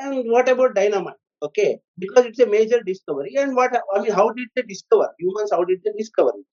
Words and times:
And 0.00 0.30
what 0.30 0.48
about 0.48 0.74
dynamite? 0.74 1.14
Okay, 1.42 1.78
because 1.98 2.26
it's 2.26 2.40
a 2.40 2.46
major 2.46 2.82
discovery. 2.82 3.34
And 3.38 3.56
what 3.56 3.72
I 3.94 4.00
mean, 4.02 4.12
how 4.12 4.30
did 4.30 4.48
they 4.56 4.62
discover 4.62 5.08
humans? 5.18 5.50
How 5.52 5.64
did 5.64 5.80
they 5.84 5.92
discover 5.96 6.30
it? 6.30 6.46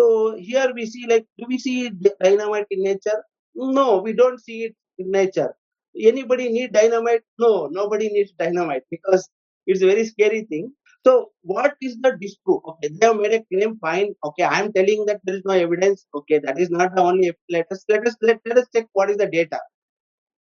So 0.00 0.36
here 0.36 0.72
we 0.74 0.86
see 0.86 1.06
like, 1.08 1.26
do 1.38 1.46
we 1.48 1.58
see 1.58 1.90
dynamite 2.22 2.66
in 2.70 2.82
nature? 2.82 3.22
No, 3.54 3.98
we 4.02 4.12
don't 4.12 4.40
see 4.40 4.64
it 4.64 4.76
in 4.98 5.10
nature. 5.10 5.54
Anybody 5.98 6.50
need 6.50 6.72
dynamite? 6.72 7.22
No, 7.38 7.68
nobody 7.68 8.08
needs 8.10 8.32
dynamite 8.38 8.82
because 8.90 9.28
it's 9.66 9.82
a 9.82 9.86
very 9.86 10.04
scary 10.04 10.42
thing. 10.44 10.72
So 11.06 11.32
what 11.42 11.76
is 11.82 11.96
the 12.00 12.16
disproof? 12.20 12.62
Okay, 12.66 12.88
they 12.88 13.06
have 13.06 13.16
made 13.16 13.34
a 13.34 13.44
claim. 13.52 13.78
Fine. 13.78 14.14
Okay, 14.24 14.42
I 14.44 14.60
am 14.60 14.72
telling 14.72 15.06
that 15.06 15.20
there 15.24 15.36
is 15.36 15.42
no 15.44 15.54
evidence. 15.54 16.06
Okay, 16.14 16.40
that 16.40 16.58
is 16.58 16.70
not 16.70 16.94
the 16.96 17.02
only. 17.02 17.32
Let 17.50 17.66
us 17.70 17.84
let 17.88 18.06
us 18.06 18.16
let, 18.22 18.40
let 18.46 18.58
us 18.58 18.66
check 18.74 18.88
what 18.94 19.10
is 19.10 19.18
the 19.18 19.26
data. 19.28 19.60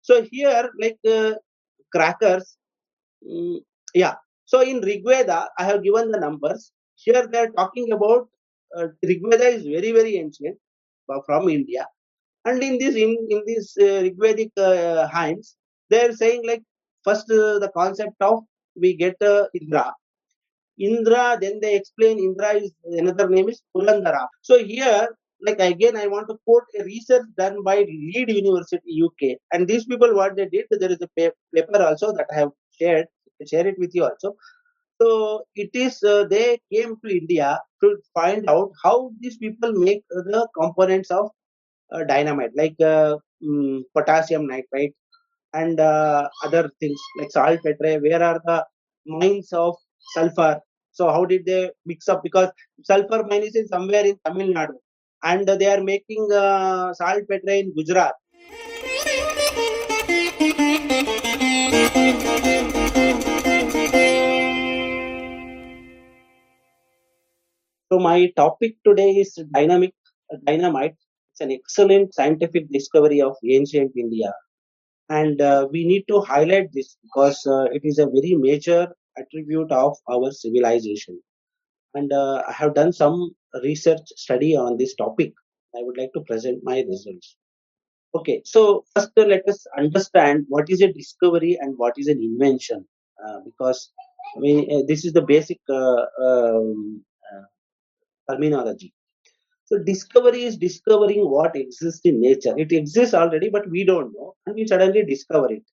So 0.03 0.23
here, 0.23 0.71
like 0.81 0.99
uh, 1.09 1.35
crackers, 1.93 2.57
mm, 3.27 3.61
yeah. 3.95 4.15
So 4.47 4.61
in 4.63 4.81
Rigveda, 4.81 5.49
I 5.59 5.65
have 5.65 5.83
given 5.83 6.11
the 6.11 6.21
numbers. 6.21 6.73
Here 6.97 7.27
they 7.27 7.39
are 7.39 7.51
talking 7.51 7.93
about 7.93 8.29
uh, 8.77 8.89
Rigveda 9.05 9.49
is 9.57 9.63
very 9.65 9.93
very 9.93 10.17
ancient 10.17 10.59
uh, 11.13 11.21
from 11.27 11.49
India, 11.49 11.87
and 12.45 12.63
in 12.63 12.79
this 12.79 12.95
in 12.97 13.17
in 13.31 13.43
this 13.47 13.77
uh, 13.79 14.03
Rigvedic 14.07 14.51
uh, 14.59 15.09
hymns, 15.09 15.57
they 15.91 16.07
are 16.07 16.13
saying 16.13 16.43
like 16.47 16.63
first 17.05 17.31
uh, 17.31 17.59
the 17.59 17.71
concept 17.77 18.17
of 18.21 18.45
we 18.77 18.95
get 18.97 19.17
uh, 19.23 19.47
Indra. 19.55 19.93
Indra, 20.79 21.39
then 21.41 21.61
they 21.61 21.77
explain 21.77 22.19
Indra 22.19 22.55
is 22.55 22.73
another 22.85 23.29
name 23.29 23.49
is 23.49 23.63
Purandara. 23.77 24.27
So 24.41 24.59
here, 24.65 25.09
like 25.47 25.61
again, 25.61 25.97
I 25.97 26.07
want 26.09 26.29
to 26.29 26.37
quote 26.47 26.65
a 26.81 26.85
research 26.85 27.23
done 27.39 27.63
by 27.65 27.79
Leeds 27.79 28.33
University 28.35 29.03
UK, 29.05 29.39
and 29.53 29.69
these 29.69 29.85
people 29.87 30.15
what 30.15 30.37
they 30.37 30.47
did, 30.47 30.67
there 30.71 30.93
is 30.93 31.03
a 31.03 31.09
paper 31.55 31.83
also 31.83 32.13
that 32.13 32.27
I 32.33 32.41
have 32.41 32.51
shared, 32.81 33.07
share 33.47 33.67
it 33.67 33.77
with 33.79 33.91
you 33.95 34.05
also. 34.05 34.37
So 35.01 35.45
it 35.57 35.71
is 35.75 36.03
uh, 36.05 36.25
they 36.31 36.61
came 36.73 36.97
to 37.05 37.17
India 37.19 37.61
to 37.83 37.97
find 38.15 38.49
out 38.49 38.71
how 38.85 39.11
these 39.21 39.39
people 39.39 39.73
make 39.73 40.05
the 40.11 40.49
components 40.61 41.11
of 41.11 41.31
uh, 41.93 42.05
dynamite, 42.05 42.53
like 42.57 42.77
uh, 42.81 43.17
mm, 43.45 43.83
potassium 43.97 44.47
nitrate 44.47 44.95
and 45.55 45.81
uh, 45.81 46.29
other 46.45 46.71
things 46.81 47.01
like 47.19 47.31
saltpetre. 47.31 48.01
Where 48.01 48.23
are 48.23 48.41
the 48.45 48.65
mines 49.07 49.53
of 49.53 49.77
sulfur? 50.15 50.61
So 50.93 51.09
how 51.11 51.25
did 51.25 51.47
they 51.47 51.71
mix 51.87 52.09
up? 52.09 52.23
Because 52.23 52.51
sulfur 52.85 53.25
mine 53.29 53.45
is 53.45 53.57
in 53.57 53.69
somewhere 53.69 54.05
in 54.07 54.19
Tamil 54.27 54.49
Nadu, 54.55 54.75
and 55.23 55.47
they 55.47 55.67
are 55.67 55.83
making 55.83 56.31
uh, 56.33 56.93
saltpetre 56.95 57.53
in 57.53 57.73
Gujarat. 57.75 58.15
So 67.93 67.99
my 67.99 68.33
topic 68.37 68.77
today 68.87 69.11
is 69.11 69.39
dynamic 69.55 69.93
dynamite. 70.47 70.95
It's 71.33 71.41
an 71.41 71.53
excellent 71.53 72.15
scientific 72.15 72.71
discovery 72.71 73.21
of 73.21 73.37
ancient 73.47 73.93
India, 73.97 74.33
and 75.11 75.41
uh, 75.41 75.69
we 75.71 75.85
need 75.85 76.05
to 76.09 76.21
highlight 76.21 76.73
this 76.73 76.97
because 77.03 77.47
uh, 77.47 77.65
it 77.65 77.83
is 77.85 77.99
a 77.99 78.07
very 78.07 78.35
major 78.35 78.89
attribute 79.19 79.71
of 79.71 79.97
our 80.11 80.31
civilization. 80.31 81.21
And 81.95 82.13
uh, 82.13 82.43
I 82.49 82.53
have 82.53 82.75
done 82.75 82.93
some 82.93 83.35
research 83.63 84.07
study 84.17 84.57
on 84.57 84.77
this 84.77 84.95
topic. 84.95 85.33
I 85.77 85.83
would 85.83 85.97
like 85.99 86.13
to 86.15 86.21
present 86.23 86.61
my 86.65 86.81
results. 86.83 87.37
Okay, 88.15 88.43
so 88.45 88.85
first 88.95 89.11
uh, 89.19 89.23
let 89.25 89.49
us 89.49 89.67
understand 89.79 90.45
what 90.49 90.69
is 90.71 90.83
a 90.83 90.93
discovery 90.93 91.59
and 91.61 91.75
what 91.79 91.95
is 91.99 92.09
an 92.09 92.23
invention, 92.23 92.87
uh, 93.27 93.41
because 93.45 93.91
I 94.37 94.41
mean 94.41 94.59
uh, 94.73 94.83
this 94.87 95.05
is 95.05 95.13
the 95.15 95.23
basic 95.23 95.61
uh, 95.71 96.05
um, 96.27 97.03
uh, 97.33 97.45
terminology. 98.33 98.93
So 99.65 99.79
discovery 99.79 100.45
is 100.45 100.57
discovering 100.59 101.29
what 101.31 101.57
exists 101.57 102.03
in 102.05 102.21
nature. 102.21 102.55
It 102.59 102.73
exists 102.73 103.15
already, 103.15 103.51
but 103.51 103.69
we 103.71 103.85
don't 103.85 104.13
know, 104.15 104.35
and 104.47 104.55
we 104.57 104.67
suddenly 104.67 105.05
discover 105.05 105.53
it. 105.53 105.65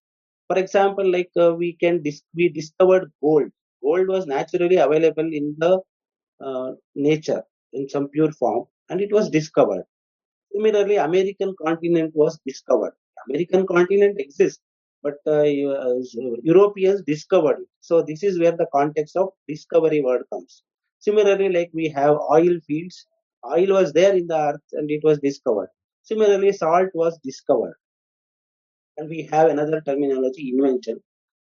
For 0.47 0.57
example, 0.59 1.09
like 1.11 1.31
uh, 1.39 1.53
we 1.55 1.73
can 1.73 2.01
dis- 2.03 2.23
we 2.35 2.49
discovered 2.49 3.11
gold. 3.21 3.49
Gold 3.83 4.07
was 4.09 4.27
naturally 4.27 4.77
available 4.77 5.29
in 5.41 5.55
the 5.59 5.79
nature 6.95 7.43
in 7.73 7.89
some 7.89 8.09
pure 8.09 8.31
form, 8.31 8.65
and 8.89 9.01
it 9.01 9.11
was 9.11 9.29
discovered. 9.29 9.85
Similarly, 10.53 10.97
American 10.97 11.55
continent 11.65 12.15
was 12.15 12.39
discovered. 12.45 12.93
American 13.27 13.65
continent 13.65 14.19
exists, 14.19 14.61
but 15.01 15.15
uh, 15.25 15.41
uh, 15.41 15.95
Europeans 16.43 17.01
discovered 17.03 17.61
it. 17.61 17.67
So 17.79 18.03
this 18.03 18.23
is 18.23 18.39
where 18.39 18.51
the 18.55 18.67
context 18.73 19.15
of 19.17 19.29
discovery 19.47 20.01
word 20.01 20.23
comes. 20.31 20.63
Similarly, 20.99 21.49
like 21.49 21.71
we 21.73 21.89
have 21.89 22.17
oil 22.31 22.59
fields, 22.67 23.07
oil 23.45 23.73
was 23.73 23.91
there 23.93 24.15
in 24.15 24.27
the 24.27 24.37
earth 24.37 24.61
and 24.73 24.89
it 24.91 25.01
was 25.03 25.19
discovered. 25.19 25.69
Similarly, 26.03 26.51
salt 26.53 26.89
was 26.93 27.17
discovered, 27.23 27.75
and 28.97 29.09
we 29.09 29.23
have 29.31 29.49
another 29.49 29.81
terminology, 29.81 30.51
invention. 30.55 31.01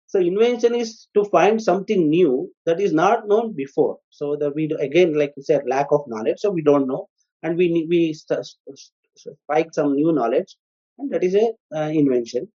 So 0.10 0.20
invention 0.20 0.76
is 0.76 1.08
to 1.16 1.26
find 1.26 1.62
something 1.62 2.10
new 2.10 2.54
that 2.68 2.82
is 2.82 2.94
not 2.94 3.28
known 3.30 3.54
before. 3.56 4.00
So 4.12 4.38
that 4.38 4.56
we 4.56 4.66
again, 4.80 5.16
like 5.16 5.34
you 5.38 5.44
said, 5.44 5.64
lack 5.68 5.88
of 5.92 6.04
knowledge. 6.08 6.40
So 6.40 6.52
we 6.52 6.64
don't 6.64 6.88
know, 6.88 7.10
and 7.44 7.58
we 7.58 7.88
we 7.90 8.14
strike 8.14 9.74
some 9.74 9.96
new 9.96 10.12
knowledge, 10.14 10.56
and 11.00 11.12
that 11.12 11.24
is 11.24 11.36
a 11.36 11.48
uh, 11.76 11.90
invention. 12.02 12.48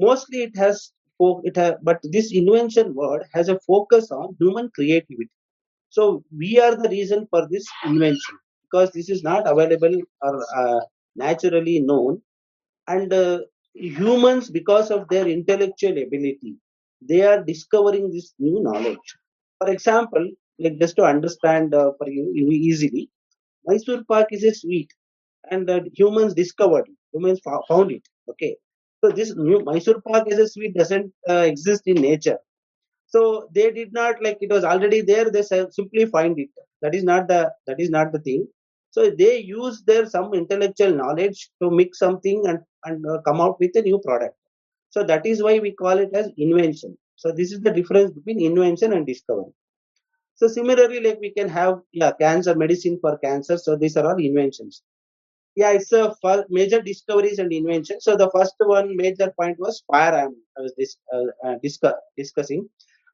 Mostly 0.00 0.42
it 0.44 0.56
has 0.56 0.92
it 1.44 1.56
ha- 1.56 1.78
but 1.82 2.00
this 2.12 2.32
invention 2.32 2.94
word 2.94 3.24
has 3.34 3.48
a 3.48 3.58
focus 3.60 4.10
on 4.12 4.36
human 4.40 4.70
creativity. 4.74 5.30
So 5.90 6.24
we 6.36 6.60
are 6.60 6.76
the 6.76 6.88
reason 6.90 7.26
for 7.30 7.48
this 7.50 7.66
invention 7.86 8.36
because 8.64 8.92
this 8.92 9.10
is 9.10 9.22
not 9.22 9.48
available 9.50 9.96
or 10.22 10.46
uh, 10.56 10.80
naturally 11.16 11.80
known 11.80 12.22
and 12.88 13.12
uh, 13.12 13.40
humans 13.74 14.50
because 14.50 14.90
of 14.90 15.08
their 15.08 15.26
intellectual 15.28 15.96
ability 16.06 16.54
they 17.10 17.22
are 17.22 17.42
discovering 17.42 18.10
this 18.10 18.34
new 18.38 18.62
knowledge. 18.62 19.08
For 19.58 19.70
example 19.70 20.30
like 20.58 20.78
just 20.78 20.96
to 20.96 21.04
understand 21.04 21.74
uh, 21.74 21.92
for 21.98 22.08
you 22.08 22.30
easily 22.70 23.10
mysore 23.66 24.02
pak 24.12 24.28
is 24.32 24.44
a 24.44 24.54
sweet 24.54 24.90
and 25.50 25.70
humans 26.00 26.34
discovered 26.34 26.86
it 26.88 26.98
humans 27.14 27.40
found 27.68 27.92
it 27.92 28.04
okay? 28.30 28.56
So 29.04 29.10
this 29.10 29.34
new 29.36 29.60
mysore 29.64 30.00
pak 30.08 30.30
as 30.32 30.38
a 30.38 30.48
sweet 30.48 30.74
doesn't 30.74 31.12
uh, 31.28 31.44
exist 31.52 31.82
in 31.86 31.96
nature. 31.96 32.38
So 33.06 33.48
they 33.54 33.70
did 33.70 33.92
not 33.92 34.22
like 34.22 34.38
it 34.40 34.50
was 34.50 34.64
already 34.64 35.02
there 35.02 35.30
they 35.30 35.42
simply 35.42 36.06
find 36.06 36.38
it. 36.38 36.50
That 36.82 36.94
is 36.94 37.04
not 37.04 37.28
the 37.28 37.52
that 37.66 37.80
is 37.80 37.90
not 37.90 38.12
the 38.12 38.18
thing 38.20 38.48
so 38.92 39.10
they 39.10 39.38
use 39.40 39.82
their 39.88 40.06
some 40.06 40.34
intellectual 40.34 40.94
knowledge 41.02 41.50
to 41.62 41.70
mix 41.72 42.00
something 42.00 42.42
and 42.48 42.60
and 42.86 43.06
uh, 43.06 43.20
come 43.28 43.40
out 43.42 43.58
with 43.60 43.76
a 43.76 43.82
new 43.82 44.00
product. 44.00 44.36
So 44.90 45.04
that 45.04 45.26
is 45.26 45.42
why 45.42 45.58
we 45.60 45.72
call 45.72 45.98
it 45.98 46.10
as 46.14 46.30
invention. 46.38 46.98
So 47.16 47.32
this 47.32 47.52
is 47.52 47.60
the 47.62 47.72
difference 47.72 48.12
between 48.12 48.42
invention 48.42 48.92
and 48.94 49.06
discovery. 49.06 49.52
So 50.36 50.48
similarly 50.48 51.00
like 51.00 51.20
we 51.20 51.30
can 51.32 51.48
have 51.48 51.80
yeah 51.92 52.12
cancer 52.20 52.54
medicine 52.54 52.98
for 53.00 53.18
cancer. 53.18 53.58
So 53.58 53.76
these 53.76 53.96
are 53.96 54.06
all 54.06 54.18
inventions. 54.18 54.82
Yeah 55.56 55.72
it's 55.72 55.92
a 55.92 56.14
major 56.50 56.80
discoveries 56.82 57.38
and 57.38 57.52
inventions 57.52 58.04
so 58.04 58.16
the 58.16 58.30
first 58.30 58.54
one 58.58 58.96
major 58.96 59.32
point 59.40 59.58
was 59.60 59.82
fire 59.90 60.14
i, 60.22 60.26
I 60.58 60.62
was 60.62 60.74
dis- 60.78 60.98
uh, 61.14 61.26
uh, 61.46 61.56
discuss, 61.62 61.94
discussing. 62.16 62.68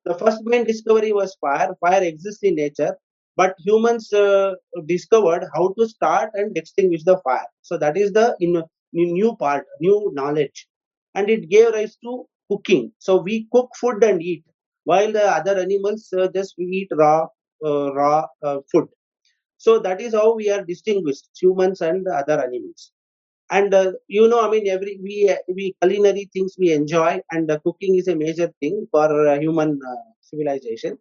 The 0.06 0.15
first 0.15 0.43
main 0.44 0.65
discovery 0.65 1.12
was 1.12 1.37
fire. 1.41 1.77
Fire 1.81 2.03
exists 2.05 2.43
in 2.44 2.56
nature, 2.56 2.97
but 3.41 3.54
humans 3.66 4.12
uh, 4.12 4.54
discovered 4.87 5.44
how 5.54 5.65
to 5.78 5.88
start 5.88 6.31
and 6.34 6.56
extinguish 6.59 7.04
the 7.04 7.19
fire. 7.25 7.49
So 7.62 7.78
that 7.78 7.97
is 7.97 8.12
the 8.12 8.37
in, 8.41 8.62
new 8.93 9.37
part, 9.37 9.66
new 9.81 10.10
knowledge, 10.15 10.66
and 11.15 11.31
it 11.31 11.49
gave 11.50 11.72
rise 11.72 11.97
to 12.04 12.26
cooking. 12.50 12.93
So 12.99 13.22
we 13.22 13.49
cook 13.53 13.71
food 13.81 14.04
and 14.04 14.22
eat, 14.22 14.44
while 14.85 15.12
the 15.12 15.25
other 15.38 15.58
animals 15.58 16.08
uh, 16.19 16.29
just 16.35 16.55
eat 16.58 16.88
raw, 16.93 17.26
uh, 17.64 17.93
raw 17.94 18.26
uh, 18.44 18.58
food. 18.73 18.88
So 19.58 19.79
that 19.81 20.00
is 20.00 20.14
how 20.14 20.35
we 20.37 20.50
are 20.50 20.64
distinguished, 20.64 21.29
humans 21.40 21.81
and 21.81 22.06
other 22.08 22.40
animals 22.43 22.93
and 23.50 23.75
uh, 23.75 23.93
you 24.08 24.29
know 24.29 24.40
i 24.46 24.50
mean 24.50 24.67
every 24.75 24.94
we 25.06 25.17
we 25.56 25.64
culinary 25.82 26.25
things 26.35 26.55
we 26.58 26.73
enjoy 26.73 27.20
and 27.32 27.50
cooking 27.64 27.94
is 27.96 28.08
a 28.08 28.17
major 28.17 28.49
thing 28.61 28.87
for 28.93 29.06
uh, 29.29 29.38
human 29.40 29.79
civilization 30.20 30.99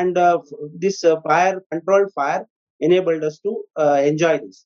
and 0.00 0.18
uh, 0.18 0.38
this 0.84 1.04
uh, 1.04 1.20
fire 1.26 1.56
controlled 1.72 2.10
fire 2.18 2.44
enabled 2.80 3.24
us 3.28 3.38
to 3.46 3.52
uh, 3.82 4.00
enjoy 4.10 4.34
this 4.44 4.58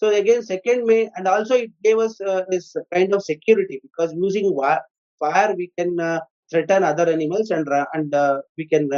so 0.00 0.08
again 0.20 0.42
second 0.42 0.84
main 0.90 1.08
and 1.16 1.26
also 1.34 1.54
it 1.64 1.72
gave 1.86 1.98
us 2.06 2.14
this 2.52 2.66
kind 2.92 3.12
of 3.14 3.22
security 3.32 3.80
because 3.86 4.12
using 4.26 4.46
fire 5.22 5.54
we 5.60 5.70
can 5.78 5.92
threaten 6.50 6.82
other 6.90 7.06
animals 7.16 7.50
and 7.56 7.68
and 7.96 8.14
we 8.58 8.66
can 8.72 8.88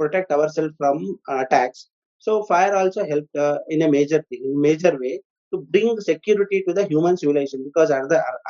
protect 0.00 0.30
ourselves 0.36 0.74
from 0.80 0.96
attacks 1.44 1.88
so 2.18 2.42
fire 2.44 2.74
also 2.74 3.06
helped 3.06 3.34
uh, 3.36 3.58
in 3.68 3.82
a 3.82 3.90
major 3.96 4.20
in 4.30 4.60
major 4.68 4.92
way 5.02 5.14
to 5.52 5.58
bring 5.72 6.00
security 6.00 6.62
to 6.66 6.72
the 6.78 6.84
human 6.86 7.16
civilization 7.16 7.62
because 7.64 7.90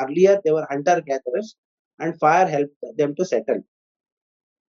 earlier 0.03 0.41
they 0.45 0.53
were 0.57 0.67
hunter 0.71 1.01
gatherers 1.07 1.57
and 1.99 2.19
fire 2.19 2.47
helped 2.47 2.77
them 2.97 3.15
to 3.17 3.25
settle. 3.25 3.63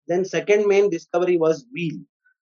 Then 0.07 0.25
second 0.25 0.68
main 0.68 0.90
discovery 0.90 1.38
was 1.38 1.66
wheel. 1.74 2.00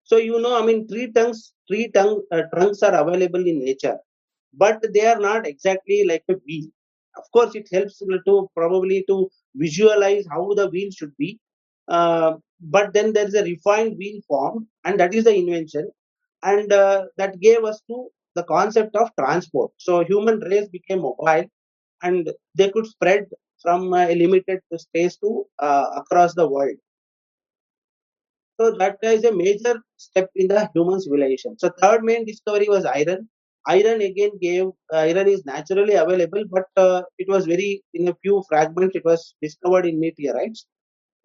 So 0.04 0.16
you 0.18 0.40
know, 0.40 0.60
I 0.60 0.66
mean, 0.66 0.88
tree 0.88 1.12
trunks, 1.12 1.54
tree 1.68 1.90
tongue, 1.92 2.22
uh, 2.32 2.42
trunks 2.54 2.82
are 2.82 2.94
available 2.94 3.46
in 3.46 3.60
nature, 3.64 3.98
but 4.54 4.84
they 4.94 5.06
are 5.06 5.18
not 5.20 5.46
exactly 5.46 6.04
like 6.04 6.24
a 6.30 6.34
wheel. 6.46 6.68
Of 7.16 7.24
course, 7.32 7.54
it 7.54 7.68
helps 7.72 7.98
to 7.98 8.48
probably 8.56 9.04
to 9.08 9.28
visualize 9.54 10.26
how 10.30 10.52
the 10.54 10.68
wheel 10.70 10.90
should 10.90 11.16
be. 11.18 11.38
Uh, 11.88 12.34
but 12.60 12.92
then 12.94 13.12
there 13.12 13.26
is 13.26 13.34
a 13.34 13.42
refined 13.44 13.96
wheel 13.98 14.20
form, 14.28 14.68
and 14.84 14.98
that 15.00 15.14
is 15.14 15.24
the 15.24 15.34
invention, 15.34 15.90
and 16.42 16.72
uh, 16.72 17.06
that 17.18 17.40
gave 17.40 17.64
us 17.64 17.80
to 17.88 18.08
the 18.34 18.44
concept 18.44 18.96
of 18.96 19.10
transport. 19.18 19.72
So 19.78 20.04
human 20.04 20.40
race 20.40 20.68
became 20.68 21.00
mobile, 21.02 21.44
and 22.02 22.30
they 22.56 22.70
could 22.70 22.86
spread 22.86 23.26
from 23.62 23.92
a 23.94 24.14
limited 24.14 24.60
space 24.76 25.16
to 25.18 25.44
uh, 25.58 25.86
across 25.96 26.34
the 26.34 26.48
world. 26.48 26.76
So 28.62 28.70
that 28.78 28.98
is 29.02 29.24
a 29.24 29.32
major 29.32 29.74
step 29.96 30.30
in 30.36 30.48
the 30.48 30.68
human 30.74 31.00
civilization. 31.00 31.58
So 31.58 31.70
third 31.80 32.04
main 32.04 32.24
discovery 32.24 32.68
was 32.68 32.84
iron. 32.84 33.28
Iron 33.66 34.00
again 34.02 34.32
gave 34.40 34.66
uh, 34.92 34.98
iron 35.08 35.28
is 35.28 35.44
naturally 35.46 35.94
available, 35.94 36.44
but 36.50 36.66
uh, 36.76 37.02
it 37.18 37.28
was 37.28 37.46
very 37.46 37.82
in 37.94 38.08
a 38.08 38.14
few 38.22 38.42
fragments. 38.48 38.96
It 38.96 39.04
was 39.04 39.34
discovered 39.42 39.86
in 39.86 40.00
meteorites. 40.00 40.66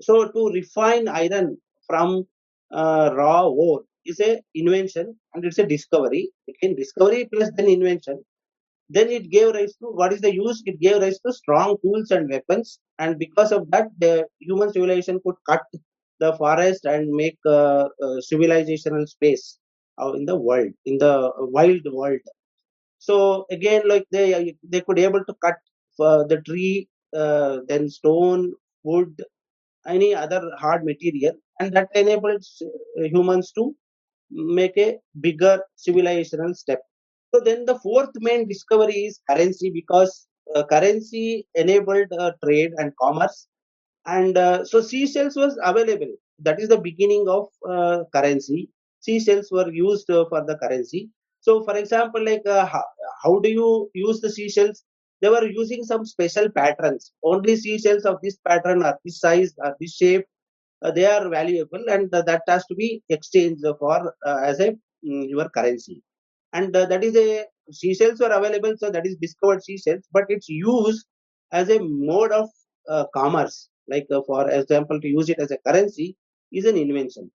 So 0.02 0.30
to 0.32 0.50
refine 0.54 1.08
iron 1.08 1.58
from 1.88 2.28
uh, 2.72 3.12
raw 3.16 3.48
ore 3.48 3.84
is 4.06 4.20
a 4.22 4.42
invention 4.56 5.20
and 5.34 5.46
it's 5.46 5.60
a 5.60 5.68
discovery. 5.68 6.32
Again, 6.50 6.76
discovery 6.76 7.30
plus 7.34 7.52
then 7.58 7.70
invention. 7.70 8.24
Then 8.90 9.10
it 9.10 9.30
gave 9.32 9.54
rise 9.56 9.76
to 9.78 9.88
what 9.88 10.14
is 10.14 10.22
the 10.22 10.34
use? 10.34 10.64
It 10.66 10.80
gave 10.82 11.02
rise 11.02 11.20
to 11.26 11.34
strong 11.34 11.78
tools 11.84 12.12
and 12.12 12.30
weapons, 12.30 12.80
and 13.00 13.20
because 13.20 13.52
of 13.54 13.72
that, 13.72 13.88
the 14.00 14.28
human 14.40 14.74
civilization 14.74 15.22
could 15.26 15.36
cut 15.50 15.64
the 16.20 16.34
forest 16.38 16.86
and 16.86 17.10
make 17.10 17.38
uh, 17.46 17.86
uh, 18.06 18.18
civilizational 18.32 19.08
space 19.08 19.60
uh, 20.02 20.12
in 20.14 20.26
the 20.26 20.36
world, 20.36 20.72
in 20.86 20.98
the 20.98 21.32
wild 21.40 21.82
world. 21.92 22.22
So 23.00 23.46
again, 23.52 23.84
like 23.88 24.06
they 24.12 24.56
they 24.64 24.82
could 24.82 25.00
able 25.00 25.24
to 25.26 25.34
cut 25.46 25.56
uh, 26.00 26.24
the 26.26 26.42
tree, 26.42 26.88
uh, 27.16 27.60
then 27.68 27.90
stone, 27.90 28.54
wood, 28.84 29.22
any 29.88 30.14
other 30.16 30.42
hard 30.60 30.84
material, 30.86 31.34
and 31.60 31.74
that 31.76 31.90
enables 31.96 32.62
uh, 32.66 33.04
humans 33.04 33.52
to 33.54 33.76
make 34.32 34.78
a 34.78 34.98
bigger 35.22 35.62
civilizational 35.78 36.56
step. 36.56 36.82
So 37.34 37.42
then 37.42 37.66
the 37.66 37.80
fourth 37.80 38.12
main 38.20 38.48
discovery 38.48 39.00
is 39.10 39.20
currency 39.30 39.70
because 39.72 40.28
uh, 40.56 40.64
currency 40.66 41.48
enabled 41.56 42.12
uh, 42.18 42.32
trade 42.44 42.72
and 42.78 42.94
commerce 43.02 43.48
and 44.08 44.38
uh, 44.38 44.64
so 44.64 44.82
seashells 44.82 45.36
was 45.36 45.60
available. 45.64 46.14
That 46.40 46.60
is 46.60 46.70
the 46.70 46.78
beginning 46.78 47.28
of 47.28 47.48
uh, 47.70 48.04
currency. 48.14 48.70
Seashells 49.02 49.50
were 49.52 49.70
used 49.72 50.10
uh, 50.10 50.26
for 50.30 50.46
the 50.46 50.58
currency. 50.58 51.10
So 51.42 51.64
for 51.64 51.76
example 51.76 52.24
like 52.24 52.46
uh, 52.46 52.66
how, 52.66 52.84
how 53.24 53.40
do 53.40 53.50
you 53.50 53.90
use 53.94 54.22
the 54.22 54.30
seashells? 54.30 54.84
They 55.22 55.30
were 55.30 55.46
using 55.46 55.84
some 55.84 56.06
special 56.06 56.50
patterns. 56.50 57.12
Only 57.24 57.56
seashells 57.56 58.06
of 58.06 58.18
this 58.22 58.38
pattern 58.48 58.84
are 58.84 58.98
this 59.04 59.20
size 59.20 59.54
or 59.58 59.76
this 59.80 59.96
shape 59.96 60.26
uh, 60.84 60.92
they 60.92 61.06
are 61.06 61.28
valuable 61.28 61.84
and 61.90 62.14
uh, 62.14 62.22
that 62.22 62.44
has 62.48 62.66
to 62.68 62.76
be 62.76 63.02
exchanged 63.10 63.66
for 63.80 64.14
as 64.26 64.60
a 64.60 64.72
mm, 65.06 65.28
your 65.28 65.50
currency. 65.50 66.04
And 66.54 66.74
that 66.74 67.04
is 67.04 67.16
a 67.16 67.46
seashells 67.72 68.20
were 68.20 68.30
available 68.30 68.74
so 68.78 68.90
that 68.90 69.06
is 69.06 69.18
discovered 69.18 69.64
seashells 69.64 70.04
but 70.14 70.24
it's 70.30 70.48
used 70.48 71.06
as 71.52 71.70
a 71.70 71.80
mode 71.80 72.32
of 72.32 72.50
commerce 73.14 73.70
like 73.90 74.08
uh, 74.12 74.22
for 74.28 74.50
example 74.50 75.00
to 75.02 75.08
use 75.08 75.30
it 75.30 75.40
as 75.40 75.52
a 75.52 75.58
currency 75.60 76.16
is 76.52 76.66
an 76.66 76.78
invention. 76.78 77.32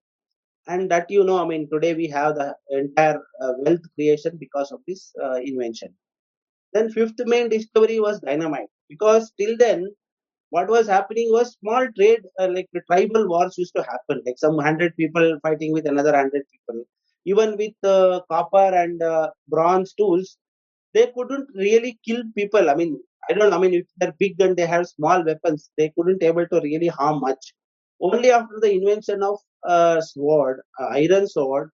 And 0.69 0.91
that 0.91 1.11
you 1.11 1.25
know 1.25 1.39
i 1.43 1.47
mean 1.47 1.69
today 1.73 1.95
we 1.95 2.07
have 2.09 2.37
the 2.37 2.55
entire 2.71 3.19
uh, 3.43 3.53
wealth 3.65 3.87
creation 3.95 4.37
because 4.39 4.73
of 4.73 4.81
this 4.89 5.13
uh, 5.25 5.39
invention. 5.53 5.95
Then 6.73 6.91
fifth 6.91 7.21
main 7.27 7.49
discovery 7.49 8.01
was 8.01 8.21
dynamite. 8.21 8.71
Because 8.89 9.33
till 9.39 9.57
then 9.57 9.95
what 10.51 10.69
was 10.69 10.87
happening 10.89 11.31
was 11.33 11.55
small 11.61 11.87
trade 11.97 12.23
uh, 12.41 12.49
like 12.49 12.69
tribal 12.91 13.29
wars 13.29 13.57
used 13.59 13.75
to 13.77 13.83
happen. 13.85 14.23
Like 14.27 14.39
some 14.39 14.57
100 14.57 14.97
people 14.97 15.39
fighting 15.43 15.73
with 15.73 15.87
another 15.87 16.13
100 16.13 16.45
people. 16.53 16.85
Even 17.27 17.57
with 17.57 17.75
uh, 17.85 18.21
copper 18.31 18.69
and 18.83 19.03
uh, 19.03 19.31
bronze 19.49 19.95
tools 19.95 20.39
they 20.95 21.09
couldn't 21.17 21.49
really 21.55 21.99
kill 22.07 22.23
people. 22.37 22.71
I 22.71 22.75
mean 22.77 23.03
i 23.29 23.33
don't 23.35 23.53
i 23.57 23.59
mean 23.63 23.75
if 23.81 23.87
they're 23.99 24.17
big 24.25 24.41
and 24.47 24.57
they 24.57 24.67
have 24.75 24.87
small 24.97 25.25
weapons 25.29 25.71
they 25.79 25.89
couldn't 25.97 26.23
able 26.31 26.47
to 26.53 26.61
really 26.69 26.89
harm 26.99 27.21
much. 27.21 27.53
Only 28.03 28.31
after 28.31 28.59
the 28.63 28.71
invention 28.73 29.23
of 29.23 29.39
uh, 29.75 30.01
sword 30.01 30.61
uh, 30.81 30.87
iron 31.01 31.27
sword 31.29 31.71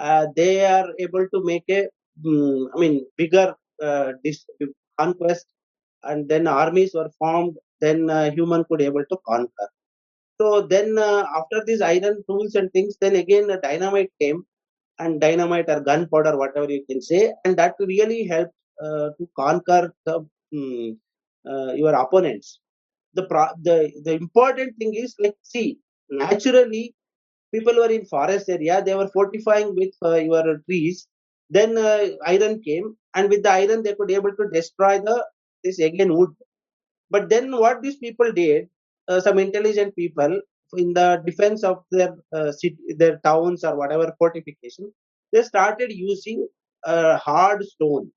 uh, 0.00 0.26
they 0.36 0.64
are 0.64 0.88
able 0.98 1.26
to 1.34 1.38
make 1.50 1.64
a 1.78 1.82
mm, 2.26 2.66
i 2.74 2.80
mean 2.82 2.94
bigger 3.20 3.48
uh, 3.88 4.08
dis- 4.24 4.46
conquest 5.00 5.46
and 6.04 6.28
then 6.32 6.46
armies 6.46 6.92
were 6.98 7.10
formed 7.20 7.56
then 7.84 8.10
uh, 8.10 8.30
human 8.30 8.64
could 8.68 8.80
able 8.82 9.04
to 9.12 9.18
conquer. 9.28 9.68
So 10.40 10.62
then 10.62 10.98
uh, 10.98 11.26
after 11.38 11.62
these 11.66 11.80
iron 11.82 12.22
tools 12.28 12.54
and 12.54 12.72
things 12.72 12.96
then 13.00 13.16
again 13.16 13.48
dynamite 13.62 14.10
came 14.20 14.44
and 14.98 15.20
dynamite 15.20 15.68
or 15.70 15.80
gunpowder 15.80 16.36
whatever 16.38 16.70
you 16.70 16.84
can 16.90 17.02
say 17.02 17.34
and 17.44 17.56
that 17.58 17.74
really 17.80 18.24
helped 18.26 18.54
uh, 18.82 19.10
to 19.18 19.28
conquer 19.38 19.94
the 20.06 20.26
mm, 20.54 20.96
uh, 21.48 21.72
your 21.74 21.94
opponents. 21.94 22.60
The 23.14 23.24
pro- 23.26 23.56
the 23.62 23.92
the 24.04 24.14
important 24.14 24.76
thing 24.78 24.94
is 24.94 25.14
like 25.20 25.36
see 25.42 25.78
naturally 26.10 26.94
people 27.54 27.74
were 27.76 27.90
in 27.98 28.04
forest 28.06 28.48
area 28.48 28.82
they 28.84 28.94
were 28.94 29.08
fortifying 29.08 29.74
with 29.76 29.94
uh, 30.04 30.16
your 30.16 30.58
trees. 30.66 31.08
Then 31.50 31.78
uh, 31.78 32.08
iron 32.26 32.62
came 32.62 32.96
and 33.14 33.30
with 33.30 33.42
the 33.44 33.50
iron 33.52 33.82
they 33.82 33.94
could 33.94 34.10
able 34.10 34.34
to 34.40 34.48
destroy 34.52 35.00
the 35.00 35.24
this 35.64 35.78
again 35.80 36.14
wood. 36.16 36.30
But 37.10 37.28
then 37.28 37.52
what 37.56 37.82
these 37.82 37.96
people 37.96 38.32
did, 38.32 38.68
uh, 39.08 39.20
some 39.20 39.38
intelligent 39.38 39.94
people 39.96 40.40
in 40.76 40.92
the 40.94 41.22
defense 41.26 41.64
of 41.64 41.84
their 41.90 42.14
uh, 42.32 42.52
city, 42.52 42.78
their 42.96 43.18
towns 43.18 43.64
or 43.64 43.76
whatever 43.76 44.12
fortification, 44.18 44.92
they 45.32 45.42
started 45.42 45.92
using 45.92 46.48
uh, 46.84 47.16
hard 47.18 47.64
stone. 47.64 48.12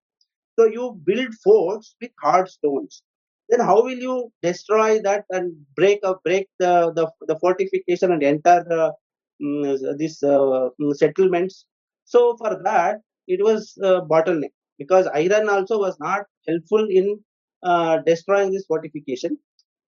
So 0.60 0.66
you 0.66 1.00
build 1.06 1.34
forts 1.44 1.96
with 2.02 2.12
hard 2.22 2.50
stones. 2.50 3.02
Then 3.50 3.62
how 3.62 3.82
will 3.82 4.00
you 4.08 4.32
destroy 4.44 5.00
that 5.02 5.26
and 5.30 5.54
break 5.76 6.00
up 6.04 6.22
break 6.24 6.48
the 6.60 6.92
the, 6.98 7.06
the 7.30 7.40
fortification 7.40 8.12
and 8.12 8.24
enter 8.24 8.58
the 8.68 8.94
mm, 9.42 9.98
this 9.98 10.22
uh, 10.22 10.70
mm, 10.82 10.94
settlements? 10.96 11.66
So 12.06 12.36
for 12.38 12.52
that 12.64 13.00
it 13.28 13.42
was 13.44 13.78
uh, 13.84 14.02
bottleneck 14.02 14.54
because 14.78 15.08
iron 15.14 15.48
also 15.50 15.80
was 15.80 15.98
not 16.00 16.26
helpful 16.48 16.88
in 16.90 17.20
uh, 17.64 18.00
destroying 18.06 18.52
this 18.52 18.66
fortification. 18.66 19.38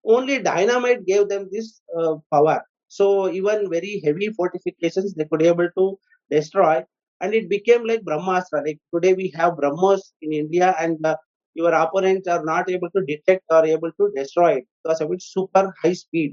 Only 0.04 0.40
dynamite 0.42 1.06
gave 1.06 1.28
them 1.28 1.48
this 1.52 1.80
uh, 1.98 2.16
power. 2.32 2.62
So 2.88 3.30
even 3.30 3.70
very 3.70 4.00
heavy 4.04 4.30
fortifications 4.30 5.14
they 5.14 5.24
could 5.26 5.42
able 5.42 5.68
to 5.78 5.98
destroy, 6.30 6.84
and 7.22 7.34
it 7.34 7.48
became 7.50 7.84
like 7.86 8.02
Brahmastra. 8.02 8.64
Like 8.66 8.80
today 8.94 9.14
we 9.14 9.32
have 9.36 9.54
Brahmos 9.54 10.02
in 10.22 10.32
India, 10.34 10.76
and 10.80 11.04
uh, 11.06 11.16
your 11.54 11.72
opponents 11.72 12.28
are 12.28 12.44
not 12.44 12.70
able 12.70 12.90
to 12.96 13.02
detect 13.06 13.44
or 13.50 13.64
able 13.66 13.92
to 14.00 14.12
destroy 14.16 14.52
it 14.58 14.64
because 14.84 15.00
of 15.02 15.12
its 15.12 15.32
super 15.32 15.74
high 15.82 15.94
speed. 15.94 16.32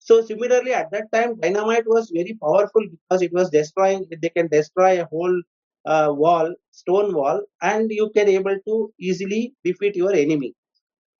So 0.00 0.22
similarly, 0.22 0.72
at 0.74 0.90
that 0.92 1.12
time, 1.12 1.38
dynamite 1.40 1.84
was 1.86 2.10
very 2.14 2.36
powerful 2.42 2.84
because 2.90 3.22
it 3.22 3.32
was 3.32 3.50
destroying. 3.50 4.06
They 4.22 4.30
can 4.30 4.48
destroy 4.48 5.00
a 5.02 5.06
whole 5.06 5.42
uh, 5.86 6.12
wall, 6.16 6.54
stone 6.72 7.14
wall, 7.14 7.42
and 7.62 7.90
you 7.90 8.10
can 8.14 8.28
able 8.28 8.58
to 8.68 8.92
easily 9.00 9.54
defeat 9.64 9.96
your 9.96 10.12
enemy 10.12 10.54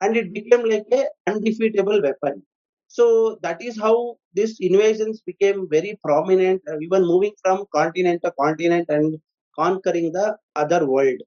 and 0.01 0.17
it 0.17 0.33
became 0.33 0.65
like 0.69 0.87
a 0.93 1.07
undefeatable 1.29 2.03
weapon. 2.03 2.43
So 2.89 3.39
that 3.43 3.63
is 3.63 3.79
how 3.81 4.17
these 4.35 4.57
invasions 4.61 5.21
became 5.23 5.69
very 5.71 5.99
prominent, 6.05 6.63
uh, 6.69 6.79
even 6.81 7.03
moving 7.07 7.33
from 7.43 7.65
continent 7.75 8.23
to 8.25 8.33
continent 8.41 8.87
and 8.89 9.19
conquering 9.59 10.13
the 10.13 10.37
other 10.57 10.87
world. 10.87 11.21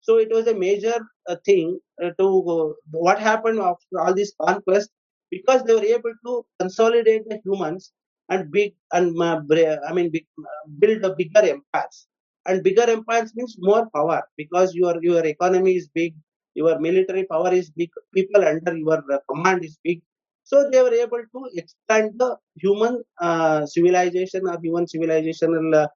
So 0.00 0.18
it 0.18 0.28
was 0.30 0.46
a 0.46 0.54
major 0.54 0.96
uh, 1.28 1.36
thing 1.44 1.78
uh, 2.02 2.10
to 2.18 2.26
uh, 2.54 2.72
what 2.90 3.18
happened 3.20 3.60
after 3.60 4.00
all 4.00 4.14
this 4.14 4.32
conquest 4.40 4.90
because 5.30 5.62
they 5.64 5.74
were 5.74 5.84
able 5.84 6.14
to 6.26 6.46
consolidate 6.58 7.28
the 7.28 7.40
humans 7.44 7.92
and 8.28 8.50
big 8.50 8.74
and 8.92 9.16
uh, 9.20 9.76
I 9.88 9.92
mean 9.92 10.10
big, 10.10 10.26
uh, 10.40 10.68
build 10.78 11.04
a 11.04 11.14
bigger 11.14 11.40
empires. 11.54 12.06
And 12.46 12.62
bigger 12.64 12.82
empires 12.90 13.32
means 13.36 13.56
more 13.58 13.88
power 13.94 14.22
because 14.36 14.74
your 14.74 14.94
your 15.02 15.24
economy 15.26 15.76
is 15.76 15.88
big, 15.94 16.14
your 16.54 16.78
military 16.80 17.24
power 17.24 17.52
is 17.52 17.70
big, 17.70 17.90
people 18.14 18.44
under 18.44 18.76
your 18.76 19.02
command 19.28 19.64
is 19.64 19.78
big. 19.84 20.02
So 20.50 20.56
they 20.72 20.80
were 20.82 20.94
able 20.94 21.22
to 21.34 21.40
expand 21.60 22.12
the 22.22 22.30
human 22.56 23.02
uh, 23.20 23.66
civilization 23.66 24.42
or 24.48 24.58
human 24.62 24.86
civilizational 24.86 25.66
uh, 25.82 25.88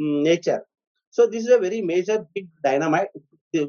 mm, 0.00 0.22
nature. 0.22 0.62
So 1.10 1.26
this 1.26 1.44
is 1.46 1.50
a 1.50 1.58
very 1.58 1.82
major 1.82 2.18
big 2.34 2.48
dynamite 2.64 3.08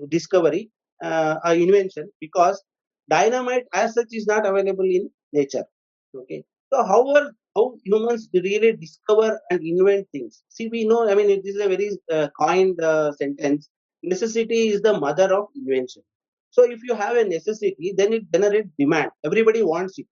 discovery, 0.10 0.72
uh, 1.04 1.36
uh, 1.46 1.54
invention 1.54 2.10
because 2.20 2.62
dynamite 3.10 3.66
as 3.74 3.94
such 3.96 4.08
is 4.12 4.28
not 4.28 4.46
available 4.46 4.86
in 4.86 5.10
nature. 5.34 5.66
Okay. 6.16 6.44
So 6.72 6.84
how 6.84 7.02
are 7.16 7.32
how 7.56 7.76
humans 7.84 8.30
really 8.34 8.74
discover 8.78 9.40
and 9.52 9.62
invent 9.64 10.08
things? 10.12 10.44
See, 10.50 10.68
we 10.70 10.86
know. 10.86 11.10
I 11.10 11.16
mean, 11.16 11.30
it 11.30 11.46
is 11.46 11.58
a 11.60 11.68
very 11.68 11.90
uh, 12.12 12.28
coined 12.40 12.80
uh, 12.82 13.12
sentence. 13.14 13.70
Necessity 14.04 14.70
is 14.70 14.82
the 14.82 14.98
mother 15.00 15.34
of 15.34 15.48
invention. 15.56 16.04
So 16.52 16.64
if 16.64 16.80
you 16.84 16.96
have 16.96 17.18
a 17.18 17.26
necessity, 17.26 17.94
then 17.98 18.14
it 18.14 18.24
generates 18.34 18.70
demand. 18.80 19.12
Everybody 19.26 19.64
wants 19.64 20.00
it. 20.00 20.08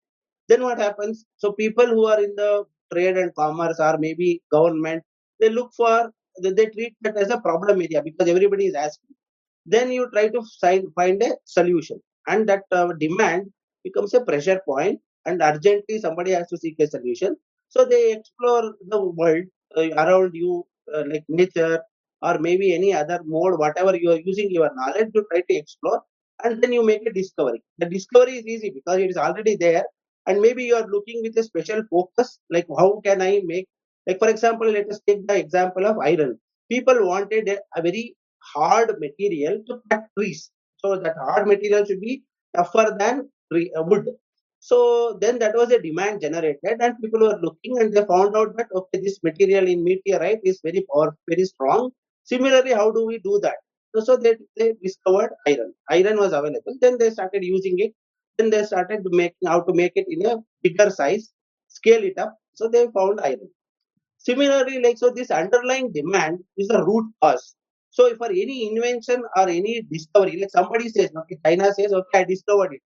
Then 0.49 0.63
what 0.63 0.79
happens? 0.79 1.25
So 1.37 1.53
people 1.53 1.85
who 1.87 2.05
are 2.05 2.21
in 2.23 2.35
the 2.35 2.65
trade 2.93 3.17
and 3.17 3.33
commerce 3.35 3.79
or 3.79 3.97
maybe 3.97 4.41
government, 4.51 5.03
they 5.39 5.49
look 5.49 5.71
for 5.75 6.11
they, 6.41 6.51
they 6.51 6.67
treat 6.67 6.95
that 7.01 7.17
as 7.17 7.29
a 7.31 7.39
problem 7.41 7.81
area 7.81 8.01
because 8.03 8.27
everybody 8.29 8.67
is 8.67 8.75
asking. 8.75 9.15
Then 9.65 9.91
you 9.91 10.09
try 10.11 10.29
to 10.29 10.41
find 10.95 11.23
a 11.23 11.35
solution, 11.45 12.01
and 12.27 12.47
that 12.49 12.63
uh, 12.71 12.93
demand 12.99 13.51
becomes 13.83 14.13
a 14.13 14.21
pressure 14.21 14.61
point, 14.65 14.99
and 15.25 15.41
urgently 15.41 15.99
somebody 15.99 16.31
has 16.31 16.47
to 16.49 16.57
seek 16.57 16.79
a 16.79 16.87
solution. 16.87 17.35
So 17.69 17.85
they 17.85 18.13
explore 18.13 18.75
the 18.87 19.01
world 19.03 19.45
uh, 19.77 19.89
around 19.91 20.31
you, 20.35 20.65
uh, 20.93 21.03
like 21.09 21.25
nature 21.29 21.81
or 22.21 22.39
maybe 22.39 22.73
any 22.73 22.93
other 22.93 23.19
mode, 23.25 23.59
whatever 23.59 23.95
you 23.95 24.11
are 24.11 24.19
using 24.19 24.49
your 24.51 24.69
knowledge 24.75 25.11
to 25.13 25.23
try 25.31 25.41
to 25.41 25.55
explore, 25.55 26.01
and 26.43 26.61
then 26.61 26.73
you 26.73 26.83
make 26.85 27.05
a 27.07 27.13
discovery. 27.13 27.63
The 27.77 27.87
discovery 27.87 28.37
is 28.37 28.45
easy 28.45 28.69
because 28.71 28.97
it 28.99 29.09
is 29.09 29.17
already 29.17 29.55
there, 29.55 29.83
and 30.27 30.41
maybe 30.41 30.63
you 30.63 30.75
are 30.75 30.87
looking 30.87 31.21
with 31.23 31.37
a 31.37 31.43
special 31.43 31.81
focus, 31.89 32.39
like 32.49 32.67
how 32.77 33.01
can 33.03 33.21
I 33.21 33.41
make, 33.45 33.67
like 34.05 34.19
for 34.19 34.29
example, 34.29 34.69
let 34.69 34.89
us 34.89 34.99
take 35.07 35.25
the 35.27 35.37
example 35.37 35.85
of 35.85 35.97
iron. 35.99 36.39
People 36.69 37.07
wanted 37.07 37.49
a, 37.49 37.81
very 37.81 38.15
hard 38.53 38.95
material 38.99 39.61
to 39.67 39.79
cut 39.89 40.05
trees, 40.17 40.51
so 40.77 40.97
that 40.97 41.15
hard 41.17 41.47
material 41.47 41.85
should 41.85 42.01
be 42.01 42.23
tougher 42.55 42.95
than 42.99 43.29
uh, 43.53 43.83
wood. 43.83 44.07
So 44.59 45.17
then 45.21 45.39
that 45.39 45.55
was 45.55 45.71
a 45.71 45.81
demand 45.81 46.21
generated, 46.21 46.77
and 46.81 46.95
people 47.01 47.21
were 47.21 47.39
looking 47.41 47.79
and 47.79 47.93
they 47.93 48.03
found 48.05 48.35
out 48.35 48.57
that 48.57 48.67
okay, 48.73 48.99
this 49.01 49.19
material 49.23 49.67
in 49.67 49.83
meteorite 49.83 50.39
is 50.43 50.59
very 50.63 50.85
power, 50.93 51.15
very 51.29 51.45
strong. 51.45 51.91
Similarly, 52.23 52.73
how 52.73 52.91
do 52.91 53.05
we 53.05 53.19
do 53.19 53.39
that? 53.43 53.55
So, 53.95 54.01
so 54.03 54.17
they, 54.17 54.35
they 54.57 54.73
discovered 54.83 55.31
iron. 55.47 55.73
Iron 55.89 56.17
was 56.17 56.33
available. 56.33 56.75
Then 56.81 56.97
they 56.97 57.09
started 57.11 57.43
using 57.43 57.75
it. 57.79 57.93
Then 58.37 58.49
they 58.51 58.63
started 58.63 59.03
to 59.03 59.09
make 59.11 59.33
how 59.45 59.61
to 59.61 59.73
make 59.73 59.93
it 59.95 60.05
in 60.09 60.25
a 60.25 60.37
bigger 60.63 60.89
size, 60.89 61.31
scale 61.67 62.03
it 62.03 62.17
up. 62.17 62.35
So 62.53 62.69
they 62.69 62.87
found 62.93 63.19
iron. 63.21 63.49
Similarly, 64.19 64.81
like 64.81 64.97
so, 64.97 65.11
this 65.11 65.31
underlying 65.31 65.91
demand 65.93 66.39
is 66.57 66.67
the 66.69 66.83
root 66.83 67.11
cause. 67.23 67.55
So, 67.91 68.13
for 68.17 68.27
any 68.29 68.67
invention 68.75 69.23
or 69.37 69.49
any 69.49 69.83
discovery, 69.91 70.39
like 70.41 70.51
somebody 70.51 70.89
says, 70.89 71.11
okay, 71.17 71.39
China 71.45 71.73
says, 71.73 71.93
okay, 71.93 72.19
I 72.21 72.23
discovered 72.25 72.73
it 72.73 72.77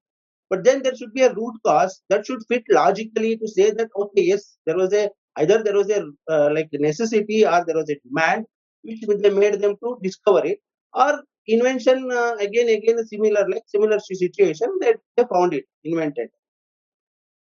but 0.50 0.64
then 0.64 0.82
there 0.84 0.96
should 0.96 1.14
be 1.14 1.24
a 1.24 1.34
root 1.34 1.56
cause 1.66 2.02
that 2.10 2.26
should 2.26 2.42
fit 2.50 2.64
logically 2.70 3.38
to 3.38 3.48
say 3.56 3.72
that 3.80 3.90
okay 4.04 4.24
yes 4.32 4.44
there 4.66 4.78
was 4.82 4.94
a 4.94 5.10
either 5.38 5.58
there 5.64 5.76
was 5.82 5.90
a 5.90 6.02
uh, 6.36 6.50
like 6.58 6.70
necessity 6.88 7.40
or 7.46 7.60
there 7.66 7.80
was 7.82 7.90
a 7.90 8.00
demand 8.08 8.46
which 8.84 9.02
they 9.24 9.32
made 9.44 9.58
them 9.66 9.76
to 9.84 9.98
discover 10.08 10.44
it 10.54 10.60
or 10.94 11.14
invention 11.48 12.12
uh, 12.12 12.36
again 12.40 12.70
again 12.70 13.06
similar 13.06 13.48
like 13.50 13.64
similar 13.68 14.00
situation 14.00 14.70
that 14.82 14.98
they 15.18 15.26
found 15.34 15.54
it 15.54 15.66
invented. 15.84 16.30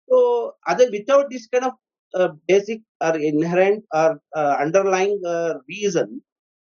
So 0.09 0.55
other 0.67 0.89
without 0.91 1.29
this 1.29 1.47
kind 1.47 1.65
of 1.65 1.73
uh, 2.15 2.29
basic 2.47 2.81
or 3.01 3.17
inherent 3.17 3.83
or 3.93 4.21
uh, 4.35 4.57
underlying 4.59 5.21
uh, 5.25 5.55
reason 5.67 6.21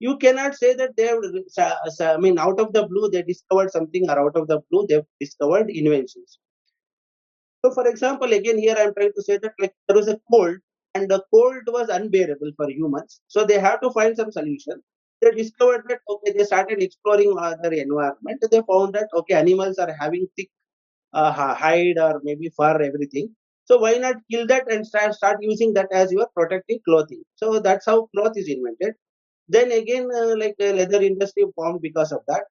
you 0.01 0.17
cannot 0.19 0.55
say 0.55 0.75
that 0.75 0.97
they 0.97 1.07
have 1.07 1.23
i 2.01 2.17
mean 2.19 2.39
out 2.39 2.61
of 2.61 2.73
the 2.73 2.87
blue 2.87 3.09
they 3.11 3.23
discovered 3.23 3.71
something 3.71 4.09
or 4.11 4.19
out 4.19 4.37
of 4.37 4.47
the 4.49 4.61
blue 4.71 4.87
they've 4.89 5.05
discovered 5.21 5.71
inventions. 5.71 6.39
So 7.65 7.73
for 7.73 7.87
example 7.89 8.33
again 8.33 8.59
here 8.59 8.77
i'm 8.79 8.95
trying 8.95 9.13
to 9.15 9.23
say 9.23 9.39
that 9.39 9.53
like 9.61 9.75
there 9.89 9.97
was 9.97 10.09
a 10.09 10.21
cold 10.31 10.57
and 10.95 11.11
the 11.11 11.23
cold 11.35 11.63
was 11.69 11.89
unbearable 11.89 12.53
for 12.57 12.71
humans. 12.71 13.21
So 13.29 13.45
they 13.45 13.59
have 13.59 13.81
to 13.83 13.91
find 13.91 14.17
some 14.17 14.33
solution 14.33 14.83
they 15.21 15.31
discovered 15.33 15.85
that 15.89 16.01
okay 16.09 16.33
they 16.37 16.45
started 16.45 16.83
exploring 16.83 17.35
other 17.39 17.73
environment. 17.73 18.45
They 18.51 18.63
found 18.71 18.95
that 18.95 19.09
okay 19.15 19.35
animals 19.35 19.79
are 19.79 19.95
having 20.01 20.27
thick 20.37 20.51
uh, 21.13 21.33
hide 21.55 21.99
or 21.99 22.21
maybe 22.25 22.51
fur 22.57 22.81
everything. 22.83 23.35
So 23.65 23.79
why 23.79 23.95
not 23.99 24.17
kill 24.31 24.47
that 24.47 24.71
and 24.73 24.87
start, 24.87 25.15
start 25.15 25.39
using 25.41 25.75
that 25.75 25.89
as 25.93 26.11
your 26.13 26.27
protective 26.35 26.79
clothing? 26.87 27.23
So 27.37 27.61
that's 27.61 27.87
how 27.87 28.09
cloth 28.15 28.33
is 28.37 28.49
invented. 28.49 28.95
Then 29.49 29.73
again, 29.73 30.09
uh, 30.15 30.37
like 30.39 30.55
the 30.59 30.73
leather 30.73 31.03
industry 31.03 31.45
formed 31.55 31.83
because 31.83 32.13
of 32.13 32.21
that. 32.29 32.45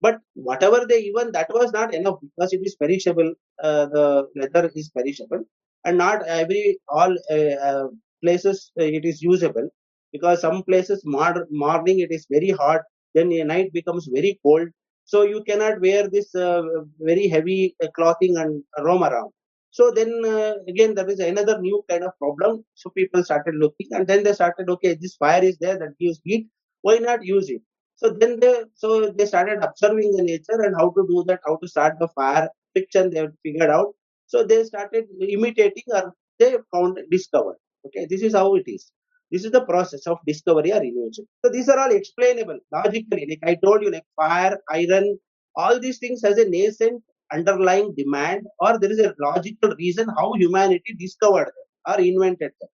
But 0.00 0.18
whatever 0.34 0.86
they 0.88 1.00
even 1.00 1.32
that 1.32 1.48
was 1.50 1.72
not 1.72 1.94
enough 1.94 2.18
because 2.22 2.52
it 2.52 2.60
is 2.64 2.76
perishable. 2.76 3.34
Uh, 3.62 3.86
the 3.86 4.28
leather 4.36 4.70
is 4.74 4.90
perishable, 4.90 5.44
and 5.84 5.98
not 5.98 6.26
every 6.26 6.78
all 6.88 7.14
uh, 7.30 7.56
uh, 7.70 7.88
places 8.22 8.72
uh, 8.80 8.84
it 8.84 9.04
is 9.04 9.22
usable 9.22 9.68
because 10.12 10.40
some 10.40 10.62
places 10.62 11.02
morning 11.04 12.00
it 12.00 12.10
is 12.10 12.26
very 12.30 12.50
hot, 12.50 12.82
then 13.14 13.32
a 13.32 13.44
night 13.44 13.72
becomes 13.72 14.08
very 14.12 14.38
cold. 14.42 14.68
So 15.04 15.22
you 15.22 15.42
cannot 15.44 15.80
wear 15.80 16.08
this 16.08 16.34
uh, 16.34 16.62
very 17.00 17.26
heavy 17.28 17.74
uh, 17.82 17.88
clothing 17.96 18.36
and 18.36 18.62
roam 18.84 19.02
around. 19.02 19.32
So 19.70 19.90
then 19.90 20.22
uh, 20.24 20.54
again, 20.68 20.94
there 20.94 21.08
is 21.08 21.18
another 21.18 21.58
new 21.60 21.82
kind 21.88 22.04
of 22.04 22.16
problem. 22.18 22.64
So 22.74 22.90
people 22.90 23.24
started 23.24 23.54
looking, 23.56 23.88
and 23.90 24.06
then 24.06 24.22
they 24.22 24.32
started, 24.32 24.68
okay, 24.68 24.94
this 24.94 25.16
fire 25.16 25.42
is 25.42 25.58
there 25.58 25.78
that 25.78 25.98
gives 25.98 26.20
heat. 26.24 26.46
Why 26.82 26.98
not 26.98 27.24
use 27.24 27.48
it? 27.48 27.62
So 27.96 28.10
then 28.10 28.38
they, 28.40 28.64
so 28.74 29.10
they 29.10 29.26
started 29.26 29.62
observing 29.62 30.12
the 30.12 30.22
nature 30.22 30.60
and 30.62 30.74
how 30.76 30.90
to 30.90 31.06
do 31.08 31.24
that, 31.26 31.40
how 31.46 31.56
to 31.56 31.68
start 31.68 31.94
the 31.98 32.08
fire. 32.08 32.48
Fiction 32.74 33.10
they 33.10 33.26
figured 33.42 33.70
out. 33.70 33.94
So 34.26 34.44
they 34.44 34.64
started 34.64 35.04
imitating, 35.20 35.84
or 35.88 36.14
they 36.38 36.56
found 36.72 36.98
discovered. 37.10 37.56
Okay, 37.86 38.06
this 38.08 38.22
is 38.22 38.34
how 38.34 38.54
it 38.54 38.64
is. 38.66 38.90
This 39.32 39.44
is 39.44 39.50
the 39.52 39.64
process 39.64 40.06
of 40.06 40.18
discovery 40.26 40.72
or 40.72 40.82
invention. 40.82 41.26
So 41.44 41.50
these 41.50 41.68
are 41.68 41.78
all 41.78 41.92
explainable 41.92 42.58
logically. 42.72 43.26
Like 43.30 43.40
I 43.52 43.56
told 43.64 43.82
you, 43.82 43.90
like 43.90 44.04
fire, 44.16 44.58
iron, 44.70 45.18
all 45.56 45.80
these 45.80 45.98
things 45.98 46.22
has 46.24 46.38
a 46.38 46.48
nascent 46.48 47.02
underlying 47.32 47.94
demand 47.96 48.46
or 48.60 48.78
there 48.78 48.92
is 48.92 48.98
a 49.00 49.14
logical 49.20 49.74
reason 49.78 50.08
how 50.18 50.32
humanity 50.34 50.94
discovered 50.98 51.46
them 51.56 51.94
or 51.94 52.00
invented 52.00 52.52
them 52.60 52.68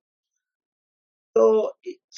so 1.37 1.43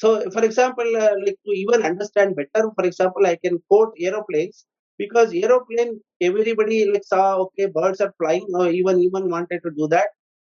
so 0.00 0.08
for 0.34 0.42
example 0.48 0.88
uh, 1.04 1.14
like 1.24 1.38
to 1.46 1.52
even 1.62 1.82
understand 1.90 2.36
better 2.40 2.64
for 2.76 2.84
example 2.90 3.26
i 3.32 3.36
can 3.44 3.56
quote 3.68 3.92
aeroplanes 4.06 4.58
because 5.02 5.32
aeroplane 5.42 5.92
everybody 6.28 6.78
like 6.92 7.06
saw 7.12 7.24
okay 7.44 7.66
birds 7.78 8.00
are 8.06 8.14
flying 8.20 8.46
or 8.60 8.68
even 8.80 8.98
even 9.08 9.30
wanted 9.34 9.60
to 9.66 9.70
do 9.80 9.88
that 9.96 10.08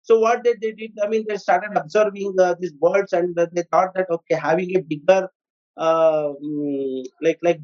so 0.08 0.18
what 0.24 0.44
they, 0.44 0.54
they 0.62 0.72
did 0.80 0.92
i 1.04 1.08
mean 1.12 1.24
they 1.28 1.36
started 1.46 1.72
observing 1.82 2.34
uh, 2.46 2.54
these 2.60 2.74
birds 2.86 3.12
and 3.18 3.36
they 3.56 3.64
thought 3.72 3.92
that 3.94 4.10
okay 4.18 4.36
having 4.48 4.76
a 4.76 4.82
bigger 4.92 5.22
uh, 5.76 6.32
mm, 6.44 7.04
like 7.22 7.38
like 7.42 7.60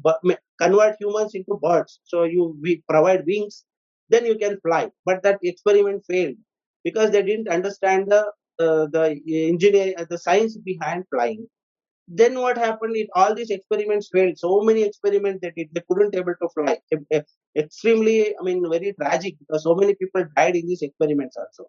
convert 0.61 0.95
humans 0.99 1.35
into 1.35 1.55
birds. 1.61 1.99
So 2.05 2.23
you 2.23 2.57
we 2.61 2.83
provide 2.89 3.25
wings 3.25 3.65
then 4.09 4.25
you 4.25 4.37
can 4.37 4.59
fly. 4.61 4.89
But 5.05 5.23
that 5.23 5.39
experiment 5.43 6.03
failed 6.09 6.35
because 6.83 7.11
they 7.11 7.23
didn't 7.23 7.49
understand 7.49 8.11
the 8.11 8.21
uh, 8.59 8.87
the 8.95 9.21
engineer 9.51 9.93
uh, 9.97 10.05
the 10.09 10.17
science 10.17 10.57
behind 10.57 11.05
flying. 11.11 11.47
Then 12.07 12.39
what 12.39 12.57
happened? 12.57 12.97
Is 12.97 13.07
all 13.15 13.35
these 13.35 13.51
experiments 13.51 14.09
failed. 14.13 14.37
So 14.37 14.61
many 14.61 14.83
experiments 14.83 15.41
they 15.41 15.51
did. 15.57 15.69
They 15.73 15.83
couldn't 15.89 16.15
able 16.15 16.35
to 16.41 16.49
fly. 16.55 16.77
Extremely 17.57 18.35
i 18.39 18.43
mean 18.43 18.63
very 18.69 18.93
tragic 19.01 19.35
because 19.39 19.63
so 19.63 19.75
many 19.75 19.95
people 19.95 20.25
died 20.35 20.55
in 20.57 20.67
these 20.67 20.81
experiments 20.81 21.37
also 21.37 21.65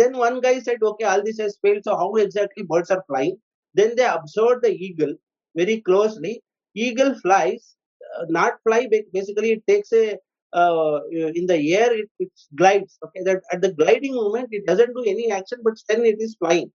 then 0.00 0.16
one 0.18 0.40
guy 0.40 0.58
said, 0.60 0.78
okay, 0.82 1.04
all 1.04 1.22
this 1.24 1.38
has 1.38 1.58
failed. 1.62 1.84
So 1.84 1.96
how 1.96 2.14
exactly 2.16 2.64
birds 2.64 2.90
are 2.90 3.04
flying? 3.08 3.36
Then 3.74 3.94
they 3.96 4.04
observed 4.06 4.62
the 4.64 4.72
eagle 4.72 5.14
very 5.56 5.80
closely. 5.82 6.42
Eagle 6.74 7.14
flies, 7.20 7.76
uh, 8.18 8.26
not 8.28 8.54
fly. 8.66 8.88
ba- 8.90 9.08
Basically, 9.12 9.52
it 9.52 9.66
takes 9.68 9.92
a 9.92 10.16
uh, 10.52 11.00
in 11.12 11.46
the 11.46 11.58
air. 11.76 11.92
It, 11.96 12.08
it 12.18 12.30
glides. 12.56 12.98
Okay, 13.06 13.22
that 13.24 13.42
at 13.52 13.60
the 13.62 13.72
gliding 13.74 14.14
moment, 14.14 14.48
it 14.52 14.66
doesn't 14.66 14.94
do 14.94 15.04
any 15.06 15.30
action, 15.30 15.58
but 15.64 15.74
then 15.88 16.04
it 16.04 16.16
is 16.20 16.36
flying 16.38 16.72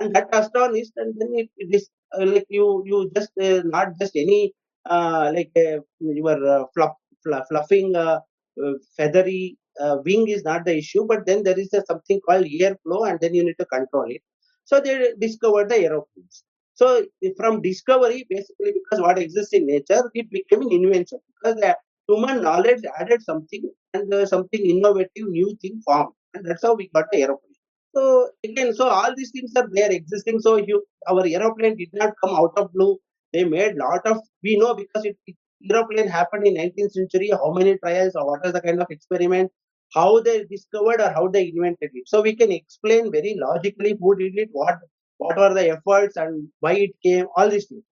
and 0.00 0.14
that 0.14 0.28
astonished 0.32 0.92
and 0.96 1.14
then 1.18 1.30
it, 1.34 1.48
it 1.56 1.74
is 1.74 1.88
uh, 2.18 2.26
like 2.26 2.46
you 2.48 2.82
you 2.86 3.10
just 3.16 3.30
uh, 3.40 3.62
not 3.64 3.88
just 4.00 4.16
any 4.16 4.52
uh, 4.90 5.32
like 5.34 5.52
uh, 5.56 5.78
your 6.00 6.38
uh, 6.54 6.64
fluff, 6.74 6.92
fluff, 7.24 7.46
fluffing 7.48 7.94
feathery 8.96 9.56
uh, 9.80 9.96
wing 10.04 10.28
is 10.28 10.44
not 10.44 10.64
the 10.64 10.76
issue 10.76 11.04
but 11.06 11.24
then 11.26 11.42
there 11.42 11.58
is 11.58 11.72
a, 11.74 11.82
something 11.86 12.20
called 12.28 12.46
air 12.60 12.76
flow 12.82 13.04
and 13.04 13.20
then 13.20 13.34
you 13.34 13.44
need 13.44 13.58
to 13.58 13.66
control 13.66 14.04
it 14.08 14.22
so 14.64 14.80
they 14.80 15.12
discovered 15.18 15.68
the 15.68 15.76
aeroplanes 15.76 16.44
so 16.74 17.04
from 17.36 17.60
discovery 17.62 18.26
basically 18.28 18.72
because 18.78 19.00
what 19.00 19.18
exists 19.18 19.52
in 19.52 19.66
nature 19.66 20.02
it 20.14 20.30
became 20.30 20.62
an 20.62 20.72
invention 20.72 21.18
because 21.34 21.56
the 21.60 21.76
human 22.08 22.42
knowledge 22.42 22.82
added 22.98 23.22
something 23.22 23.70
and 23.94 24.12
uh, 24.12 24.26
something 24.26 24.60
innovative 24.74 25.28
new 25.38 25.56
thing 25.62 25.80
formed 25.84 26.12
and 26.34 26.44
that's 26.44 26.62
how 26.62 26.74
we 26.74 26.88
got 26.94 27.06
the 27.12 27.22
aeroplane 27.22 27.52
so 27.94 28.30
again, 28.44 28.72
so 28.74 28.88
all 28.88 29.14
these 29.14 29.30
things 29.32 29.52
are 29.56 29.68
there 29.70 29.90
existing. 29.92 30.40
So 30.40 30.56
you, 30.56 30.82
our 31.08 31.26
aeroplane 31.26 31.76
did 31.76 31.90
not 31.92 32.14
come 32.22 32.34
out 32.34 32.52
of 32.56 32.72
blue. 32.72 32.98
They 33.32 33.44
made 33.44 33.76
lot 33.76 34.06
of 34.06 34.18
we 34.42 34.56
know 34.56 34.74
because 34.74 35.04
it, 35.04 35.16
it 35.26 35.36
aeroplane 35.70 36.08
happened 36.08 36.46
in 36.46 36.54
19th 36.56 36.92
century. 36.92 37.30
How 37.30 37.52
many 37.52 37.76
trials 37.78 38.14
or 38.14 38.26
what 38.26 38.46
is 38.46 38.52
the 38.54 38.62
kind 38.62 38.80
of 38.80 38.86
experiment? 38.90 39.50
How 39.94 40.20
they 40.20 40.44
discovered 40.44 41.00
or 41.00 41.10
how 41.12 41.28
they 41.28 41.48
invented 41.48 41.90
it. 41.94 42.08
So 42.08 42.22
we 42.22 42.34
can 42.36 42.52
explain 42.52 43.10
very 43.12 43.36
logically 43.38 43.96
who 44.00 44.16
did 44.16 44.34
it, 44.36 44.48
what 44.52 44.76
what 45.18 45.36
were 45.38 45.54
the 45.54 45.70
efforts, 45.70 46.16
and 46.16 46.48
why 46.60 46.74
it 46.74 46.92
came, 47.02 47.26
all 47.36 47.48
these 47.48 47.66
things. 47.66 47.84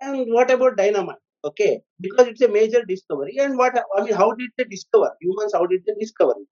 And 0.00 0.32
what 0.32 0.50
about 0.50 0.76
dynamite? 0.76 1.18
Okay, 1.44 1.82
because 2.00 2.28
it's 2.28 2.40
a 2.42 2.48
major 2.48 2.84
discovery. 2.84 3.36
And 3.38 3.58
what 3.58 3.76
I 3.96 4.02
mean, 4.04 4.14
how 4.14 4.32
did 4.32 4.50
they 4.58 4.64
discover 4.64 5.12
humans? 5.20 5.52
How 5.54 5.66
did 5.66 5.82
they 5.86 5.94
discover 6.00 6.32
it? 6.32 6.48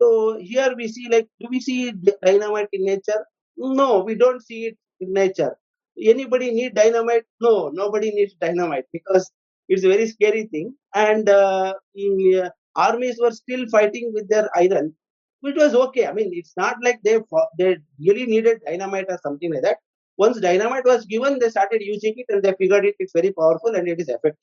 So 0.00 0.38
here 0.38 0.74
we 0.76 0.88
see 0.88 1.08
like, 1.10 1.28
do 1.40 1.48
we 1.50 1.60
see 1.60 1.92
dynamite 2.24 2.68
in 2.72 2.84
nature? 2.84 3.26
No, 3.56 4.00
we 4.04 4.14
don't 4.14 4.42
see 4.44 4.66
it 4.66 4.78
in 5.00 5.12
nature. 5.12 5.56
Anybody 6.00 6.52
need 6.52 6.74
dynamite? 6.74 7.24
No, 7.40 7.70
nobody 7.70 8.10
needs 8.12 8.34
dynamite 8.40 8.84
because 8.92 9.30
it's 9.68 9.84
a 9.84 9.88
very 9.88 10.06
scary 10.06 10.44
thing. 10.46 10.74
And 10.94 11.28
uh, 11.28 11.74
in, 11.94 12.42
uh, 12.44 12.50
armies 12.78 13.18
were 13.22 13.32
still 13.32 13.66
fighting 13.70 14.12
with 14.14 14.28
their 14.30 14.48
iron, 14.56 14.94
which 15.40 15.56
was 15.56 15.74
okay. 15.74 16.06
I 16.06 16.12
mean, 16.14 16.30
it's 16.32 16.54
not 16.56 16.76
like 16.84 17.00
they 17.04 17.18
they 17.58 17.78
really 18.08 18.26
needed 18.26 18.60
dynamite 18.66 19.06
or 19.10 19.18
something 19.22 19.52
like 19.54 19.64
that. 19.64 19.78
Once 20.18 20.40
dynamite 20.40 20.84
was 20.86 21.06
given, 21.06 21.38
they 21.40 21.50
started 21.50 21.82
using 21.82 22.14
it 22.16 22.26
and 22.30 22.42
they 22.44 22.54
figured 22.58 22.86
it 22.86 22.96
it's 23.00 23.12
very 23.14 23.32
powerful 23.32 23.74
and 23.76 23.88
it 23.88 24.00
is 24.00 24.08
effective. 24.08 24.36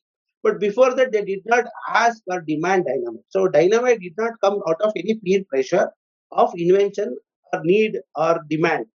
But 0.44 0.60
before 0.60 0.96
that, 0.96 1.12
they 1.14 1.24
did 1.26 1.42
not 1.46 1.66
ask 1.90 2.24
or 2.28 2.42
demand 2.42 2.86
dynamite. 2.86 3.26
So 3.30 3.48
dynamite 3.50 4.00
did 4.02 4.14
not 4.18 4.34
come 4.44 4.62
out 4.68 4.82
of 4.82 4.94
any 4.96 5.16
peer 5.16 5.44
pressure 5.50 5.92
of 6.32 6.54
invention 6.58 7.18
or 7.54 7.62
need 7.64 8.00
or 8.16 8.42
demand. 8.50 8.88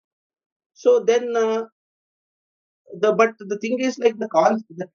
So 0.74 1.00
then, 1.00 1.36
uh, 1.36 1.66
the 3.00 3.12
but 3.12 3.34
the 3.38 3.58
thing 3.58 3.78
is 3.80 3.98
like 3.98 4.16
the 4.18 4.28
con 4.28 4.62
the 4.80 4.86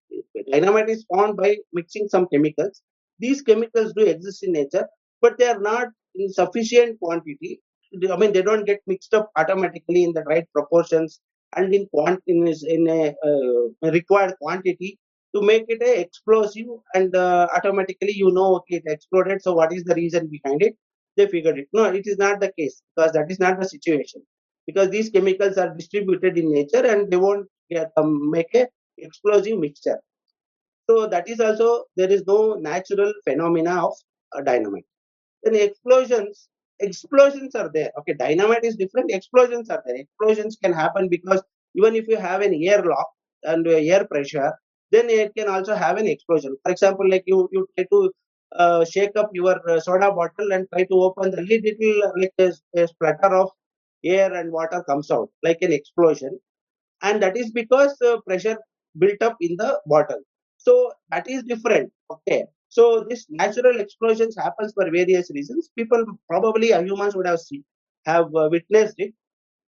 dynamite 0.51 0.89
is 0.89 1.05
formed 1.09 1.37
by 1.37 1.57
mixing 1.73 2.07
some 2.07 2.27
chemicals. 2.31 2.81
These 3.19 3.41
chemicals 3.41 3.93
do 3.93 4.05
exist 4.05 4.43
in 4.43 4.53
nature, 4.53 4.87
but 5.21 5.37
they 5.37 5.47
are 5.47 5.59
not 5.59 5.87
in 6.15 6.31
sufficient 6.31 6.99
quantity. 6.99 7.61
I 8.11 8.17
mean, 8.17 8.33
they 8.33 8.41
don't 8.41 8.65
get 8.65 8.81
mixed 8.87 9.13
up 9.13 9.31
automatically 9.37 10.03
in 10.03 10.13
the 10.13 10.23
right 10.23 10.45
proportions 10.53 11.19
and 11.55 11.73
in 11.73 11.87
quant 11.87 12.21
in, 12.27 12.47
in 12.67 12.87
a 12.89 13.15
uh, 13.25 13.91
required 13.91 14.33
quantity 14.41 14.99
to 15.35 15.41
make 15.41 15.65
it 15.67 15.81
a 15.81 15.99
explosive 16.01 16.67
and 16.93 17.15
uh, 17.15 17.47
automatically 17.55 18.13
you 18.13 18.31
know 18.31 18.55
okay 18.57 18.77
it 18.77 18.83
exploded 18.87 19.41
so 19.41 19.53
what 19.53 19.73
is 19.73 19.83
the 19.83 19.95
reason 19.95 20.27
behind 20.27 20.61
it? 20.61 20.75
They 21.17 21.27
figured 21.27 21.59
it. 21.59 21.67
No 21.73 21.85
it 21.85 22.05
is 22.05 22.17
not 22.17 22.39
the 22.41 22.51
case 22.57 22.81
because 22.95 23.13
that 23.13 23.31
is 23.31 23.39
not 23.39 23.59
the 23.59 23.67
situation. 23.67 24.21
Because 24.67 24.89
these 24.89 25.09
chemicals 25.09 25.57
are 25.57 25.73
distributed 25.75 26.37
in 26.37 26.51
nature 26.51 26.85
and 26.85 27.09
they 27.11 27.17
won't 27.17 27.47
get, 27.69 27.91
um, 27.97 28.29
make 28.31 28.53
a 28.55 28.67
explosive 28.97 29.59
mixture 29.59 29.99
so 30.89 31.07
that 31.07 31.27
is 31.29 31.39
also 31.39 31.85
there 31.95 32.11
is 32.11 32.23
no 32.27 32.55
natural 32.55 33.13
phenomena 33.25 33.85
of 33.87 33.93
uh, 34.35 34.41
dynamite. 34.41 34.85
Then 35.43 35.55
explosions 35.55 36.49
explosions 36.79 37.55
are 37.55 37.69
there. 37.73 37.91
Okay 37.99 38.13
dynamite 38.13 38.65
is 38.65 38.75
different. 38.75 39.11
Explosions 39.11 39.69
are 39.69 39.83
there. 39.85 39.95
Explosions 39.97 40.57
can 40.63 40.73
happen 40.73 41.09
because 41.09 41.41
even 41.75 41.95
if 41.95 42.07
you 42.07 42.17
have 42.17 42.41
an 42.41 42.53
airlock 42.53 43.07
and 43.43 43.67
air 43.67 44.05
pressure 44.05 44.53
then 44.91 45.09
it 45.09 45.33
can 45.35 45.49
also 45.49 45.75
have 45.75 45.97
an 45.97 46.07
explosion. 46.07 46.57
For 46.63 46.71
example 46.71 47.09
like 47.09 47.23
you 47.27 47.49
you 47.51 47.67
try 47.77 47.85
to 47.91 48.11
uh, 48.55 48.85
shake 48.85 49.15
up 49.17 49.29
your 49.33 49.57
uh, 49.69 49.79
soda 49.79 50.11
bottle 50.11 50.53
and 50.53 50.67
try 50.73 50.83
to 50.85 50.95
open 51.07 51.31
the 51.31 51.41
lid 51.41 51.65
it 51.65 51.77
will 51.79 52.13
like 52.21 52.33
a, 52.39 52.51
a 52.81 52.87
splatter 52.87 53.33
of 53.35 53.49
air 54.03 54.33
and 54.33 54.51
water 54.51 54.83
comes 54.83 55.11
out 55.11 55.29
like 55.43 55.61
an 55.61 55.73
explosion. 55.73 56.39
And 57.03 57.21
that 57.23 57.37
is 57.37 57.51
because 57.51 57.95
uh, 58.01 58.19
pressure 58.27 58.57
built 58.97 59.21
up 59.21 59.37
in 59.41 59.55
the 59.57 59.79
bottle 59.87 60.21
so 60.65 60.91
that 61.11 61.29
is 61.29 61.43
different. 61.43 61.91
Okay. 62.11 62.45
So 62.69 63.05
this 63.07 63.25
natural 63.29 63.79
explosions 63.79 64.35
happens 64.35 64.73
for 64.73 64.89
various 64.91 65.29
reasons. 65.33 65.69
People 65.77 66.03
probably 66.27 66.69
humans 66.73 67.15
would 67.15 67.27
have 67.27 67.39
seen 67.39 67.63
have 68.05 68.25
uh, 68.35 68.49
witnessed 68.51 68.95
it. 68.97 69.13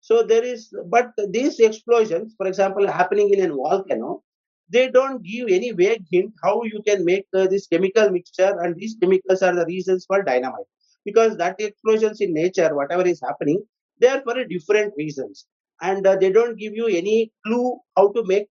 So 0.02 0.24
there 0.24 0.44
is 0.44 0.74
but 0.90 1.12
these 1.30 1.60
explosions 1.60 2.34
for 2.38 2.48
example 2.48 2.88
happening 2.88 3.34
in 3.34 3.50
a 3.50 3.54
volcano 3.54 4.24
they 4.70 4.90
don't 4.90 5.24
give 5.24 5.48
any 5.50 5.72
vague 5.72 6.06
hint 6.12 6.34
how 6.44 6.62
you 6.64 6.82
can 6.86 7.06
make 7.06 7.26
uh, 7.34 7.48
this 7.48 7.68
chemical 7.68 8.10
mixture 8.10 8.54
and 8.62 8.76
these 8.76 8.98
chemicals 9.02 9.42
are 9.42 9.56
the 9.56 9.66
reasons 9.66 10.06
for 10.06 10.24
dynamite. 10.24 10.72
Because 11.06 11.38
that 11.38 11.62
explosions 11.62 12.22
in 12.22 12.34
nature 12.34 12.76
whatever 12.76 13.06
is 13.06 13.22
happening 13.22 13.64
they 14.00 14.08
are 14.08 14.22
for 14.24 14.44
different 14.46 14.94
reasons. 14.98 15.46
And 15.82 16.06
uh, 16.08 16.16
they 16.16 16.32
don't 16.32 16.58
give 16.58 16.74
you 16.74 16.88
any 16.88 17.32
clue 17.46 17.80
how 17.96 18.12
to 18.14 18.24
make 18.26 18.48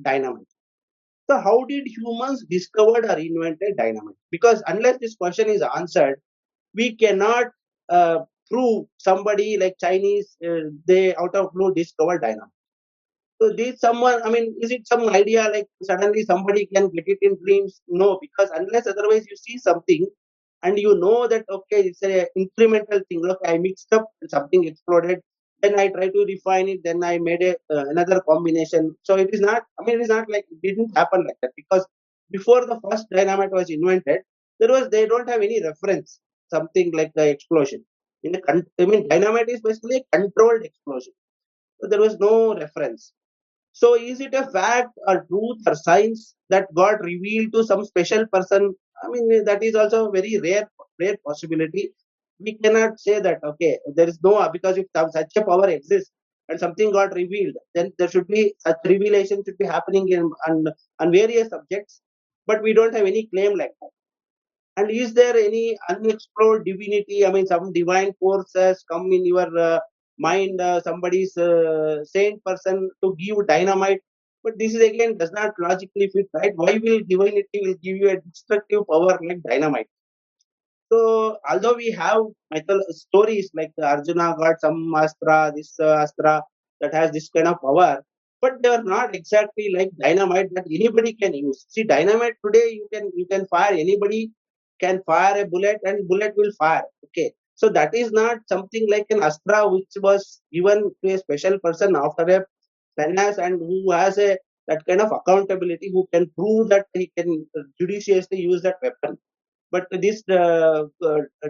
dynamite 0.00 0.46
so 1.30 1.40
how 1.40 1.64
did 1.66 1.86
humans 1.86 2.44
discovered 2.50 3.04
or 3.06 3.18
invented 3.18 3.76
dynamite 3.78 4.16
because 4.30 4.62
unless 4.66 4.98
this 4.98 5.16
question 5.16 5.48
is 5.48 5.62
answered 5.76 6.20
we 6.74 6.96
cannot 6.96 7.46
uh, 7.90 8.18
prove 8.50 8.86
somebody 8.98 9.56
like 9.58 9.76
chinese 9.80 10.36
uh, 10.48 10.64
they 10.86 11.14
out 11.16 11.34
of 11.34 11.52
blue 11.54 11.74
discovered 11.74 12.22
dynamite 12.22 12.56
so 13.42 13.50
this 13.52 13.80
someone, 13.80 14.22
I 14.22 14.30
mean, 14.30 14.54
is 14.60 14.70
it 14.70 14.86
some 14.86 15.08
idea 15.08 15.48
like 15.50 15.66
suddenly 15.82 16.24
somebody 16.24 16.66
can 16.66 16.90
get 16.90 17.04
it 17.06 17.18
in 17.22 17.38
dreams? 17.42 17.80
No, 17.88 18.18
because 18.20 18.50
unless 18.54 18.86
otherwise 18.86 19.26
you 19.30 19.36
see 19.36 19.56
something 19.58 20.06
and 20.62 20.78
you 20.78 20.94
know 20.98 21.26
that 21.26 21.46
okay, 21.50 21.84
it's 21.84 22.02
a 22.02 22.28
incremental 22.36 23.00
thing. 23.08 23.22
Look, 23.22 23.38
I 23.46 23.56
mixed 23.56 23.92
up 23.94 24.10
something 24.28 24.64
exploded. 24.64 25.20
Then 25.62 25.78
I 25.80 25.88
try 25.88 26.08
to 26.08 26.24
refine 26.28 26.68
it. 26.68 26.80
Then 26.84 27.02
I 27.04 27.18
made 27.18 27.42
a 27.42 27.52
uh, 27.74 27.86
another 27.94 28.20
combination. 28.28 28.96
So 29.02 29.16
it 29.16 29.30
is 29.32 29.40
not. 29.40 29.62
I 29.80 29.84
mean, 29.84 29.96
it 30.00 30.02
is 30.04 30.08
not 30.08 30.30
like 30.30 30.46
it 30.50 30.60
didn't 30.62 30.96
happen 30.96 31.24
like 31.26 31.38
that 31.42 31.52
because 31.56 31.86
before 32.30 32.66
the 32.66 32.80
first 32.88 33.06
dynamite 33.14 33.52
was 33.52 33.70
invented, 33.70 34.20
there 34.60 34.70
was 34.70 34.88
they 34.90 35.06
don't 35.06 35.28
have 35.28 35.42
any 35.42 35.62
reference 35.62 36.20
something 36.54 36.92
like 36.94 37.12
the 37.14 37.28
explosion. 37.28 37.84
In 38.22 38.32
the 38.32 38.64
I 38.80 38.86
mean, 38.86 39.08
dynamite 39.08 39.48
is 39.50 39.60
basically 39.62 39.98
a 40.12 40.18
controlled 40.18 40.64
explosion. 40.64 41.12
So 41.80 41.88
there 41.88 42.00
was 42.00 42.18
no 42.18 42.54
reference. 42.56 43.12
So 43.72 43.94
is 43.96 44.20
it 44.20 44.34
a 44.34 44.50
fact 44.50 44.90
or 45.08 45.24
truth 45.26 45.62
or 45.66 45.74
science 45.74 46.34
that 46.50 46.72
got 46.74 47.00
revealed 47.02 47.52
to 47.54 47.64
some 47.64 47.84
special 47.84 48.26
person? 48.32 48.74
I 49.02 49.08
mean, 49.10 49.44
that 49.44 49.62
is 49.62 49.74
also 49.74 50.08
a 50.08 50.12
very 50.12 50.38
rare, 50.38 50.70
rare 51.00 51.16
possibility. 51.26 51.92
We 52.40 52.54
cannot 52.54 52.98
say 52.98 53.20
that, 53.20 53.38
okay, 53.44 53.78
there 53.94 54.08
is 54.08 54.18
no, 54.22 54.48
because 54.52 54.78
if 54.78 54.86
such 54.94 55.36
a 55.36 55.44
power 55.44 55.68
exists 55.68 56.10
and 56.48 56.58
something 56.58 56.90
got 56.90 57.14
revealed, 57.14 57.54
then 57.74 57.92
there 57.98 58.08
should 58.08 58.26
be 58.28 58.54
such 58.58 58.76
revelation 58.86 59.42
should 59.44 59.58
be 59.58 59.66
happening 59.66 60.08
in 60.08 60.30
on, 60.48 60.64
on 60.98 61.12
various 61.12 61.48
subjects, 61.50 62.00
but 62.46 62.62
we 62.62 62.72
don't 62.72 62.94
have 62.94 63.06
any 63.06 63.28
claim 63.34 63.56
like 63.58 63.72
that. 63.80 63.90
And 64.76 64.90
is 64.90 65.12
there 65.14 65.36
any 65.36 65.76
unexplored 65.88 66.64
divinity? 66.64 67.26
I 67.26 67.32
mean, 67.32 67.46
some 67.46 67.72
divine 67.72 68.12
force 68.18 68.50
has 68.56 68.82
come 68.90 69.12
in 69.12 69.26
your 69.26 69.58
uh, 69.58 69.80
mind, 70.18 70.60
uh, 70.60 70.80
somebody's 70.80 71.36
uh, 71.36 72.04
saint 72.04 72.42
person 72.44 72.90
to 73.02 73.16
give 73.18 73.46
dynamite. 73.46 74.00
But 74.42 74.58
this 74.58 74.74
is 74.74 74.82
again 74.82 75.18
does 75.18 75.32
not 75.32 75.52
logically 75.60 76.08
fit, 76.14 76.28
right? 76.34 76.52
Why 76.56 76.80
will 76.82 77.00
divinity 77.06 77.60
will 77.62 77.74
give 77.82 77.96
you 77.98 78.08
a 78.10 78.20
destructive 78.20 78.86
power 78.90 79.18
like 79.22 79.42
dynamite? 79.46 79.88
So 80.92 81.38
although 81.48 81.74
we 81.74 81.90
have 81.92 82.22
mythol 82.52 82.80
stories 82.90 83.50
like 83.54 83.72
Arjuna 83.80 84.34
got 84.38 84.60
some 84.60 84.92
astra, 84.96 85.52
this 85.54 85.74
uh, 85.80 85.94
astra 86.04 86.42
that 86.80 86.94
has 86.94 87.12
this 87.12 87.28
kind 87.30 87.48
of 87.48 87.60
power, 87.60 88.02
but 88.40 88.62
they 88.62 88.68
are 88.70 88.82
not 88.82 89.14
exactly 89.14 89.72
like 89.76 89.90
dynamite 90.02 90.48
that 90.54 90.66
anybody 90.66 91.12
can 91.14 91.34
use. 91.34 91.64
See, 91.68 91.84
dynamite 91.84 92.34
today 92.44 92.68
you 92.78 92.88
can 92.92 93.10
you 93.14 93.26
can 93.30 93.46
fire 93.46 93.72
anybody 93.72 94.32
can 94.80 95.02
fire 95.06 95.42
a 95.42 95.46
bullet 95.46 95.78
and 95.84 96.08
bullet 96.08 96.34
will 96.36 96.52
fire. 96.58 96.84
Okay, 97.06 97.32
so 97.54 97.68
that 97.70 97.94
is 97.94 98.10
not 98.12 98.38
something 98.48 98.86
like 98.90 99.06
an 99.10 99.22
astra 99.22 99.68
which 99.68 99.94
was 100.02 100.40
given 100.52 100.90
to 101.04 101.14
a 101.14 101.18
special 101.18 101.58
person 101.60 101.94
after 101.96 102.24
a 102.36 102.44
sannyas 102.98 103.38
and 103.38 103.60
who 103.60 103.90
has 103.92 104.18
a 104.18 104.36
that 104.68 104.84
kind 104.88 105.00
of 105.00 105.12
accountability 105.12 105.90
who 105.92 106.06
can 106.12 106.30
prove 106.36 106.68
that 106.68 106.86
he 106.94 107.10
can 107.16 107.46
judiciously 107.78 108.38
use 108.40 108.62
that 108.62 108.76
weapon 108.82 109.18
but 109.70 109.86
this 109.90 110.22
uh, 110.28 110.84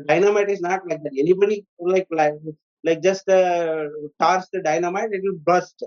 dynamite 0.06 0.50
is 0.50 0.60
not 0.60 0.86
like 0.88 1.02
that. 1.02 1.12
Anybody 1.18 1.64
like 1.78 2.06
like, 2.10 2.34
like 2.84 3.02
just 3.02 3.28
uh, 3.28 3.84
toss 4.20 4.48
the 4.52 4.62
dynamite, 4.62 5.10
it 5.12 5.22
will 5.24 5.38
burst. 5.44 5.82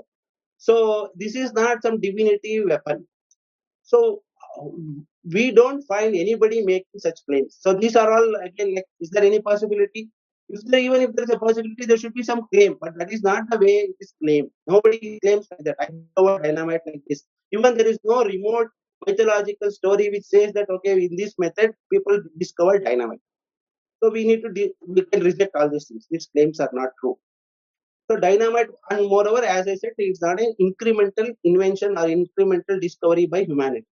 So 0.58 1.10
this 1.16 1.36
is 1.36 1.54
not 1.54 1.82
some 1.82 2.00
divinity 2.00 2.64
weapon. 2.64 3.06
So 3.84 4.24
we 5.32 5.52
don't 5.52 5.82
find 5.84 6.16
anybody 6.16 6.64
making 6.64 7.00
such 7.00 7.20
claims. 7.28 7.58
So 7.60 7.74
these 7.74 7.96
are 7.96 8.12
all 8.12 8.36
again 8.44 8.76
like, 8.76 8.86
is 9.00 9.10
there 9.10 9.24
any 9.24 9.42
possibility? 9.42 10.10
If 10.50 10.62
there 10.66 10.80
even 10.80 11.02
if 11.02 11.16
there 11.16 11.24
is 11.24 11.32
a 11.32 11.40
possibility, 11.40 11.86
there 11.86 11.98
should 11.98 12.14
be 12.14 12.24
some 12.24 12.48
claim, 12.54 12.78
but 12.80 12.98
that 12.98 13.12
is 13.12 13.24
not 13.24 13.50
the 13.50 13.58
way 13.58 13.76
it 13.90 13.96
is 14.00 14.14
claimed. 14.22 14.50
Nobody 14.68 15.20
claims 15.22 15.48
like 15.52 15.64
that. 15.64 15.78
I 15.80 16.38
dynamite 16.44 16.82
like 16.86 17.02
this. 17.08 17.24
Even 17.52 17.78
there 17.78 17.88
is 17.88 17.98
no 18.04 18.24
remote 18.24 18.68
mythological 19.08 19.72
story 19.72 20.10
which 20.10 20.26
says 20.26 20.54
that 20.54 20.70
okay, 20.70 20.94
in 21.06 21.16
this 21.16 21.36
method 21.40 21.72
people 21.92 22.20
discover 22.40 22.80
dynamite. 22.80 23.22
So 24.04 24.12
we 24.12 24.26
need 24.26 24.42
to 24.44 24.50
de- 24.52 24.74
we 24.88 25.04
can 25.04 25.24
reject 25.24 25.56
all 25.56 25.70
these 25.70 25.88
things. 25.88 26.08
These 26.12 26.28
claims 26.36 26.60
are 26.60 26.72
not 26.74 26.90
true. 27.00 27.18
So 28.10 28.18
dynamite, 28.18 28.70
and 28.90 29.08
moreover, 29.10 29.44
as 29.44 29.68
I 29.68 29.76
said, 29.76 29.92
it's 29.98 30.22
not 30.22 30.40
an 30.42 30.54
incremental 30.62 31.30
invention 31.44 31.98
or 31.98 32.06
incremental 32.08 32.80
discovery 32.82 33.26
by 33.26 33.44
humanity, 33.44 33.88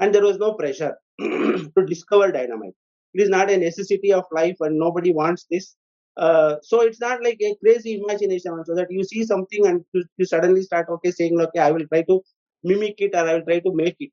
and 0.00 0.14
there 0.14 0.22
was 0.22 0.38
no 0.38 0.54
pressure 0.54 0.96
to 1.20 1.86
discover 1.86 2.32
dynamite. 2.32 2.74
It 3.14 3.22
is 3.22 3.28
not 3.28 3.50
a 3.50 3.56
necessity 3.58 4.12
of 4.12 4.24
life, 4.32 4.56
and 4.60 4.78
nobody 4.78 5.12
wants 5.12 5.46
this. 5.50 5.76
Uh, 6.16 6.56
so 6.62 6.82
it's 6.82 7.00
not 7.00 7.22
like 7.24 7.38
a 7.42 7.56
crazy 7.64 8.00
imagination 8.02 8.52
also 8.52 8.74
that 8.76 8.88
you 8.90 9.04
see 9.04 9.24
something 9.24 9.66
and 9.66 9.84
you, 9.94 10.04
you 10.16 10.24
suddenly 10.26 10.62
start 10.62 10.88
okay 10.88 11.10
saying 11.10 11.40
okay 11.40 11.58
I 11.60 11.72
will 11.72 11.86
try 11.88 12.02
to 12.02 12.20
mimic 12.62 12.96
it 12.98 13.14
or 13.14 13.28
I 13.28 13.34
will 13.34 13.44
try 13.44 13.60
to 13.60 13.74
make 13.74 13.96
it. 14.00 14.10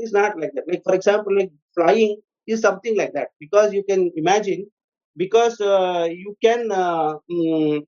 It's 0.00 0.12
not 0.12 0.38
like 0.40 0.52
that. 0.54 0.66
Like 0.68 0.82
for 0.84 0.94
example, 0.94 1.36
like 1.36 1.52
flying 1.74 2.16
is 2.46 2.60
something 2.62 2.96
like 2.96 3.12
that 3.14 3.28
because 3.40 3.72
you 3.72 3.84
can 3.88 4.10
imagine 4.16 4.66
because 5.16 5.60
uh, 5.60 6.08
you 6.10 6.36
can 6.42 6.70
uh, 6.72 7.14
mm, 7.30 7.82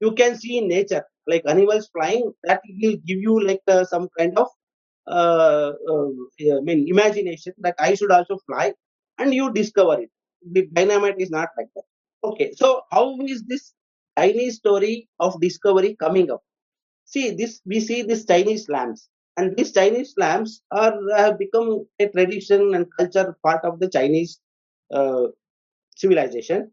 you 0.00 0.12
can 0.12 0.36
see 0.36 0.58
in 0.58 0.68
nature 0.68 1.04
like 1.26 1.42
animals 1.46 1.88
flying 1.92 2.32
that 2.44 2.60
will 2.82 2.96
give 3.06 3.20
you 3.20 3.34
like 3.46 3.60
uh, 3.68 3.84
some 3.84 4.08
kind 4.18 4.36
of 4.38 4.48
uh, 5.08 5.72
uh, 5.92 6.08
I 6.56 6.60
mean 6.62 6.86
imagination 6.88 7.54
that 7.58 7.74
I 7.78 7.94
should 7.94 8.10
also 8.12 8.38
fly 8.46 8.72
and 9.18 9.34
you 9.34 9.52
discover 9.52 10.00
it. 10.02 10.10
The 10.52 10.66
dynamite 10.72 11.16
is 11.20 11.30
not 11.30 11.50
like 11.58 11.68
that. 11.76 11.84
Okay, 12.24 12.52
so 12.54 12.82
how 12.90 13.16
is 13.22 13.42
this 13.46 13.74
tiny 14.16 14.50
story 14.50 15.08
of 15.20 15.40
discovery 15.40 15.96
coming 16.00 16.30
up? 16.30 16.42
See 17.06 17.32
this 17.32 17.60
we 17.66 17.80
see 17.80 18.02
this 18.02 18.26
Chinese 18.26 18.68
lamps 18.68 19.08
and 19.40 19.56
these 19.56 19.72
Chinese 19.72 20.14
lamps 20.18 20.62
are 20.70 20.94
have 21.16 21.38
become 21.38 21.86
a 22.00 22.08
tradition 22.08 22.74
and 22.74 22.86
culture 22.98 23.36
part 23.42 23.64
of 23.64 23.80
the 23.80 23.90
Chinese 23.90 24.40
uh, 24.92 25.28
civilization. 25.96 26.72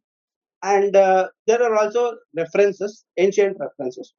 And 0.64 0.96
uh, 0.96 1.30
there 1.48 1.64
are 1.64 1.76
also 1.76 2.18
references 2.36 3.06
ancient 3.18 3.58
references 3.60 4.14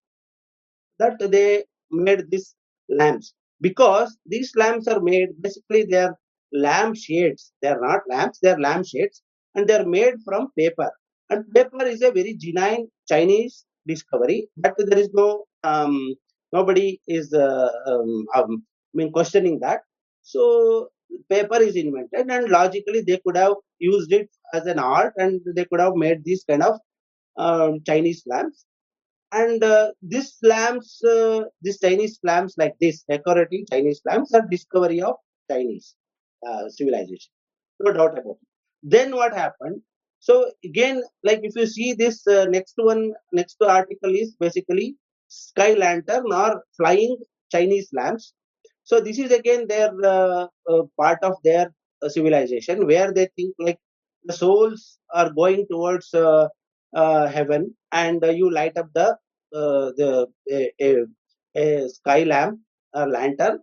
that 0.99 1.19
they 1.33 1.65
made 1.91 2.31
these 2.31 2.55
lamps 2.89 3.35
because 3.61 4.17
these 4.27 4.53
lamps 4.57 4.87
are 4.89 5.01
made 5.01 5.31
basically 5.41 5.85
they 5.85 5.99
are 5.99 6.17
lamp 6.53 6.97
shades. 6.97 7.53
They 7.63 7.69
are 7.69 7.81
not 7.81 8.03
lamps 8.09 8.39
they 8.41 8.51
are 8.51 8.61
lamp 8.61 8.87
shades. 8.87 9.23
And 9.55 9.67
they 9.69 9.75
are 9.75 9.87
made 9.87 10.15
from 10.25 10.53
paper. 10.57 10.91
And 11.31 11.45
paper 11.55 11.85
is 11.85 12.03
a 12.03 12.13
very 12.13 12.35
genuine 12.35 12.89
chinese 13.09 13.65
discovery 13.87 14.49
but 14.57 14.75
there 14.79 14.99
is 14.99 15.11
no 15.15 15.45
um, 15.65 16.15
nobody 16.53 17.01
is 17.07 17.33
uh, 17.33 17.69
um, 17.87 18.27
um, 18.37 18.63
i 18.93 18.99
mean 18.99 19.11
questioning 19.13 19.59
that 19.61 19.81
so 20.23 20.89
paper 21.33 21.61
is 21.69 21.77
invented 21.77 22.31
and 22.37 22.49
logically 22.59 23.01
they 23.03 23.19
could 23.25 23.37
have 23.37 23.55
used 23.79 24.13
it 24.13 24.29
as 24.55 24.67
an 24.67 24.79
art 24.79 25.13
and 25.17 25.41
they 25.57 25.65
could 25.65 25.81
have 25.81 25.95
made 25.95 26.25
these 26.25 26.45
kind 26.51 26.63
of 26.63 26.75
um, 27.45 27.79
chinese 27.87 28.23
lamps 28.27 28.65
and 29.33 29.63
uh, 29.63 29.93
these 30.03 30.37
lamps, 30.43 31.03
uh, 31.05 31.43
these 31.61 31.79
Chinese 31.81 32.19
lamps 32.23 32.55
like 32.57 32.75
this, 32.81 33.05
decorative 33.09 33.61
Chinese 33.71 34.01
lamps 34.07 34.33
are 34.35 34.47
discovery 34.51 35.03
of 35.03 35.17
Chinese 35.51 35.95
uh, 36.47 36.69
civilization. 36.69 37.31
No 37.81 37.93
doubt 37.93 38.19
about 38.19 38.39
it. 38.41 38.49
Then 38.83 39.15
what 39.15 39.35
happened? 39.35 39.83
So 40.21 40.51
again, 40.65 41.03
like 41.23 41.41
if 41.43 41.53
you 41.57 41.67
see 41.67 41.93
this 41.93 42.27
uh, 42.27 42.47
next 42.47 42.75
one, 42.77 43.13
next 43.33 43.57
article 43.63 44.15
is 44.15 44.35
basically 44.41 44.97
sky 45.29 45.75
lantern 45.75 46.25
or 46.33 46.63
flying 46.77 47.17
Chinese 47.53 47.89
lamps. 47.93 48.35
So 48.85 49.01
this 49.01 49.19
is 49.19 49.33
again 49.33 49.67
their 49.69 49.93
uh, 50.05 50.47
uh, 50.69 50.83
part 50.99 51.19
of 51.23 51.37
their 51.45 51.73
uh, 52.03 52.09
civilization 52.09 52.87
where 52.87 53.13
they 53.13 53.29
think 53.37 53.55
like 53.59 53.79
the 54.25 54.33
souls 54.33 54.99
are 55.15 55.31
going 55.31 55.67
towards 55.71 56.13
uh, 56.15 56.49
uh, 56.95 57.27
heaven 57.29 57.75
and 57.93 58.25
uh, 58.25 58.31
you 58.31 58.51
light 58.51 58.77
up 58.77 58.89
the 58.95 59.17
the 59.53 60.27
a, 60.51 60.73
a, 60.81 60.97
a 61.57 61.89
sky 61.89 62.23
lamp 62.25 62.61
a 62.95 63.07
lantern 63.07 63.61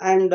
and 0.00 0.32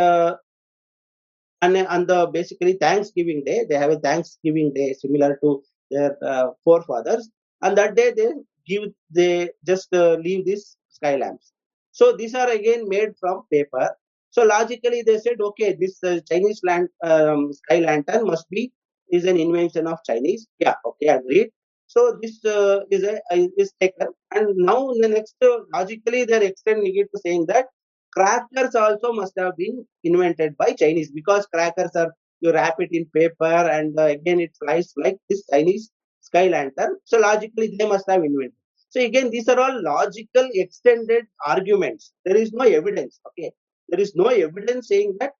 and 1.61 1.77
on 1.87 2.05
the 2.05 2.27
basically 2.27 2.73
Thanksgiving 2.73 3.43
Day, 3.43 3.65
they 3.67 3.75
have 3.75 3.91
a 3.91 3.99
Thanksgiving 3.99 4.73
Day 4.73 4.93
similar 4.93 5.37
to 5.43 5.63
their 5.89 6.15
forefathers. 6.63 7.29
And 7.61 7.77
that 7.77 7.95
day 7.95 8.13
they 8.15 8.31
give 8.67 8.83
they 9.09 9.49
just 9.65 9.93
uh, 9.93 10.15
leave 10.15 10.45
these 10.45 10.77
sky 10.89 11.15
lamps. 11.15 11.51
So 11.91 12.15
these 12.15 12.35
are 12.35 12.49
again 12.49 12.87
made 12.87 13.11
from 13.19 13.43
paper. 13.51 13.89
So 14.29 14.43
logically 14.43 15.01
they 15.03 15.17
said, 15.19 15.39
okay, 15.41 15.75
this 15.79 16.03
uh, 16.03 16.19
Chinese 16.29 16.61
land 16.63 16.89
um, 17.03 17.51
sky 17.53 17.79
lantern 17.79 18.25
must 18.25 18.49
be 18.49 18.71
is 19.11 19.25
an 19.25 19.37
invention 19.37 19.87
of 19.87 19.99
Chinese. 20.05 20.47
Yeah, 20.59 20.75
okay, 20.85 21.07
agreed. 21.07 21.49
So 21.87 22.17
this 22.21 22.43
uh, 22.45 22.81
is 22.91 23.03
a 23.03 23.19
is 23.57 23.71
taken, 23.79 24.07
and 24.31 24.55
now 24.57 24.89
in 24.91 25.01
the 25.01 25.07
next 25.09 25.35
uh, 25.41 25.59
logically 25.73 26.25
they're 26.25 26.43
extending 26.43 26.93
it 26.95 27.07
to 27.15 27.21
saying 27.25 27.45
that 27.47 27.67
crackers 28.13 28.75
also 28.75 29.13
must 29.13 29.33
have 29.37 29.55
been 29.57 29.85
invented 30.03 30.57
by 30.57 30.73
Chinese 30.73 31.11
because 31.11 31.45
crackers 31.47 31.91
are 31.95 32.11
you 32.41 32.51
wrap 32.53 32.75
it 32.79 32.89
in 32.91 33.05
paper 33.15 33.55
and 33.75 33.97
uh, 33.99 34.03
again 34.03 34.39
it 34.39 34.51
flies 34.61 34.93
like 34.97 35.17
this 35.29 35.43
Chinese 35.51 35.89
sky 36.29 36.47
lantern. 36.55 36.93
So 37.05 37.19
logically 37.19 37.67
they 37.79 37.87
must 37.93 38.09
have 38.09 38.23
invented. 38.29 38.61
So 38.89 39.01
again 39.09 39.29
these 39.31 39.47
are 39.53 39.59
all 39.65 39.75
logical 39.93 40.47
extended 40.63 41.25
arguments. 41.53 42.13
There 42.25 42.37
is 42.43 42.53
no 42.53 42.65
evidence. 42.79 43.19
Okay, 43.29 43.51
there 43.89 43.99
is 44.05 44.13
no 44.15 44.27
evidence 44.47 44.87
saying 44.93 45.17
that 45.19 45.33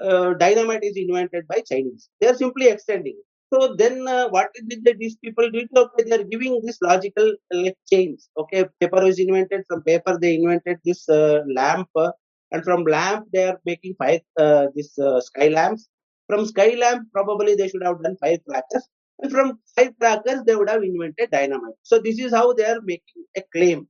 uh, 0.00 0.34
dynamite 0.34 0.84
is 0.84 0.96
invented 0.96 1.46
by 1.48 1.62
Chinese. 1.70 2.08
They 2.20 2.28
are 2.28 2.34
simply 2.44 2.68
extending. 2.68 3.18
So 3.52 3.74
then, 3.80 4.06
uh, 4.08 4.28
what 4.28 4.48
did 4.68 4.98
these 4.98 5.16
people 5.24 5.48
do? 5.50 5.60
Okay, 5.82 6.04
they 6.08 6.16
are 6.18 6.24
giving 6.24 6.60
this 6.64 6.78
logical 6.82 7.28
uh, 7.54 7.58
like 7.64 7.76
chains. 7.90 8.28
Okay, 8.36 8.64
paper 8.80 9.00
was 9.04 9.20
invented. 9.20 9.62
From 9.68 9.82
paper, 9.82 10.18
they 10.20 10.34
invented 10.34 10.78
this 10.84 11.08
uh, 11.08 11.42
lamp, 11.58 11.88
uh, 11.94 12.10
and 12.50 12.64
from 12.64 12.82
lamp, 12.84 13.26
they 13.32 13.44
are 13.50 13.58
making 13.64 13.94
five 14.02 14.20
uh, 14.36 14.66
this 14.74 14.98
uh, 14.98 15.20
sky 15.20 15.48
lamps. 15.58 15.88
From 16.28 16.44
sky 16.46 16.70
lamp, 16.82 17.06
probably 17.12 17.54
they 17.54 17.68
should 17.68 17.84
have 17.84 18.02
done 18.02 18.16
five 18.24 18.40
crackers, 18.48 18.88
from 19.30 19.58
five 19.76 19.92
crackers, 20.00 20.42
they 20.44 20.56
would 20.56 20.68
have 20.68 20.82
invented 20.82 21.30
dynamite. 21.30 21.74
So 21.82 21.98
this 21.98 22.18
is 22.18 22.32
how 22.32 22.52
they 22.52 22.64
are 22.64 22.80
making 22.82 23.24
a 23.36 23.42
claim. 23.52 23.88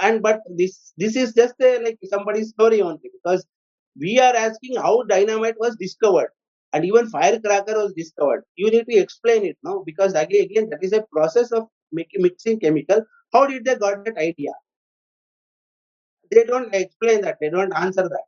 And 0.00 0.22
but 0.22 0.40
this 0.56 0.92
this 0.96 1.16
is 1.16 1.34
just 1.34 1.54
a, 1.60 1.78
like 1.82 1.98
somebody's 2.04 2.50
story 2.50 2.80
only 2.82 3.10
because 3.12 3.46
we 4.00 4.18
are 4.20 4.34
asking 4.34 4.76
how 4.76 5.02
dynamite 5.04 5.56
was 5.58 5.76
discovered 5.76 6.30
and 6.72 6.84
even 6.84 7.08
firecracker 7.10 7.74
was 7.76 7.92
discovered. 7.94 8.44
You 8.56 8.70
need 8.70 8.86
to 8.88 8.96
explain 8.96 9.44
it 9.44 9.56
now 9.62 9.82
because 9.86 10.14
again, 10.14 10.44
again 10.44 10.70
that 10.70 10.82
is 10.82 10.92
a 10.92 11.04
process 11.12 11.52
of 11.52 11.68
making 11.92 12.22
mixing 12.22 12.60
chemical. 12.60 13.02
How 13.32 13.46
did 13.46 13.64
they 13.64 13.76
got 13.76 14.04
that 14.06 14.16
idea? 14.18 14.52
They 16.30 16.44
don't 16.44 16.74
explain 16.74 17.20
that. 17.22 17.38
They 17.40 17.50
don't 17.50 17.72
answer 17.74 18.02
that. 18.02 18.24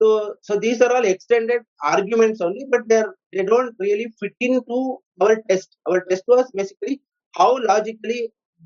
So 0.00 0.34
so 0.42 0.58
these 0.58 0.80
are 0.82 0.94
all 0.94 1.04
extended 1.04 1.62
arguments 1.82 2.40
only 2.40 2.66
but 2.70 2.82
they're 2.88 3.14
they 3.32 3.44
don't 3.44 3.74
really 3.78 4.08
fit 4.20 4.34
into 4.40 4.98
our 5.20 5.36
test 5.50 5.76
our 5.88 6.00
test 6.10 6.24
was 6.28 6.50
basically 6.60 7.00
how 7.38 7.50
logically 7.72 8.20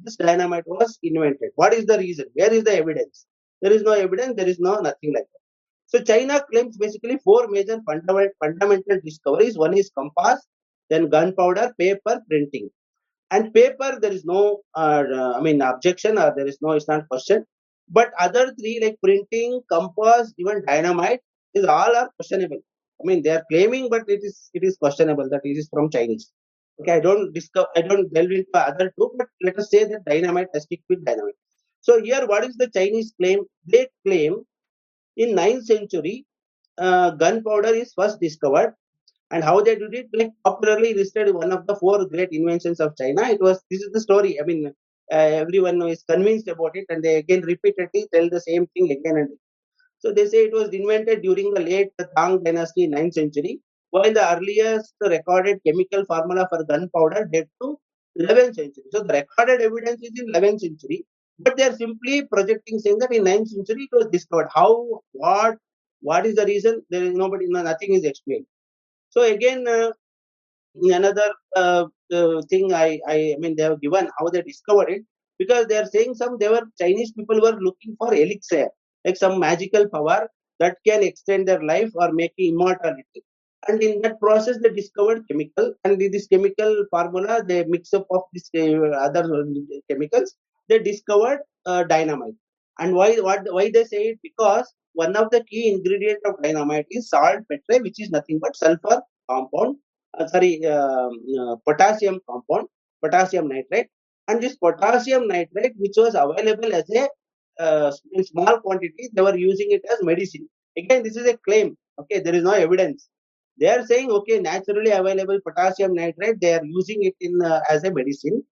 this 0.04 0.16
dynamite 0.16 0.66
was 0.66 0.98
invented 1.02 1.50
what 1.56 1.74
is 1.78 1.86
the 1.86 1.98
reason 1.98 2.26
where 2.34 2.52
is 2.58 2.64
the 2.64 2.76
evidence 2.82 3.26
there 3.62 3.72
is 3.78 3.82
no 3.82 3.92
evidence 4.06 4.34
there 4.36 4.48
is 4.54 4.60
no 4.68 4.74
nothing 4.88 5.12
like 5.16 5.28
that 5.32 5.42
so 5.86 6.02
China 6.02 6.42
claims 6.50 6.76
basically 6.78 7.18
four 7.18 7.48
major 7.48 7.78
fundamental, 7.86 8.30
fundamental 8.42 8.98
discoveries. 9.04 9.58
One 9.58 9.76
is 9.76 9.90
compass, 9.96 10.40
then 10.88 11.10
gunpowder, 11.10 11.74
paper, 11.78 12.22
printing. 12.30 12.70
And 13.30 13.52
paper, 13.54 13.98
there 14.00 14.12
is 14.12 14.24
no, 14.24 14.62
uh, 14.74 15.04
I 15.36 15.40
mean, 15.40 15.62
objection 15.62 16.18
or 16.18 16.32
there 16.36 16.46
is 16.46 16.58
no, 16.62 16.72
it's 16.72 16.88
not 16.88 17.08
question. 17.08 17.44
But 17.88 18.12
other 18.18 18.54
three 18.58 18.80
like 18.82 18.98
printing, 19.02 19.62
compass, 19.70 20.32
even 20.38 20.64
dynamite, 20.66 21.20
is 21.54 21.64
all 21.66 21.94
are 21.96 22.10
questionable. 22.16 22.60
I 23.02 23.04
mean, 23.06 23.22
they 23.22 23.30
are 23.30 23.44
claiming, 23.50 23.90
but 23.90 24.02
it 24.08 24.20
is 24.22 24.50
it 24.54 24.64
is 24.64 24.76
questionable 24.78 25.28
that 25.30 25.42
it 25.44 25.58
is 25.58 25.68
from 25.72 25.90
Chinese. 25.90 26.32
Okay, 26.80 26.92
I 26.92 27.00
don't 27.00 27.32
discover, 27.32 27.68
I 27.76 27.82
don't 27.82 28.12
delve 28.12 28.30
into 28.32 28.50
other 28.54 28.92
two, 28.98 29.12
but 29.16 29.28
let 29.42 29.58
us 29.58 29.70
say 29.70 29.84
that 29.84 30.04
dynamite, 30.04 30.48
I 30.54 30.58
stick 30.58 30.80
with 30.88 31.04
dynamite. 31.04 31.36
So 31.80 32.02
here, 32.02 32.26
what 32.26 32.44
is 32.44 32.56
the 32.56 32.68
Chinese 32.68 33.12
claim? 33.20 33.44
They 33.66 33.88
claim 34.06 34.44
in 35.16 35.34
9th 35.34 35.64
century, 35.66 36.26
uh, 36.78 37.10
gunpowder 37.12 37.74
is 37.74 37.92
first 37.94 38.20
discovered. 38.20 38.74
And 39.30 39.42
how 39.44 39.60
they 39.62 39.76
did 39.76 39.94
it, 39.94 40.08
like 40.14 40.32
popularly 40.44 40.94
listed 40.94 41.34
one 41.34 41.52
of 41.52 41.66
the 41.66 41.74
four 41.76 42.06
great 42.06 42.30
inventions 42.32 42.80
of 42.80 42.96
China. 42.96 43.22
It 43.24 43.40
was 43.40 43.62
this 43.70 43.82
is 43.82 43.90
the 43.92 44.00
story. 44.00 44.40
I 44.40 44.44
mean, 44.44 44.66
uh, 45.12 45.16
everyone 45.44 45.82
is 45.88 46.04
convinced 46.08 46.48
about 46.48 46.72
it, 46.76 46.86
and 46.90 47.02
they 47.02 47.16
again 47.16 47.42
repeatedly 47.42 48.08
tell 48.14 48.28
the 48.30 48.40
same 48.40 48.66
thing 48.74 48.90
again 48.92 49.16
and 49.16 49.26
again. 49.26 49.38
So 50.00 50.12
they 50.12 50.26
say 50.26 50.44
it 50.46 50.52
was 50.52 50.70
invented 50.70 51.22
during 51.22 51.54
the 51.54 51.60
late 51.60 51.90
Tang 52.16 52.42
dynasty, 52.44 52.88
9th 52.88 53.14
century, 53.14 53.60
while 53.92 54.12
the 54.18 54.24
earliest 54.34 54.94
recorded 55.14 55.60
chemical 55.66 56.04
formula 56.10 56.46
for 56.50 56.64
gunpowder 56.64 57.22
date 57.32 57.48
to 57.60 57.78
11th 58.20 58.54
century. 58.56 58.84
So 58.90 59.02
the 59.02 59.14
recorded 59.20 59.60
evidence 59.60 60.00
is 60.02 60.12
in 60.20 60.32
11th 60.32 60.60
century, 60.60 61.04
but 61.38 61.56
they 61.56 61.64
are 61.64 61.76
simply 61.76 62.24
projecting 62.24 62.78
saying 62.78 62.98
that 62.98 63.12
in 63.12 63.24
9th 63.24 63.48
century 63.48 63.88
it 63.90 63.96
was 63.96 64.06
discovered. 64.06 64.48
How, 64.54 65.00
what, 65.12 65.58
what 66.00 66.26
is 66.26 66.36
the 66.36 66.46
reason? 66.46 66.82
There 66.90 67.04
is 67.04 67.14
nobody, 67.14 67.46
no, 67.48 67.62
nothing 67.62 67.94
is 67.94 68.04
explained. 68.04 68.46
So 69.10 69.22
again, 69.22 69.66
uh, 69.68 69.92
another 70.74 71.30
uh, 71.54 71.84
uh, 72.12 72.42
thing 72.48 72.72
I, 72.72 72.98
I, 73.06 73.34
I 73.34 73.36
mean, 73.38 73.56
they 73.56 73.64
have 73.64 73.80
given 73.80 74.08
how 74.18 74.28
they 74.28 74.42
discovered 74.42 74.90
it 74.90 75.02
because 75.38 75.66
they 75.66 75.76
are 75.76 75.86
saying 75.86 76.14
some 76.14 76.38
they 76.38 76.48
were 76.48 76.62
Chinese 76.80 77.12
people 77.12 77.40
were 77.40 77.58
looking 77.60 77.96
for 77.98 78.14
elixir, 78.14 78.68
like 79.04 79.16
some 79.16 79.38
magical 79.38 79.88
power 79.88 80.28
that 80.60 80.78
can 80.86 81.02
extend 81.02 81.48
their 81.48 81.62
life 81.62 81.90
or 81.94 82.12
make 82.12 82.32
immortality. 82.38 83.22
And 83.68 83.82
in 83.82 84.00
that 84.02 84.18
process 84.20 84.58
they 84.62 84.70
discovered 84.70 85.26
chemical 85.28 85.72
and 85.84 86.00
this 86.00 86.26
chemical 86.26 86.84
formula 86.90 87.42
they 87.46 87.64
mix 87.64 87.92
up 87.94 88.06
of 88.10 88.22
this 88.32 88.50
uh, 88.56 88.90
other 89.06 89.24
chemicals. 89.88 90.34
They 90.68 90.78
discovered 90.80 91.40
uh, 91.66 91.84
dynamite. 91.84 92.34
And 92.78 92.94
why 92.94 93.16
what 93.16 93.40
why 93.50 93.70
they 93.70 93.84
say 93.84 94.02
it? 94.10 94.18
Because 94.22 94.72
one 94.94 95.16
of 95.16 95.30
the 95.30 95.44
key 95.44 95.68
ingredients 95.72 96.22
of 96.24 96.42
dynamite 96.42 96.86
is 96.90 97.08
salt 97.08 97.40
petre 97.50 97.82
which 97.82 98.00
is 98.00 98.10
nothing 98.10 98.38
but 98.40 98.56
sulfur 98.56 99.00
compound 99.30 99.76
uh, 100.18 100.26
sorry 100.26 100.64
um, 100.66 101.12
uh, 101.40 101.56
potassium 101.66 102.20
compound 102.28 102.66
potassium 103.02 103.48
nitrate. 103.48 103.88
And 104.28 104.42
this 104.42 104.56
potassium 104.56 105.28
nitrate 105.28 105.74
which 105.76 105.94
was 105.96 106.14
available 106.14 106.74
as 106.74 106.88
a 106.90 107.08
uh, 107.60 107.92
in 108.12 108.24
small 108.24 108.58
quantity 108.60 109.10
they 109.12 109.22
were 109.22 109.36
using 109.36 109.70
it 109.70 109.82
as 109.92 110.02
medicine. 110.02 110.48
Again 110.76 111.04
this 111.04 111.16
is 111.16 111.26
a 111.28 111.36
claim 111.36 111.76
okay? 112.00 112.18
There 112.18 112.34
is 112.34 112.42
no 112.42 112.52
evidence 112.52 113.08
they 113.58 113.68
are 113.68 113.84
saying 113.86 114.10
okay 114.10 114.38
naturally 114.40 114.90
available 114.90 115.38
potassium 115.46 115.94
nitrate 115.94 116.40
they 116.40 116.54
are 116.54 116.64
using 116.64 117.02
it 117.04 117.14
in 117.20 117.40
uh, 117.42 117.60
as 117.70 117.84
a 117.84 117.92
medicine. 117.92 118.42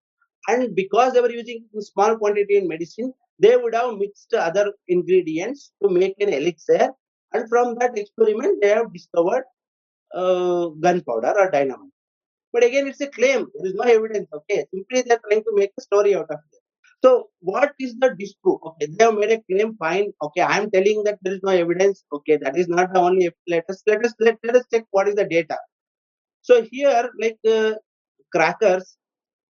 And 0.48 0.74
because 0.74 1.12
they 1.12 1.20
were 1.20 1.30
using 1.30 1.64
small 1.80 2.16
quantity 2.16 2.56
in 2.56 2.68
medicine 2.68 3.12
they 3.38 3.56
would 3.56 3.74
have 3.74 3.96
mixed 3.98 4.34
other 4.34 4.72
ingredients 4.88 5.72
to 5.82 5.88
make 5.90 6.14
an 6.20 6.30
elixir. 6.30 6.90
And 7.32 7.48
from 7.48 7.76
that 7.78 7.96
experiment 7.96 8.60
they 8.62 8.68
have 8.68 8.92
discovered 8.92 9.44
uh, 10.14 10.66
gunpowder 10.68 11.34
or 11.38 11.50
dynamite. 11.50 11.92
But 12.52 12.64
again 12.64 12.88
it's 12.88 13.00
a 13.00 13.08
claim. 13.08 13.46
There 13.54 13.66
is 13.66 13.74
no 13.74 13.84
evidence. 13.84 14.28
Okay 14.32 14.66
simply 14.74 15.02
they're 15.02 15.20
trying 15.28 15.44
to 15.44 15.52
make 15.54 15.72
a 15.78 15.82
story 15.82 16.14
out 16.14 16.30
of 16.30 16.38
it 16.52 16.59
so 17.02 17.28
what 17.40 17.72
is 17.78 17.94
the 17.98 18.14
disproof? 18.18 18.60
Okay, 18.64 18.86
they 18.86 19.04
have 19.04 19.14
made 19.14 19.32
a 19.32 19.40
claim. 19.50 19.76
Fine. 19.78 20.12
Okay, 20.22 20.42
I 20.42 20.58
am 20.58 20.70
telling 20.70 21.02
that 21.04 21.18
there 21.22 21.34
is 21.34 21.40
no 21.42 21.52
evidence. 21.52 22.04
Okay, 22.12 22.36
that 22.36 22.56
is 22.58 22.68
not 22.68 22.92
the 22.92 23.00
only. 23.00 23.30
Let 23.48 23.64
us 23.70 23.82
let 23.86 24.04
us 24.04 24.14
let, 24.20 24.38
let 24.44 24.56
us 24.56 24.64
check 24.72 24.84
what 24.90 25.08
is 25.08 25.14
the 25.14 25.24
data. 25.24 25.58
So 26.42 26.62
here, 26.62 27.10
like 27.20 27.38
uh, 27.48 27.74
crackers, 28.34 28.96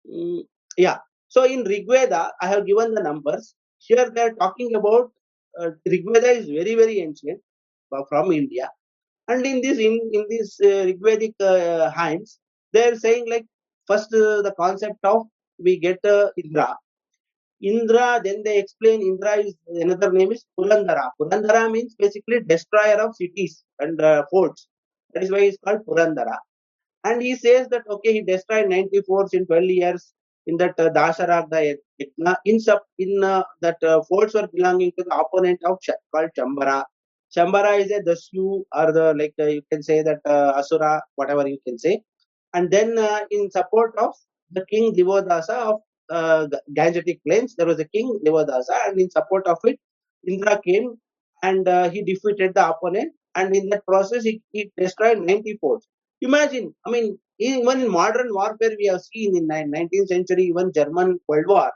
mm, 0.09 0.43
yeah. 0.77 0.97
So 1.29 1.43
in 1.45 1.63
Rigveda, 1.63 2.31
I 2.41 2.47
have 2.47 2.65
given 2.65 2.93
the 2.93 3.03
numbers. 3.03 3.55
Here 3.79 4.09
they 4.09 4.21
are 4.21 4.33
talking 4.35 4.75
about 4.75 5.11
uh, 5.59 5.71
Rigveda 5.87 6.35
is 6.41 6.47
very 6.47 6.75
very 6.75 6.99
ancient 7.01 7.41
uh, 7.95 8.03
from 8.09 8.31
India, 8.31 8.69
and 9.27 9.45
in 9.45 9.61
this 9.61 9.79
in 9.79 9.99
in 10.13 10.25
this 10.29 10.59
uh, 10.63 10.85
Rigvedic 10.91 11.33
uh, 11.41 11.91
hymns, 11.91 12.39
they 12.73 12.89
are 12.89 12.95
saying 12.95 13.25
like 13.29 13.45
first 13.87 14.13
uh, 14.13 14.41
the 14.41 14.53
concept 14.57 14.99
of 15.03 15.27
we 15.59 15.79
get 15.79 15.99
uh, 16.05 16.29
Indra 16.43 16.77
Indra, 17.63 18.19
then 18.23 18.43
they 18.43 18.59
explain 18.59 19.01
Indra 19.01 19.37
is 19.37 19.55
another 19.67 20.11
name 20.11 20.31
is 20.33 20.45
Purandara. 20.59 21.09
Purandara 21.19 21.71
means 21.71 21.95
basically 21.95 22.41
destroyer 22.41 22.99
of 23.01 23.15
cities 23.15 23.63
and 23.79 24.01
uh, 24.01 24.23
forts. 24.29 24.67
That 25.13 25.23
is 25.23 25.31
why 25.31 25.41
he's 25.41 25.57
called 25.63 25.85
Purandara. 25.85 26.37
And 27.05 27.21
he 27.21 27.35
says 27.35 27.67
that 27.69 27.83
okay, 27.89 28.13
he 28.13 28.21
destroyed 28.21 28.69
90 28.69 29.01
forts 29.01 29.33
in 29.33 29.45
12 29.45 29.63
years 29.65 30.13
in 30.47 30.57
that 30.57 30.77
uh, 30.77 30.89
Dasharagda 30.89 31.77
Yajna. 32.01 32.35
In 32.45 32.59
sub 32.59 32.79
in 32.99 33.23
uh, 33.23 33.43
that 33.61 33.81
uh, 33.81 34.01
forts 34.03 34.33
were 34.33 34.47
belonging 34.53 34.91
to 34.97 35.05
the 35.07 35.15
opponent 35.15 35.61
of 35.65 35.77
called 36.13 36.29
Shambara. 36.37 36.83
Shambara 37.35 37.79
is 37.79 37.91
a 37.91 38.01
Dasyu 38.01 38.63
or 38.73 38.91
the 38.91 39.13
like 39.17 39.33
uh, 39.39 39.45
you 39.45 39.61
can 39.71 39.81
say 39.81 40.01
that 40.03 40.19
uh, 40.25 40.53
Asura, 40.57 41.01
whatever 41.15 41.47
you 41.47 41.59
can 41.65 41.79
say. 41.79 42.01
And 42.53 42.69
then 42.69 42.97
uh, 42.97 43.21
in 43.31 43.49
support 43.49 43.97
of 43.97 44.13
the 44.51 44.65
king 44.65 44.93
Divodasa 44.93 45.57
of 45.71 45.79
uh, 46.13 46.47
Gangetic 46.77 47.19
Plains, 47.27 47.55
there 47.55 47.67
was 47.67 47.79
a 47.79 47.85
king 47.87 48.19
Devadasa, 48.25 48.75
and 48.87 48.99
in 49.01 49.09
support 49.09 49.47
of 49.47 49.57
it, 49.65 49.79
Indra 50.27 50.61
came 50.65 50.95
and 51.43 51.67
uh, 51.67 51.89
he 51.89 52.03
defeated 52.03 52.53
the 52.55 52.69
opponent, 52.69 53.13
and 53.35 53.55
in 53.55 53.69
that 53.69 53.85
process, 53.85 54.23
he, 54.23 54.41
he 54.51 54.71
destroyed 54.77 55.19
90 55.19 55.57
forts. 55.57 55.87
Imagine, 56.21 56.73
I 56.85 56.91
mean, 56.91 57.17
even 57.39 57.81
in 57.81 57.91
modern 57.91 58.33
warfare, 58.33 58.75
we 58.79 58.85
have 58.87 59.01
seen 59.01 59.35
in 59.37 59.47
the 59.47 59.65
19th 59.67 60.07
century, 60.09 60.43
even 60.45 60.71
German 60.73 61.19
World 61.27 61.45
War, 61.47 61.71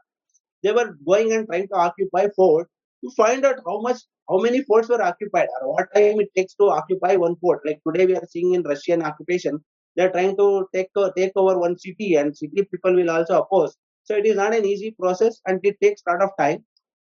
they 0.63 0.71
were 0.71 0.95
going 1.07 1.31
and 1.33 1.47
trying 1.47 1.67
to 1.69 1.75
occupy 1.75 2.27
forts 2.35 2.69
to 3.03 3.11
find 3.15 3.45
out 3.45 3.57
how 3.65 3.81
much, 3.81 3.97
how 4.29 4.37
many 4.39 4.61
forts 4.63 4.89
were 4.89 5.01
occupied, 5.01 5.47
or 5.61 5.73
what 5.73 5.87
time 5.95 6.19
it 6.21 6.29
takes 6.35 6.55
to 6.55 6.65
occupy 6.65 7.15
one 7.15 7.35
fort. 7.37 7.61
Like 7.65 7.81
today, 7.87 8.05
we 8.05 8.15
are 8.15 8.27
seeing 8.29 8.53
in 8.53 8.63
Russian 8.63 9.01
occupation, 9.03 9.63
they 9.95 10.03
are 10.03 10.11
trying 10.11 10.37
to 10.37 10.67
take 10.73 10.89
take 11.15 11.31
over 11.35 11.57
one 11.59 11.77
city, 11.77 12.15
and 12.15 12.35
city 12.37 12.63
people 12.71 12.95
will 12.95 13.09
also 13.11 13.39
oppose. 13.41 13.75
So 14.07 14.15
it 14.15 14.25
is 14.25 14.37
not 14.37 14.55
an 14.55 14.65
easy 14.65 14.91
process 14.91 15.41
and 15.45 15.59
it 15.63 15.75
takes 15.81 16.01
a 16.07 16.11
lot 16.11 16.23
of 16.23 16.29
time. 16.39 16.63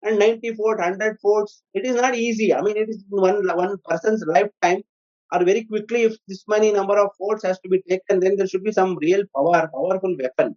And 0.05 0.19
90 0.19 0.55
fort, 0.55 0.79
100 0.79 1.19
forts, 1.21 1.63
it 1.75 1.85
is 1.85 1.97
not 1.97 2.15
easy. 2.15 2.55
I 2.55 2.61
mean, 2.63 2.77
it 2.77 2.89
is 2.89 3.05
one 3.09 3.45
one 3.57 3.77
person's 3.89 4.25
lifetime 4.27 4.83
or 5.33 5.45
very 5.45 5.65
quickly 5.65 6.03
if 6.03 6.15
this 6.29 6.45
many 6.47 6.71
number 6.73 6.97
of 6.97 7.11
forts 7.19 7.43
has 7.45 7.59
to 7.61 7.69
be 7.69 7.83
taken, 7.89 8.21
then 8.21 8.37
there 8.37 8.47
should 8.47 8.63
be 8.63 8.71
some 8.73 8.97
real 8.99 9.25
power, 9.35 9.69
powerful 9.75 10.17
weapon. 10.21 10.57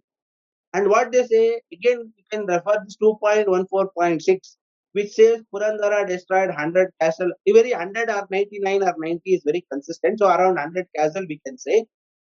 And 0.74 0.88
what 0.88 1.10
they 1.10 1.24
say, 1.26 1.60
again, 1.72 2.12
you 2.16 2.24
can 2.30 2.46
refer 2.46 2.78
this 2.84 2.96
2.14.6, 3.02 4.56
which 4.92 5.12
says 5.12 5.42
Purandara 5.52 6.06
destroyed 6.06 6.50
100 6.50 6.92
castle. 7.00 7.32
Very 7.48 7.72
100 7.72 8.10
or 8.10 8.28
99 8.30 8.82
or 8.84 8.94
90 8.96 9.34
is 9.34 9.42
very 9.44 9.66
consistent. 9.72 10.20
So 10.20 10.28
around 10.28 10.56
100 10.56 10.86
castle 10.94 11.24
we 11.28 11.40
can 11.44 11.58
say 11.58 11.86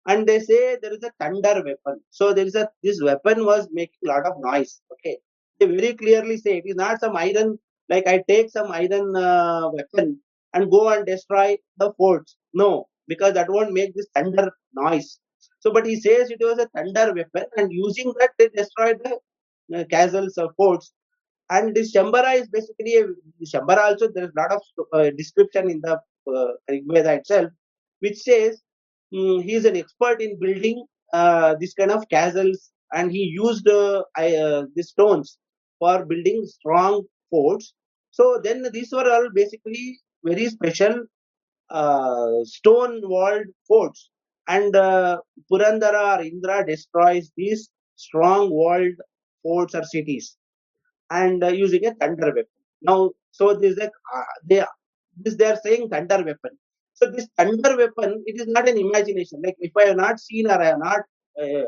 and 0.07 0.25
they 0.25 0.39
say 0.39 0.77
there 0.81 0.93
is 0.93 1.03
a 1.03 1.11
thunder 1.19 1.55
weapon. 1.63 2.01
So 2.09 2.33
there 2.33 2.45
is 2.45 2.55
a 2.55 2.69
this 2.83 3.01
weapon 3.01 3.45
was 3.45 3.67
making 3.71 3.99
a 4.05 4.09
lot 4.09 4.25
of 4.25 4.33
noise. 4.39 4.81
Okay, 4.93 5.17
they 5.59 5.67
very 5.67 5.93
clearly 5.93 6.37
say 6.37 6.57
it 6.57 6.63
is 6.65 6.75
not 6.75 6.99
some 6.99 7.15
iron 7.15 7.59
like 7.89 8.07
I 8.07 8.23
take 8.27 8.49
some 8.49 8.71
iron 8.71 9.15
uh, 9.15 9.69
weapon 9.71 10.19
and 10.53 10.71
go 10.71 10.89
and 10.89 11.05
destroy 11.05 11.57
the 11.77 11.93
forts. 11.97 12.37
No, 12.53 12.87
because 13.07 13.33
that 13.33 13.49
won't 13.49 13.73
make 13.73 13.95
this 13.95 14.07
thunder 14.15 14.51
noise. 14.73 15.19
So, 15.59 15.71
but 15.71 15.85
he 15.85 15.99
says 15.99 16.29
it 16.29 16.39
was 16.39 16.59
a 16.59 16.67
thunder 16.75 17.13
weapon, 17.13 17.45
and 17.57 17.71
using 17.71 18.13
that 18.19 18.31
they 18.37 18.49
destroyed 18.49 18.99
the 19.03 19.79
uh, 19.79 19.83
castles 19.85 20.37
of 20.37 20.51
forts. 20.55 20.93
And 21.49 21.73
this 21.75 21.93
Shambara 21.95 22.35
is 22.35 22.47
basically 22.49 22.95
a 22.95 23.05
Shambara 23.45 23.89
also. 23.89 24.09
There 24.13 24.25
is 24.25 24.31
a 24.35 24.39
lot 24.39 24.51
of 24.51 24.61
uh, 24.93 25.09
description 25.17 25.69
in 25.69 25.81
the 25.81 25.93
uh, 25.93 26.51
Rigveda 26.69 27.17
itself, 27.19 27.51
which 27.99 28.17
says 28.17 28.61
mm, 29.13 29.43
he 29.43 29.53
is 29.53 29.65
an 29.65 29.75
expert 29.75 30.21
in 30.21 30.39
building 30.39 30.85
uh, 31.13 31.55
this 31.59 31.73
kind 31.73 31.91
of 31.91 32.07
castles 32.09 32.71
and 32.93 33.11
he 33.11 33.23
used 33.23 33.67
uh, 33.67 34.03
uh, 34.17 34.63
the 34.75 34.83
stones 34.83 35.37
for 35.79 36.05
building 36.05 36.45
strong 36.45 37.03
forts. 37.29 37.73
So 38.11 38.39
then 38.43 38.65
these 38.73 38.91
were 38.91 39.09
all 39.09 39.29
basically 39.33 39.99
very 40.23 40.47
special 40.47 41.05
uh, 41.69 42.43
stone 42.43 43.01
walled 43.03 43.47
forts. 43.67 44.09
And 44.47 44.75
uh, 44.75 45.17
purandara 45.51 46.19
or 46.19 46.23
indra 46.23 46.65
destroys 46.65 47.31
these 47.35 47.69
strong 47.95 48.49
walled 48.49 48.93
forts 49.43 49.75
or 49.75 49.83
cities 49.83 50.37
and 51.09 51.43
uh, 51.43 51.49
using 51.49 51.85
a 51.85 51.93
thunder 51.95 52.27
weapon. 52.27 52.45
Now 52.81 53.11
so 53.31 53.53
this 53.53 53.77
is 53.77 53.79
uh, 53.79 54.21
they 54.49 54.63
this 55.17 55.35
they 55.35 55.45
are 55.45 55.59
saying 55.63 55.89
thunder 55.89 56.23
weapon 56.23 56.57
so 56.97 57.11
this 57.11 57.27
thunder 57.37 57.77
weapon, 57.77 58.23
it 58.25 58.41
is 58.41 58.47
not 58.47 58.67
an 58.67 58.77
imagination. 58.77 59.41
Like 59.45 59.55
if 59.59 59.71
I 59.77 59.85
have 59.89 59.97
not 59.97 60.19
seen 60.19 60.47
or 60.47 60.59
I 60.59 60.65
have 60.65 60.79
not 60.79 61.01
uh, 61.41 61.65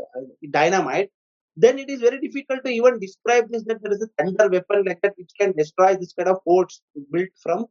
dynamite, 0.50 1.10
then 1.56 1.78
it 1.78 1.90
is 1.90 2.02
very 2.02 2.20
difficult 2.20 2.64
to 2.66 2.72
even 2.72 3.00
describe 3.00 3.46
this 3.52 3.64
that 3.66 3.82
there 3.84 3.94
is 3.94 4.02
a 4.02 4.10
thunder 4.18 4.50
weapon 4.50 4.86
like 4.86 5.02
that 5.02 5.14
which 5.18 5.32
can 5.40 5.52
destroy 5.52 5.96
this 5.96 6.14
kind 6.14 6.30
of 6.30 6.40
forts 6.44 6.82
built 7.12 7.30
from 7.44 7.66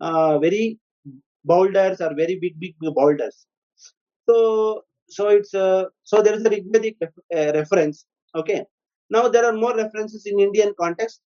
uh, 0.00 0.38
very 0.38 0.78
boulders 1.44 2.00
or 2.00 2.14
very 2.14 2.36
big 2.40 2.58
big 2.58 2.74
boulders. 2.80 3.46
So 4.28 4.82
so 5.08 5.28
it's 5.28 5.54
uh, 5.54 5.84
so 6.02 6.20
there 6.20 6.34
is 6.34 6.44
a 6.44 6.50
Rigvedic 6.50 6.96
uh, 7.02 7.52
reference. 7.60 8.06
Okay. 8.34 8.64
Now 9.10 9.28
there 9.28 9.44
are 9.44 9.52
more 9.52 9.76
references 9.76 10.26
in 10.26 10.40
Indian 10.40 10.74
context. 10.80 11.20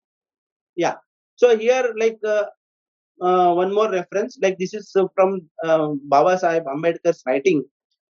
Yeah. 0.76 0.96
So 1.36 1.56
here 1.56 1.94
like 1.96 2.18
uh, 3.20 3.52
one 3.54 3.72
more 3.74 3.90
reference 3.90 4.38
like 4.42 4.58
this 4.58 4.74
is 4.74 4.90
uh, 4.96 5.06
from 5.14 5.40
uh, 5.64 5.88
Baba 6.04 6.38
Sahib 6.38 6.64
Ambedkar's 6.64 7.22
writing 7.26 7.64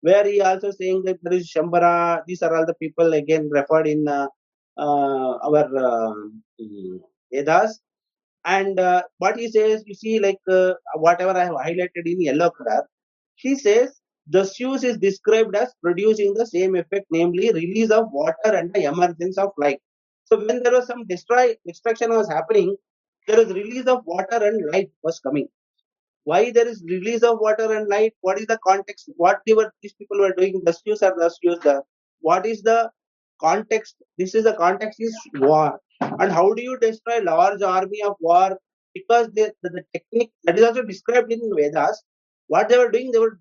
where 0.02 0.26
he 0.26 0.42
also 0.42 0.72
saying 0.72 1.04
that 1.06 1.18
there 1.24 1.34
is 1.34 1.52
Shambara 1.52 2.22
these 2.28 2.42
are 2.42 2.56
all 2.56 2.66
the 2.66 2.74
people 2.76 3.14
again 3.14 3.50
referred 3.52 3.88
in 3.88 4.08
uh, 4.08 4.28
uh, 4.78 5.34
our 5.48 5.68
uh, 5.78 6.14
Vedas. 7.32 7.80
And 8.46 8.80
what 9.18 9.38
he 9.38 9.52
says 9.52 9.84
you 9.86 9.94
see 9.94 10.20
like 10.20 10.40
whatever 10.96 11.32
I 11.32 11.46
have 11.46 11.56
highlighted 11.56 12.06
in 12.06 12.22
yellow 12.22 12.50
color 12.52 12.88
he 13.36 13.56
says 13.56 14.00
the 14.28 14.44
Zeus 14.46 14.84
is 14.84 14.98
described 14.98 15.56
as 15.56 15.74
producing 15.84 16.34
the 16.34 16.46
same 16.46 16.76
effect 16.76 17.08
namely 17.12 17.52
release 17.52 17.92
of 17.92 18.06
water 18.12 18.54
and 18.56 18.74
the 18.74 18.86
emergence 18.86 19.38
of 19.38 19.50
light. 19.58 19.80
So 20.26 20.38
when 20.46 20.64
there 20.64 20.74
was 20.74 20.88
some 20.88 21.06
destroy 21.08 21.56
destruction 21.66 22.12
was 22.12 22.30
happening 22.30 22.76
there 23.28 23.40
is 23.40 23.54
release 23.54 23.86
of 23.88 24.02
water 24.06 24.40
and 24.44 24.72
light 24.72 24.90
was 25.04 25.20
coming. 25.20 25.48
Why 26.24 26.52
there 26.52 26.68
is 26.68 26.84
release 26.88 27.24
of 27.24 27.40
water 27.40 27.74
and 27.76 27.88
light? 27.88 28.14
What 28.22 28.40
is 28.40 28.46
the 28.48 28.60
context? 28.66 29.10
What 29.16 29.40
they 29.46 29.54
were 29.54 29.72
these 29.82 29.94
people 29.94 30.20
were 30.20 30.34
doing? 30.34 30.62
Zeus 30.68 31.02
or 31.02 31.30
Zeus 31.30 31.60
the 31.64 31.82
what 32.22 32.46
is 32.46 32.62
the 32.62 32.92
context? 33.42 33.96
This 34.18 34.36
is 34.36 34.44
the 34.44 34.54
context 34.54 35.00
is 35.00 35.16
war. 35.36 35.80
And 36.02 36.32
how 36.32 36.54
do 36.54 36.62
you 36.62 36.78
destroy 36.80 37.22
large 37.22 37.62
army 37.62 38.02
of 38.04 38.16
war? 38.20 38.58
Because 38.94 39.30
they, 39.36 39.52
the, 39.64 39.70
the 39.70 39.84
technique 39.94 40.32
that 40.44 40.58
is 40.58 40.64
also 40.64 40.84
described 40.84 41.32
in 41.32 41.42
Vedas. 41.56 42.04
What 42.48 42.70
they 42.70 42.78
were 42.78 42.92
doing, 42.92 43.12
they 43.12 43.20
were 43.20 43.40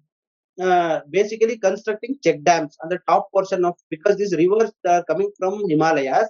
uh, 0.60 1.00
basically 1.10 1.56
constructing 1.58 2.18
check 2.22 2.42
dams 2.42 2.76
on 2.82 2.88
the 2.90 2.98
top 3.08 3.30
portion 3.32 3.64
of 3.64 3.74
because 3.90 4.16
these 4.16 4.34
rivers 4.36 4.70
are 4.86 5.04
coming 5.04 5.30
from 5.38 5.62
Himalayas. 5.68 6.28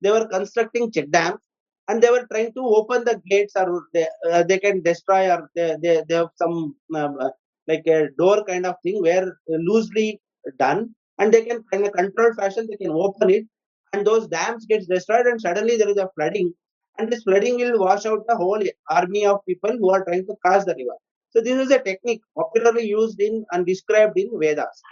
They 0.00 0.10
were 0.10 0.26
constructing 0.28 0.92
check 0.92 1.10
dams 1.10 1.40
and 1.88 2.02
they 2.02 2.10
were 2.10 2.26
trying 2.32 2.52
to 2.54 2.62
open 2.78 3.04
the 3.04 3.20
gates 3.28 3.54
or 3.56 3.84
they, 3.92 4.06
uh, 4.30 4.42
they 4.42 4.58
can 4.58 4.82
destroy 4.82 5.30
or 5.30 5.50
they, 5.54 5.76
they, 5.82 6.02
they 6.08 6.14
have 6.14 6.30
some 6.36 6.74
um, 6.94 7.16
uh, 7.20 7.30
like 7.68 7.86
a 7.86 8.08
door 8.18 8.44
kind 8.44 8.66
of 8.66 8.76
thing 8.82 9.00
where 9.02 9.38
loosely 9.48 10.20
done. 10.58 10.94
And 11.18 11.32
they 11.32 11.44
can 11.44 11.64
in 11.72 11.84
a 11.84 11.90
controlled 11.90 12.36
fashion 12.36 12.66
they 12.70 12.76
can 12.76 12.92
open 12.92 13.30
it. 13.30 13.44
And 13.92 14.06
those 14.06 14.26
dams 14.28 14.66
gets 14.66 14.86
destroyed 14.86 15.26
and 15.26 15.40
suddenly 15.40 15.76
there 15.76 15.88
is 15.88 15.96
a 15.96 16.10
flooding. 16.16 16.52
And 16.98 17.10
this 17.10 17.22
flooding 17.22 17.56
will 17.56 17.78
wash 17.78 18.06
out 18.06 18.24
the 18.28 18.36
whole 18.36 18.60
army 18.90 19.26
of 19.26 19.44
people 19.48 19.72
who 19.78 19.90
are 19.90 20.04
trying 20.04 20.26
to 20.26 20.36
cross 20.44 20.64
the 20.64 20.74
river. 20.74 20.96
So 21.30 21.40
this 21.40 21.58
is 21.58 21.70
a 21.70 21.80
technique 21.80 22.22
popularly 22.36 22.86
used 22.86 23.20
in 23.20 23.44
and 23.52 23.66
described 23.66 24.16
in 24.18 24.30
vedas 24.40 24.82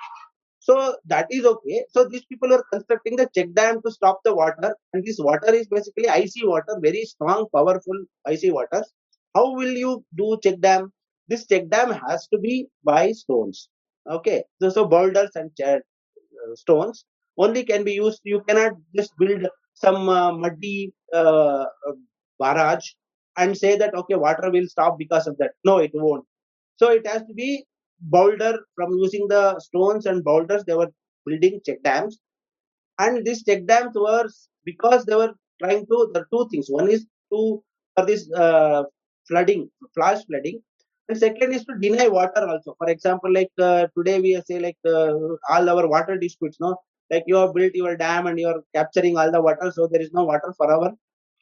so 0.67 0.97
that 1.07 1.27
is 1.31 1.45
okay. 1.45 1.85
So 1.91 2.05
these 2.09 2.25
people 2.27 2.53
are 2.55 2.65
constructing 2.73 3.17
the 3.17 3.29
check 3.35 3.49
dam 3.55 3.83
to 3.83 3.91
stop 3.91 4.21
the 4.25 4.35
water, 4.35 4.77
and 4.93 5.05
this 5.05 5.19
water 5.19 5.53
is 5.55 5.67
basically 5.67 6.09
icy 6.09 6.47
water, 6.47 6.77
very 6.81 7.05
strong, 7.05 7.47
powerful 7.55 7.99
icy 8.27 8.51
waters. 8.53 8.93
How 9.35 9.53
will 9.55 9.73
you 9.85 10.05
do 10.15 10.39
check 10.43 10.61
dam? 10.61 10.93
This 11.29 11.47
check 11.47 11.69
dam 11.69 11.91
has 11.93 12.29
to 12.29 12.39
be 12.39 12.67
by 12.85 13.13
stones. 13.13 13.69
Okay, 14.11 14.45
so, 14.61 14.69
so 14.71 14.87
boulders 14.87 15.31
and 15.35 15.51
uh, 15.67 15.79
stones 16.55 17.05
only 17.39 17.65
can 17.65 17.85
be 17.85 17.93
used. 17.95 18.21
You 18.25 18.43
cannot 18.49 18.73
just 18.97 19.13
build 19.19 19.47
some 19.75 20.09
uh, 20.09 20.33
muddy 20.33 20.93
uh, 21.15 21.67
uh, 21.89 21.93
barrage 22.39 22.91
and 23.37 23.57
say 23.57 23.77
that 23.79 23.95
okay, 23.95 24.15
water 24.17 24.51
will 24.51 24.69
stop 24.69 24.99
because 24.99 25.27
of 25.27 25.37
that. 25.39 25.53
No, 25.65 25.79
it 25.79 25.91
won't. 25.95 26.25
So 26.77 26.91
it 26.91 27.07
has 27.07 27.23
to 27.25 27.35
be 27.35 27.65
boulder 28.03 28.59
from 28.77 28.93
using 28.95 29.27
the 29.29 29.59
stones 29.61 30.07
and 30.07 30.25
boulders. 30.25 30.65
They 30.65 30.75
were 30.75 30.91
building 31.27 31.61
check 31.67 31.83
dams, 31.83 32.19
and 32.99 33.25
these 33.25 33.43
check 33.45 33.67
dams 33.67 33.95
were 33.95 34.29
because 34.65 35.05
they 35.05 35.17
were 35.17 35.33
trying 35.63 35.87
to. 35.87 36.13
Are 36.17 36.27
two 36.33 36.49
things. 36.51 36.67
One 36.71 36.91
is 36.91 37.07
to 37.33 37.63
for 37.97 38.07
this 38.07 38.31
uh, 38.33 38.85
flooding, 39.29 39.71
flash 39.95 40.25
flooding, 40.27 40.61
and 41.09 41.19
second 41.19 41.53
is 41.55 41.65
to 41.67 41.75
deny 41.81 42.09
water 42.09 42.47
also. 42.49 42.75
For 42.79 42.89
example, 42.91 43.33
like 43.33 43.51
uh, 43.61 43.87
today 43.97 44.21
we 44.21 44.41
say 44.47 44.59
like 44.61 44.79
uh, 44.87 45.13
all 45.51 45.71
our 45.75 45.87
water 45.89 46.19
disputes, 46.19 46.59
no, 46.61 46.77
like 47.11 47.25
you 47.27 47.37
have 47.37 47.55
built 47.55 47.75
your 47.75 47.97
dam 47.97 48.27
and 48.27 48.39
you 48.39 48.49
are 48.49 48.63
capturing 48.75 49.17
all 49.19 49.31
the 49.31 49.41
water, 49.43 49.73
so 49.75 49.87
there 49.87 50.01
is 50.03 50.13
no 50.13 50.25
water 50.25 50.55
for 50.57 50.73
our 50.73 50.93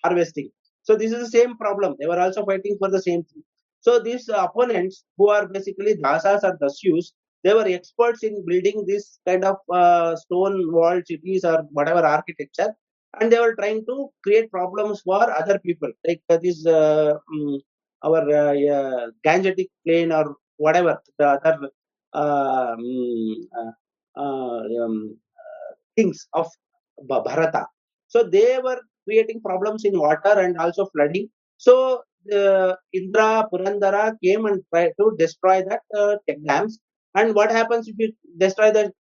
harvesting. 0.05 0.51
So 0.83 0.97
this 0.97 1.13
is 1.13 1.21
the 1.21 1.39
same 1.39 1.57
problem. 1.57 1.97
They 2.01 2.07
were 2.07 2.21
also 2.21 2.45
fighting 2.45 2.77
for 2.79 2.91
the 2.91 3.03
same 3.03 3.25
thing. 3.25 3.43
So 3.81 3.99
these 3.99 4.29
uh, 4.29 4.47
opponents, 4.49 5.05
who 5.17 5.29
are 5.31 5.49
basically 5.49 5.95
dasas 5.97 6.43
or 6.43 6.57
dasyus, 6.63 7.13
they 7.45 7.55
were 7.55 7.67
experts 7.67 8.23
in 8.23 8.45
building 8.47 8.85
this 8.87 9.19
kind 9.27 9.45
of 9.45 9.57
uh, 9.73 10.15
stone 10.17 10.73
walled 10.73 11.07
cities 11.07 11.45
or 11.45 11.65
whatever 11.71 12.01
architecture, 12.07 12.75
and 13.21 13.33
they 13.33 13.39
were 13.39 13.55
trying 13.55 13.85
to 13.87 14.11
create 14.23 14.51
problems 14.51 15.01
for 15.03 15.31
other 15.31 15.59
people, 15.59 15.91
like 16.07 16.23
uh, 16.29 16.37
this 16.37 16.67
uh, 16.67 17.15
mm, 17.35 17.59
our 18.05 18.23
uh, 18.29 19.07
Gangetic 19.27 19.69
plain 19.87 20.13
or 20.13 20.37
whatever 20.59 20.99
the 21.19 21.29
other 21.29 21.71
um, 22.13 22.79
uh, 24.17 24.61
things 25.97 26.27
of 26.35 26.47
Bharata. 27.09 27.67
So 28.09 28.23
they 28.25 28.59
were 28.63 28.81
creating 29.05 29.41
problems 29.41 29.85
in 29.85 29.99
water 29.99 30.39
and 30.39 30.59
also 30.59 30.87
flooding. 30.87 31.29
So 31.57 32.03
the 32.27 32.77
Indra 32.93 33.47
Purandara 33.53 34.15
came 34.23 34.47
and 34.47 34.63
tried 34.73 34.93
to 35.01 35.15
destroy 35.19 35.63
that 35.69 35.81
uh, 35.97 36.17
check 36.29 36.39
dams. 36.47 36.79
And 37.15 37.35
what 37.35 37.51
happens 37.51 37.89
if 37.89 37.97
you 37.99 38.13
destroy 38.39 38.71
the 38.71 38.93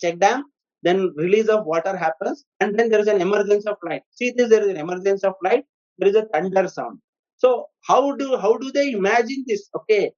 check 0.00 0.18
dam? 0.18 0.44
Then 0.82 1.12
release 1.16 1.48
of 1.48 1.64
water 1.64 1.96
happens, 1.96 2.44
and 2.60 2.78
then 2.78 2.90
there 2.90 3.00
is 3.00 3.06
an 3.06 3.20
emergence 3.22 3.66
of 3.66 3.76
light. 3.82 4.02
See 4.10 4.32
this, 4.36 4.50
there 4.50 4.62
is 4.62 4.68
an 4.68 4.76
emergence 4.76 5.24
of 5.24 5.34
light. 5.42 5.64
There 5.98 6.08
is 6.10 6.14
a 6.14 6.26
thunder 6.26 6.68
sound. 6.68 6.98
So 7.36 7.68
how 7.86 8.14
do 8.16 8.36
how 8.36 8.58
do 8.58 8.70
they 8.70 8.90
imagine 8.90 9.44
this? 9.46 9.70
Okay, 9.74 10.12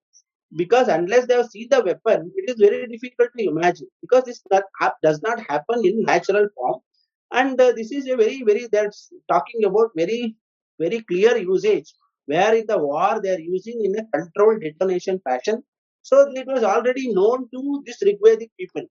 because 0.56 0.88
unless 0.88 1.26
they 1.26 1.34
have 1.34 1.46
seen 1.46 1.68
the 1.70 1.82
weapon, 1.84 2.32
it 2.34 2.50
is 2.50 2.56
very 2.58 2.86
difficult 2.88 3.30
to 3.38 3.44
imagine 3.44 3.86
because 4.00 4.24
this 4.24 4.42
does 5.02 5.22
not 5.22 5.40
happen 5.48 5.84
in 5.84 6.02
natural 6.02 6.48
form, 6.56 6.80
and 7.32 7.60
uh, 7.60 7.72
this 7.72 7.92
is 7.92 8.08
a 8.08 8.16
very 8.16 8.42
very 8.42 8.66
that's 8.72 9.10
talking 9.28 9.64
about 9.64 9.90
very 9.94 10.34
very 10.80 11.00
clear 11.02 11.36
usage 11.36 11.92
where 12.26 12.54
in 12.54 12.66
the 12.68 12.78
war 12.78 13.20
they 13.22 13.30
are 13.36 13.40
using 13.40 13.84
in 13.84 13.96
a 13.98 14.04
controlled 14.16 14.60
detonation 14.62 15.20
fashion. 15.24 15.62
So 16.02 16.30
it 16.34 16.46
was 16.46 16.62
already 16.64 17.12
known 17.12 17.48
to 17.54 17.82
this 17.86 18.02
Rigvedic 18.02 18.50
people. 18.60 18.84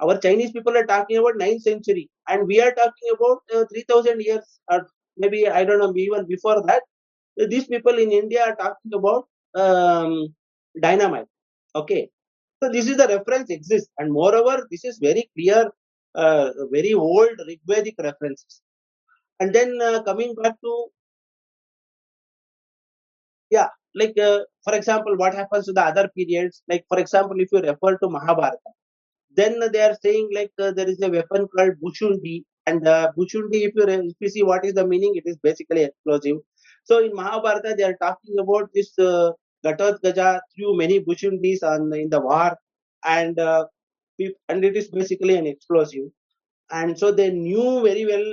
Our 0.00 0.18
Chinese 0.18 0.52
people 0.52 0.76
are 0.76 0.86
talking 0.86 1.16
about 1.18 1.36
9th 1.38 1.62
century, 1.62 2.10
and 2.28 2.46
we 2.46 2.60
are 2.60 2.72
talking 2.72 3.10
about 3.16 3.38
uh, 3.54 3.64
3000 3.72 4.20
years, 4.20 4.60
or 4.70 4.86
maybe 5.16 5.48
I 5.48 5.64
don't 5.64 5.78
know, 5.80 5.92
even 5.96 6.26
before 6.28 6.62
that. 6.66 6.82
Uh, 7.40 7.46
These 7.48 7.66
people 7.68 7.98
in 7.98 8.12
India 8.12 8.42
are 8.48 8.56
talking 8.56 8.92
about 8.94 9.28
um, 9.54 10.34
dynamite. 10.80 11.28
Okay, 11.76 12.10
so 12.62 12.70
this 12.70 12.88
is 12.88 12.96
the 12.98 13.08
reference 13.08 13.50
exists, 13.50 13.90
and 13.98 14.12
moreover, 14.12 14.66
this 14.70 14.84
is 14.84 14.98
very 14.98 15.30
clear, 15.36 15.70
uh, 16.14 16.50
very 16.72 16.94
old 16.94 17.36
Rigvedic 17.50 17.94
references. 17.98 18.62
And 19.40 19.54
then 19.54 19.80
uh, 19.82 20.02
coming 20.02 20.34
back 20.34 20.60
to 20.62 20.86
yeah, 23.50 23.68
like 23.94 24.18
uh, 24.18 24.40
for 24.64 24.74
example, 24.74 25.16
what 25.16 25.34
happens 25.34 25.66
to 25.66 25.72
the 25.72 25.82
other 25.82 26.08
periods? 26.16 26.62
Like 26.68 26.84
for 26.88 26.98
example, 26.98 27.40
if 27.40 27.48
you 27.52 27.60
refer 27.60 27.96
to 27.98 28.08
Mahabharata, 28.08 28.70
then 29.36 29.60
they 29.72 29.82
are 29.82 29.96
saying 30.02 30.30
like 30.34 30.52
uh, 30.60 30.72
there 30.72 30.88
is 30.88 31.00
a 31.02 31.10
weapon 31.10 31.48
called 31.56 31.74
Bushundi, 31.84 32.44
and 32.66 32.86
uh, 32.86 33.12
Bushundi, 33.18 33.62
if 33.68 33.72
you 33.76 33.86
re- 33.86 34.08
if 34.08 34.16
you 34.20 34.28
see 34.28 34.42
what 34.42 34.64
is 34.64 34.74
the 34.74 34.86
meaning, 34.86 35.12
it 35.16 35.24
is 35.26 35.36
basically 35.42 35.84
explosive. 35.84 36.38
So 36.84 37.04
in 37.04 37.14
Mahabharata, 37.14 37.74
they 37.76 37.84
are 37.84 37.96
talking 38.00 38.36
about 38.40 38.70
this 38.74 38.92
uh, 38.98 39.32
Gaja 39.64 40.40
threw 40.56 40.76
many 40.76 41.00
Bushundis 41.00 41.62
on 41.62 41.92
in 41.94 42.10
the 42.10 42.20
war, 42.20 42.56
and 43.04 43.38
uh, 43.38 43.66
and 44.48 44.64
it 44.64 44.76
is 44.76 44.88
basically 44.90 45.36
an 45.36 45.46
explosive. 45.46 46.06
And 46.70 46.98
so 46.98 47.12
they 47.12 47.30
knew 47.30 47.82
very 47.82 48.06
well 48.06 48.26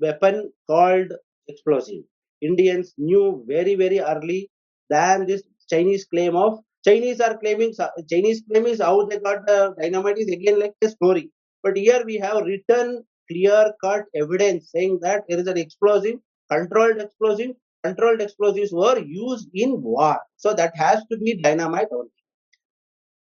weapon 0.00 0.52
called 0.66 1.12
explosive. 1.46 2.02
Indians 2.42 2.94
knew 2.98 3.44
very 3.46 3.74
very 3.74 4.00
early 4.00 4.50
than 4.90 5.26
this 5.26 5.42
Chinese 5.70 6.04
claim 6.06 6.36
of 6.36 6.60
Chinese 6.86 7.20
are 7.20 7.36
claiming 7.38 7.72
Chinese 8.10 8.42
claim 8.48 8.66
is 8.66 8.80
how 8.80 9.04
they 9.06 9.18
got 9.18 9.46
the 9.46 9.74
dynamite 9.80 10.18
is 10.18 10.28
again 10.28 10.58
like 10.58 10.74
a 10.82 10.88
story. 10.88 11.30
But 11.62 11.76
here 11.76 12.02
we 12.06 12.16
have 12.16 12.44
written 12.44 13.04
clear 13.30 13.72
cut 13.82 14.04
evidence 14.14 14.70
saying 14.74 15.00
that 15.02 15.24
there 15.28 15.38
is 15.38 15.46
an 15.48 15.58
explosive, 15.58 16.16
controlled 16.50 16.98
explosive, 16.98 17.50
controlled 17.84 18.20
explosives 18.20 18.72
were 18.72 18.98
used 18.98 19.48
in 19.54 19.82
war. 19.82 20.18
So 20.36 20.54
that 20.54 20.76
has 20.76 21.04
to 21.10 21.18
be 21.18 21.40
dynamite 21.42 21.88
only. 21.92 22.10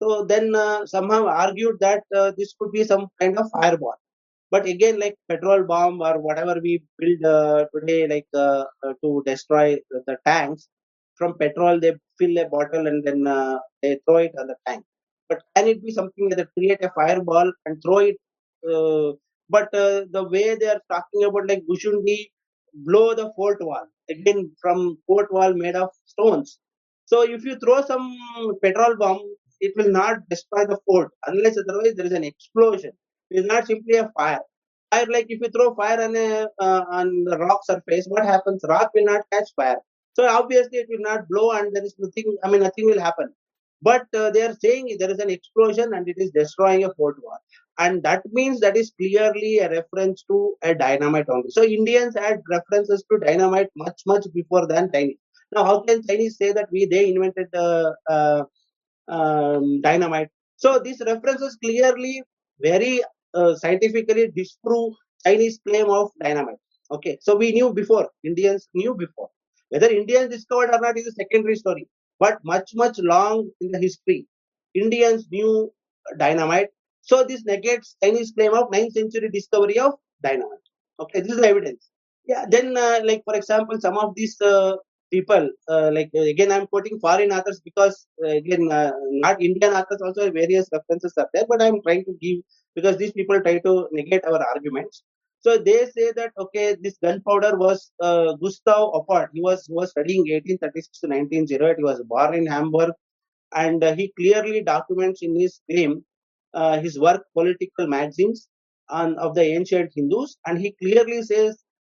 So 0.02 0.24
then 0.26 0.56
uh, 0.56 0.86
somehow 0.86 1.26
argued 1.26 1.78
that 1.80 2.04
uh, 2.16 2.32
this 2.38 2.54
could 2.60 2.72
be 2.72 2.84
some 2.84 3.08
kind 3.20 3.38
of 3.38 3.50
fireball. 3.52 3.96
But 4.52 4.66
again, 4.66 5.00
like 5.00 5.16
petrol 5.30 5.64
bomb 5.66 6.02
or 6.02 6.20
whatever 6.20 6.60
we 6.62 6.84
build 7.00 7.24
uh, 7.26 7.66
today, 7.76 8.08
like 8.08 8.28
uh, 8.34 8.66
uh, 8.84 8.94
to 9.04 9.24
destroy 9.26 9.78
the, 9.92 10.18
tanks, 10.26 10.68
from 11.16 11.38
petrol 11.38 11.80
they 11.80 11.94
fill 12.20 12.38
a 12.38 12.46
bottle 12.50 12.88
and 12.88 13.04
then 13.06 13.28
uh, 13.28 13.60
they 13.82 14.00
throw 14.06 14.18
it 14.18 14.34
on 14.40 14.48
the 14.48 14.56
tank. 14.68 14.84
But 15.30 15.42
can 15.56 15.68
it 15.68 15.84
be 15.84 15.92
something 15.92 16.30
that 16.30 16.48
create 16.58 16.84
a 16.84 16.92
fireball 16.96 17.52
and 17.66 17.82
throw 17.84 18.00
it? 18.00 18.18
Uh, 18.70 19.14
but 19.50 19.74
uh, 19.74 20.06
the 20.12 20.24
way 20.30 20.56
they 20.56 20.68
are 20.68 20.82
talking 20.90 21.24
about 21.26 21.48
like 21.48 21.64
Bushundi 21.70 22.28
blow 22.74 23.14
the 23.14 23.32
fort 23.36 23.58
wall 23.62 23.86
again 24.10 24.52
from 24.62 24.98
fort 25.08 25.32
wall 25.34 25.54
made 25.54 25.76
of 25.76 25.90
stones. 26.06 26.60
So 27.06 27.24
if 27.24 27.44
you 27.46 27.58
throw 27.60 27.82
some 27.82 28.16
petrol 28.64 28.96
bomb, 28.98 29.22
it 29.60 29.74
will 29.76 29.92
not 29.92 30.18
destroy 30.30 30.66
the 30.66 30.80
fort 30.86 31.12
unless 31.26 31.58
otherwise 31.58 31.96
there 31.96 32.06
is 32.06 32.12
an 32.13 32.24
explosion. 32.24 32.92
It 33.30 33.40
is 33.42 33.46
not 33.46 33.67
simply 33.67 33.98
a 33.98 34.10
fire. 34.17 34.42
Fire 34.92 35.06
like 35.12 35.25
if 35.30 35.40
you 35.42 35.50
throw 35.50 35.75
fire 35.75 36.02
on 36.02 36.15
a 36.15 36.48
uh, 36.60 36.84
on 36.90 37.23
the 37.25 37.38
rock 37.38 37.62
surface, 37.65 38.06
what 38.08 38.25
happens? 38.25 38.63
Rock 38.67 38.92
will 38.96 39.06
not 39.06 39.21
catch 39.32 39.50
fire. 39.56 39.78
So 40.13 40.28
obviously 40.28 40.80
it 40.80 40.88
will 40.90 41.02
not 41.02 41.28
blow 41.30 41.52
and 41.52 41.75
there 41.75 41.84
is 41.84 41.96
nothing. 42.00 42.38
I 42.44 42.50
mean 42.50 42.62
nothing 42.62 42.86
will 42.86 43.00
happen. 43.00 43.34
But 43.82 44.06
uh, 44.15 44.32
they 44.32 44.42
are 44.42 44.56
saying 44.56 44.96
there 45.00 45.12
is 45.12 45.19
an 45.19 45.30
explosion 45.30 45.94
and 45.94 46.08
it 46.08 46.15
is 46.17 46.32
destroying 46.32 46.84
a 46.86 46.94
fort 46.96 47.17
wall, 47.23 47.38
and 47.78 48.02
that 48.04 48.23
means 48.32 48.60
that 48.62 48.75
is 48.75 48.92
clearly 48.98 49.60
a 49.60 49.69
reference 49.69 50.23
to 50.23 50.56
a 50.63 50.73
dynamite 50.73 51.30
only. 51.30 51.50
So 51.50 51.63
Indians 51.63 52.15
had 52.17 52.42
references 52.50 53.04
to 53.12 53.19
dynamite 53.19 53.69
much 53.75 54.02
much 54.08 54.25
before 54.34 54.65
than 54.67 54.92
Chinese. 54.92 55.17
Now 55.52 55.65
how 55.65 55.82
can 55.82 56.02
Chinese 56.08 56.38
say 56.38 56.54
that 56.54 56.69
we 56.71 56.86
they 56.86 57.10
invented 57.12 57.54
uh, 57.54 57.92
uh, 58.10 58.44
um, 59.08 59.82
dynamite? 59.82 60.30
So 60.56 60.80
these 60.80 61.02
references 61.06 61.58
clearly 61.63 62.23
very 62.60 63.02
uh, 63.38 63.56
scientifically 63.56 64.29
disprove 64.35 64.94
Chinese 65.25 65.60
claim 65.67 65.90
of 65.90 66.10
dynamite. 66.21 66.62
Okay, 66.92 67.17
so 67.21 67.35
we 67.35 67.52
knew 67.52 67.73
before, 67.73 68.10
Indians 68.23 68.69
knew 68.73 68.94
before. 68.96 69.29
Whether 69.69 69.90
Indians 69.90 70.29
discovered 70.29 70.73
or 70.73 70.79
not 70.79 70.98
is 70.98 71.08
a 71.08 71.12
secondary 71.12 71.56
story, 71.56 71.88
but 72.19 72.40
much, 72.44 72.71
much 72.73 72.98
long 73.00 73.50
in 73.60 73.71
the 73.71 73.79
history. 73.79 74.25
Indians 74.73 75.27
knew 75.31 75.71
dynamite. 76.17 76.69
So 77.02 77.23
this 77.23 77.44
negates 77.46 77.96
Chinese 78.04 78.31
claim 78.31 78.54
of 78.54 78.69
9th 78.71 78.94
century 78.94 79.29
discovery 79.29 79.79
of 79.79 79.94
dynamite. 80.23 80.65
Okay, 81.00 81.21
this 81.21 81.31
is 81.31 81.38
the 81.42 81.48
evidence. 81.48 81.90
Yeah, 82.25 82.46
then 82.50 82.75
uh, 82.77 83.00
like 83.04 83.23
for 83.23 83.35
example, 83.35 83.79
some 83.79 83.98
of 83.98 84.13
these 84.15 84.40
uh, 84.42 84.75
people, 85.12 85.50
uh, 85.70 85.92
like 85.94 86.12
again, 86.16 86.52
I'm 86.52 86.68
quoting 86.68 87.00
foreign 87.00 87.32
authors 87.32 87.62
because 87.64 88.08
uh, 88.24 88.30
again, 88.30 88.72
uh, 88.72 88.92
not 89.26 89.42
Indian 89.42 89.74
authors 89.74 90.02
also 90.04 90.32
various 90.32 90.68
references 90.72 91.14
are 91.18 91.30
there, 91.34 91.46
but 91.50 91.62
I'm 91.62 91.82
trying 91.82 92.06
to 92.06 92.14
give 92.22 92.40
because 92.76 92.98
these 92.98 93.14
people 93.14 93.42
try 93.42 93.60
to 93.60 93.88
negate 93.92 94.26
our 94.26 94.44
arguments. 94.56 95.04
So 95.40 95.58
they 95.58 95.86
say 95.86 96.12
that 96.16 96.32
okay, 96.40 96.76
this 96.82 96.98
gunpowder 97.04 97.58
was 97.58 97.92
uh, 98.02 98.34
Gustav 98.42 98.92
Oppert. 98.94 99.30
He 99.34 99.42
was 99.42 99.66
he 99.68 99.74
was 99.74 99.92
studying 99.92 100.22
1836 100.22 101.00
to 101.02 101.08
1908. 101.08 101.78
He 101.78 101.84
was 101.84 102.02
born 102.04 102.34
in 102.34 102.48
Hamburg, 102.48 102.92
and 103.54 103.84
uh, 103.84 103.96
he 103.96 104.14
clearly 104.18 104.64
documents 104.64 105.22
in 105.22 105.40
his 105.40 105.62
uh, 106.54 106.80
his 106.80 107.00
work 107.00 107.24
political 107.34 107.88
magazines 107.88 108.48
of 108.90 109.36
the 109.36 109.44
ancient 109.44 109.92
Hindus, 109.96 110.38
and 110.46 110.60
he 110.60 110.76
clearly 110.82 111.22
says 111.24 111.58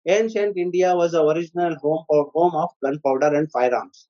ancient 0.10 0.58
India 0.58 0.96
was 0.96 1.14
the 1.14 1.24
original 1.24 1.76
home 1.78 2.06
or 2.10 2.32
home 2.36 2.56
of 2.56 2.70
gunpowder 2.84 3.36
and 3.36 3.52
firearms. 3.52 4.08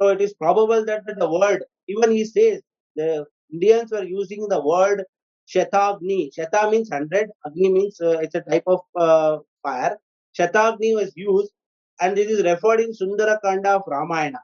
So 0.00 0.08
it 0.08 0.20
is 0.20 0.34
probable 0.34 0.84
that 0.86 1.04
the 1.06 1.30
word, 1.30 1.64
even 1.88 2.12
he 2.12 2.24
says, 2.24 2.62
the 2.96 3.26
Indians 3.52 3.92
were 3.92 4.04
using 4.04 4.48
the 4.48 4.60
word 4.64 5.04
Shatagni. 5.48 6.30
Shata 6.36 6.70
means 6.70 6.90
100, 6.90 7.30
Agni 7.46 7.70
means 7.72 8.00
uh, 8.00 8.18
it's 8.20 8.34
a 8.36 8.42
type 8.42 8.64
of 8.66 8.80
uh, 8.96 9.38
fire. 9.62 9.98
Shatagni 10.38 10.94
was 10.96 11.12
used 11.16 11.52
and 12.00 12.16
this 12.16 12.28
is 12.30 12.42
referred 12.44 12.80
in 12.80 12.92
Sundarakanda 12.92 13.66
of 13.76 13.82
Ramayana. 13.86 14.40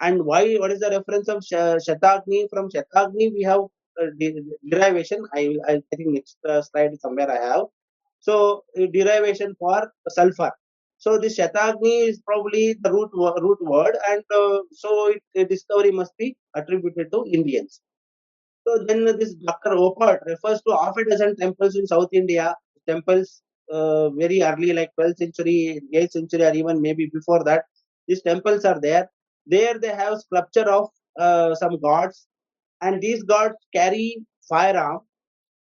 And 0.00 0.24
why? 0.26 0.54
What 0.56 0.72
is 0.72 0.80
the 0.80 0.90
reference 0.90 1.28
of 1.28 1.44
Sh- 1.44 1.82
Shatagni? 1.88 2.48
From 2.50 2.70
Shatagni, 2.70 3.32
we 3.34 3.42
have 3.44 3.62
uh, 4.00 4.06
derivation. 4.70 5.26
I 5.34 5.48
will. 5.48 5.62
I, 5.68 5.72
I 5.92 5.96
think 5.96 6.10
next 6.14 6.38
uh, 6.48 6.62
slide 6.62 6.98
somewhere 7.00 7.30
I 7.30 7.46
have. 7.54 7.64
So 8.26 8.64
derivation 8.96 9.54
for 9.60 9.92
sulfur. 10.08 10.52
So 10.98 11.18
this 11.18 11.38
Shatagni 11.38 12.08
is 12.10 12.20
probably 12.28 12.64
the 12.82 12.90
root 12.92 13.10
root 13.46 13.58
word, 13.72 13.96
and 14.10 14.22
uh, 14.40 14.60
so 14.72 14.90
it, 15.12 15.22
the 15.34 15.44
discovery 15.44 15.92
must 15.92 16.14
be 16.18 16.36
attributed 16.56 17.12
to 17.12 17.24
Indians. 17.38 17.80
So 18.66 18.84
then 18.88 19.04
this 19.18 19.34
Dr. 19.34 19.72
Oppert 19.86 20.20
refers 20.26 20.62
to 20.62 20.76
half 20.76 20.96
a 20.96 21.04
dozen 21.10 21.36
temples 21.36 21.76
in 21.76 21.86
South 21.86 22.08
India, 22.12 22.54
temples 22.88 23.42
uh, 23.72 24.10
very 24.10 24.42
early, 24.42 24.72
like 24.72 24.90
12th 24.98 25.18
century, 25.18 25.80
8th 25.94 26.12
century, 26.12 26.44
or 26.44 26.54
even 26.54 26.80
maybe 26.82 27.10
before 27.12 27.44
that. 27.44 27.64
These 28.08 28.22
temples 28.22 28.64
are 28.64 28.80
there. 28.80 29.10
There 29.46 29.78
they 29.78 29.94
have 30.02 30.20
sculpture 30.20 30.68
of 30.78 30.88
uh, 31.18 31.54
some 31.56 31.78
gods, 31.80 32.26
and 32.82 33.00
these 33.02 33.22
gods 33.24 33.56
carry 33.74 34.18
firearm, 34.48 35.00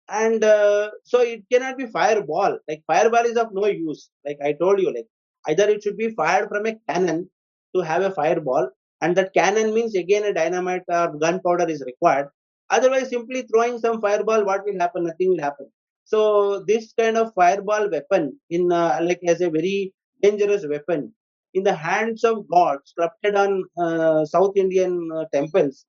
and 0.08 0.42
uh, 0.44 0.90
so 1.04 1.20
it 1.20 1.44
cannot 1.52 1.76
be 1.78 1.86
fireball. 1.86 2.58
Like 2.68 2.82
fireball 2.86 3.24
is 3.26 3.36
of 3.36 3.48
no 3.52 3.66
use. 3.66 4.10
Like 4.24 4.38
I 4.44 4.52
told 4.52 4.80
you, 4.80 4.92
like 4.94 5.06
either 5.48 5.68
it 5.68 5.82
should 5.82 5.96
be 5.96 6.10
fired 6.10 6.48
from 6.48 6.66
a 6.66 6.76
cannon 6.88 7.30
to 7.74 7.82
have 7.82 8.02
a 8.02 8.10
fireball, 8.10 8.70
and 9.00 9.16
that 9.16 9.34
cannon 9.34 9.74
means 9.74 9.94
again 9.94 10.24
a 10.24 10.32
dynamite 10.32 10.82
or 10.88 11.16
gunpowder 11.18 11.68
is 11.68 11.82
required 11.86 12.28
Otherwise, 12.70 13.10
simply 13.10 13.42
throwing 13.42 13.78
some 13.78 14.00
fireball, 14.00 14.44
what 14.44 14.64
will 14.64 14.78
happen? 14.78 15.04
Nothing 15.04 15.30
will 15.30 15.40
happen. 15.40 15.66
So 16.04 16.60
this 16.66 16.92
kind 16.98 17.16
of 17.16 17.32
fireball 17.34 17.88
weapon 17.90 18.40
in 18.50 18.72
uh, 18.72 18.98
like 19.02 19.20
as 19.26 19.40
a 19.40 19.50
very 19.50 19.92
dangerous 20.22 20.66
weapon 20.66 21.14
in 21.54 21.62
the 21.64 21.74
hands 21.74 22.24
of 22.24 22.46
God, 22.48 22.78
sculpted 22.84 23.36
on 23.36 23.64
uh, 23.78 24.24
South 24.24 24.56
Indian 24.56 25.08
uh, 25.16 25.24
temples, 25.32 25.86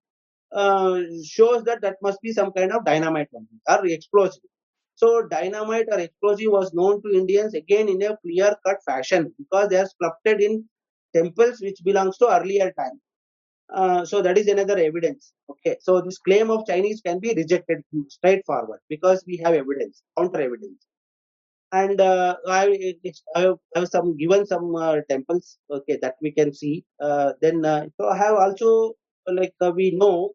uh, 0.54 1.02
shows 1.26 1.64
that 1.64 1.82
that 1.82 1.98
must 2.02 2.22
be 2.22 2.32
some 2.32 2.52
kind 2.54 2.72
of 2.72 2.86
dynamite 2.86 3.30
or 3.34 3.86
explosive. 3.88 4.44
So 4.96 5.24
dynamite 5.28 5.88
or 5.92 6.00
explosive 6.00 6.52
was 6.52 6.74
known 6.74 7.02
to 7.04 7.18
Indians 7.18 7.54
again 7.54 7.88
in 7.88 8.02
a 8.02 8.18
clear-cut 8.18 8.78
fashion 8.86 9.34
because 9.38 9.70
they 9.70 9.78
are 9.78 9.86
sculpted 9.86 10.42
in 10.42 10.66
temples 11.16 11.62
which 11.62 11.80
belongs 11.84 12.18
to 12.18 12.30
earlier 12.30 12.72
time. 12.78 13.00
Uh, 13.74 14.06
so 14.06 14.22
that 14.22 14.38
is 14.38 14.48
another 14.48 14.78
evidence. 14.78 15.34
Okay, 15.50 15.78
so 15.82 16.02
this 16.02 16.18
claim 16.20 16.50
of 16.50 16.66
Chinese 16.66 17.02
can 17.06 17.20
be 17.20 17.34
rejected 17.34 17.84
straightforward 18.08 18.80
because 18.90 19.24
we 19.28 19.38
have 19.38 19.54
evidence, 19.54 20.04
counter 20.18 20.42
evidence. 20.42 20.88
And 21.74 22.00
uh, 22.00 22.38
I, 22.48 22.96
I 23.36 23.54
have 23.76 23.90
some 23.90 24.16
given 24.16 24.46
some 24.46 24.74
uh, 24.76 25.02
temples. 25.10 25.58
Okay, 25.70 25.98
that 26.02 26.16
we 26.22 26.32
can 26.32 26.54
see. 26.54 26.86
Uh, 27.00 27.34
then 27.42 27.66
uh, 27.66 27.88
so 28.00 28.08
I 28.08 28.18
have 28.18 28.36
also 28.36 28.94
like 29.28 29.54
we 29.76 29.92
know, 29.92 30.32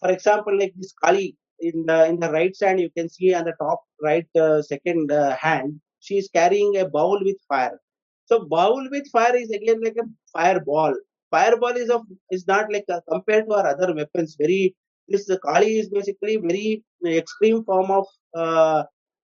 for 0.00 0.10
example, 0.10 0.58
like 0.58 0.72
this 0.76 0.92
Kali 1.02 1.36
in 1.60 1.86
the 1.86 2.06
in 2.06 2.20
the 2.20 2.30
right 2.30 2.54
hand, 2.60 2.80
you 2.80 2.90
can 2.96 3.08
see 3.08 3.34
on 3.34 3.44
the 3.44 3.54
top 3.60 3.82
right 4.02 4.26
uh, 4.36 4.62
second 4.62 5.12
uh, 5.12 5.36
hand, 5.36 5.80
she 6.00 6.16
is 6.18 6.28
carrying 6.32 6.76
a 6.78 6.86
bowl 6.88 7.20
with 7.22 7.36
fire. 7.48 7.78
So 8.26 8.44
bowl 8.46 8.88
with 8.90 9.10
fire 9.10 9.36
is 9.36 9.50
again 9.50 9.80
like 9.82 9.96
a 9.98 10.06
fireball 10.32 10.94
fireball 11.34 11.76
is 11.84 11.90
of 11.96 12.02
is 12.36 12.46
not 12.52 12.72
like 12.74 12.88
uh, 12.96 13.00
compared 13.12 13.46
to 13.46 13.54
our 13.58 13.66
other 13.72 13.94
weapons. 14.00 14.36
Very 14.44 14.74
this 15.08 15.28
uh, 15.30 15.38
Kali 15.46 15.72
is 15.82 15.88
basically 15.96 16.36
very 16.48 16.82
extreme 17.22 17.64
form 17.64 17.90
of 17.90 18.06
uh, 18.42 18.82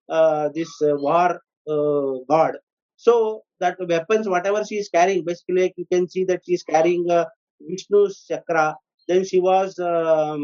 uh, 0.09 0.49
this 0.57 0.71
uh, 0.83 0.97
war 1.07 1.31
uh, 1.75 2.13
god. 2.33 2.55
So 2.97 3.15
that 3.61 3.77
weapons, 3.93 4.29
whatever 4.29 4.65
she 4.65 4.77
is 4.83 4.89
carrying, 4.89 5.25
basically 5.25 5.63
like 5.63 5.75
you 5.77 5.87
can 5.93 6.09
see 6.09 6.25
that 6.31 6.43
she 6.45 6.55
is 6.59 6.63
carrying 6.63 7.11
uh, 7.11 7.25
Vishnu's 7.71 8.25
chakra. 8.29 8.77
Then 9.09 9.25
she 9.25 9.41
was 9.41 9.79
um, 9.79 10.43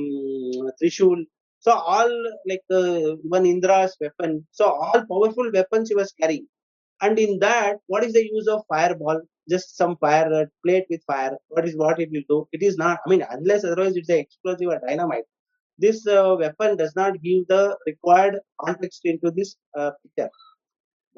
Trishul. 0.83 1.25
So 1.61 1.73
all 1.73 2.11
like 2.49 2.63
uh, 2.71 3.17
one 3.23 3.47
Indra's 3.47 3.97
weapon. 4.01 4.47
So 4.53 4.67
all 4.67 5.05
powerful 5.11 5.51
weapons 5.53 5.89
she 5.89 5.95
was 5.95 6.13
carrying. 6.21 6.47
And 7.03 7.19
in 7.19 7.39
that, 7.41 7.77
what 7.87 8.05
is 8.05 8.15
the 8.15 8.25
use 8.27 8.49
of 8.49 8.63
fireball? 8.69 9.21
Just 9.49 9.77
some 9.77 9.97
fire 9.99 10.33
uh, 10.33 10.47
plate 10.65 10.87
with 10.91 11.03
fire. 11.07 11.37
What 11.49 11.67
is 11.67 11.77
what 11.77 12.01
it 12.01 12.11
will 12.13 12.23
do? 12.29 12.49
It 12.53 12.63
is 12.63 12.77
not. 12.77 13.01
I 13.07 13.11
mean, 13.11 13.25
unless 13.31 13.65
otherwise 13.65 13.97
it's 13.97 14.09
an 14.09 14.19
explosive 14.19 14.69
or 14.69 14.81
dynamite. 14.87 15.25
This 15.79 16.07
uh, 16.07 16.37
weapon 16.39 16.77
does 16.77 16.95
not 16.97 17.23
give 17.23 17.47
the 17.49 17.77
required 17.87 18.41
context 18.61 19.03
into 19.05 19.31
this 19.31 19.57
uh, 19.79 19.93
picture. 20.03 20.31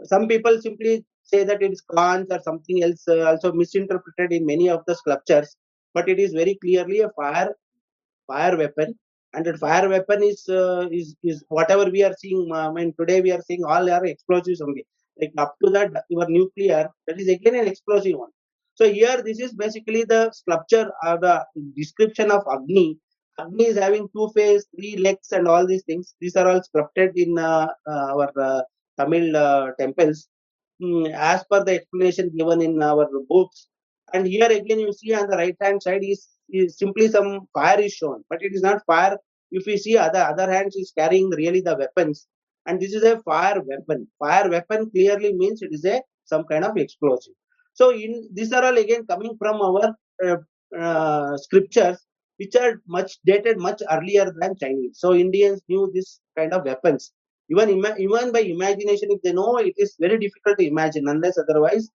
Some 0.05 0.29
people 0.29 0.61
simply 0.61 1.05
say 1.23 1.45
that 1.45 1.63
it 1.63 1.73
is 1.73 1.81
conch 1.83 2.29
or 2.31 2.41
something 2.41 2.83
else, 2.83 3.05
uh, 3.09 3.25
also 3.27 3.53
misinterpreted 3.53 4.33
in 4.33 4.47
many 4.47 4.69
of 4.69 4.83
the 4.87 4.95
sculptures. 4.97 5.57
But 5.95 6.09
it 6.09 6.19
is 6.19 6.33
very 6.33 6.57
clearly 6.63 7.01
a 7.01 7.11
fire 7.11 7.55
fire 8.27 8.57
weapon. 8.57 8.99
And 9.35 9.45
that 9.47 9.59
fire 9.59 9.89
weapon 9.89 10.23
is 10.23 10.49
uh, 10.49 10.89
is 10.91 11.15
is 11.23 11.45
whatever 11.49 11.85
we 11.91 12.03
are 12.03 12.15
seeing 12.21 12.51
i 12.55 12.71
mean 12.73 12.95
today 12.99 13.21
we 13.21 13.31
are 13.31 13.43
seeing 13.43 13.65
all 13.65 13.91
are 13.91 14.05
explosives 14.07 14.61
only. 14.61 14.87
Like 15.21 15.33
up 15.37 15.55
to 15.65 15.71
that 15.73 15.91
your 16.09 16.29
nuclear 16.29 16.89
that 17.07 17.21
is 17.21 17.29
again 17.29 17.57
an 17.57 17.69
explosive 17.69 18.17
one. 18.19 18.31
So 18.75 18.91
here 18.91 19.23
this 19.23 19.41
is 19.41 19.53
basically 19.53 20.05
the 20.05 20.31
sculpture 20.33 20.91
or 21.07 21.19
the 21.19 21.45
description 21.77 22.31
of 22.31 22.43
agni. 22.53 22.99
Agni 23.39 23.67
is 23.67 23.79
having 23.79 24.09
two 24.17 24.31
face 24.35 24.65
three 24.77 24.97
legs 24.97 25.33
and 25.33 25.47
all 25.47 25.67
these 25.67 25.85
things. 25.85 26.15
These 26.21 26.37
are 26.37 26.49
all 26.49 26.63
sculpted 26.63 27.13
in 27.17 27.39
uh, 27.39 27.69
uh, 27.87 28.07
our 28.15 28.33
uh, 28.41 28.63
tamil 28.99 29.37
uh, 29.37 29.73
temples. 29.79 30.29
Mm, 30.83 31.13
as 31.13 31.45
per 31.51 31.65
the 31.65 31.75
explanation 31.75 32.31
given 32.37 32.63
in 32.63 32.83
our 32.83 33.09
books. 33.29 33.69
And 34.13 34.27
here 34.27 34.51
again, 34.51 34.81
you 34.81 34.93
see 34.93 35.15
on 35.15 35.29
the 35.29 35.37
right 35.37 35.57
hand 35.61 35.83
side 35.83 36.03
is, 36.03 36.29
is 36.51 36.79
simply 36.79 37.09
some 37.09 37.41
fire 37.55 37.81
is 37.81 37.93
shown, 37.93 38.25
but 38.31 38.43
it 38.43 38.55
is 38.55 38.63
not 38.63 38.85
fire. 38.87 39.17
If 39.51 39.67
you 39.67 39.79
see 39.79 39.97
other 39.97 40.21
other 40.21 40.51
hands 40.51 40.77
is 40.77 40.93
carrying 40.97 41.31
really 41.31 41.61
the 41.61 41.77
weapons, 41.77 42.27
and 42.67 42.79
this 42.81 42.93
is 42.93 43.03
a 43.03 43.21
fire 43.21 43.61
weapon. 43.71 44.07
Fire 44.19 44.51
weapon 44.51 44.91
clearly 44.91 45.33
means 45.33 45.63
it 45.63 45.73
is 45.73 45.85
a 45.85 46.03
some 46.25 46.45
kind 46.45 46.65
of 46.65 46.77
explosive. 46.77 47.35
So 47.73 47.91
in 47.91 48.29
these 48.35 48.53
are 48.53 48.65
all 48.65 48.77
again 48.77 49.07
coming 49.07 49.37
from 49.39 49.63
our 49.63 49.95
uh, 50.25 50.37
uh, 50.79 51.37
scriptures, 51.39 51.99
which 52.37 52.57
are 52.57 52.83
much 52.87 53.19
dated 53.25 53.59
much 53.59 53.83
earlier 53.91 54.31
than 54.39 54.57
Chinese. 54.57 54.99
So 54.99 55.15
Indians 55.15 55.63
knew 55.69 55.91
this 55.95 56.21
kind 56.37 56.53
of 56.53 56.65
weapons 56.65 57.13
even 57.51 57.69
even 57.99 58.33
by 58.33 58.41
imagination 58.41 59.09
if 59.11 59.23
they 59.23 59.33
know 59.33 59.57
it 59.57 59.75
is 59.77 59.97
very 59.99 60.19
difficult 60.19 60.59
to 60.59 60.67
imagine 60.67 61.09
unless 61.09 61.39
otherwise 61.39 61.89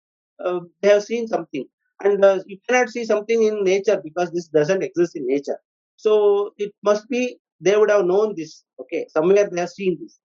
uh, 0.43 0.59
they 0.81 0.89
have 0.89 1.03
seen 1.03 1.27
something 1.27 1.65
and 2.01 2.23
uh, 2.23 2.39
you 2.47 2.57
cannot 2.67 2.89
see 2.89 3.05
something 3.05 3.43
in 3.43 3.63
nature 3.63 3.99
because 4.03 4.31
this 4.31 4.47
doesn't 4.47 4.83
exist 4.83 5.15
in 5.15 5.27
nature. 5.27 5.57
So 5.97 6.51
it 6.57 6.73
must 6.83 7.07
be 7.09 7.37
they 7.61 7.77
would 7.77 7.89
have 7.89 8.05
known 8.05 8.33
this. 8.35 8.63
Okay 8.79 9.05
somewhere 9.09 9.49
they 9.49 9.59
have 9.59 9.69
seen 9.69 9.97
this. 10.01 10.19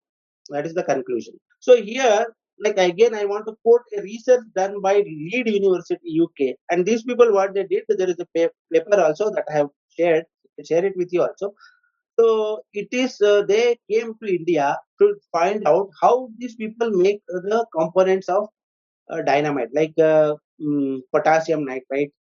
That 0.51 0.67
is 0.67 0.75
the 0.75 0.85
conclusion. 0.85 1.35
So 1.61 1.81
here 1.83 2.27
like 2.61 2.77
again 2.77 3.15
i 3.15 3.25
want 3.25 3.47
to 3.47 3.55
quote 3.63 3.83
a 3.97 4.03
research 4.03 4.41
done 4.57 4.81
by 4.81 4.95
Leeds 4.95 5.49
university 5.49 6.19
uk 6.21 6.57
and 6.73 6.85
these 6.85 7.05
people 7.05 7.33
what 7.33 7.55
they 7.55 7.63
did 7.63 7.85
there 7.89 8.11
is 8.11 8.19
a 8.19 8.27
paper 8.35 9.01
also 9.01 9.31
that 9.31 9.45
i 9.49 9.53
have 9.59 9.69
shared. 9.99 10.25
Share 10.65 10.85
it 10.85 10.97
with 10.97 11.13
you 11.13 11.23
also. 11.23 11.55
So 12.19 12.63
it 12.73 12.89
is 12.91 13.21
uh, 13.21 13.43
they 13.43 13.79
came 13.91 14.15
to 14.21 14.35
India 14.37 14.77
to 15.01 15.15
find 15.33 15.67
out 15.69 15.89
how 16.03 16.31
these 16.37 16.57
people 16.57 16.91
make 16.91 17.21
the 17.29 17.65
components 17.79 18.29
of 18.29 18.49
uh, 19.11 19.23
dynamite, 19.23 19.69
like 19.73 19.95
uh, 19.99 20.35
mm, 20.63 21.01
potassium 21.15 21.65
nitrate 21.65 22.13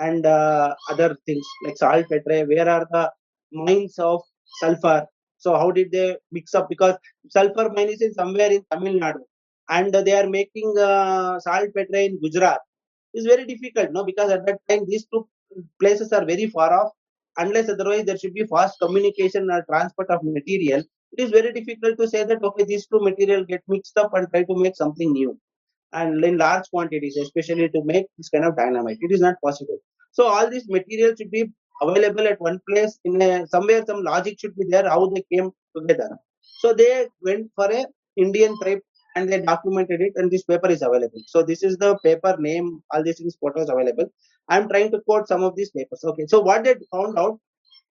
and 0.00 0.26
uh, 0.26 0.74
other 0.90 1.16
things 1.26 1.46
like 1.64 1.76
saltpeter. 1.76 2.46
Where 2.46 2.68
are 2.68 2.86
the 2.90 3.10
mines 3.52 3.98
of 3.98 4.22
sulfur. 4.60 5.06
So 5.38 5.56
how 5.56 5.70
did 5.70 5.92
they 5.92 6.16
mix 6.32 6.54
up? 6.54 6.68
Because 6.68 6.96
sulfur 7.28 7.70
mine 7.74 7.88
is 7.90 8.02
in 8.02 8.14
somewhere 8.14 8.50
in 8.50 8.64
Tamil 8.70 8.94
Nadu, 8.94 9.20
and 9.68 9.92
they 9.92 10.12
are 10.12 10.28
making 10.28 10.76
uh, 10.78 11.38
saltpeter 11.40 11.98
in 11.98 12.18
Gujarat. 12.20 12.60
It's 13.14 13.26
very 13.26 13.44
difficult, 13.46 13.92
no, 13.92 14.04
because 14.04 14.30
at 14.30 14.46
that 14.46 14.60
time 14.68 14.84
these 14.86 15.06
two 15.06 15.28
places 15.80 16.12
are 16.12 16.24
very 16.24 16.46
far 16.46 16.72
off. 16.72 16.92
Unless 17.38 17.68
otherwise 17.68 18.04
there 18.04 18.18
should 18.18 18.34
be 18.34 18.44
fast 18.46 18.78
communication 18.80 19.50
or 19.50 19.62
transport 19.70 20.10
of 20.10 20.20
material, 20.22 20.82
it 21.12 21.20
is 21.22 21.30
very 21.30 21.52
difficult 21.52 21.98
to 21.98 22.08
say 22.08 22.24
that 22.24 22.42
okay, 22.42 22.64
these 22.64 22.86
two 22.86 23.00
material 23.00 23.44
get 23.44 23.62
mixed 23.68 23.96
up 23.98 24.14
and 24.14 24.26
try 24.30 24.42
to 24.44 24.56
make 24.56 24.74
something 24.76 25.12
new 25.12 25.38
and 25.92 26.24
in 26.24 26.38
large 26.38 26.68
quantities, 26.70 27.16
especially 27.16 27.68
to 27.68 27.82
make 27.84 28.06
this 28.18 28.28
kind 28.28 28.44
of 28.44 28.56
dynamite. 28.56 28.98
It 29.00 29.12
is 29.12 29.20
not 29.20 29.36
possible. 29.42 29.78
So 30.12 30.26
all 30.26 30.48
these 30.50 30.68
materials 30.68 31.16
should 31.18 31.30
be 31.30 31.50
available 31.82 32.26
at 32.26 32.40
one 32.40 32.60
place. 32.68 32.98
In 33.04 33.20
a, 33.22 33.46
somewhere, 33.46 33.84
some 33.86 34.02
logic 34.02 34.38
should 34.40 34.56
be 34.56 34.66
there 34.68 34.88
how 34.88 35.08
they 35.10 35.24
came 35.32 35.50
together. 35.76 36.10
So 36.60 36.72
they 36.72 37.06
went 37.22 37.50
for 37.54 37.70
a 37.70 37.84
Indian 38.16 38.56
trip 38.62 38.82
and 39.14 39.30
they 39.30 39.40
documented 39.40 40.00
it, 40.00 40.12
and 40.16 40.30
this 40.30 40.42
paper 40.42 40.68
is 40.68 40.82
available. 40.82 41.22
So 41.26 41.42
this 41.42 41.62
is 41.62 41.76
the 41.78 41.98
paper 41.98 42.36
name. 42.38 42.82
All 42.92 43.02
these 43.02 43.18
things, 43.18 43.36
photos 43.40 43.68
available. 43.68 44.06
I'm 44.48 44.68
trying 44.68 44.90
to 44.92 45.00
quote 45.00 45.26
some 45.28 45.42
of 45.42 45.56
these 45.56 45.70
papers. 45.70 46.02
Okay. 46.04 46.26
So 46.26 46.40
what 46.40 46.64
they 46.64 46.76
found 46.92 47.18
out? 47.18 47.38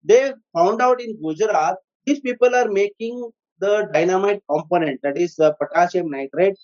They 0.03 0.33
found 0.55 0.81
out 0.81 1.01
in 1.01 1.19
Gujarat, 1.21 1.77
these 2.05 2.19
people 2.19 2.55
are 2.55 2.69
making 2.69 3.31
the 3.59 3.89
dynamite 3.93 4.41
component 4.49 4.99
that 5.01 5.17
is 5.17 5.35
the 5.35 5.53
potassium 5.53 6.09
nitrate 6.09 6.55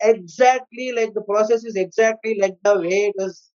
exactly 0.00 0.92
like 0.92 1.14
the 1.14 1.22
process 1.22 1.64
is 1.64 1.76
exactly 1.76 2.38
like 2.40 2.56
the 2.62 2.78
way 2.80 3.12
it 3.12 3.14
was 3.18 3.50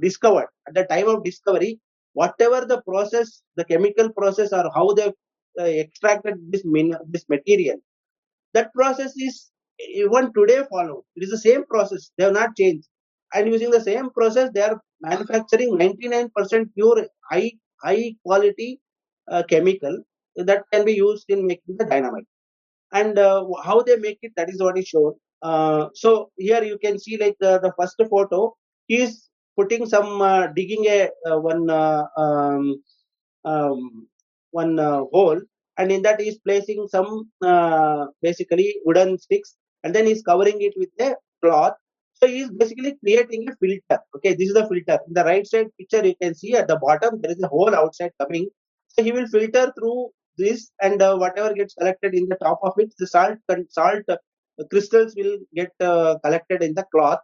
discovered. 0.00 0.48
At 0.68 0.74
the 0.74 0.84
time 0.84 1.08
of 1.08 1.24
discovery 1.24 1.80
whatever 2.14 2.64
the 2.66 2.80
process 2.82 3.42
the 3.56 3.64
chemical 3.64 4.10
process 4.12 4.52
or 4.52 4.64
how 4.74 4.92
they 4.94 5.08
uh, 5.60 5.64
extracted 5.84 6.34
this 6.50 6.62
min- 6.64 6.96
this 7.08 7.24
material 7.28 7.76
that 8.54 8.72
process 8.74 9.12
is 9.16 9.50
even 9.80 10.32
today 10.34 10.62
followed. 10.70 11.02
It 11.16 11.24
is 11.24 11.30
the 11.30 11.38
same 11.38 11.64
process. 11.66 12.10
They 12.18 12.24
have 12.24 12.34
not 12.34 12.56
changed. 12.56 12.88
And 13.34 13.48
using 13.48 13.70
the 13.70 13.80
same 13.80 14.10
process 14.10 14.50
they 14.54 14.62
are 14.62 14.80
manufacturing 15.02 15.76
99% 15.78 16.74
pure 16.74 17.06
high 17.30 17.52
high 17.84 18.14
quality 18.24 18.80
uh, 19.30 19.42
chemical 19.48 19.98
that 20.36 20.64
can 20.72 20.84
be 20.84 20.94
used 20.94 21.26
in 21.28 21.46
making 21.46 21.76
the 21.78 21.84
dynamite. 21.86 22.26
And 22.92 23.18
uh, 23.18 23.44
how 23.64 23.82
they 23.82 23.96
make 23.96 24.18
it 24.22 24.32
that 24.36 24.50
is 24.50 24.60
what 24.62 24.78
is 24.78 24.88
shown 24.88 25.14
so 25.42 26.30
here 26.36 26.62
you 26.62 26.78
can 26.78 26.98
see 26.98 27.16
like 27.16 27.36
uh, 27.42 27.58
the 27.58 27.72
first 27.78 28.00
photo. 28.10 28.54
He 28.86 29.02
is 29.02 29.28
putting 29.56 29.86
some 29.86 30.22
uh, 30.22 30.46
digging 30.48 30.84
a 30.86 31.10
uh, 31.28 31.38
one 31.38 31.68
uh, 31.70 32.04
um, 32.16 32.82
um, 33.44 34.08
one 34.50 34.78
uh, 34.78 35.02
hole. 35.12 35.40
And 35.78 35.92
in 35.92 36.02
that 36.02 36.20
he 36.20 36.28
is 36.28 36.38
placing 36.38 36.88
some 36.88 37.30
uh, 37.44 38.06
basically 38.22 38.76
wooden 38.84 39.18
sticks. 39.18 39.56
And 39.84 39.94
then 39.94 40.06
he's 40.06 40.22
covering 40.22 40.60
it 40.60 40.74
with 40.76 40.90
a 41.00 41.14
cloth. 41.42 41.74
So 42.14 42.26
he 42.26 42.40
is 42.40 42.50
basically 42.50 42.96
creating 43.04 43.46
a 43.48 43.54
filter. 43.60 44.02
Okay 44.16 44.34
this 44.34 44.48
is 44.48 44.54
the 44.54 44.66
filter. 44.66 44.98
In 45.06 45.14
the 45.14 45.24
right 45.24 45.46
side 45.46 45.68
picture 45.78 46.04
you 46.04 46.16
can 46.20 46.34
see 46.34 46.54
at 46.54 46.66
the 46.66 46.78
bottom 46.78 47.20
there 47.20 47.30
is 47.30 47.42
a 47.42 47.48
hole 47.48 47.74
outside 47.74 48.10
coming. 48.20 48.48
So 48.88 49.04
he 49.04 49.12
will 49.12 49.28
filter 49.28 49.72
through 49.78 50.10
this 50.36 50.70
and 50.82 51.02
uh, 51.02 51.16
whatever 51.16 51.52
gets 51.52 51.74
collected 51.74 52.14
in 52.14 52.28
the 52.28 52.36
top 52.36 52.60
of 52.62 52.72
it 52.78 52.92
the 52.98 53.06
salt 53.06 53.38
salt 53.70 54.02
uh, 54.08 54.16
crystals 54.64 55.14
will 55.16 55.38
get 55.54 55.72
uh, 55.80 56.18
collected 56.24 56.62
in 56.62 56.74
the 56.74 56.84
cloth 56.92 57.20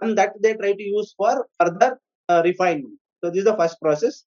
and 0.00 0.16
that 0.16 0.32
they 0.42 0.54
try 0.54 0.72
to 0.72 0.82
use 0.82 1.14
for 1.16 1.46
further 1.60 1.98
uh, 2.28 2.42
refinement. 2.44 2.98
So 3.22 3.30
this 3.30 3.40
is 3.40 3.44
the 3.44 3.56
first 3.56 3.80
process. 3.80 4.24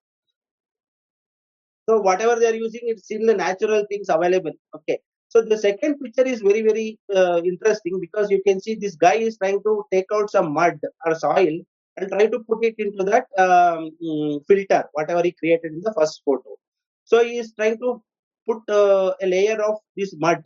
So 1.89 1.99
whatever 1.99 2.39
they 2.39 2.47
are 2.47 2.55
using 2.55 2.81
it's 2.83 3.03
still 3.05 3.25
the 3.25 3.33
natural 3.33 3.85
things 3.89 4.09
available. 4.09 4.51
Okay. 4.75 4.99
So 5.29 5.41
the 5.41 5.57
second 5.57 5.99
picture 5.99 6.25
is 6.25 6.41
very 6.41 6.61
very 6.61 6.99
uh, 7.15 7.41
interesting 7.43 7.99
because 7.99 8.29
you 8.29 8.41
can 8.45 8.59
see 8.59 8.75
this 8.75 8.95
guy 8.95 9.15
is 9.15 9.37
trying 9.37 9.61
to 9.63 9.83
take 9.91 10.05
out 10.13 10.29
some 10.29 10.53
mud 10.53 10.79
or 11.05 11.15
soil 11.15 11.53
and 11.97 12.09
try 12.09 12.27
to 12.27 12.39
put 12.39 12.63
it 12.63 12.75
into 12.77 13.03
that 13.03 13.25
um, 13.37 13.91
mm, 14.03 14.45
filter 14.47 14.83
whatever 14.93 15.23
he 15.23 15.31
created 15.31 15.71
in 15.71 15.81
the 15.81 15.93
first 15.97 16.21
photo. 16.25 16.57
So 17.05 17.23
he 17.23 17.37
is 17.37 17.53
trying 17.53 17.77
to 17.79 18.01
put 18.47 18.69
uh, 18.69 19.13
a 19.21 19.25
layer 19.25 19.61
of 19.61 19.77
this 19.95 20.13
mud 20.17 20.43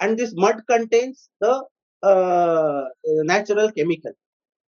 and 0.00 0.18
this 0.18 0.32
mud 0.34 0.62
contains 0.68 1.28
the 1.40 1.64
uh, 2.02 2.84
natural 3.24 3.70
chemical. 3.72 4.12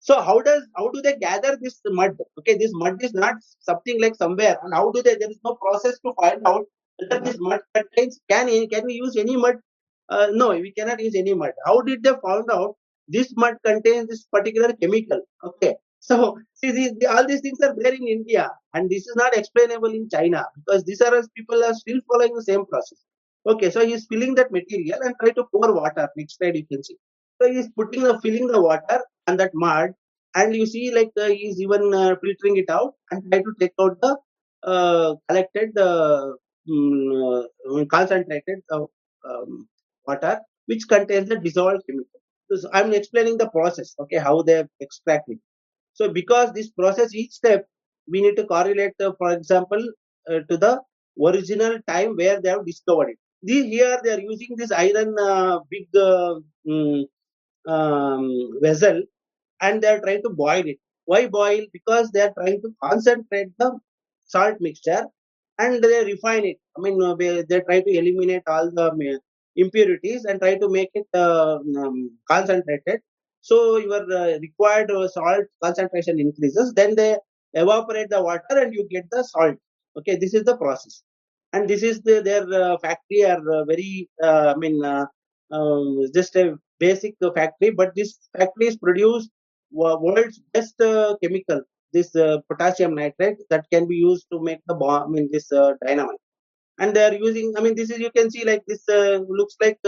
So 0.01 0.21
how 0.21 0.41
does 0.41 0.67
how 0.77 0.89
do 0.91 1.03
they 1.03 1.17
gather 1.17 1.59
this 1.61 1.81
mud? 1.87 2.17
Okay 2.39 2.57
this 2.57 2.73
mud 2.75 3.03
is 3.03 3.13
not 3.13 3.35
something 3.61 4.01
like 4.01 4.15
somewhere. 4.17 4.59
And 4.63 4.75
how 4.75 4.91
do 4.91 5.03
they 5.03 5.15
there 5.17 5.31
is 5.31 5.41
no 5.45 5.55
process 5.57 5.99
to 6.05 6.13
find 6.21 6.41
out 6.47 6.65
whether 6.99 7.23
this 7.23 7.37
mud 7.39 7.61
contains 7.75 8.19
can 8.29 8.49
can 8.69 8.87
we 8.87 8.95
use 8.95 9.17
any 9.17 9.37
mud? 9.37 9.57
Uh, 10.09 10.29
no 10.33 10.51
we 10.51 10.73
cannot 10.73 11.01
use 11.01 11.15
any 11.15 11.35
mud. 11.35 11.53
How 11.67 11.81
did 11.83 12.03
they 12.03 12.15
found 12.25 12.51
out 12.51 12.77
this 13.09 13.33
mud 13.37 13.57
contains 13.65 14.09
this 14.09 14.25
particular 14.33 14.73
chemical? 14.73 15.21
Okay 15.45 15.75
so 16.01 16.39
see 16.55 16.71
these, 16.73 16.93
all 17.09 17.27
these 17.27 17.43
things 17.43 17.61
are 17.61 17.75
there 17.77 17.93
in 17.95 18.09
india. 18.09 18.51
And 18.75 18.89
this 18.89 19.07
is 19.07 19.17
not 19.17 19.37
explainable 19.37 19.93
in 19.93 20.09
china 20.09 20.47
because 20.57 20.83
these 20.85 21.03
are 21.03 21.23
people 21.37 21.63
are 21.63 21.75
still 21.75 22.01
following 22.09 22.35
the 22.35 22.43
same 22.43 22.65
process 22.67 22.99
Okay, 23.47 23.71
so 23.71 23.85
he's 23.87 24.07
filling 24.07 24.35
that 24.35 24.51
material 24.53 24.99
and 25.03 25.15
try 25.21 25.31
to 25.31 25.45
pour 25.53 25.73
water. 25.75 26.09
Next 26.17 26.37
slide 26.37 26.57
you 26.57 26.67
can 26.67 26.85
see. 26.85 26.97
So 27.41 27.51
he's 27.51 27.69
putting 27.71 28.03
the 28.03 28.19
filling 28.21 28.47
the 28.49 28.61
water 28.61 29.01
and 29.27 29.41
that 29.41 29.53
mud, 29.55 29.93
and 30.35 30.55
you 30.55 30.67
see 30.67 30.91
like 30.95 31.11
uh, 31.19 31.29
he's 31.29 31.61
even 31.61 31.93
uh, 31.95 32.17
filtering 32.23 32.59
it 32.59 32.69
out 32.69 32.95
and 33.11 33.23
try 33.33 33.41
to 33.41 33.53
take 33.59 33.73
out 33.81 33.99
the 34.03 34.17
uh, 34.63 35.15
collected 35.29 35.77
uh, 35.79 36.33
um, 36.71 37.87
concentrated 37.91 38.61
uh, 38.71 38.85
um, 39.29 39.67
water 40.07 40.41
which 40.67 40.87
contains 40.87 41.29
the 41.31 41.39
dissolved 41.39 41.83
chemical. 41.89 42.21
So 42.53 42.69
I'm 42.75 42.93
explaining 42.93 43.39
the 43.39 43.49
process. 43.49 43.95
Okay, 44.01 44.19
how 44.19 44.43
they 44.43 44.65
extract 44.81 45.29
it. 45.29 45.39
So 45.95 46.11
because 46.13 46.53
this 46.53 46.71
process 46.71 47.15
each 47.15 47.33
step 47.33 47.67
we 48.11 48.23
need 48.23 48.37
to 48.37 48.45
correlate, 48.47 48.95
uh, 49.01 49.13
for 49.19 49.33
example, 49.33 49.83
to 50.29 50.57
the 50.59 50.81
original 51.25 51.79
time 51.89 52.17
where 52.17 52.41
they 52.41 52.51
have 52.51 52.67
discovered 52.67 53.11
it 53.11 53.19
here 53.43 53.99
they 54.05 54.13
are 54.13 54.21
using 54.21 54.55
this 54.57 54.73
iron 54.73 55.15
uh, 55.19 55.61
big 55.71 55.89
um, 55.97 56.45
um, 57.67 58.51
vessel 58.63 59.03
and 59.61 59.83
they 59.83 59.89
are 59.89 60.01
trying 60.01 60.23
to 60.23 60.31
boil 60.31 60.67
it. 60.67 60.79
Why 61.05 61.27
boil? 61.27 61.65
Because 61.73 62.11
they 62.11 62.21
are 62.21 62.33
trying 62.33 62.61
to 62.63 62.75
concentrate 62.83 63.49
the 63.59 63.79
salt 64.27 64.57
mixture 64.61 65.07
and 65.59 65.83
they 65.83 66.05
refine 66.05 66.45
it. 66.45 66.59
I 66.77 66.81
mean, 66.81 67.03
uh, 67.03 67.15
they, 67.15 67.61
try 67.61 67.81
to 67.81 67.91
eliminate 67.91 68.43
all 68.47 68.71
the 68.71 68.91
um, 68.93 69.01
impurities 69.57 70.25
and 70.25 70.41
try 70.41 70.57
to 70.57 70.69
make 70.69 70.91
it 70.95 71.07
uh, 71.15 71.59
um, 71.79 72.11
concentrated. 72.29 73.01
So 73.41 73.79
your 73.79 74.03
uh, 74.13 74.39
required 74.39 74.91
salt 75.13 75.47
concentration 75.63 76.21
increases. 76.21 76.73
Then 76.75 76.95
they 76.95 77.17
evaporate 77.55 78.11
the 78.11 78.23
water 78.23 78.43
and 78.51 78.73
you 78.73 78.87
get 78.91 79.05
the 79.11 79.25
salt. 79.25 79.57
Okay, 79.97 80.17
this 80.17 80.35
is 80.35 80.45
the 80.45 80.57
process 80.57 81.03
and 81.53 81.69
this 81.69 81.83
is 81.83 82.01
the, 82.03 82.21
their 82.23 82.45
uh, 82.63 82.77
factory 82.79 83.25
are 83.25 83.43
uh, 83.57 83.65
very 83.65 84.09
uh, 84.23 84.53
i 84.55 84.59
mean 84.59 84.77
um, 85.57 86.07
just 86.15 86.37
a 86.37 86.55
basic 86.79 87.15
factory 87.35 87.71
but 87.71 87.95
this 87.95 88.19
factory 88.37 88.67
is 88.67 88.77
produced 88.77 89.31
world's 89.71 90.41
best 90.53 90.77
chemical 91.23 91.61
this 91.93 92.11
potassium 92.49 92.95
nitrate 92.95 93.39
that 93.51 93.65
can 93.73 93.87
be 93.87 93.97
used 93.97 94.27
to 94.33 94.41
make 94.49 94.61
the 94.67 94.75
bomb 94.75 95.03
i 95.03 95.09
mean 95.15 95.29
this 95.33 95.49
dynamite 95.85 96.23
and 96.79 96.95
they 96.95 97.05
are 97.09 97.15
using 97.15 97.53
i 97.57 97.61
mean 97.61 97.75
this 97.75 97.91
is 97.91 97.99
you 97.99 98.13
can 98.17 98.31
see 98.31 98.45
like 98.45 98.63
this 98.67 98.83
looks 99.39 99.57
like 99.61 99.79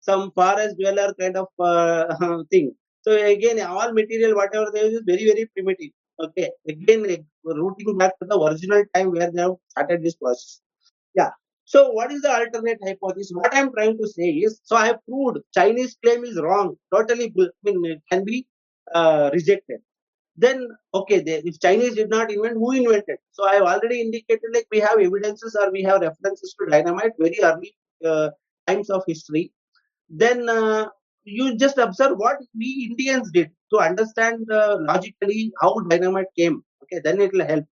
some 0.00 0.30
forest 0.32 0.76
dweller 0.78 1.14
kind 1.20 1.36
of 1.36 1.48
uh, 1.58 2.42
thing. 2.50 2.74
So 3.02 3.12
again, 3.12 3.60
all 3.60 3.92
material, 3.92 4.34
whatever 4.34 4.70
they 4.72 4.84
use 4.84 4.94
is 4.94 5.02
very, 5.06 5.24
very 5.26 5.48
primitive. 5.54 5.92
Okay. 6.18 6.50
Again, 6.68 7.26
rooting 7.44 7.96
back 7.96 8.18
to 8.18 8.26
the 8.26 8.38
original 8.38 8.84
time 8.94 9.10
where 9.12 9.30
they 9.30 9.40
have 9.40 9.54
started 9.68 10.02
this 10.02 10.16
process. 10.16 10.60
Yeah. 11.14 11.30
So 11.64 11.90
what 11.90 12.12
is 12.12 12.22
the 12.22 12.30
alternate 12.30 12.78
hypothesis? 12.84 13.32
What 13.34 13.54
I'm 13.54 13.72
trying 13.72 13.96
to 13.98 14.08
say 14.08 14.30
is, 14.30 14.60
so 14.64 14.76
I 14.76 14.86
have 14.86 14.98
proved 15.08 15.38
Chinese 15.54 15.96
claim 16.04 16.24
is 16.24 16.40
wrong, 16.40 16.76
totally 16.92 17.32
I 17.38 17.70
mean, 17.70 18.02
can 18.10 18.24
be 18.24 18.46
uh, 18.92 19.30
rejected. 19.32 19.80
Then, 20.36 20.68
okay, 20.94 21.20
they, 21.20 21.42
if 21.44 21.60
Chinese 21.60 21.94
did 21.96 22.08
not 22.10 22.32
invent, 22.32 22.54
who 22.54 22.72
invented? 22.72 23.18
So 23.32 23.46
I 23.46 23.54
have 23.56 23.64
already 23.64 24.00
indicated 24.00 24.50
like 24.54 24.66
we 24.72 24.78
have 24.80 24.98
evidences 24.98 25.56
or 25.60 25.70
we 25.70 25.82
have 25.82 26.00
references 26.00 26.54
to 26.58 26.70
dynamite 26.70 27.12
very 27.18 27.38
early 27.42 27.74
uh, 28.04 28.30
times 28.66 28.90
of 28.90 29.02
history. 29.06 29.52
Then 30.08 30.48
uh, 30.48 30.88
you 31.24 31.56
just 31.56 31.78
observe 31.78 32.16
what 32.16 32.38
we 32.56 32.88
Indians 32.90 33.30
did 33.32 33.50
to 33.72 33.80
understand 33.80 34.50
uh, 34.50 34.78
logically 34.80 35.52
how 35.60 35.74
dynamite 35.88 36.28
came. 36.38 36.62
Okay, 36.84 37.00
then 37.04 37.20
it 37.20 37.32
will 37.32 37.46
help. 37.46 37.64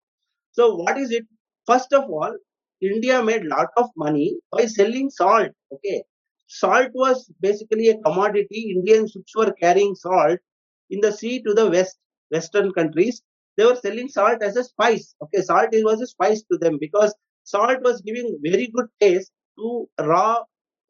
So 0.53 0.76
what 0.76 0.99
is 0.99 1.12
it? 1.12 1.26
First 1.66 1.93
of 1.93 2.05
all, 2.11 2.34
India 2.83 3.22
made 3.22 3.45
lot 3.45 3.68
of 3.77 3.91
money 3.97 4.39
by 4.53 4.66
selling 4.66 5.11
salt. 5.11 5.51
Okay, 5.72 6.03
salt 6.47 6.91
was 6.95 7.31
basically 7.41 7.89
a 7.89 7.99
commodity. 7.99 8.72
Indian 8.77 9.09
ships 9.09 9.35
were 9.37 9.53
carrying 9.53 9.95
salt 9.95 10.39
in 10.91 11.01
the 11.01 11.12
sea 11.12 11.43
to 11.43 11.55
the 11.55 11.68
west, 11.70 11.99
western 12.31 12.72
countries. 12.72 13.22
They 13.57 13.64
were 13.64 13.77
selling 13.77 14.09
salt 14.09 14.43
as 14.43 14.57
a 14.57 14.64
spice. 14.64 15.14
Okay, 15.22 15.43
salt 15.43 15.68
was 15.72 16.01
a 16.03 16.07
spice 16.07 16.43
to 16.53 16.59
them 16.59 16.79
because 16.81 17.14
salt 17.45 17.81
was 17.83 18.01
giving 18.03 18.39
very 18.43 18.66
good 18.68 18.87
taste 19.01 19.33
to 19.59 19.89
raw 20.01 20.43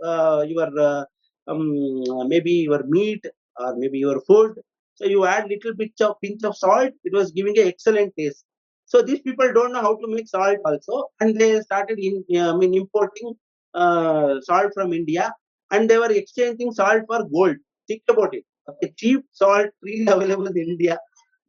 uh, 0.04 0.44
your 0.48 0.68
uh, 0.78 1.04
um, 1.48 2.28
maybe 2.28 2.52
your 2.68 2.82
meat 2.84 3.24
or 3.58 3.76
maybe 3.76 3.98
your 3.98 4.20
food. 4.22 4.54
So 4.94 5.04
you 5.06 5.24
add 5.26 5.48
little 5.48 5.74
bit 5.74 5.92
of 6.00 6.16
pinch 6.22 6.42
of 6.44 6.56
salt. 6.56 6.92
It 7.04 7.12
was 7.12 7.30
giving 7.32 7.58
an 7.58 7.68
excellent 7.68 8.14
taste. 8.18 8.44
So 8.86 9.02
these 9.02 9.20
people 9.20 9.52
don't 9.52 9.72
know 9.72 9.82
how 9.82 9.96
to 9.96 10.08
make 10.08 10.28
salt 10.28 10.58
also, 10.64 11.04
and 11.20 11.38
they 11.40 11.60
started 11.60 11.98
in 11.98 12.24
uh, 12.40 12.54
I 12.54 12.56
mean 12.56 12.74
importing 12.74 13.34
uh, 13.74 14.40
salt 14.42 14.72
from 14.74 14.92
India, 14.92 15.32
and 15.72 15.90
they 15.90 15.98
were 15.98 16.12
exchanging 16.12 16.72
salt 16.72 17.02
for 17.08 17.20
gold. 17.36 17.56
Think 17.88 18.02
about 18.08 18.34
it. 18.34 18.44
Okay, 18.70 18.92
cheap 18.96 19.24
salt 19.32 19.68
freely 19.80 20.06
available 20.16 20.46
in 20.48 20.58
India. 20.74 20.98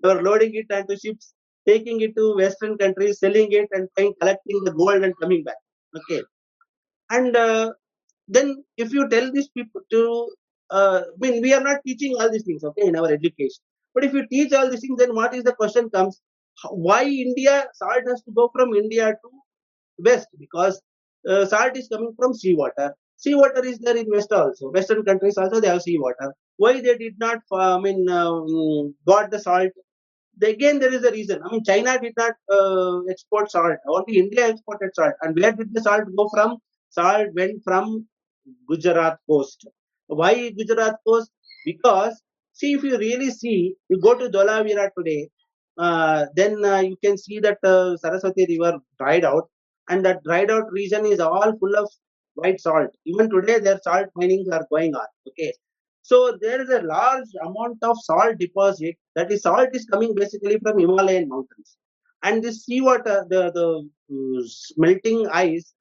They 0.01 0.13
were 0.13 0.23
loading 0.23 0.53
it 0.55 0.71
onto 0.79 0.97
ships, 0.97 1.33
taking 1.67 2.01
it 2.01 2.15
to 2.17 2.35
Western 2.35 2.77
countries, 2.77 3.19
selling 3.19 3.51
it, 3.51 3.69
and 3.71 3.89
collecting 4.21 4.63
the 4.65 4.73
gold 4.73 5.03
and 5.03 5.13
coming 5.21 5.43
back. 5.43 5.57
Okay, 5.97 6.23
and 7.09 7.35
uh, 7.35 7.73
then 8.27 8.63
if 8.77 8.93
you 8.93 9.07
tell 9.09 9.31
these 9.31 9.49
people 9.49 9.81
to, 9.91 10.31
uh, 10.71 11.01
I 11.07 11.17
mean, 11.19 11.41
we 11.41 11.53
are 11.53 11.61
not 11.63 11.81
teaching 11.85 12.15
all 12.19 12.31
these 12.31 12.43
things, 12.45 12.63
okay, 12.63 12.87
in 12.87 12.95
our 12.97 13.11
education. 13.11 13.61
But 13.93 14.05
if 14.05 14.13
you 14.13 14.27
teach 14.27 14.53
all 14.53 14.69
these 14.69 14.81
things, 14.81 14.99
then 14.99 15.15
what 15.15 15.35
is 15.35 15.43
the 15.43 15.53
question 15.53 15.89
comes? 15.89 16.21
Why 16.71 17.03
India 17.05 17.67
salt 17.73 18.03
has 18.07 18.21
to 18.23 18.31
go 18.31 18.49
from 18.53 18.73
India 18.75 19.11
to 19.11 19.29
west? 20.03 20.27
Because 20.39 20.81
uh, 21.29 21.45
salt 21.45 21.77
is 21.77 21.87
coming 21.87 22.13
from 22.17 22.33
seawater. 22.33 22.95
Seawater 23.17 23.65
is 23.65 23.79
there 23.79 23.97
in 23.97 24.07
west 24.09 24.31
also. 24.31 24.71
Western 24.71 25.03
countries 25.03 25.37
also 25.37 25.59
they 25.59 25.67
have 25.67 25.81
seawater. 25.81 26.33
Why 26.57 26.81
they 26.81 26.97
did 26.97 27.15
not? 27.19 27.39
uh, 27.51 27.77
I 27.77 27.81
mean, 27.81 28.09
um, 28.09 28.95
got 29.07 29.31
the 29.31 29.39
salt 29.39 29.71
again 30.43 30.79
there 30.79 30.93
is 30.93 31.03
a 31.03 31.11
reason. 31.11 31.41
I 31.45 31.51
mean, 31.51 31.63
China 31.63 31.99
did 32.01 32.13
not 32.17 32.33
uh, 32.51 33.01
export 33.09 33.51
salt. 33.51 33.77
Only 33.87 34.19
India 34.19 34.49
exported 34.49 34.91
salt. 34.95 35.13
And 35.21 35.35
where 35.39 35.51
did 35.51 35.73
the 35.73 35.81
salt 35.81 36.03
go 36.17 36.29
from? 36.33 36.57
Salt 36.89 37.29
went 37.35 37.63
from 37.63 38.07
Gujarat 38.69 39.17
coast. 39.29 39.67
Why 40.07 40.49
Gujarat 40.51 40.95
coast? 41.07 41.31
Because 41.65 42.21
see, 42.53 42.73
if 42.73 42.83
you 42.83 42.97
really 42.97 43.31
see, 43.31 43.75
you 43.89 43.99
go 43.99 44.17
to 44.17 44.29
Dholavira 44.29 44.89
today, 44.97 45.29
then 46.35 46.63
uh, 46.65 46.79
you 46.79 46.97
can 47.03 47.17
see 47.17 47.39
that 47.39 47.59
uh, 47.63 47.97
Saraswati 47.97 48.45
River 48.49 48.79
dried 48.99 49.25
out, 49.25 49.49
and 49.89 50.03
that 50.05 50.23
dried 50.23 50.51
out 50.51 50.71
region 50.71 51.05
is 51.05 51.19
all 51.19 51.57
full 51.59 51.75
of 51.77 51.89
white 52.35 52.59
salt. 52.59 52.89
Even 53.05 53.29
today, 53.29 53.59
their 53.59 53.79
salt 53.83 54.07
minings 54.15 54.49
are 54.49 54.65
going 54.69 54.95
on. 54.95 55.05
Okay, 55.27 55.53
so 56.01 56.37
there 56.41 56.61
is 56.61 56.69
a 56.69 56.81
large 56.81 57.29
amount 57.41 57.77
of 57.83 57.97
salt 58.01 58.37
deposit. 58.39 58.95
That 59.15 59.31
is, 59.31 59.43
salt 59.43 59.69
is 59.73 59.85
coming 59.85 60.13
basically 60.15 60.59
from 60.59 60.79
Himalayan 60.79 61.27
mountains, 61.29 61.77
and 62.23 62.43
this 62.43 62.65
seawater, 62.65 63.25
the 63.29 63.51
the 63.51 63.89
uh, 64.11 64.43
melting 64.77 65.27
ice, 65.27 65.73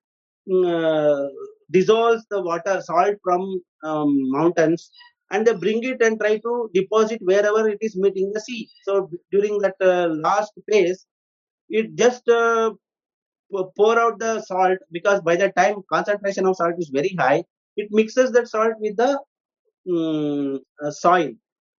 uh, 0.64 1.26
dissolves 1.70 2.24
the 2.30 2.42
water 2.42 2.80
salt 2.80 3.16
from 3.22 3.60
um, 3.84 4.16
mountains, 4.30 4.90
and 5.30 5.46
they 5.46 5.54
bring 5.54 5.82
it 5.84 6.02
and 6.02 6.18
try 6.20 6.38
to 6.38 6.70
deposit 6.74 7.20
wherever 7.22 7.68
it 7.68 7.78
is 7.80 7.96
meeting 7.96 8.32
the 8.32 8.40
sea. 8.40 8.68
So 8.84 9.10
during 9.32 9.58
that 9.58 9.74
uh, 9.80 10.08
last 10.14 10.52
phase, 10.70 11.06
it 11.68 11.94
just 11.96 12.28
uh, 12.28 12.72
pour 13.76 13.98
out 13.98 14.18
the 14.18 14.40
salt 14.42 14.78
because 14.92 15.20
by 15.20 15.36
the 15.36 15.50
time 15.52 15.76
concentration 15.92 16.46
of 16.46 16.56
salt 16.56 16.74
is 16.78 16.90
very 16.92 17.14
high, 17.18 17.44
it 17.76 17.88
mixes 17.90 18.32
that 18.32 18.48
salt 18.48 18.74
with 18.80 18.96
the 18.96 19.18
mm, 19.88 20.58
uh, 20.82 20.90
soil. 20.90 21.30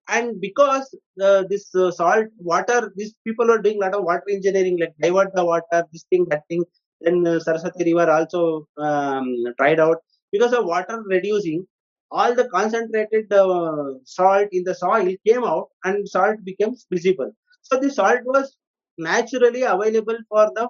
And 0.09 0.39
because 0.39 0.95
uh, 1.21 1.43
this 1.49 1.73
uh, 1.75 1.91
salt 1.91 2.27
water 2.39 2.93
these 2.95 3.13
people 3.25 3.51
are 3.51 3.59
doing 3.61 3.77
a 3.77 3.85
lot 3.85 3.95
of 3.95 4.03
water 4.05 4.23
engineering 4.31 4.77
like 4.79 4.93
divert 5.01 5.33
the 5.35 5.45
water 5.45 5.83
this 5.91 6.05
thing 6.09 6.25
that 6.29 6.43
thing. 6.49 6.63
Then 7.01 7.27
uh, 7.27 7.39
saraswati 7.39 7.93
river 7.93 8.09
also 8.11 8.67
um, 8.77 9.27
dried 9.57 9.79
out. 9.79 9.97
Because 10.31 10.53
of 10.53 10.65
water 10.65 11.01
reducing 11.07 11.65
all 12.11 12.33
the 12.35 12.47
concentrated 12.49 13.31
uh, 13.33 13.85
salt 14.03 14.47
in 14.51 14.63
the 14.63 14.75
soil 14.75 15.07
came 15.27 15.43
out 15.43 15.67
and 15.85 16.07
salt 16.15 16.37
becomes 16.49 16.85
visible 16.91 17.31
so 17.61 17.79
the 17.79 17.89
salt 17.99 18.21
was 18.25 18.57
naturally 18.97 19.63
available 19.63 20.17
for 20.29 20.45
the 20.57 20.65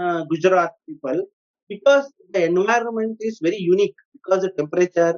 uh, 0.00 0.20
gujarat 0.30 0.72
people 0.88 1.18
because 1.68 2.06
the 2.34 2.42
environment 2.44 3.16
is 3.20 3.38
very 3.42 3.60
unique 3.74 3.96
because 4.16 4.42
the 4.42 4.52
temperature 4.60 5.14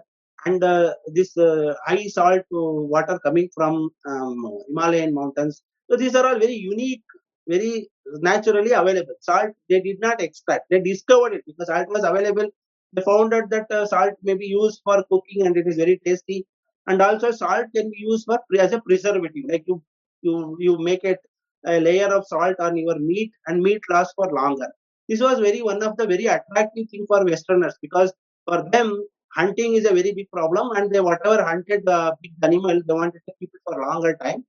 and 0.47 0.63
uh, 0.63 0.93
this 1.17 1.37
uh, 1.37 1.75
high 1.87 2.07
salt 2.07 2.43
water 2.51 3.19
coming 3.25 3.49
from 3.55 3.89
um, 4.07 4.37
Himalayan 4.69 5.15
mountains. 5.15 5.63
So 5.91 5.97
these 5.97 6.15
are 6.15 6.27
all 6.27 6.39
very 6.39 6.53
unique, 6.55 7.03
very 7.49 7.89
naturally 8.21 8.73
available. 8.73 9.15
Salt 9.21 9.53
they 9.71 9.81
did 9.81 9.99
not 10.01 10.21
extract; 10.21 10.65
they 10.71 10.81
discovered 10.81 11.35
it 11.35 11.43
because 11.47 11.69
salt 11.69 11.89
was 11.89 12.05
available. 12.05 12.49
They 12.95 13.03
found 13.03 13.35
out 13.35 13.51
that 13.51 13.71
uh, 13.71 13.87
salt 13.87 14.15
may 14.23 14.35
be 14.35 14.47
used 14.47 14.81
for 14.85 15.03
cooking 15.11 15.47
and 15.47 15.57
it 15.57 15.67
is 15.67 15.77
very 15.77 16.01
tasty. 16.05 16.47
And 16.87 17.01
also 17.03 17.31
salt 17.31 17.67
can 17.75 17.91
be 17.91 17.99
used 17.99 18.27
for 18.27 18.39
as 18.59 18.73
a 18.73 18.81
preservative. 18.81 19.45
Like 19.49 19.65
you, 19.67 19.83
you, 20.23 20.57
you 20.61 20.79
make 20.79 21.05
it 21.05 21.19
a 21.67 21.81
layer 21.81 22.09
of 22.09 22.27
salt 22.27 22.57
on 22.61 22.77
your 22.77 22.99
meat, 22.99 23.33
and 23.47 23.63
meat 23.63 23.81
lasts 23.91 24.13
for 24.17 24.31
longer. 24.33 24.69
This 25.09 25.21
was 25.21 25.39
very 25.41 25.63
one 25.63 25.83
of 25.83 25.97
the 25.97 26.07
very 26.07 26.27
attractive 26.27 26.89
thing 26.91 27.05
for 27.09 27.25
Westerners 27.25 27.75
because 27.81 28.13
for 28.47 28.69
them 28.71 29.07
hunting 29.35 29.75
is 29.75 29.85
a 29.87 29.95
very 29.95 30.13
big 30.13 30.31
problem 30.31 30.77
and 30.77 30.91
they 30.93 31.01
whatever 31.01 31.43
hunted 31.43 31.83
the 31.85 32.15
big 32.23 32.33
animal 32.43 32.81
they 32.87 32.95
wanted 32.95 33.21
to 33.27 33.33
keep 33.39 33.51
it 33.53 33.61
for 33.67 33.81
longer 33.81 34.17
time 34.23 34.45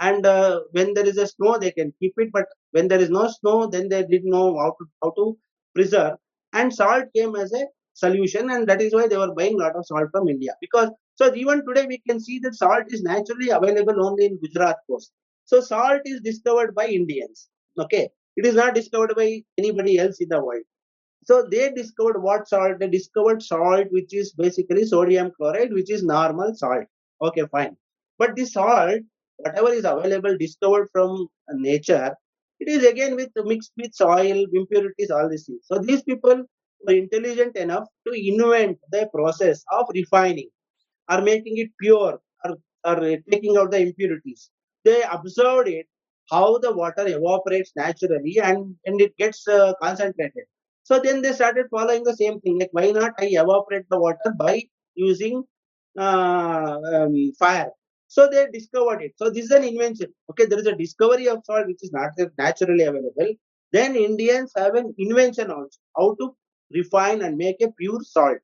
and 0.00 0.24
uh, 0.26 0.60
when 0.72 0.94
there 0.94 1.06
is 1.06 1.18
a 1.18 1.26
snow 1.26 1.58
they 1.58 1.72
can 1.72 1.92
keep 2.00 2.14
it 2.18 2.30
but 2.32 2.46
when 2.72 2.88
there 2.88 3.00
is 3.00 3.10
no 3.10 3.28
snow 3.28 3.66
then 3.66 3.88
they 3.88 4.02
didn't 4.04 4.30
know 4.36 4.56
how 4.58 4.70
to 4.78 4.84
how 5.02 5.10
to 5.18 5.36
preserve 5.74 6.16
and 6.52 6.72
salt 6.74 7.04
came 7.16 7.34
as 7.36 7.52
a 7.52 7.64
solution 8.04 8.50
and 8.54 8.66
that 8.70 8.82
is 8.86 8.94
why 8.96 9.06
they 9.08 9.20
were 9.22 9.34
buying 9.38 9.56
a 9.58 9.62
lot 9.64 9.76
of 9.80 9.86
salt 9.90 10.08
from 10.14 10.28
india 10.34 10.54
because 10.64 10.90
so 11.20 11.28
even 11.42 11.64
today 11.68 11.86
we 11.92 11.98
can 12.08 12.20
see 12.26 12.38
that 12.44 12.60
salt 12.62 12.96
is 12.96 13.02
naturally 13.10 13.50
available 13.58 14.00
only 14.06 14.26
in 14.30 14.40
gujarat 14.44 14.80
coast 14.88 15.12
so 15.52 15.60
salt 15.72 16.02
is 16.14 16.20
discovered 16.30 16.74
by 16.80 16.86
indians 17.00 17.48
okay 17.84 18.04
it 18.36 18.46
is 18.50 18.58
not 18.62 18.74
discovered 18.80 19.14
by 19.22 19.28
anybody 19.62 19.94
else 20.04 20.18
in 20.26 20.28
the 20.34 20.42
world 20.48 20.66
so 21.24 21.46
they 21.50 21.70
discovered 21.70 22.22
what 22.22 22.48
salt? 22.48 22.78
They 22.78 22.88
discovered 22.88 23.42
salt, 23.42 23.88
which 23.90 24.14
is 24.14 24.32
basically 24.32 24.84
sodium 24.86 25.30
chloride, 25.36 25.72
which 25.74 25.90
is 25.90 26.02
normal 26.02 26.54
salt. 26.54 26.86
Okay, 27.20 27.44
fine. 27.52 27.76
But 28.18 28.34
this 28.34 28.54
salt, 28.54 29.00
whatever 29.36 29.68
is 29.70 29.84
available, 29.84 30.38
discovered 30.38 30.88
from 30.90 31.28
nature, 31.52 32.14
it 32.60 32.68
is 32.68 32.84
again 32.84 33.14
with 33.14 33.30
mixed 33.44 33.72
with 33.76 33.94
soil, 33.94 34.46
impurities, 34.52 35.10
all 35.10 35.28
these 35.28 35.44
things. 35.46 35.60
So 35.64 35.78
these 35.78 36.02
people 36.02 36.44
intelligent 36.86 37.56
enough 37.56 37.88
to 38.06 38.12
invent 38.12 38.78
the 38.90 39.08
process 39.14 39.64
of 39.72 39.86
refining 39.94 40.48
or 41.10 41.20
making 41.20 41.58
it 41.58 41.70
pure 41.80 42.20
or, 42.44 42.56
or 42.84 43.16
taking 43.30 43.56
out 43.56 43.70
the 43.70 43.80
impurities. 43.80 44.50
They 44.84 45.02
observed 45.10 45.68
it, 45.68 45.86
how 46.30 46.58
the 46.58 46.72
water 46.74 47.06
evaporates 47.06 47.72
naturally 47.76 48.38
and, 48.42 48.74
and 48.86 49.00
it 49.00 49.16
gets 49.16 49.46
uh, 49.48 49.72
concentrated. 49.82 50.44
So 50.82 51.00
then 51.00 51.20
they 51.20 51.32
started 51.32 51.66
following 51.70 52.04
the 52.04 52.16
same 52.16 52.40
thing. 52.40 52.58
Like, 52.58 52.70
why 52.72 52.90
not 52.90 53.12
I 53.18 53.26
evaporate 53.32 53.88
the 53.90 53.98
water 53.98 54.32
by 54.38 54.62
using 54.94 55.44
uh, 55.98 56.78
um, 56.94 57.32
fire? 57.38 57.70
So 58.06 58.26
they 58.30 58.46
discovered 58.50 59.02
it. 59.02 59.12
So 59.16 59.28
this 59.28 59.44
is 59.44 59.50
an 59.50 59.64
invention. 59.64 60.14
Okay, 60.30 60.46
there 60.46 60.58
is 60.58 60.66
a 60.66 60.74
discovery 60.74 61.28
of 61.28 61.42
salt 61.44 61.66
which 61.66 61.82
is 61.82 61.92
not 61.92 62.12
naturally 62.38 62.84
available. 62.84 63.34
Then 63.70 63.96
Indians 63.96 64.52
have 64.56 64.74
an 64.76 64.94
invention 64.96 65.50
also 65.50 65.78
how 65.94 66.14
to 66.14 66.34
refine 66.72 67.22
and 67.22 67.36
make 67.36 67.60
a 67.62 67.72
pure 67.72 68.00
salt. 68.02 68.38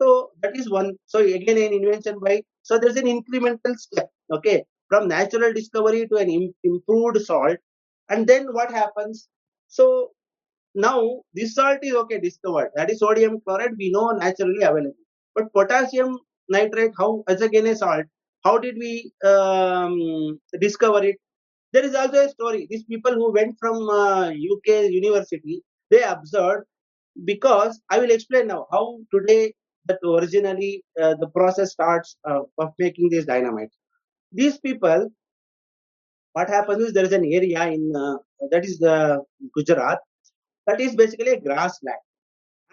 So 0.00 0.30
that 0.42 0.56
is 0.56 0.70
one. 0.70 0.96
So 1.06 1.20
again, 1.20 1.58
an 1.58 1.72
invention 1.72 2.18
by. 2.20 2.42
So 2.62 2.78
there's 2.78 2.96
an 2.96 3.06
incremental 3.06 3.76
step. 3.76 4.10
Okay, 4.32 4.64
from 4.88 5.08
natural 5.08 5.52
discovery 5.52 6.06
to 6.08 6.16
an 6.16 6.28
im- 6.30 6.54
improved 6.64 7.20
salt, 7.22 7.58
and 8.08 8.26
then 8.26 8.52
what 8.52 8.70
happens? 8.70 9.28
So 9.68 10.12
now 10.74 11.22
this 11.34 11.54
salt 11.54 11.78
is 11.82 11.94
okay 11.94 12.20
discovered. 12.20 12.70
That 12.76 12.90
is 12.90 13.00
sodium 13.00 13.40
chloride. 13.40 13.76
We 13.78 13.90
know 13.90 14.10
naturally 14.12 14.62
available. 14.62 14.94
But 15.34 15.52
potassium 15.52 16.18
nitrate, 16.48 16.92
how 16.98 17.24
as 17.28 17.42
again 17.42 17.66
a 17.66 17.76
salt? 17.76 18.06
How 18.44 18.58
did 18.58 18.76
we 18.78 19.12
um, 19.24 20.40
discover 20.60 21.04
it? 21.04 21.16
There 21.72 21.84
is 21.84 21.94
also 21.94 22.26
a 22.26 22.28
story. 22.28 22.66
These 22.70 22.84
people 22.84 23.14
who 23.14 23.32
went 23.32 23.56
from 23.60 23.88
uh, 23.88 24.30
UK 24.30 24.86
university, 24.88 25.62
they 25.90 26.02
observed 26.02 26.66
because 27.24 27.80
I 27.90 27.98
will 27.98 28.10
explain 28.10 28.48
now 28.48 28.66
how 28.70 28.98
today 29.12 29.54
that 29.86 29.98
originally 30.04 30.84
uh, 31.00 31.14
the 31.14 31.28
process 31.28 31.72
starts 31.72 32.16
uh, 32.28 32.40
of 32.58 32.72
making 32.78 33.10
this 33.10 33.24
dynamite. 33.24 33.70
These 34.32 34.58
people, 34.58 35.08
what 36.32 36.48
happens 36.48 36.82
is 36.84 36.92
there 36.92 37.04
is 37.04 37.12
an 37.12 37.24
area 37.24 37.66
in 37.66 37.92
uh, 37.96 38.16
that 38.50 38.64
is 38.64 38.78
the 38.78 39.22
Gujarat 39.54 39.98
that 40.66 40.80
is 40.80 40.96
basically 40.96 41.30
a 41.30 41.40
grassland, 41.40 41.98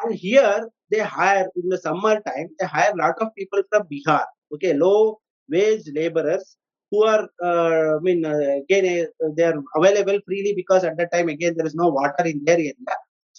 and 0.03 0.15
here 0.15 0.67
they 0.91 0.99
hire 0.99 1.47
in 1.55 1.69
the 1.69 1.77
summer 1.77 2.19
time 2.21 2.49
they 2.59 2.65
hire 2.65 2.91
a 2.93 2.97
lot 2.97 3.15
of 3.21 3.33
people 3.35 3.61
from 3.69 3.83
Bihar, 3.83 4.25
okay, 4.53 4.73
low 4.73 5.19
wage 5.49 5.83
laborers 5.93 6.57
who 6.89 7.03
are 7.05 7.29
uh, 7.43 7.97
I 7.97 7.99
mean 8.01 8.25
uh, 8.25 8.57
again 8.63 9.07
uh, 9.23 9.29
they 9.37 9.43
are 9.43 9.61
available 9.75 10.19
freely 10.25 10.53
because 10.55 10.83
at 10.83 10.97
that 10.97 11.11
time 11.11 11.29
again 11.29 11.53
there 11.55 11.65
is 11.65 11.75
no 11.75 11.89
water 11.89 12.25
in 12.25 12.43
their 12.43 12.57
area. 12.57 12.73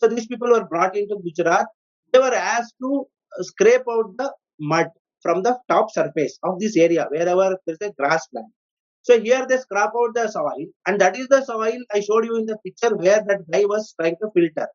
So 0.04 0.08
these 0.08 0.26
people 0.26 0.50
were 0.50 0.66
brought 0.66 0.96
into 0.96 1.16
Gujarat 1.24 1.66
they 2.12 2.18
were 2.18 2.34
asked 2.34 2.74
to 2.82 3.06
scrape 3.40 3.86
out 3.90 4.16
the 4.18 4.32
mud 4.60 4.88
from 5.20 5.42
the 5.42 5.58
top 5.68 5.90
surface 5.90 6.38
of 6.42 6.60
this 6.60 6.76
area 6.76 7.06
wherever 7.10 7.56
there's 7.66 7.78
a 7.80 7.90
grassland. 7.98 8.52
So 9.02 9.18
here 9.18 9.46
they 9.48 9.56
scrap 9.56 9.92
out 10.00 10.14
the 10.14 10.28
soil, 10.28 10.66
and 10.86 11.00
that 11.00 11.16
is 11.18 11.28
the 11.28 11.42
soil 11.42 11.78
I 11.92 12.00
showed 12.00 12.26
you 12.26 12.36
in 12.36 12.46
the 12.46 12.58
picture 12.64 12.94
where 12.94 13.24
that 13.26 13.50
guy 13.50 13.64
was 13.64 13.94
trying 13.98 14.16
to 14.22 14.30
filter. 14.34 14.68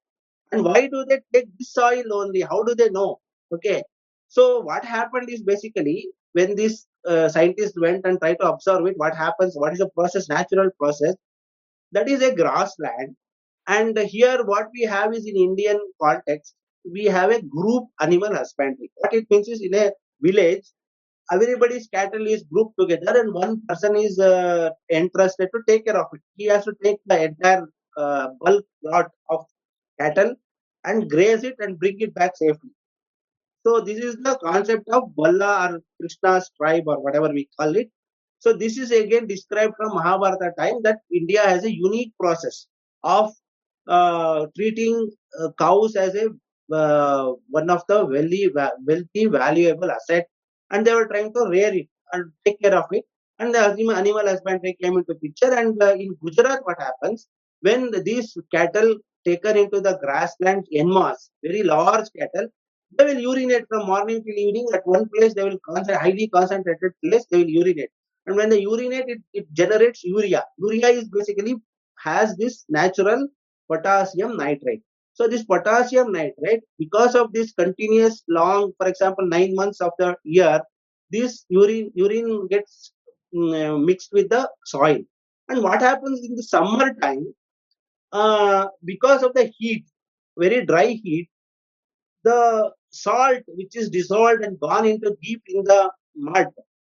And 0.51 0.65
why 0.65 0.87
do 0.87 1.05
they 1.07 1.19
take 1.33 1.45
this 1.59 1.71
soil 1.73 2.03
only? 2.11 2.41
How 2.41 2.63
do 2.63 2.75
they 2.75 2.89
know? 2.89 3.19
Okay. 3.53 3.83
So 4.27 4.59
what 4.61 4.83
happened 4.83 5.29
is 5.29 5.43
basically 5.43 6.09
when 6.33 6.55
these 6.55 6.87
uh, 7.07 7.29
scientists 7.29 7.79
went 7.79 8.05
and 8.05 8.19
tried 8.19 8.39
to 8.41 8.49
observe 8.49 8.85
it, 8.87 8.97
what 8.97 9.15
happens? 9.15 9.53
What 9.55 9.73
is 9.73 9.79
the 9.79 9.89
process? 9.89 10.27
Natural 10.27 10.71
process. 10.79 11.15
That 11.91 12.09
is 12.09 12.23
a 12.23 12.35
grassland. 12.35 13.15
And 13.69 13.97
here 13.97 14.43
what 14.45 14.67
we 14.73 14.81
have 14.81 15.13
is 15.13 15.25
in 15.27 15.35
Indian 15.37 15.79
context, 16.01 16.55
we 16.91 17.05
have 17.05 17.29
a 17.31 17.41
group 17.43 17.83
animal 18.01 18.33
husbandry. 18.33 18.91
What 18.95 19.13
it 19.13 19.27
means 19.29 19.47
is 19.47 19.61
in 19.61 19.75
a 19.75 19.91
village, 20.21 20.65
everybody's 21.31 21.87
cattle 21.87 22.25
is 22.25 22.43
grouped 22.51 22.79
together 22.79 23.19
and 23.19 23.31
one 23.31 23.61
person 23.67 23.95
is 23.95 24.17
uh, 24.19 24.71
entrusted 24.91 25.49
to 25.53 25.61
take 25.67 25.85
care 25.85 25.97
of 25.97 26.07
it. 26.13 26.21
He 26.35 26.45
has 26.45 26.65
to 26.65 26.73
take 26.83 26.97
the 27.05 27.25
entire 27.25 27.67
uh, 27.95 28.29
bulk 28.41 28.65
lot 28.83 29.11
of 29.29 29.45
cattle 29.99 30.33
and 30.83 31.07
graze 31.07 31.43
it 31.43 31.55
and 31.59 31.77
bring 31.77 31.97
it 31.99 32.15
back 32.15 32.37
safely. 32.37 32.71
So 33.67 33.81
this 33.81 33.99
is 33.99 34.15
the 34.15 34.37
concept 34.43 34.89
of 34.89 35.15
Balla 35.15 35.69
or 35.69 35.81
Krishna's 36.01 36.49
tribe 36.57 36.85
or 36.87 37.03
whatever 37.03 37.29
we 37.29 37.47
call 37.59 37.75
it. 37.75 37.91
So 38.39 38.53
this 38.53 38.79
is 38.79 38.89
again 38.89 39.27
described 39.27 39.75
from 39.77 39.93
Mahabharata 39.93 40.53
time 40.57 40.81
that 40.83 41.01
India 41.13 41.41
has 41.41 41.65
a 41.65 41.75
unique 41.75 42.13
process 42.19 42.65
of 43.03 43.31
uh, 43.87 44.47
treating 44.55 45.09
uh, 45.39 45.49
cows 45.57 45.95
as 45.95 46.15
a 46.15 46.29
uh, 46.71 47.33
one 47.49 47.69
of 47.69 47.83
the 47.87 48.05
wealthy, 48.05 48.51
wealthy, 48.85 49.25
valuable 49.25 49.89
asset, 49.91 50.27
and 50.71 50.85
they 50.85 50.93
were 50.93 51.07
trying 51.07 51.33
to 51.33 51.47
rear 51.49 51.73
it 51.73 51.87
and 52.13 52.31
take 52.45 52.59
care 52.61 52.75
of 52.75 52.85
it. 52.91 53.03
And 53.39 53.53
the 53.53 53.59
animal 53.59 54.27
husbandry 54.27 54.77
came 54.81 54.97
into 54.97 55.15
picture. 55.15 55.53
And 55.53 55.81
uh, 55.81 55.93
in 55.93 56.15
Gujarat, 56.21 56.59
what 56.63 56.79
happens 56.79 57.27
when 57.61 57.91
these 58.03 58.37
cattle 58.53 58.95
taken 59.25 59.57
into 59.57 59.81
the 59.81 59.97
grasslands 60.01 60.67
en 60.73 60.89
masse, 60.89 61.29
very 61.43 61.63
large 61.63 62.07
cattle, 62.17 62.47
they 62.97 63.05
will 63.05 63.19
urinate 63.19 63.65
from 63.69 63.85
morning 63.87 64.23
till 64.23 64.35
evening 64.35 64.67
at 64.73 64.85
one 64.85 65.09
place. 65.15 65.33
They 65.33 65.43
will 65.43 65.59
concentrate, 65.65 66.01
highly 66.01 66.27
concentrated 66.27 66.91
place. 67.03 67.25
They 67.29 67.37
will 67.39 67.49
urinate, 67.49 67.89
and 68.25 68.35
when 68.35 68.49
they 68.49 68.61
urinate, 68.61 69.05
it, 69.07 69.19
it 69.33 69.53
generates 69.53 70.03
urea. 70.03 70.43
Urea 70.57 70.87
is 70.87 71.07
basically 71.09 71.55
has 72.03 72.35
this 72.37 72.65
natural 72.69 73.27
potassium 73.71 74.37
nitrate. 74.37 74.81
So 75.13 75.27
this 75.27 75.43
potassium 75.43 76.11
nitrate, 76.11 76.61
because 76.77 77.15
of 77.15 77.33
this 77.33 77.51
continuous 77.53 78.23
long, 78.27 78.71
for 78.77 78.87
example, 78.87 79.27
nine 79.27 79.53
months 79.55 79.81
of 79.81 79.91
the 79.99 80.15
year, 80.23 80.61
this 81.11 81.45
urine 81.49 81.91
urine 81.95 82.47
gets 82.47 82.93
um, 83.37 83.85
mixed 83.85 84.11
with 84.13 84.29
the 84.29 84.49
soil. 84.65 84.99
And 85.49 85.63
what 85.63 85.81
happens 85.81 86.21
in 86.23 86.35
the 86.35 86.43
summer 86.43 86.93
time? 87.01 87.25
Uh, 88.11 88.67
because 88.85 89.23
of 89.23 89.33
the 89.33 89.51
heat, 89.57 89.85
very 90.37 90.65
dry 90.65 90.87
heat, 91.03 91.29
the 92.23 92.71
salt 92.89 93.43
which 93.47 93.75
is 93.75 93.89
dissolved 93.89 94.43
and 94.43 94.59
gone 94.59 94.85
into 94.85 95.15
deep 95.21 95.41
in 95.47 95.63
the 95.63 95.91
mud 96.15 96.47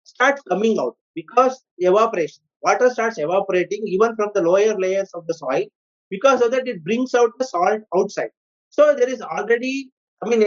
starts 0.05 0.43
coming 0.43 0.79
out 0.79 0.97
because 1.15 1.63
evaporation. 1.79 2.43
Water 2.63 2.91
starts 2.91 3.19
evaporating 3.19 3.83
even 3.87 4.15
from 4.17 4.31
the 4.35 4.43
lower 4.43 4.77
layers 4.79 5.11
of 5.15 5.27
the 5.27 5.35
soil. 5.35 5.65
Because 6.11 6.43
of 6.43 6.51
that, 6.53 6.69
it 6.69 6.85
brings 6.85 7.15
out 7.15 7.31
the 7.39 7.45
salt 7.45 7.83
outside. 7.97 8.31
So 8.71 8.95
there 8.95 9.09
is 9.09 9.21
already, 9.23 9.91
I 10.23 10.29
mean, 10.29 10.43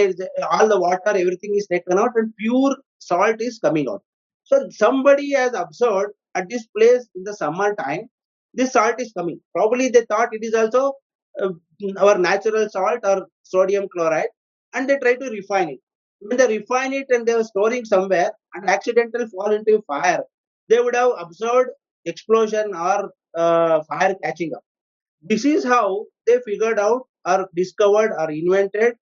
all 0.51 0.67
the 0.67 0.79
water, 0.79 1.01
everything 1.07 1.55
is 1.55 1.67
taken 1.67 1.97
out, 1.99 2.11
and 2.15 2.33
pure 2.37 2.75
salt 2.99 3.37
is 3.41 3.59
coming 3.59 3.89
out. 3.89 4.03
So 4.43 4.67
somebody 4.71 5.31
has 5.33 5.53
observed 5.53 6.13
at 6.35 6.49
this 6.49 6.67
place 6.77 7.07
in 7.15 7.23
the 7.23 7.33
summer 7.35 7.75
time, 7.75 8.09
this 8.53 8.73
salt 8.73 8.99
is 8.99 9.13
coming. 9.17 9.39
Probably 9.55 9.89
they 9.89 10.05
thought 10.05 10.29
it 10.33 10.43
is 10.43 10.53
also 10.53 10.93
uh, 11.41 11.49
our 11.99 12.17
natural 12.17 12.67
salt 12.69 12.99
or 13.03 13.27
sodium 13.43 13.87
chloride 13.93 14.29
and 14.73 14.89
they 14.89 14.97
try 14.99 15.15
to 15.15 15.29
refine 15.29 15.69
it. 15.69 15.79
When 16.19 16.37
they 16.37 16.47
refine 16.59 16.93
it 16.93 17.07
and 17.09 17.25
they 17.25 17.33
are 17.33 17.43
storing 17.43 17.85
somewhere 17.85 18.31
and 18.53 18.69
accidental 18.69 19.27
fall 19.29 19.51
into 19.51 19.81
fire, 19.87 20.23
they 20.67 20.79
would 20.79 20.95
have 20.95 21.11
observed 21.19 21.69
explosion 22.05 22.73
or 22.75 23.11
uh, 23.35 23.83
fire 23.83 24.15
catching 24.23 24.53
up. 24.53 24.63
This 25.21 25.45
is 25.45 25.63
how 25.63 26.05
they 26.25 26.39
figured 26.45 26.79
out 26.79 27.07
or 27.27 27.49
discovered 27.55 28.13
or 28.17 28.31
invented 28.31 28.95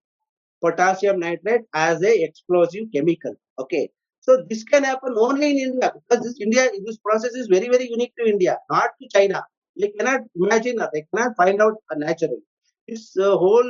potassium 0.63 1.19
nitrate 1.19 1.61
as 1.73 2.03
a 2.03 2.23
explosive 2.23 2.85
chemical. 2.93 3.33
Okay. 3.59 3.89
So 4.21 4.43
this 4.49 4.63
can 4.63 4.83
happen 4.83 5.15
only 5.17 5.51
in 5.51 5.57
India 5.57 5.93
because 5.95 6.23
this 6.25 6.39
India 6.41 6.69
this 6.85 6.97
process 6.97 7.33
is 7.33 7.47
very 7.47 7.69
very 7.69 7.89
unique 7.89 8.13
to 8.19 8.27
India, 8.29 8.57
not 8.69 8.89
to 9.01 9.07
China. 9.13 9.43
They 9.79 9.89
cannot 9.89 10.21
imagine, 10.35 10.77
they 10.93 11.05
cannot 11.13 11.37
find 11.37 11.61
out 11.61 11.75
naturally. 11.95 12.41
This 12.87 13.15
uh, 13.17 13.37
whole 13.37 13.69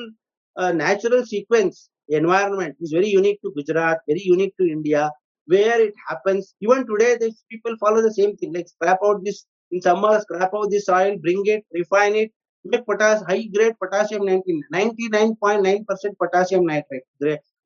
uh, 0.56 0.72
natural 0.72 1.26
sequence 1.26 1.90
environment 2.10 2.76
is 2.82 2.92
very 2.92 3.08
unique 3.08 3.40
to 3.44 3.52
Gujarat, 3.56 4.00
very 4.08 4.22
unique 4.24 4.56
to 4.60 4.66
India, 4.66 5.12
where 5.46 5.82
it 5.82 5.94
happens. 6.10 6.56
Even 6.62 6.88
today, 6.88 7.18
these 7.20 7.44
people 7.52 7.76
follow 7.80 8.02
the 8.02 8.14
same 8.14 8.36
thing, 8.38 8.54
like 8.54 8.68
scrap 8.70 9.00
out 9.06 9.24
this 9.24 9.46
in 9.72 9.82
summer, 9.82 10.20
scrap 10.22 10.52
out 10.56 10.70
the 10.72 10.80
soil, 10.80 11.18
bring 11.22 11.42
it, 11.46 11.66
refine 11.74 12.16
it, 12.16 12.32
make 12.68 12.86
potassium, 12.86 13.28
high 13.30 13.44
grade 13.54 13.76
potassium 13.82 14.24
99.9% 14.24 15.86
potassium 16.22 16.66
nitrate, 16.66 17.04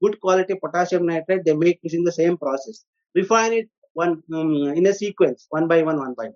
good 0.02 0.20
quality 0.22 0.56
potassium 0.56 1.06
nitrate, 1.06 1.46
they 1.46 1.56
make 1.56 1.80
using 1.84 2.04
the 2.04 2.12
same 2.12 2.38
process. 2.38 2.84
Refine 3.16 3.54
it 3.54 3.70
one 3.94 4.24
um, 4.34 4.54
in 4.80 4.86
a 4.88 4.94
sequence, 4.94 5.48
one 5.50 5.68
by 5.68 5.82
one, 5.84 5.98
one 5.98 6.14
by 6.18 6.26
one. 6.26 6.36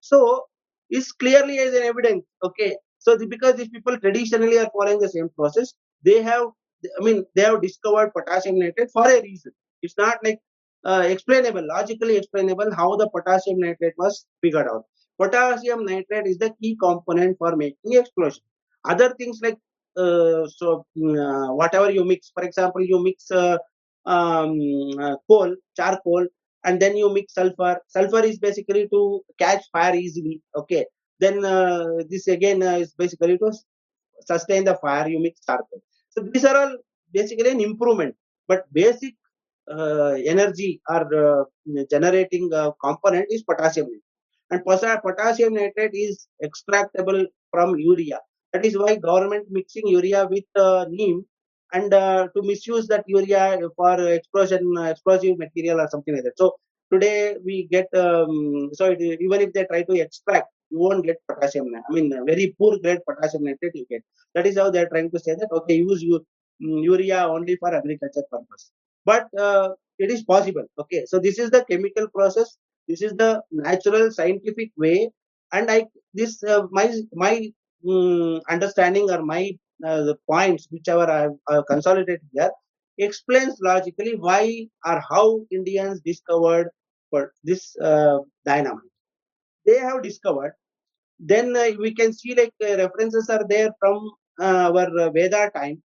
So, 0.00 0.44
this 0.90 1.12
clearly 1.12 1.58
as 1.58 1.74
an 1.74 1.82
evidence, 1.82 2.24
okay. 2.42 2.76
So, 2.98 3.16
the, 3.16 3.26
because 3.26 3.54
these 3.54 3.68
people 3.68 3.98
traditionally 3.98 4.58
are 4.58 4.70
following 4.72 4.98
the 4.98 5.08
same 5.08 5.28
process, 5.30 5.72
they 6.02 6.22
have, 6.22 6.46
I 7.00 7.04
mean, 7.04 7.24
they 7.34 7.42
have 7.42 7.62
discovered 7.62 8.12
potassium 8.12 8.58
nitrate 8.58 8.90
for 8.92 9.08
a 9.08 9.20
reason. 9.22 9.52
It's 9.82 9.96
not 9.98 10.18
like 10.24 10.38
uh, 10.84 11.04
explainable, 11.06 11.66
logically 11.66 12.16
explainable 12.16 12.74
how 12.74 12.96
the 12.96 13.08
potassium 13.08 13.60
nitrate 13.60 13.94
was 13.98 14.26
figured 14.42 14.68
out. 14.68 14.84
Potassium 15.18 15.84
nitrate 15.84 16.26
is 16.26 16.38
the 16.38 16.54
key 16.60 16.76
component 16.80 17.38
for 17.38 17.56
making 17.56 17.94
explosion. 17.94 18.42
Other 18.84 19.14
things 19.14 19.40
like 19.42 19.58
uh, 19.96 20.46
so 20.46 20.86
mm, 20.96 21.16
uh, 21.16 21.54
whatever 21.54 21.90
you 21.90 22.04
mix, 22.04 22.30
for 22.34 22.42
example, 22.44 22.82
you 22.82 23.02
mix 23.02 23.30
uh, 23.30 23.56
um, 24.04 24.58
uh, 25.00 25.16
coal, 25.26 25.54
charcoal, 25.74 26.26
and 26.64 26.80
then 26.80 26.96
you 26.96 27.12
mix 27.12 27.34
sulfur. 27.34 27.78
Sulfur 27.88 28.24
is 28.24 28.38
basically 28.38 28.88
to 28.88 29.22
catch 29.38 29.64
fire 29.72 29.94
easily. 29.94 30.42
Okay. 30.54 30.84
Then 31.18 31.44
uh, 31.44 31.86
this 32.10 32.28
again 32.28 32.62
uh, 32.62 32.76
is 32.76 32.92
basically 32.92 33.38
to 33.38 33.52
sustain 34.26 34.64
the 34.64 34.74
fire. 34.74 35.08
You 35.08 35.20
mix 35.20 35.40
charcoal. 35.44 35.82
So 36.10 36.22
these 36.30 36.44
are 36.44 36.56
all 36.56 36.76
basically 37.12 37.50
an 37.50 37.60
improvement. 37.60 38.14
But 38.48 38.64
basic 38.72 39.14
energy 39.68 40.80
or 40.88 41.48
generating 41.90 42.50
component 42.80 43.26
is 43.30 43.42
potassium 43.42 43.88
and 44.50 44.64
potassium 44.64 45.54
nitrate 45.54 45.94
is 45.94 46.28
extractable 46.42 47.24
from 47.50 47.78
urea. 47.78 48.20
That 48.52 48.64
is 48.64 48.78
why 48.78 48.96
government 48.96 49.46
mixing 49.50 49.86
urea 49.88 50.26
with 50.30 50.44
uh, 50.56 50.86
neem 50.88 51.24
and 51.72 51.92
uh, 51.92 52.28
to 52.34 52.42
misuse 52.42 52.86
that 52.88 53.04
urea 53.06 53.58
for 53.76 54.00
explosion, 54.12 54.72
uh, 54.78 54.84
explosive 54.84 55.38
material 55.38 55.80
or 55.80 55.88
something 55.88 56.14
like 56.14 56.24
that. 56.24 56.38
So 56.38 56.54
today 56.92 57.36
we 57.44 57.66
get 57.70 57.88
um, 57.94 58.70
so 58.72 58.86
it, 58.92 59.00
even 59.20 59.40
if 59.40 59.52
they 59.52 59.64
try 59.64 59.82
to 59.82 59.94
extract, 60.00 60.48
you 60.70 60.78
won't 60.78 61.04
get 61.04 61.16
potassium. 61.28 61.66
I 61.74 61.92
mean, 61.92 62.10
very 62.26 62.54
poor 62.58 62.78
grade 62.78 63.00
potassium 63.08 63.44
nitrate 63.44 63.74
you 63.74 63.86
get. 63.90 64.02
That 64.34 64.46
is 64.46 64.56
how 64.56 64.70
they 64.70 64.80
are 64.80 64.88
trying 64.88 65.10
to 65.10 65.18
say 65.18 65.34
that 65.34 65.48
okay, 65.52 65.74
use 65.74 66.02
you, 66.02 66.16
um, 66.16 66.78
urea 66.92 67.26
only 67.26 67.56
for 67.56 67.74
agriculture 67.74 68.22
purpose. 68.30 68.70
But 69.04 69.26
uh, 69.38 69.70
it 69.98 70.10
is 70.10 70.22
possible. 70.24 70.64
Okay, 70.78 71.04
so 71.06 71.18
this 71.18 71.38
is 71.38 71.50
the 71.50 71.64
chemical 71.64 72.08
process 72.08 72.56
this 72.88 73.02
is 73.02 73.12
the 73.14 73.42
natural 73.50 74.10
scientific 74.10 74.70
way, 74.76 75.10
and 75.52 75.70
I 75.70 75.86
this 76.14 76.42
uh, 76.44 76.66
my 76.70 76.86
my 77.14 77.50
um, 77.88 78.40
understanding 78.50 79.10
or 79.10 79.22
my 79.22 79.52
uh, 79.84 80.02
the 80.02 80.16
points 80.30 80.68
whichever 80.70 81.06
I 81.10 81.20
have 81.22 81.36
uh, 81.50 81.62
consolidated 81.70 82.20
here 82.32 82.50
explains 82.98 83.58
logically 83.60 84.16
why 84.16 84.68
or 84.86 85.00
how 85.10 85.40
Indians 85.50 86.00
discovered 86.00 86.68
for 87.10 87.32
this 87.44 87.76
uh, 87.78 88.18
dynamite. 88.44 88.92
They 89.66 89.78
have 89.78 90.02
discovered. 90.02 90.54
Then 91.20 91.56
uh, 91.56 91.72
we 91.78 91.94
can 91.94 92.12
see 92.12 92.34
like 92.34 92.54
uh, 92.64 92.76
references 92.76 93.28
are 93.30 93.46
there 93.48 93.70
from 93.80 94.10
uh, 94.40 94.72
our 94.72 95.10
Veda 95.12 95.50
time. 95.54 95.82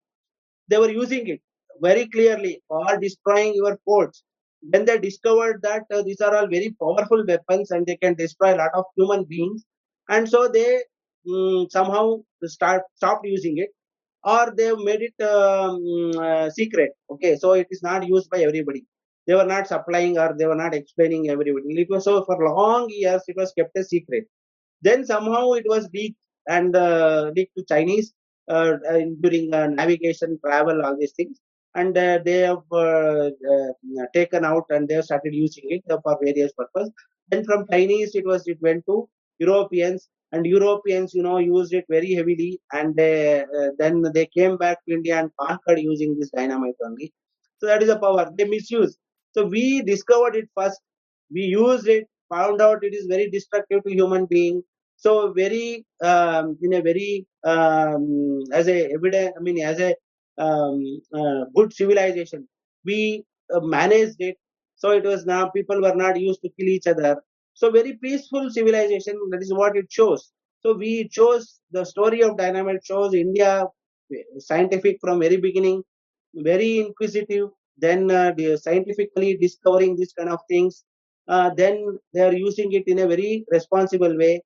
They 0.70 0.78
were 0.80 0.92
using 0.92 1.28
it 1.28 1.42
very 1.82 2.08
clearly 2.08 2.64
for 2.68 2.98
destroying 2.98 3.54
your 3.56 3.78
forts 3.86 4.24
when 4.62 4.86
they 4.86 4.98
discovered 5.00 5.62
that 5.64 5.84
uh, 5.94 6.02
these 6.04 6.22
are 6.22 6.36
all 6.36 6.48
very 6.48 6.76
powerful 6.82 7.24
weapons 7.28 7.72
and 7.72 7.86
they 7.86 7.98
can 7.98 8.14
destroy 8.16 8.54
a 8.56 8.60
lot 8.64 8.72
of 8.76 8.86
human 8.98 9.24
beings 9.26 9.64
and 10.10 10.28
so 10.30 10.48
they 10.48 10.82
um, 11.30 11.68
somehow 11.70 12.18
start 12.46 12.84
stopped 12.96 13.26
using 13.26 13.58
it 13.58 13.70
or 14.24 14.54
they 14.58 14.72
made 14.76 15.02
it 15.10 15.24
um, 15.26 16.12
uh, 16.20 16.50
secret. 16.50 16.92
Okay, 17.12 17.38
so 17.38 17.54
it 17.54 17.68
is 17.72 17.82
not 17.84 18.08
used 18.08 18.30
by 18.30 18.40
everybody. 18.44 18.86
They 19.28 19.36
were 19.36 19.46
not 19.46 19.68
supplying 19.68 20.18
or 20.18 20.36
they 20.38 20.46
were 20.46 20.56
not 20.56 20.74
explaining 20.76 21.30
everybody. 21.30 21.88
Was 21.90 22.06
so 22.06 22.24
for 22.26 22.38
long 22.44 22.88
years 22.90 23.24
it 23.28 23.36
was 23.38 23.54
kept 23.58 23.78
a 23.78 23.84
secret. 23.84 24.26
Then 24.82 25.06
somehow 25.06 25.54
it 25.54 25.66
was 25.68 25.90
leaked 25.94 26.18
and 26.48 26.76
uh, 26.76 27.32
leaked 27.36 27.56
to 27.58 27.66
Chinese 27.68 28.14
uh, 28.50 28.74
uh, 28.90 29.02
during 29.22 29.54
uh, 29.54 29.68
navigation, 29.68 30.40
travel, 30.46 30.84
all 30.86 30.98
these 31.00 31.14
things. 31.14 31.40
And 31.76 31.98
uh, 31.98 32.20
they 32.24 32.40
have 32.40 32.64
uh, 32.72 33.30
uh, 33.30 34.06
taken 34.14 34.44
out 34.44 34.66
and 34.70 34.88
they 34.88 34.96
have 34.96 35.06
started 35.06 35.34
using 35.34 35.64
it 35.70 35.84
for 35.88 36.20
various 36.22 36.52
purposes. 36.54 36.92
Then 37.30 37.46
from 37.46 37.66
Chinese, 37.72 38.14
it 38.16 38.26
was 38.26 38.46
it 38.48 38.58
went 38.62 38.86
to 38.88 39.08
Europeans, 39.40 40.10
and 40.34 40.46
Europeans, 40.46 41.14
you 41.14 41.24
know, 41.24 41.38
used 41.38 41.74
it 41.74 41.86
very 41.90 42.14
heavily. 42.14 42.60
And 42.74 42.96
they, 42.96 43.42
uh, 43.42 43.70
then 43.78 44.04
they 44.14 44.26
came 44.28 44.58
back 44.58 44.80
to 44.86 44.94
India 44.94 45.20
and 45.20 45.32
conquered 45.40 45.80
using 45.80 46.18
this 46.20 46.30
dynamite 46.30 46.76
only. 46.86 47.14
So 47.60 47.68
that 47.68 47.82
is 47.84 47.90
a 47.90 48.00
power 48.00 48.30
they 48.38 48.46
misuse. 48.46 48.98
So 49.34 49.46
we 49.46 49.82
discovered 49.82 50.36
it 50.36 50.50
first. 50.56 50.80
We 51.34 51.42
used 51.44 51.88
it, 51.88 52.08
found 52.30 52.62
out 52.62 52.84
it 52.84 52.94
is 52.94 53.06
very 53.06 53.30
destructive 53.30 53.84
to 53.84 53.94
human 53.94 54.26
being 54.26 54.64
so 55.02 55.34
very 55.34 55.86
um, 56.04 56.58
in 56.62 56.74
a 56.74 56.82
very 56.82 57.26
um, 57.44 58.44
as 58.54 58.68
a 58.68 58.78
evidence 58.96 59.34
i 59.38 59.42
mean 59.42 59.60
as 59.72 59.80
a 59.80 59.96
um, 60.46 61.02
uh, 61.14 61.42
good 61.56 61.74
civilization. 61.74 62.48
We 62.86 63.26
uh, 63.54 63.62
managed 63.62 64.18
it. 64.20 64.38
So 64.76 64.92
it 64.92 65.04
was 65.04 65.26
now 65.26 65.50
people 65.50 65.82
were 65.82 65.96
not 65.96 66.20
used 66.20 66.42
to 66.44 66.50
kill 66.58 66.70
each 66.70 66.88
other. 66.88 67.18
So 67.54 67.72
very 67.72 67.94
peaceful 67.94 68.50
civilization 68.50 69.20
that 69.32 69.42
is 69.42 69.54
what 69.54 69.78
it 69.78 69.88
shows. 69.90 70.32
So 70.64 70.74
we 70.76 71.08
chose 71.10 71.60
the 71.72 71.86
story 71.86 72.22
of 72.24 72.38
dynamite 72.38 72.84
shows 72.86 73.14
india 73.14 73.66
scientific 74.50 74.98
from 75.04 75.20
very 75.26 75.38
beginning 75.38 75.78
very 76.50 76.80
inquisitive 76.80 77.50
then 77.78 78.12
uh, 78.12 78.34
scientifically 78.58 79.38
discovering 79.38 79.96
this 79.96 80.14
kind 80.14 80.30
of 80.30 80.40
things. 80.50 80.84
Uh, 81.28 81.50
then 81.56 82.00
they 82.14 82.22
are 82.22 82.34
using 82.34 82.72
it 82.74 82.84
in 82.88 83.00
a 83.00 83.08
very 83.08 83.46
responsible 83.50 84.16
way. 84.18 84.42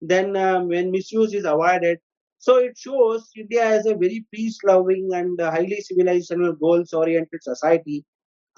Then 0.00 0.36
um, 0.36 0.68
when 0.68 0.90
misuse 0.90 1.34
is 1.34 1.44
avoided. 1.44 1.98
So 2.46 2.56
it 2.58 2.76
shows 2.78 3.30
India 3.36 3.64
as 3.64 3.86
a 3.86 3.94
very 3.94 4.24
peace-loving 4.32 5.08
and 5.12 5.40
uh, 5.40 5.50
highly 5.50 5.82
civilizational, 5.88 6.58
goals-oriented 6.60 7.42
society. 7.42 8.04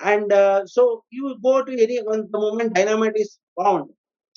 And 0.00 0.32
uh, 0.32 0.66
so 0.66 1.04
you 1.10 1.36
go 1.42 1.64
to 1.64 1.72
any 1.72 1.98
the 1.98 2.38
moment 2.46 2.74
dynamite 2.74 3.16
is 3.16 3.38
found, 3.60 3.90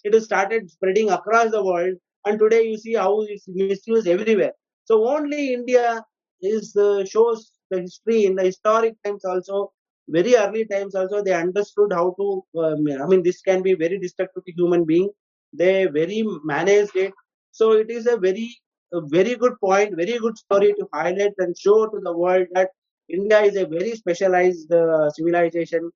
it 0.03 0.13
has 0.13 0.25
started 0.25 0.69
spreading 0.69 1.09
across 1.09 1.51
the 1.51 1.63
world, 1.63 1.95
and 2.25 2.39
today 2.39 2.63
you 2.63 2.77
see 2.77 2.93
how 2.95 3.21
it's 3.23 3.47
misused 3.47 4.07
everywhere. 4.07 4.53
So 4.85 5.07
only 5.07 5.53
India 5.53 6.03
is 6.41 6.75
uh, 6.75 7.05
shows 7.05 7.51
the 7.69 7.81
history 7.81 8.25
in 8.25 8.35
the 8.35 8.43
historic 8.43 8.95
times 9.03 9.25
also. 9.25 9.71
Very 10.07 10.35
early 10.35 10.65
times 10.65 10.95
also 10.95 11.23
they 11.23 11.33
understood 11.33 11.93
how 11.93 12.15
to. 12.19 12.43
Um, 12.59 12.85
I 13.01 13.05
mean, 13.07 13.23
this 13.23 13.41
can 13.41 13.61
be 13.61 13.75
very 13.75 13.99
destructive 13.99 14.45
to 14.45 14.53
human 14.53 14.85
being 14.85 15.09
they 15.53 15.85
very 15.85 16.23
managed 16.45 16.95
it 16.95 17.13
so 17.51 17.71
it 17.73 17.89
is 17.91 18.07
a 18.07 18.17
very 18.17 18.49
a 18.93 19.01
very 19.15 19.35
good 19.35 19.53
point 19.59 19.95
very 19.95 20.17
good 20.19 20.37
story 20.37 20.73
to 20.79 20.87
highlight 20.93 21.33
and 21.37 21.57
show 21.57 21.87
to 21.87 21.99
the 22.07 22.15
world 22.21 22.47
that 22.53 22.69
india 23.09 23.39
is 23.49 23.55
a 23.55 23.65
very 23.65 23.93
specialized 23.95 24.71
uh, 24.73 25.09
civilization 25.17 25.89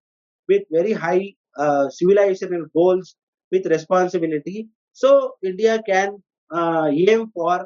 with 0.49 0.63
very 0.77 0.93
high 0.93 1.33
uh, 1.57 1.85
civilizational 1.97 2.65
goals 2.77 3.15
with 3.51 3.65
responsibility 3.75 4.67
so 4.93 5.33
india 5.51 5.81
can 5.91 6.09
uh, 6.57 6.87
aim 7.07 7.31
for 7.33 7.57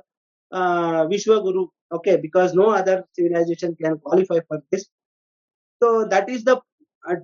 uh, 0.59 1.01
vishwaguru 1.11 1.65
okay 1.97 2.17
because 2.27 2.53
no 2.63 2.67
other 2.79 2.97
civilization 3.17 3.75
can 3.83 3.97
qualify 4.07 4.39
for 4.47 4.59
this 4.71 4.85
so 5.81 6.05
that 6.13 6.29
is 6.29 6.43
the 6.43 6.57
uh, 7.09 7.19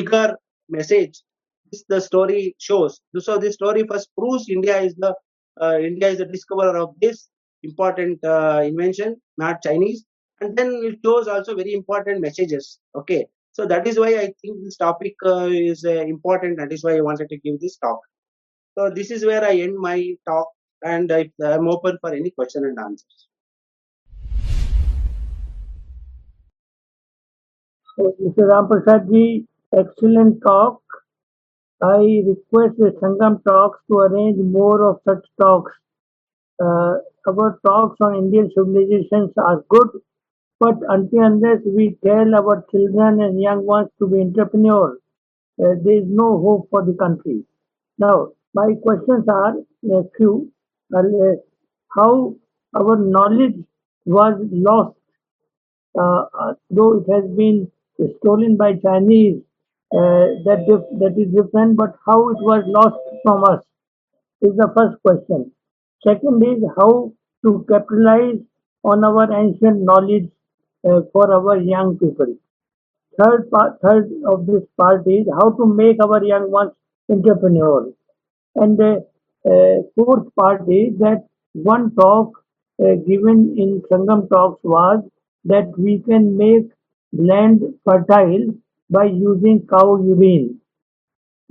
bigger 0.00 0.28
message 0.68 1.22
this 1.70 1.84
the 1.88 2.00
story 2.00 2.54
shows. 2.58 3.00
So 3.18 3.38
this 3.38 3.54
story 3.54 3.84
first 3.90 4.08
proves 4.16 4.48
India 4.48 4.80
is 4.80 4.94
the 4.94 5.14
India 5.80 6.08
is 6.08 6.18
the 6.18 6.26
discoverer 6.26 6.76
of 6.76 6.94
this 7.00 7.28
important 7.62 8.24
uh, 8.24 8.62
invention, 8.64 9.20
not 9.36 9.62
Chinese, 9.62 10.04
and 10.40 10.56
then 10.56 10.80
it 10.84 10.98
shows 11.04 11.28
also 11.28 11.56
very 11.56 11.72
important 11.72 12.20
messages. 12.20 12.78
Okay, 12.94 13.26
so 13.52 13.66
that 13.66 13.86
is 13.86 13.98
why 13.98 14.14
I 14.16 14.32
think 14.40 14.62
this 14.62 14.76
topic 14.76 15.14
uh, 15.26 15.48
is 15.50 15.84
uh, 15.84 16.02
important. 16.02 16.58
That 16.58 16.72
is 16.72 16.84
why 16.84 16.96
I 16.96 17.00
wanted 17.00 17.28
to 17.30 17.38
give 17.38 17.60
this 17.60 17.76
talk. 17.76 18.00
So 18.76 18.90
this 18.90 19.10
is 19.10 19.24
where 19.24 19.44
I 19.44 19.56
end 19.56 19.76
my 19.76 20.14
talk, 20.26 20.48
and 20.84 21.10
I, 21.12 21.30
I'm 21.42 21.68
open 21.68 21.98
for 22.00 22.14
any 22.14 22.30
question 22.30 22.64
and 22.64 22.78
answers. 22.78 23.26
So, 27.96 28.14
Mr. 28.22 28.48
Ramprasad 28.48 29.10
ji, 29.10 29.46
excellent 29.76 30.40
talk. 30.46 30.80
I 31.82 32.22
request 32.26 32.76
the 32.78 32.92
Sangam 33.02 33.42
Talks 33.44 33.80
to 33.88 33.98
arrange 33.98 34.38
more 34.38 34.84
of 34.88 35.00
such 35.08 35.24
talks. 35.40 35.72
Uh, 36.60 36.98
our 37.28 37.58
talks 37.66 37.96
on 38.00 38.16
Indian 38.16 38.50
civilizations 38.54 39.32
are 39.38 39.64
good, 39.68 39.88
but 40.60 40.76
until 40.88 41.22
unless 41.24 41.60
we 41.66 41.96
tell 42.04 42.34
our 42.34 42.64
children 42.70 43.20
and 43.20 43.40
young 43.40 43.64
ones 43.66 43.90
to 43.98 44.06
be 44.08 44.20
entrepreneurs, 44.20 44.98
uh, 45.62 45.74
there 45.84 45.98
is 46.02 46.04
no 46.06 46.38
hope 46.40 46.68
for 46.70 46.84
the 46.84 46.94
country. 46.94 47.44
Now, 47.98 48.32
my 48.54 48.74
questions 48.82 49.26
are 49.28 49.54
a 49.92 50.02
few. 50.16 50.50
Uh, 50.94 51.02
how 51.96 52.34
our 52.74 52.96
knowledge 52.96 53.56
was 54.06 54.34
lost, 54.50 54.96
uh, 55.98 56.24
uh, 56.40 56.54
though 56.70 56.98
it 57.00 57.06
has 57.12 57.24
been 57.36 57.70
stolen 58.18 58.56
by 58.56 58.74
Chinese, 58.74 59.42
uh, 59.94 60.26
that 60.46 60.64
that 61.00 61.14
is 61.18 61.32
different, 61.34 61.76
but 61.76 61.94
how 62.06 62.28
it 62.30 62.38
was 62.50 62.64
lost 62.66 62.98
from 63.22 63.44
us 63.44 63.62
is 64.42 64.56
the 64.56 64.68
first 64.76 65.00
question. 65.02 65.52
Second 66.06 66.42
is 66.52 66.64
how 66.78 67.12
to 67.44 67.64
capitalize 67.68 68.40
on 68.84 69.04
our 69.04 69.26
ancient 69.32 69.80
knowledge 69.82 70.30
uh, 70.88 71.00
for 71.12 71.32
our 71.32 71.56
young 71.58 71.98
people. 71.98 72.36
Third 73.22 73.50
part, 73.50 73.80
third 73.82 74.10
of 74.26 74.46
this 74.46 74.62
part 74.78 75.06
is 75.06 75.26
how 75.40 75.50
to 75.50 75.66
make 75.66 76.02
our 76.02 76.22
young 76.24 76.50
ones 76.50 76.72
entrepreneurs. 77.10 77.92
And 78.56 78.78
the 78.78 79.06
uh, 79.46 79.82
fourth 79.96 80.34
part 80.36 80.62
is 80.68 80.98
that 81.00 81.26
one 81.54 81.94
talk 81.96 82.32
uh, 82.82 82.94
given 83.06 83.54
in 83.58 83.82
Sangam 83.90 84.28
talks 84.30 84.62
was 84.64 85.04
that 85.44 85.72
we 85.78 86.00
can 86.00 86.36
make 86.36 86.70
land 87.12 87.62
fertile 87.84 88.54
by 88.90 89.04
using 89.04 89.66
cow 89.68 89.96
urine. 90.02 90.60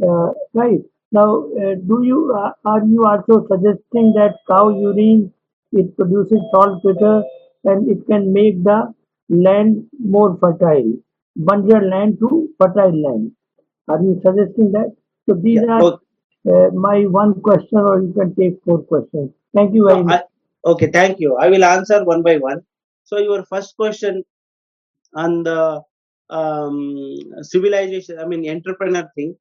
Uh, 0.01 0.31
right 0.53 0.81
now, 1.11 1.45
uh, 1.61 1.75
do 1.89 2.01
you 2.03 2.33
uh, 2.38 2.51
are 2.65 2.83
you 2.85 3.05
also 3.05 3.45
suggesting 3.51 4.13
that 4.13 4.35
cow 4.49 4.69
urine 4.69 5.33
it 5.73 5.95
produces 5.97 6.39
saltpeter 6.53 7.23
and 7.65 7.89
it 7.89 8.05
can 8.07 8.31
make 8.33 8.63
the 8.63 8.93
land 9.29 9.85
more 9.99 10.38
fertile, 10.41 10.93
bunker 11.35 11.81
land 11.89 12.17
to 12.19 12.49
fertile 12.59 12.95
land? 13.05 13.31
Are 13.88 14.01
you 14.01 14.19
suggesting 14.23 14.71
that? 14.73 14.95
So 15.27 15.35
these 15.35 15.63
Yeah. 15.67 15.73
are 15.77 15.88
uh, 16.51 16.69
my 16.73 17.01
one 17.05 17.41
question, 17.41 17.79
or 17.79 18.01
you 18.01 18.13
can 18.13 18.35
take 18.35 18.63
four 18.63 18.79
questions. 18.83 19.31
Thank 19.55 19.73
you 19.75 19.85
very 19.88 20.03
no, 20.03 20.03
much. 20.03 20.21
I, 20.65 20.69
okay. 20.71 20.89
Thank 20.91 21.19
you. 21.19 21.38
I 21.38 21.49
will 21.49 21.63
answer 21.63 22.03
one 22.05 22.23
by 22.23 22.38
one. 22.38 22.61
So 23.05 23.17
your 23.19 23.43
first 23.45 23.75
question 23.77 24.23
on 25.15 25.43
the 25.43 25.81
um, 26.30 27.19
civilization, 27.41 28.19
I 28.19 28.25
mean 28.25 28.49
entrepreneur 28.49 29.09
thing. 29.15 29.36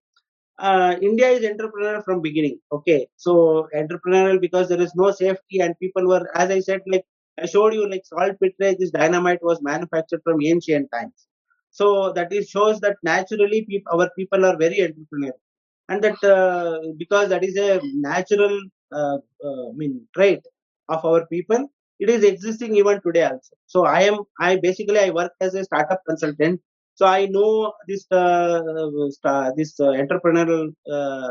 Uh, 0.58 0.96
India 1.02 1.28
is 1.28 1.44
entrepreneur 1.44 2.02
from 2.02 2.22
beginning. 2.22 2.58
Okay, 2.72 3.08
so 3.16 3.68
entrepreneurial 3.76 4.40
because 4.40 4.68
there 4.68 4.80
is 4.80 4.94
no 4.94 5.10
safety 5.10 5.60
and 5.60 5.78
people 5.80 6.06
were, 6.08 6.26
as 6.34 6.50
I 6.50 6.60
said, 6.60 6.80
like 6.86 7.04
I 7.42 7.46
showed 7.46 7.74
you, 7.74 7.88
like 7.90 8.04
saltpeter, 8.06 8.74
this 8.78 8.90
dynamite 8.90 9.42
was 9.42 9.60
manufactured 9.62 10.22
from 10.24 10.42
ancient 10.42 10.90
times. 10.92 11.26
So 11.70 12.12
that 12.14 12.32
is 12.32 12.48
shows 12.48 12.80
that 12.80 12.96
naturally 13.02 13.66
peop 13.68 13.84
our 13.92 14.10
people 14.18 14.44
are 14.46 14.56
very 14.56 14.78
entrepreneurial, 14.78 15.40
and 15.88 16.02
that 16.04 16.22
uh, 16.24 16.80
because 16.98 17.28
that 17.30 17.44
is 17.44 17.56
a 17.56 17.80
natural, 17.84 18.58
uh, 18.92 19.18
uh, 19.44 19.68
I 19.70 19.72
mean, 19.74 20.06
trait 20.14 20.40
of 20.88 21.04
our 21.04 21.26
people. 21.26 21.68
It 21.98 22.10
is 22.10 22.24
existing 22.24 22.76
even 22.76 23.00
today 23.02 23.24
also. 23.24 23.56
So 23.66 23.86
I 23.86 24.02
am, 24.02 24.18
I 24.38 24.56
basically 24.56 24.98
I 24.98 25.10
work 25.10 25.32
as 25.40 25.54
a 25.54 25.64
startup 25.64 26.00
consultant 26.06 26.60
so 26.96 27.06
I 27.06 27.26
know 27.26 27.72
this 27.88 28.06
uh, 28.10 28.62
this 29.58 29.78
uh, 29.80 29.92
entrepreneurial 30.02 30.68
uh, 30.96 31.28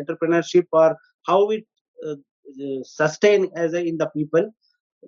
entrepreneurship 0.00 0.66
or 0.72 0.96
how 1.26 1.50
it 1.50 1.64
uh, 2.08 2.14
sustain 2.84 3.50
as 3.56 3.74
a, 3.74 3.82
in 3.84 3.98
the 3.98 4.08
people. 4.16 4.48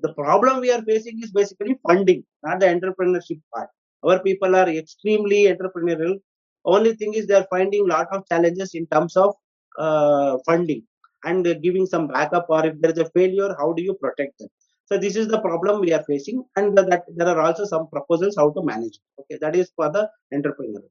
The 0.02 0.12
problem 0.14 0.60
we 0.60 0.72
are 0.72 0.82
facing 0.82 1.20
is 1.22 1.32
basically 1.32 1.76
funding, 1.86 2.24
not 2.44 2.60
the 2.60 2.66
entrepreneurship 2.66 3.40
part. 3.54 3.68
Our 4.04 4.20
people 4.20 4.56
are 4.56 4.68
extremely 4.68 5.44
entrepreneurial. 5.44 6.16
Only 6.64 6.94
thing 6.94 7.14
is 7.14 7.26
they 7.26 7.34
are 7.34 7.46
finding 7.50 7.88
lot 7.88 8.08
of 8.12 8.26
challenges 8.28 8.74
in 8.74 8.86
terms 8.88 9.16
of 9.16 9.34
uh, 9.78 10.38
funding 10.46 10.82
and 11.24 11.44
giving 11.62 11.86
some 11.86 12.08
backup 12.08 12.46
or 12.48 12.66
if 12.66 12.80
there 12.80 12.92
is 12.92 12.98
a 12.98 13.10
failure, 13.10 13.54
how 13.58 13.72
do 13.72 13.82
you 13.82 13.94
protect 13.94 14.38
them? 14.40 14.48
So 14.90 14.98
this 14.98 15.16
is 15.16 15.28
the 15.28 15.40
problem 15.40 15.80
we 15.80 15.92
are 15.92 16.02
facing, 16.04 16.44
and 16.56 16.76
that 16.76 17.04
there 17.16 17.28
are 17.28 17.40
also 17.40 17.64
some 17.64 17.88
proposals 17.88 18.36
how 18.36 18.50
to 18.50 18.62
manage. 18.62 18.96
it. 18.98 19.22
Okay, 19.22 19.38
that 19.40 19.56
is 19.56 19.70
for 19.76 19.90
the 19.90 20.10
entrepreneur. 20.34 20.82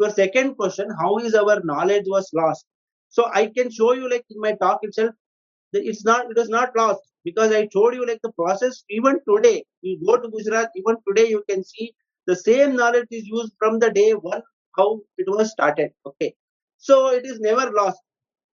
Your 0.00 0.10
second 0.10 0.56
question: 0.56 0.88
How 1.00 1.18
is 1.18 1.34
our 1.34 1.60
knowledge 1.64 2.06
was 2.08 2.30
lost? 2.34 2.66
So 3.10 3.26
I 3.34 3.46
can 3.56 3.70
show 3.70 3.92
you 3.92 4.08
like 4.10 4.24
in 4.30 4.40
my 4.40 4.52
talk 4.54 4.80
itself. 4.82 5.14
It's 5.72 6.04
not. 6.04 6.30
It 6.30 6.36
was 6.36 6.48
not 6.48 6.76
lost 6.76 7.02
because 7.24 7.52
I 7.52 7.66
told 7.66 7.94
you 7.94 8.06
like 8.06 8.20
the 8.22 8.32
process. 8.32 8.84
Even 8.90 9.20
today, 9.28 9.64
you 9.82 9.98
go 10.06 10.16
to 10.18 10.28
Gujarat. 10.28 10.70
Even 10.76 10.96
today, 11.08 11.28
you 11.28 11.44
can 11.50 11.64
see 11.64 11.94
the 12.26 12.36
same 12.36 12.76
knowledge 12.76 13.08
is 13.10 13.26
used 13.26 13.52
from 13.58 13.78
the 13.78 13.90
day 13.90 14.12
one 14.14 14.42
how 14.78 15.00
it 15.18 15.28
was 15.28 15.52
started. 15.52 15.90
Okay, 16.06 16.34
so 16.78 17.08
it 17.08 17.26
is 17.26 17.40
never 17.40 17.70
lost. 17.72 18.00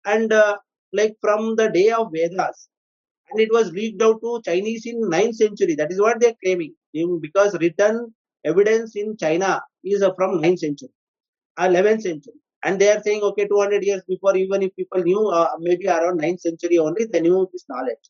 And 0.04 0.32
uh, 0.32 0.58
like 0.92 1.16
from 1.20 1.56
the 1.56 1.68
day 1.70 1.90
of 1.90 2.12
Vedas, 2.12 2.68
and 3.32 3.40
it 3.40 3.50
was 3.52 3.72
leaked 3.72 4.02
out 4.02 4.20
to 4.22 4.40
Chinese 4.44 4.86
in 4.86 5.00
9th 5.02 5.36
century. 5.36 5.74
That 5.76 5.92
is 5.92 6.00
what 6.00 6.20
they 6.20 6.28
are 6.30 6.36
claiming. 6.44 6.74
Because 7.20 7.58
written 7.60 8.14
evidence 8.44 8.96
in 8.96 9.16
China 9.16 9.62
is 9.84 10.02
uh, 10.02 10.12
from 10.14 10.42
9th 10.42 10.60
century, 10.60 10.90
uh, 11.58 11.68
11th 11.68 12.02
century. 12.02 12.34
And 12.64 12.80
they 12.80 12.90
are 12.90 13.02
saying, 13.02 13.22
okay, 13.22 13.48
200 13.48 13.84
years 13.84 14.02
before, 14.08 14.36
even 14.36 14.62
if 14.62 14.76
people 14.76 15.02
knew, 15.02 15.28
uh, 15.28 15.50
maybe 15.60 15.88
around 15.88 16.20
9th 16.20 16.40
century 16.40 16.78
only, 16.78 17.06
they 17.06 17.20
knew 17.20 17.48
this 17.52 17.64
knowledge. 17.68 18.04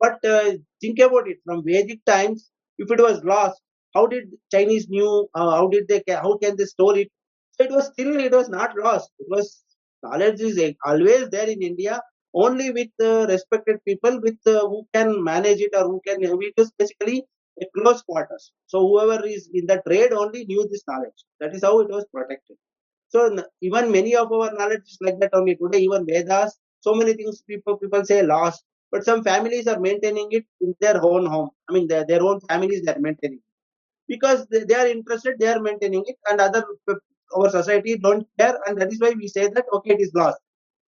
But 0.00 0.24
uh, 0.24 0.52
think 0.80 0.98
about 0.98 1.28
it 1.28 1.38
from 1.44 1.64
Vedic 1.64 2.04
times, 2.06 2.50
if 2.78 2.90
it 2.90 3.00
was 3.00 3.24
lost, 3.24 3.60
how 3.94 4.06
did 4.06 4.24
Chinese 4.52 4.88
knew? 4.88 5.28
Uh, 5.34 5.52
how 5.52 5.68
did 5.68 5.88
they? 5.88 6.02
How 6.08 6.36
can 6.38 6.56
they 6.56 6.66
store 6.66 6.98
it? 6.98 7.10
So 7.52 7.64
it 7.64 7.70
was 7.70 7.86
still 7.86 8.20
it 8.20 8.32
was 8.32 8.50
not 8.50 8.76
lost. 8.76 9.10
It 9.18 9.26
was 9.30 9.64
knowledge 10.02 10.40
is 10.40 10.58
uh, 10.58 10.72
always 10.84 11.30
there 11.30 11.48
in 11.48 11.62
India, 11.62 12.02
only 12.44 12.70
with 12.78 12.90
uh, 13.02 13.26
respected 13.28 13.78
people 13.88 14.20
with 14.26 14.38
uh, 14.46 14.60
who 14.70 14.80
can 14.94 15.22
manage 15.24 15.60
it 15.60 15.74
or 15.78 15.84
who 15.90 16.00
can. 16.06 16.22
It 16.22 16.54
was 16.58 16.72
basically 16.78 17.24
a 17.62 17.66
close 17.76 18.02
quarters. 18.02 18.52
So 18.66 18.80
whoever 18.88 19.26
is 19.26 19.50
in 19.54 19.66
the 19.66 19.82
trade 19.88 20.12
only 20.12 20.44
knew 20.46 20.68
this 20.70 20.84
knowledge. 20.88 21.20
That 21.40 21.54
is 21.56 21.62
how 21.64 21.80
it 21.80 21.90
was 21.90 22.06
protected. 22.14 22.56
So 23.08 23.20
even 23.62 23.92
many 23.92 24.16
of 24.16 24.32
our 24.32 24.52
knowledge 24.52 24.82
is 24.92 24.98
like 25.00 25.18
that 25.20 25.30
only 25.34 25.56
today. 25.56 25.80
Even 25.80 26.06
Vedas, 26.06 26.58
so 26.80 26.94
many 26.94 27.14
things 27.14 27.42
people 27.42 27.76
people 27.78 28.04
say 28.04 28.22
lost, 28.22 28.64
but 28.92 29.04
some 29.04 29.24
families 29.24 29.66
are 29.68 29.80
maintaining 29.80 30.28
it 30.32 30.44
in 30.60 30.74
their 30.80 31.02
own 31.04 31.26
home. 31.26 31.50
I 31.68 31.72
mean, 31.74 31.88
their, 31.88 32.06
their 32.06 32.22
own 32.22 32.40
families 32.48 32.86
are 32.88 32.98
maintaining 33.00 33.38
it. 33.38 33.44
because 34.08 34.46
they, 34.48 34.64
they 34.64 34.74
are 34.74 34.88
interested, 34.88 35.36
they 35.38 35.48
are 35.48 35.60
maintaining 35.60 36.04
it, 36.06 36.16
and 36.30 36.40
other 36.40 36.64
our 37.36 37.50
society 37.50 37.98
don't 37.98 38.26
care, 38.38 38.58
and 38.66 38.78
that 38.80 38.92
is 38.92 39.00
why 39.00 39.12
we 39.16 39.28
say 39.28 39.48
that 39.48 39.66
okay, 39.72 39.94
it 39.94 40.00
is 40.00 40.12
lost. 40.14 40.38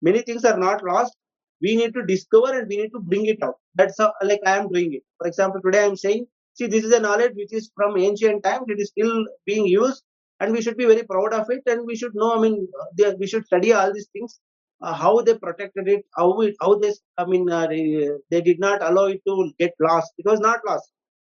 Many 0.02 0.22
things 0.24 0.46
are 0.46 0.58
not 0.58 0.84
lost. 0.84 1.16
We 1.62 1.76
need 1.76 1.94
to 1.94 2.06
discover 2.06 2.58
and 2.60 2.68
we 2.68 2.78
need 2.78 2.90
to 2.90 3.00
bring 3.00 3.26
it 3.26 3.42
out. 3.42 3.56
That's 3.76 3.98
how, 3.98 4.14
like 4.22 4.42
I 4.46 4.58
am 4.58 4.70
doing 4.70 4.94
it. 4.94 5.04
For 5.18 5.28
example, 5.28 5.62
today 5.62 5.84
I 5.84 5.86
am 5.86 5.96
saying, 5.96 6.28
see, 6.54 6.68
this 6.68 6.84
is 6.84 6.92
a 6.92 7.00
knowledge 7.00 7.34
which 7.36 7.54
is 7.54 7.72
from 7.76 7.98
ancient 7.98 8.44
times. 8.44 8.66
It 8.68 8.80
is 8.80 8.90
still 8.90 9.26
being 9.46 9.66
used, 9.66 10.04
and 10.40 10.52
we 10.52 10.62
should 10.62 10.78
be 10.78 10.86
very 10.86 11.04
proud 11.04 11.34
of 11.34 11.50
it. 11.50 11.64
And 11.66 11.86
we 11.86 11.96
should 11.96 12.14
know. 12.14 12.36
I 12.38 12.42
mean, 12.42 12.68
they, 12.98 13.14
we 13.14 13.28
should 13.28 13.46
study 13.46 13.74
all 13.74 13.94
these 13.94 14.08
things. 14.14 14.40
Uh, 14.82 14.94
how 14.94 15.22
they 15.22 15.34
protected 15.34 15.88
it, 15.88 16.04
how 16.18 16.42
it, 16.42 16.54
how 16.62 16.76
this, 16.76 17.00
I 17.18 17.26
mean, 17.26 17.50
uh, 17.50 17.66
they, 17.68 18.10
they 18.30 18.42
did 18.42 18.60
not 18.60 18.82
allow 18.84 19.06
it 19.06 19.22
to 19.26 19.52
get 19.58 19.72
lost. 19.80 20.12
It 20.18 20.26
was 20.26 20.42
not 20.42 20.60
lost. 20.68 20.92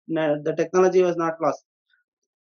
No, 0.08 0.42
the 0.42 0.56
technology 0.56 1.04
was 1.04 1.16
not 1.16 1.40
lost. 1.40 1.64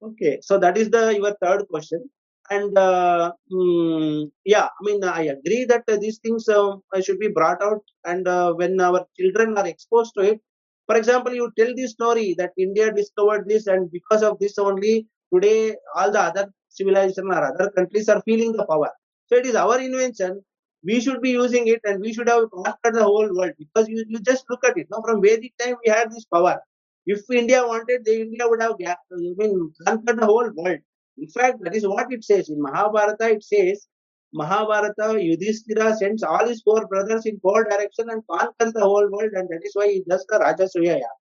Okay, 0.04 0.40
so 0.42 0.58
that 0.58 0.78
is 0.78 0.90
the 0.90 1.16
your 1.16 1.34
third 1.42 1.68
question, 1.70 2.10
and 2.52 2.78
uh, 2.78 3.32
mm, 3.52 4.32
yeah, 4.46 4.66
I 4.68 4.82
mean 4.88 5.04
I 5.04 5.24
agree 5.36 5.66
that 5.66 5.84
these 6.02 6.20
things 6.20 6.48
uh, 6.50 6.76
should 7.06 7.20
be 7.20 7.30
brought 7.30 7.62
out, 7.64 7.84
and 8.06 8.28
uh, 8.28 8.54
when 8.54 8.80
our 8.82 9.06
children 9.20 9.58
are 9.58 9.68
exposed 9.68 10.14
to 10.18 10.22
it, 10.32 10.42
for 10.88 10.98
example, 10.98 11.34
you 11.34 11.52
tell 11.58 11.74
the 11.76 11.88
story 11.88 12.36
that 12.38 12.52
India 12.58 12.92
discovered 12.94 13.48
this, 13.48 13.68
and 13.68 13.92
because 13.92 14.24
of 14.24 14.40
this 14.40 14.58
only 14.60 15.08
today 15.34 15.76
all 15.96 16.12
the 16.12 16.20
other 16.22 16.46
civilization 16.70 17.28
or 17.28 17.42
other 17.52 17.72
countries 17.78 18.10
are 18.10 18.22
feeling 18.24 18.52
the 18.54 18.66
power. 18.66 18.92
So 19.28 19.38
it 19.38 19.46
is 19.46 19.56
our 19.56 19.80
invention. 19.80 20.42
We 20.84 21.00
should 21.02 21.22
be 21.22 21.32
using 21.32 21.68
it, 21.68 21.82
and 21.86 22.02
we 22.02 22.14
should 22.14 22.30
have 22.30 22.50
conquered 22.52 22.96
the 22.96 23.04
whole 23.04 23.30
world 23.38 23.54
because 23.60 23.88
you, 23.90 24.04
you 24.08 24.20
just 24.20 24.46
look 24.50 24.64
at 24.66 24.78
it. 24.78 24.88
Now, 24.92 25.02
from 25.06 25.22
Vedic 25.22 25.54
time, 25.60 25.76
we 25.86 25.92
had 25.92 26.12
this 26.12 26.26
power. 26.26 26.60
If 27.06 27.22
India 27.32 27.66
wanted, 27.66 28.06
the 28.06 28.22
India 28.22 28.48
would 28.48 28.62
have 28.62 28.76
I 28.88 28.96
mean, 29.16 29.74
conquered 29.88 30.20
the 30.20 30.26
whole 30.26 30.50
world. 30.56 30.80
In 31.18 31.30
fact, 31.30 31.60
that 31.64 31.76
is 31.76 31.88
what 31.88 32.12
it 32.12 32.24
says 32.24 32.50
in 32.50 32.62
Mahabharata. 32.62 33.30
It 33.32 33.44
says 33.44 33.88
Mahabharata 34.34 35.22
Yudhishthira 35.22 35.96
sends 35.96 36.24
all 36.24 36.48
his 36.48 36.62
four 36.62 36.88
brothers 36.88 37.26
in 37.26 37.40
four 37.40 37.64
direction 37.66 38.10
and 38.10 38.24
conquers 38.30 38.74
the 38.74 38.82
whole 38.82 39.10
world, 39.12 39.32
and 39.34 39.50
that 39.50 39.62
is 39.64 39.72
why 39.76 39.88
he 39.90 40.04
does 40.10 40.26
the 40.30 40.40
Rajasuya 40.40 40.96
Yaga. 41.00 41.18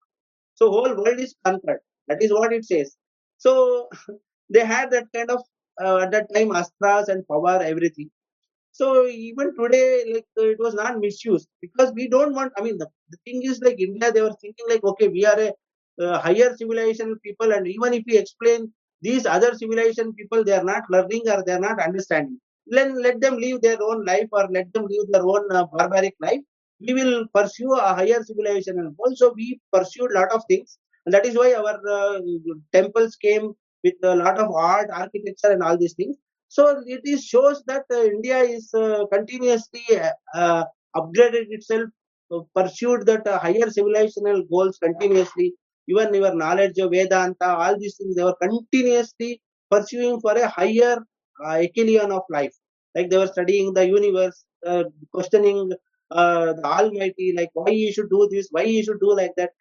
So 0.56 0.70
whole 0.72 0.96
world 0.96 1.20
is 1.20 1.36
conquered. 1.46 1.80
That 2.08 2.22
is 2.22 2.32
what 2.34 2.54
it 2.54 2.66
says. 2.66 2.96
So 3.38 3.90
they 4.50 4.66
had 4.66 4.92
that 4.92 5.06
kind 5.14 5.30
of 5.32 5.42
uh, 5.84 5.98
at 6.04 6.12
that 6.12 6.34
time 6.34 6.50
astras 6.50 7.10
and 7.10 7.28
power, 7.28 7.62
everything. 7.62 8.10
So 8.72 9.08
even 9.08 9.56
today, 9.56 10.04
like 10.14 10.26
uh, 10.40 10.48
it 10.50 10.60
was 10.60 10.74
not 10.76 11.00
misused 11.00 11.48
because 11.62 11.92
we 11.94 12.08
don't 12.08 12.34
want. 12.34 12.54
I 12.58 12.62
mean, 12.62 12.78
the, 12.78 12.88
the 13.10 13.18
thing 13.26 13.42
is 13.44 13.62
like 13.62 13.80
India, 13.80 14.12
they 14.12 14.22
were 14.22 14.36
thinking 14.42 14.66
like, 14.70 14.84
okay, 14.84 15.08
we 15.08 15.26
are 15.26 15.40
a 15.40 15.54
uh, 16.04 16.20
higher 16.20 16.56
civilization 16.58 17.18
people, 17.24 17.54
and 17.54 17.68
even 17.68 17.94
if 17.94 18.04
we 18.08 18.18
explain 18.18 18.74
these 19.06 19.26
other 19.36 19.52
civilization 19.62 20.14
people, 20.20 20.44
they 20.44 20.54
are 20.60 20.64
not 20.74 20.84
learning 20.90 21.24
or 21.34 21.44
they 21.46 21.54
are 21.58 21.66
not 21.68 21.80
understanding. 21.88 22.40
Then 22.68 23.02
let 23.02 23.22
them 23.22 23.38
live 23.46 23.62
their 23.62 23.82
own 23.90 24.06
life 24.06 24.28
or 24.32 24.48
let 24.58 24.74
them 24.74 24.86
live 24.94 25.08
their 25.12 25.26
own 25.34 25.44
uh, 25.52 25.66
barbaric 25.74 26.16
life. 26.20 26.42
We 26.86 26.94
will 26.94 27.26
pursue 27.34 27.74
a 27.74 27.94
higher 28.00 28.22
civilization, 28.24 28.80
and 28.80 28.96
also 29.00 29.34
we 29.34 29.60
pursued 29.72 30.12
lot 30.12 30.32
of 30.38 30.44
things, 30.50 30.78
and 31.06 31.14
that 31.14 31.26
is 31.26 31.36
why 31.38 31.54
our 31.54 31.78
uh, 31.98 32.20
temples 32.74 33.16
came 33.16 33.54
with 33.84 33.94
a 34.04 34.16
lot 34.16 34.38
of 34.40 34.52
art, 34.52 34.90
architecture, 34.92 35.52
and 35.52 35.64
all 35.64 35.78
these 35.78 35.94
things. 35.94 36.18
So 36.48 36.82
it 36.86 37.02
is 37.04 37.24
shows 37.24 37.64
that 37.68 37.84
uh, 37.94 38.04
India 38.04 38.40
is 38.40 38.74
uh, 38.74 39.06
continuously 39.12 39.84
uh, 40.02 40.10
uh, 40.34 40.64
upgraded 40.96 41.46
itself, 41.50 41.90
pursued 42.56 43.06
that 43.06 43.28
higher 43.28 43.68
civilizational 43.78 44.42
goals 44.50 44.78
continuously. 44.78 45.54
Even 45.88 46.14
your 46.14 46.34
knowledge 46.36 46.78
of 46.80 46.92
Vedanta, 46.92 47.48
all 47.48 47.78
these 47.78 47.98
things, 47.98 48.16
they 48.16 48.24
were 48.24 48.36
continuously 48.42 49.42
pursuing 49.70 50.20
for 50.20 50.34
a 50.34 50.48
higher 50.48 50.98
uh, 51.46 51.54
echelon 51.68 52.12
of 52.12 52.24
life. 52.30 52.56
Like 52.96 53.10
they 53.10 53.18
were 53.18 53.28
studying 53.28 53.74
the 53.74 53.86
universe, 53.88 54.46
uh, 54.66 54.86
questioning 55.12 55.72
uh, 56.12 56.54
the 56.54 56.66
Almighty, 56.66 57.34
like 57.38 57.50
why 57.54 57.72
you 57.72 57.92
should 57.92 58.10
do 58.10 58.28
this, 58.32 58.48
why 58.52 58.64
you 58.64 58.84
should 58.84 59.00
do 59.00 59.16
like 59.16 59.34
that. 59.38 59.52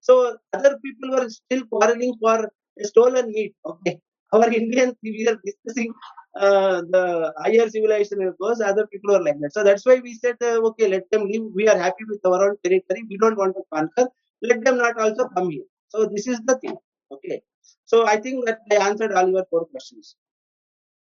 So 0.00 0.36
other 0.52 0.78
people 0.84 1.10
were 1.16 1.28
still 1.28 1.64
quarreling 1.66 2.14
for 2.20 2.50
a 2.80 2.84
stolen 2.84 3.32
meat. 3.32 3.54
Okay, 3.66 4.00
our 4.32 4.48
Indians, 4.52 4.94
we 5.02 5.26
are 5.28 5.38
discussing 5.44 5.92
uh, 6.40 6.82
the 6.90 7.32
higher 7.38 7.68
civilization 7.68 8.22
of 8.26 8.36
course 8.38 8.60
other 8.60 8.86
people 8.88 9.14
are 9.14 9.22
like 9.22 9.38
that 9.40 9.52
so 9.52 9.62
that's 9.62 9.86
why 9.86 10.00
we 10.00 10.14
said 10.14 10.36
uh, 10.42 10.58
okay 10.68 10.88
let 10.88 11.08
them 11.12 11.28
live 11.28 11.44
we 11.54 11.68
are 11.68 11.78
happy 11.78 12.04
with 12.08 12.20
our 12.26 12.40
own 12.50 12.56
territory 12.64 13.04
we 13.08 13.16
don't 13.18 13.38
want 13.38 13.54
to 13.54 13.62
conquer 13.72 14.06
let 14.42 14.64
them 14.64 14.76
not 14.78 14.98
also 15.00 15.28
come 15.36 15.50
here 15.50 15.68
so 15.94 16.06
this 16.06 16.28
is 16.28 16.40
the 16.46 16.58
thing. 16.60 16.78
Okay. 17.12 17.42
So 17.86 18.06
i 18.06 18.16
think 18.26 18.46
that 18.46 18.60
i 18.72 18.76
answered 18.90 19.12
all 19.14 19.30
your 19.30 19.46
four 19.50 19.66
questions. 19.66 20.16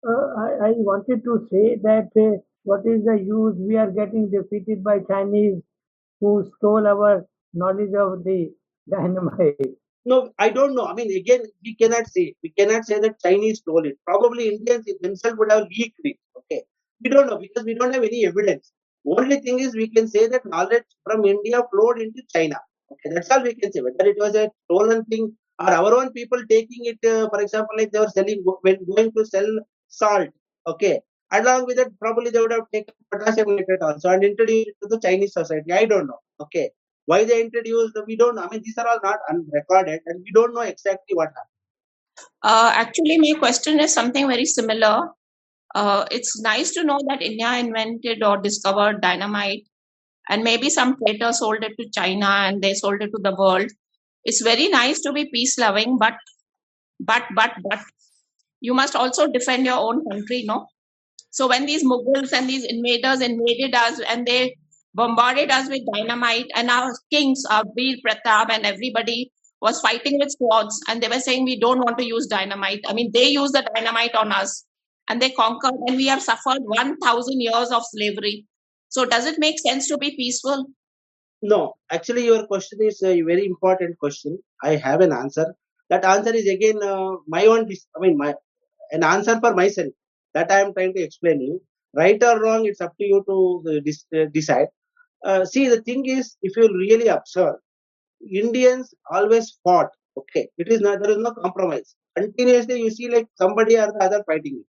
Uh, 0.07 0.27
I, 0.45 0.49
I 0.69 0.71
wanted 0.89 1.23
to 1.25 1.47
say 1.51 1.77
that 1.83 2.09
uh, 2.25 2.37
what 2.63 2.81
is 2.85 3.05
the 3.05 3.17
use 3.23 3.55
we 3.59 3.77
are 3.77 3.91
getting 3.91 4.31
defeated 4.31 4.83
by 4.83 4.99
Chinese 5.09 5.61
who 6.21 6.49
stole 6.57 6.87
our 6.87 7.25
knowledge 7.53 7.93
of 8.05 8.23
the 8.25 8.51
dynamite. 8.91 9.73
no 10.11 10.17
i 10.39 10.49
don't 10.49 10.75
know. 10.75 10.85
I 10.91 10.93
mean 10.95 11.11
again 11.17 11.43
we 11.65 11.75
cannot 11.75 12.07
say. 12.07 12.35
We 12.43 12.51
cannot 12.59 12.85
say 12.85 12.99
that 12.99 13.19
chinese 13.25 13.59
stole 13.59 13.85
it. 13.91 13.97
Probably 14.05 14.49
indians 14.55 14.85
themselves 15.01 15.37
would 15.39 15.51
have 15.51 15.67
leaked 15.77 16.01
it. 16.11 16.17
Okay. 16.39 16.63
We 17.03 17.09
don't 17.11 17.27
know 17.27 17.39
because 17.39 17.65
we 17.65 17.75
don't 17.75 17.93
have 17.93 18.03
any 18.03 18.25
evidence. 18.27 18.71
Only 19.05 19.39
thing 19.41 19.59
is 19.59 19.75
we 19.75 19.89
can 19.89 20.07
say 20.15 20.27
that 20.27 20.45
knowledge 20.55 20.87
from 21.05 21.25
india 21.25 21.61
flowed 21.73 22.01
into 22.07 22.23
china 22.35 22.59
okay 22.91 23.09
that's 23.13 23.29
all 23.31 23.43
we 23.43 23.53
can 23.55 23.71
say. 23.71 23.81
Whether 23.81 24.09
it 24.11 24.17
was 24.17 24.35
a 24.35 24.49
stolen 24.65 25.03
thing 25.05 25.35
or 25.59 25.69
our 25.69 25.93
own 25.99 26.11
people 26.11 26.41
taking 26.49 26.85
it 26.91 26.99
uh, 27.05 27.29
for 27.29 27.41
example 27.41 27.75
like 27.77 27.91
they 27.91 27.99
were 27.99 28.09
selling 28.09 28.43
when 28.61 28.85
going 28.85 29.11
to 29.13 29.25
sell 29.25 29.47
salt 29.87 30.29
okay. 30.65 31.01
Along 31.31 31.65
with 31.65 31.77
it 31.77 31.91
probably 31.99 32.31
they 32.31 32.39
would 32.39 32.53
have 32.53 32.71
taken 32.73 32.93
potassium 33.11 33.55
nitrate 33.55 33.81
also 33.81 34.09
and 34.09 34.23
introduced 34.23 34.69
it 34.69 34.75
to 34.81 34.87
the 34.87 34.99
chinese 34.99 35.33
society. 35.33 35.71
I 35.73 35.85
don't 35.85 36.07
know 36.07 36.19
okay. 36.41 36.69
Why 37.05 37.23
they 37.23 37.41
introduced 37.41 37.97
we 38.05 38.15
don't 38.15 38.37
i 38.37 38.47
mean 38.49 38.61
these 38.63 38.77
are 38.77 38.87
all 38.87 38.99
not 39.03 39.19
unrecorded 39.29 40.01
and 40.05 40.21
we 40.23 40.31
don't 40.31 40.53
know 40.53 40.61
exactly 40.61 41.15
what 41.15 41.29
happened. 41.29 41.53
Uh, 42.43 42.71
actually, 42.73 43.17
my 43.17 43.37
question 43.39 43.79
is 43.79 43.93
something 43.93 44.27
very 44.27 44.45
similar. 44.45 45.09
Uh, 45.75 46.05
it's 46.11 46.39
nice 46.41 46.71
to 46.71 46.83
know 46.83 46.99
that 47.07 47.21
India 47.21 47.57
invented 47.57 48.23
or 48.23 48.37
discovered 48.37 49.01
dynamite, 49.01 49.63
and 50.29 50.43
maybe 50.43 50.69
some 50.69 50.97
traitor 50.97 51.31
sold 51.33 51.63
it 51.63 51.73
to 51.79 51.89
China 51.89 52.25
and 52.25 52.61
they 52.61 52.73
sold 52.73 53.01
it 53.01 53.11
to 53.15 53.21
the 53.21 53.35
world. 53.35 53.69
It's 54.23 54.41
very 54.41 54.67
nice 54.67 55.01
to 55.01 55.13
be 55.13 55.29
peace 55.33 55.57
loving, 55.57 55.97
but 55.97 56.15
but 56.99 57.23
but 57.35 57.53
but 57.69 57.79
you 58.59 58.73
must 58.73 58.95
also 58.95 59.27
defend 59.27 59.65
your 59.65 59.77
own 59.77 60.03
country, 60.09 60.43
no? 60.45 60.67
So 61.29 61.47
when 61.47 61.65
these 61.65 61.83
Mughals 61.83 62.33
and 62.33 62.49
these 62.49 62.65
invaders 62.65 63.21
invaded 63.21 63.75
us 63.75 63.99
and 63.99 64.25
they 64.25 64.55
bombarded 64.95 65.51
us 65.51 65.69
with 65.69 65.81
dynamite, 65.93 66.47
and 66.55 66.71
our 66.71 66.91
kings, 67.11 67.43
our 67.51 67.63
Veer 67.75 67.97
Pratap, 68.05 68.49
and 68.49 68.65
everybody 68.65 69.31
was 69.61 69.79
fighting 69.79 70.17
with 70.19 70.31
swords, 70.31 70.79
and 70.89 71.01
they 71.01 71.07
were 71.07 71.19
saying 71.19 71.45
we 71.45 71.59
don't 71.59 71.79
want 71.79 71.97
to 71.99 72.05
use 72.05 72.25
dynamite. 72.25 72.81
I 72.87 72.93
mean, 72.93 73.11
they 73.13 73.27
used 73.29 73.53
the 73.53 73.67
dynamite 73.75 74.15
on 74.15 74.31
us, 74.31 74.65
and 75.07 75.21
they 75.21 75.29
conquered, 75.29 75.75
and 75.85 75.97
we 75.97 76.07
have 76.07 76.21
suffered 76.21 76.61
one 76.63 76.97
thousand 76.97 77.39
years 77.41 77.71
of 77.71 77.83
slavery. 77.85 78.45
So, 78.89 79.05
does 79.05 79.25
it 79.25 79.39
make 79.39 79.59
sense 79.59 79.87
to 79.89 79.97
be 79.97 80.15
peaceful? 80.15 80.65
No, 81.41 81.73
actually, 81.91 82.25
your 82.25 82.47
question 82.47 82.79
is 82.81 83.01
a 83.03 83.21
very 83.21 83.45
important 83.45 83.99
question. 83.99 84.39
I 84.63 84.75
have 84.75 85.01
an 85.01 85.13
answer. 85.13 85.53
That 85.89 86.03
answer 86.03 86.33
is 86.33 86.47
again 86.47 86.81
uh, 86.81 87.17
my 87.27 87.45
own. 87.45 87.69
I 87.95 87.99
mean, 87.99 88.17
my 88.17 88.33
an 88.91 89.03
answer 89.03 89.39
for 89.39 89.53
myself 89.53 89.93
that 90.33 90.51
I 90.51 90.61
am 90.61 90.73
trying 90.73 90.93
to 90.95 91.01
explain 91.01 91.41
you. 91.41 91.61
Right 91.93 92.21
or 92.23 92.39
wrong, 92.41 92.65
it's 92.65 92.81
up 92.81 92.97
to 92.97 93.05
you 93.05 93.23
to 93.27 93.37
uh, 93.69 94.19
uh, 94.19 94.25
decide. 94.33 94.67
Uh, 95.23 95.45
see, 95.45 95.67
the 95.67 95.81
thing 95.81 96.05
is, 96.05 96.37
if 96.41 96.55
you 96.57 96.67
really 96.73 97.07
observe, 97.07 97.55
Indians 98.31 98.93
always 99.11 99.57
fought. 99.63 99.89
Okay, 100.17 100.49
it 100.57 100.67
is 100.69 100.81
not 100.81 101.01
there 101.01 101.11
is 101.11 101.17
no 101.17 101.31
compromise. 101.31 101.95
Continuously, 102.15 102.81
you 102.81 102.89
see 102.89 103.09
like 103.09 103.27
somebody 103.35 103.77
or 103.77 103.87
the 103.87 104.03
other 104.03 104.23
fighting. 104.25 104.63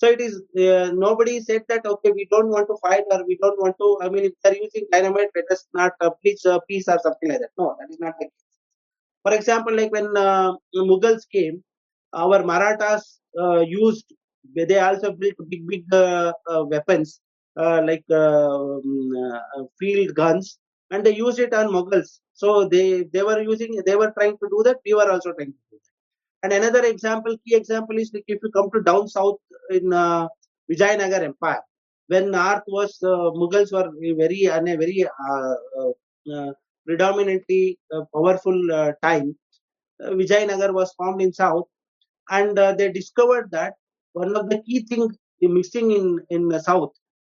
So 0.00 0.08
it 0.14 0.20
is 0.20 0.34
uh, 0.66 0.90
nobody 1.06 1.34
said 1.48 1.62
that 1.68 1.84
okay 1.92 2.10
we 2.18 2.26
don't 2.32 2.48
want 2.54 2.66
to 2.70 2.76
fight 2.86 3.04
or 3.12 3.20
we 3.26 3.36
don't 3.42 3.60
want 3.64 3.76
to. 3.82 3.88
I 4.02 4.08
mean, 4.08 4.24
if 4.30 4.32
they're 4.42 4.56
using 4.66 4.86
dynamite, 4.92 5.30
let 5.36 5.50
us 5.56 5.66
not 5.80 5.92
uh, 6.00 6.10
preach 6.22 6.44
uh, 6.46 6.58
peace 6.68 6.88
or 6.88 6.98
something 7.06 7.28
like 7.32 7.40
that. 7.40 7.52
No, 7.58 7.76
that 7.80 7.90
is 7.90 8.00
not 8.00 8.14
the 8.18 8.26
case. 8.26 8.44
For 9.24 9.34
example, 9.34 9.74
like 9.76 9.92
when 9.92 10.08
uh, 10.16 10.52
Mughals 10.76 11.24
came, 11.32 11.62
our 12.14 12.44
Marathas 12.44 13.20
uh, 13.38 13.60
used. 13.60 14.12
They 14.56 14.78
also 14.78 15.12
built 15.12 15.36
big 15.50 15.66
big 15.68 15.84
uh, 15.94 16.32
uh, 16.52 16.64
weapons 16.64 17.20
uh, 17.56 17.82
like 17.86 18.04
uh, 18.10 18.48
um, 18.76 19.12
uh, 19.24 19.64
field 19.78 20.14
guns, 20.14 20.58
and 20.90 21.04
they 21.06 21.14
used 21.14 21.38
it 21.38 21.54
on 21.54 21.68
Mughals. 21.76 22.20
So 22.34 22.68
they 22.68 23.04
they 23.14 23.22
were 23.22 23.40
using. 23.42 23.72
They 23.86 23.96
were 23.96 24.12
trying 24.18 24.38
to 24.42 24.48
do 24.54 24.62
that. 24.68 24.78
We 24.86 24.94
were 24.94 25.10
also 25.10 25.32
trying 25.32 25.52
to 25.58 25.62
do 25.72 25.78
that. 25.84 25.89
And 26.42 26.52
another 26.52 26.84
example, 26.84 27.36
key 27.46 27.54
example 27.56 27.98
is 27.98 28.10
like 28.14 28.24
if 28.26 28.40
you 28.42 28.50
come 28.50 28.70
to 28.72 28.82
down 28.82 29.08
south 29.08 29.38
in 29.70 29.92
uh, 29.92 30.28
Vijayanagar 30.70 31.22
Empire, 31.22 31.62
when 32.08 32.30
north 32.30 32.62
was 32.68 32.98
uh, 33.02 33.30
Mughals 33.40 33.72
were 33.72 33.90
very 34.22 34.44
and 34.46 34.68
a 34.68 34.76
very 34.76 35.04
uh, 35.06 35.54
uh, 35.80 35.92
uh, 36.34 36.52
predominantly 36.86 37.78
uh, 37.94 38.02
powerful 38.14 38.58
time. 39.02 39.36
Vijayanagar 40.02 40.72
was 40.74 40.92
formed 40.94 41.22
in 41.22 41.32
south, 41.32 41.66
and 42.30 42.56
they 42.78 42.90
discovered 42.92 43.50
that 43.52 43.74
one 44.12 44.36
of 44.36 44.50
the 44.50 44.62
key 44.62 44.80
things 44.88 45.16
missing 45.42 45.90
in 45.92 46.06
in 46.30 46.48
the 46.48 46.60
south 46.60 46.92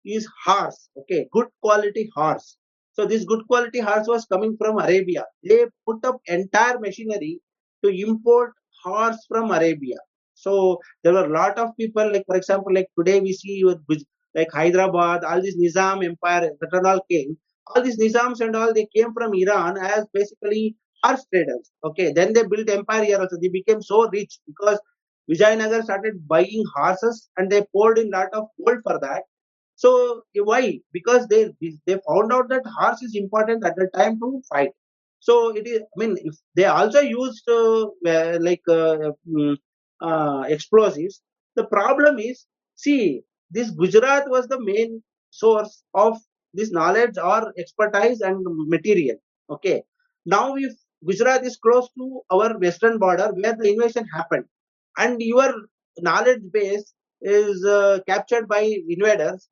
is 0.04 0.28
horse. 0.44 0.88
Okay, 1.00 1.28
good 1.32 1.48
quality 1.62 2.10
horse. 2.16 2.56
So 2.92 3.06
this 3.06 3.24
good 3.24 3.46
quality 3.48 3.80
horse 3.80 4.08
was 4.08 4.26
coming 4.26 4.56
from 4.58 4.78
Arabia. 4.78 5.24
They 5.48 5.66
put 5.86 6.04
up 6.04 6.20
entire 6.26 6.78
machinery 6.80 7.40
to 7.84 7.90
import 7.90 8.52
horse 8.82 9.24
from 9.28 9.50
Arabia. 9.50 9.96
So 10.34 10.78
there 11.02 11.12
were 11.12 11.24
a 11.26 11.28
lot 11.38 11.58
of 11.58 11.76
people, 11.78 12.10
like 12.12 12.24
for 12.26 12.36
example, 12.36 12.74
like 12.74 12.88
today 12.98 13.20
we 13.20 13.32
see 13.32 13.62
with 13.64 14.02
like 14.34 14.50
Hyderabad, 14.52 15.24
all 15.24 15.40
this 15.42 15.56
Nizam 15.56 16.04
empire 16.04 16.50
that 16.60 16.86
all 16.86 17.00
came. 17.10 17.36
All 17.68 17.82
these 17.82 17.98
Nizams 17.98 18.40
and 18.40 18.56
all 18.56 18.72
they 18.74 18.86
came 18.94 19.12
from 19.12 19.34
Iran 19.34 19.76
as 19.78 20.06
basically 20.12 20.76
horse 21.04 21.24
traders. 21.32 21.70
Okay, 21.84 22.12
then 22.12 22.32
they 22.32 22.44
built 22.46 22.68
empire 22.70 23.04
here 23.04 23.18
also. 23.20 23.36
They 23.40 23.48
became 23.48 23.82
so 23.82 24.08
rich 24.08 24.38
because 24.46 24.78
Vijayanagar 25.30 25.82
started 25.84 26.26
buying 26.28 26.64
horses 26.76 27.30
and 27.36 27.50
they 27.50 27.64
poured 27.72 27.98
in 27.98 28.10
lot 28.10 28.28
of 28.32 28.46
gold 28.64 28.78
for 28.84 28.98
that. 29.00 29.22
So 29.76 30.22
why? 30.34 30.80
Because 30.92 31.26
they 31.28 31.52
they 31.86 31.98
found 32.08 32.32
out 32.32 32.48
that 32.50 32.64
horse 32.78 33.02
is 33.02 33.14
important 33.16 33.64
at 33.66 33.76
the 33.76 33.88
time 33.94 34.18
to 34.20 34.42
fight. 34.48 34.70
So 35.26 35.34
it 35.56 35.66
is. 35.66 35.80
I 35.82 35.96
mean, 36.00 36.14
if 36.30 36.34
they 36.56 36.66
also 36.66 37.00
used 37.00 37.48
uh, 37.48 37.82
uh, 38.14 38.38
like 38.48 38.62
uh, 38.68 39.12
mm, 39.28 39.56
uh, 40.02 40.44
explosives. 40.48 41.22
The 41.56 41.64
problem 41.66 42.18
is, 42.18 42.46
see, 42.76 43.22
this 43.50 43.70
Gujarat 43.70 44.28
was 44.28 44.48
the 44.48 44.60
main 44.60 45.02
source 45.30 45.82
of 45.94 46.18
this 46.54 46.70
knowledge 46.72 47.16
or 47.22 47.52
expertise 47.58 48.20
and 48.20 48.38
material. 48.68 49.16
Okay. 49.50 49.82
Now, 50.26 50.56
if 50.56 50.72
Gujarat 51.06 51.44
is 51.44 51.56
close 51.58 51.88
to 51.98 52.22
our 52.30 52.58
western 52.58 52.98
border 52.98 53.30
where 53.34 53.56
the 53.56 53.68
invasion 53.72 54.06
happened, 54.14 54.46
and 54.98 55.20
your 55.22 55.52
knowledge 56.00 56.42
base 56.52 56.92
is 57.22 57.64
uh, 57.64 58.00
captured 58.08 58.48
by 58.48 58.62
invaders, 58.88 59.48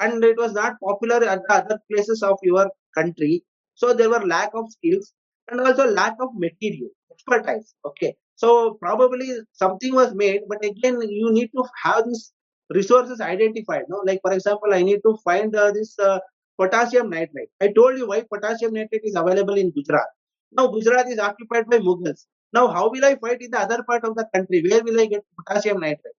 and 0.00 0.24
it 0.24 0.36
was 0.38 0.52
not 0.54 0.76
popular 0.82 1.24
at 1.24 1.40
the 1.48 1.54
other 1.54 1.80
places 1.92 2.22
of 2.22 2.38
your 2.42 2.70
country. 2.96 3.44
So 3.78 3.94
there 3.94 4.10
were 4.10 4.26
lack 4.26 4.50
of 4.54 4.70
skills 4.72 5.12
and 5.48 5.60
also 5.60 5.86
lack 5.88 6.16
of 6.20 6.30
material 6.34 6.90
expertise. 7.12 7.74
Okay, 7.86 8.14
so 8.34 8.74
probably 8.82 9.28
something 9.52 9.94
was 9.94 10.14
made, 10.14 10.40
but 10.48 10.64
again 10.64 11.00
you 11.00 11.30
need 11.32 11.50
to 11.56 11.64
have 11.84 12.04
these 12.06 12.32
resources 12.74 13.20
identified. 13.20 13.84
No, 13.88 14.02
like 14.04 14.20
for 14.20 14.32
example, 14.32 14.74
I 14.74 14.82
need 14.82 15.00
to 15.06 15.16
find 15.24 15.54
uh, 15.54 15.70
this 15.70 15.96
uh, 16.00 16.18
potassium 16.60 17.08
nitrate. 17.10 17.50
I 17.60 17.68
told 17.68 17.98
you 17.98 18.08
why 18.08 18.24
potassium 18.32 18.72
nitrate 18.72 19.02
is 19.04 19.14
available 19.14 19.54
in 19.54 19.70
Gujarat. 19.70 20.08
Now 20.50 20.66
Gujarat 20.66 21.08
is 21.08 21.20
occupied 21.20 21.70
by 21.70 21.78
Mughals. 21.78 22.26
Now 22.52 22.66
how 22.66 22.90
will 22.90 23.04
I 23.04 23.14
fight 23.14 23.42
in 23.42 23.52
the 23.52 23.60
other 23.60 23.84
part 23.84 24.04
of 24.04 24.16
the 24.16 24.28
country? 24.34 24.64
Where 24.68 24.82
will 24.82 25.00
I 25.00 25.06
get 25.06 25.24
potassium 25.38 25.78
nitrate? 25.78 26.18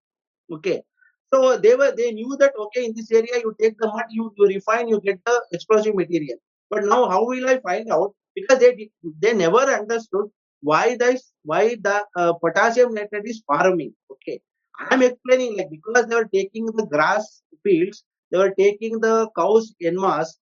Okay. 0.50 0.82
So 1.34 1.58
they 1.58 1.74
were 1.74 1.92
they 1.94 2.12
knew 2.12 2.36
that 2.40 2.54
okay 2.58 2.86
in 2.86 2.94
this 2.96 3.12
area 3.12 3.42
you 3.44 3.54
take 3.60 3.76
the 3.78 3.88
mud 3.88 4.06
you, 4.10 4.32
you 4.36 4.46
refine 4.46 4.88
you 4.88 5.00
get 5.00 5.20
the 5.26 5.42
explosive 5.52 5.94
material. 5.94 6.38
But 6.70 6.84
now 6.84 7.08
how 7.08 7.26
will 7.26 7.48
I 7.48 7.58
find 7.60 7.90
out? 7.92 8.14
Because 8.34 8.58
they 8.60 8.90
they 9.20 9.32
never 9.34 9.58
understood 9.80 10.26
why 10.62 10.96
this 10.96 11.32
why 11.44 11.76
the 11.76 12.04
uh, 12.16 12.32
potassium 12.34 12.94
nitrate 12.94 13.26
is 13.26 13.42
farming. 13.46 13.94
Okay, 14.12 14.40
I'm 14.78 15.02
explaining 15.02 15.56
like 15.58 15.70
because 15.70 16.06
they 16.06 16.16
were 16.16 16.30
taking 16.34 16.66
the 16.66 16.86
grass 16.86 17.42
fields, 17.64 18.04
they 18.30 18.38
were 18.38 18.54
taking 18.58 19.00
the 19.00 19.30
cows 19.36 19.74
en 19.82 19.96
masse, 20.00 20.38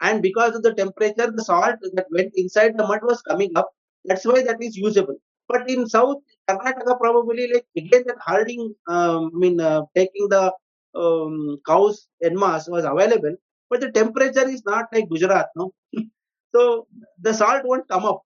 and 0.00 0.22
because 0.22 0.54
of 0.56 0.62
the 0.62 0.74
temperature, 0.74 1.30
the 1.30 1.44
salt 1.44 1.76
that 1.94 2.06
went 2.10 2.32
inside 2.36 2.76
the 2.76 2.86
mud 2.86 3.00
was 3.02 3.22
coming 3.22 3.52
up. 3.56 3.70
That's 4.04 4.24
why 4.24 4.42
that 4.42 4.62
is 4.62 4.76
usable. 4.76 5.16
But 5.48 5.68
in 5.70 5.88
South 5.88 6.18
Karnataka, 6.48 6.98
probably 7.00 7.48
like 7.52 7.66
again 7.76 8.04
that 8.06 8.18
herding, 8.26 8.74
um, 8.88 9.30
I 9.34 9.38
mean, 9.38 9.60
uh, 9.60 9.82
taking 9.94 10.28
the 10.28 10.52
um, 10.94 11.58
cows 11.66 12.08
en 12.24 12.36
masse 12.38 12.68
was 12.68 12.84
available, 12.84 13.36
but 13.70 13.80
the 13.80 13.90
temperature 13.90 14.48
is 14.48 14.62
not 14.64 14.86
like 14.92 15.08
Gujarat, 15.08 15.48
no. 15.56 15.72
so 16.54 16.86
the 17.20 17.32
salt 17.32 17.62
won't 17.64 17.88
come 17.88 18.04
up, 18.04 18.22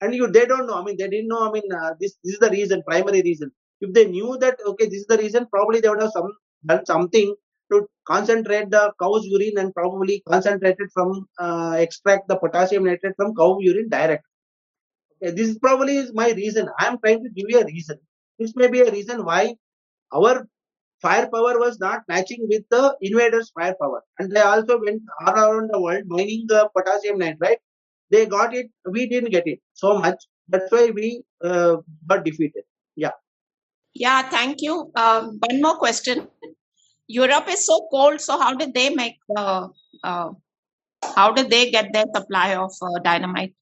and 0.00 0.14
you 0.14 0.26
they 0.28 0.46
don't 0.46 0.66
know. 0.66 0.74
I 0.80 0.84
mean, 0.84 0.96
they 0.98 1.08
didn't 1.08 1.28
know. 1.28 1.48
I 1.48 1.52
mean, 1.52 1.72
uh, 1.72 1.94
this 2.00 2.16
this 2.24 2.34
is 2.34 2.38
the 2.40 2.50
reason, 2.50 2.82
primary 2.86 3.22
reason. 3.22 3.50
If 3.80 3.92
they 3.92 4.06
knew 4.06 4.36
that 4.40 4.58
okay, 4.66 4.86
this 4.86 5.00
is 5.00 5.06
the 5.06 5.18
reason, 5.18 5.46
probably 5.50 5.80
they 5.80 5.88
would 5.88 6.02
have 6.02 6.12
some 6.12 6.32
done 6.66 6.86
something 6.86 7.34
to 7.72 7.86
concentrate 8.06 8.70
the 8.70 8.92
cow's 9.00 9.26
urine 9.26 9.58
and 9.58 9.74
probably 9.74 10.22
concentrate 10.28 10.76
it 10.78 10.90
from 10.92 11.26
uh, 11.38 11.76
extract 11.78 12.28
the 12.28 12.36
potassium 12.36 12.84
nitrate 12.84 13.16
from 13.16 13.34
cow 13.34 13.58
urine 13.60 13.88
direct. 13.88 14.24
Okay, 15.22 15.32
this 15.34 15.48
is 15.48 15.58
probably 15.58 15.96
is 15.96 16.12
my 16.14 16.30
reason. 16.32 16.68
I 16.78 16.86
am 16.86 16.98
trying 16.98 17.22
to 17.24 17.30
give 17.30 17.46
you 17.48 17.60
a 17.60 17.64
reason. 17.64 17.98
This 18.38 18.54
may 18.56 18.68
be 18.68 18.80
a 18.80 18.90
reason 18.90 19.24
why 19.24 19.54
our 20.12 20.46
firepower 21.06 21.54
was 21.62 21.78
not 21.84 22.02
matching 22.12 22.42
with 22.50 22.64
the 22.74 22.82
invaders' 23.08 23.52
firepower, 23.58 24.00
and 24.18 24.36
they 24.36 24.44
also 24.52 24.78
went 24.84 25.02
all 25.20 25.34
around 25.42 25.70
the 25.72 25.80
world 25.86 26.04
mining 26.16 26.44
the 26.52 26.60
potassium 26.76 27.18
nitrate. 27.24 27.58
They 28.10 28.26
got 28.36 28.54
it, 28.60 28.70
we 28.96 29.08
didn't 29.12 29.30
get 29.36 29.46
it 29.52 29.60
so 29.72 29.98
much. 30.04 30.24
That's 30.54 30.70
why 30.76 30.86
we 31.00 31.08
uh, 31.50 31.76
got 32.08 32.24
defeated. 32.24 32.64
Yeah. 33.04 33.16
Yeah, 34.04 34.22
thank 34.28 34.62
you. 34.66 34.74
Um, 34.94 35.38
one 35.48 35.60
more 35.66 35.76
question. 35.78 36.28
Europe 37.06 37.48
is 37.48 37.66
so 37.66 37.76
cold, 37.92 38.20
so 38.20 38.38
how 38.40 38.54
did 38.54 38.74
they 38.74 38.88
make 38.94 39.16
the, 39.28 39.68
uh, 40.02 40.28
how 41.16 41.32
did 41.32 41.50
they 41.50 41.70
get 41.70 41.92
their 41.92 42.06
supply 42.14 42.54
of 42.56 42.72
uh, 42.82 42.98
dynamite? 43.04 43.54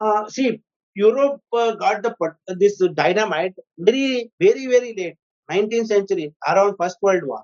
Uh, 0.00 0.28
see, 0.28 0.60
Europe 0.94 1.40
uh, 1.52 1.72
got 1.82 2.02
the 2.02 2.14
this 2.62 2.82
dynamite 2.94 3.54
very, 3.78 4.30
very, 4.40 4.66
very 4.66 4.94
late, 4.96 5.16
19th 5.50 5.88
century, 5.88 6.34
around 6.48 6.76
First 6.80 6.98
World 7.02 7.22
War, 7.26 7.42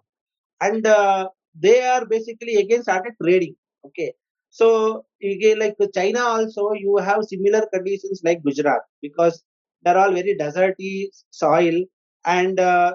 and 0.60 0.86
uh, 0.86 1.28
they 1.58 1.82
are 1.82 2.06
basically 2.06 2.56
again 2.56 2.82
started 2.82 3.14
trading. 3.22 3.56
Okay, 3.86 4.12
so 4.50 5.04
again, 5.22 5.58
like 5.60 5.76
China 5.94 6.20
also, 6.20 6.72
you 6.72 6.96
have 6.98 7.24
similar 7.24 7.66
conditions 7.72 8.20
like 8.24 8.42
Gujarat 8.42 8.82
because 9.02 9.42
they're 9.82 9.98
all 9.98 10.12
very 10.12 10.36
deserty 10.40 11.08
soil, 11.30 11.82
and 12.26 12.60
uh, 12.60 12.94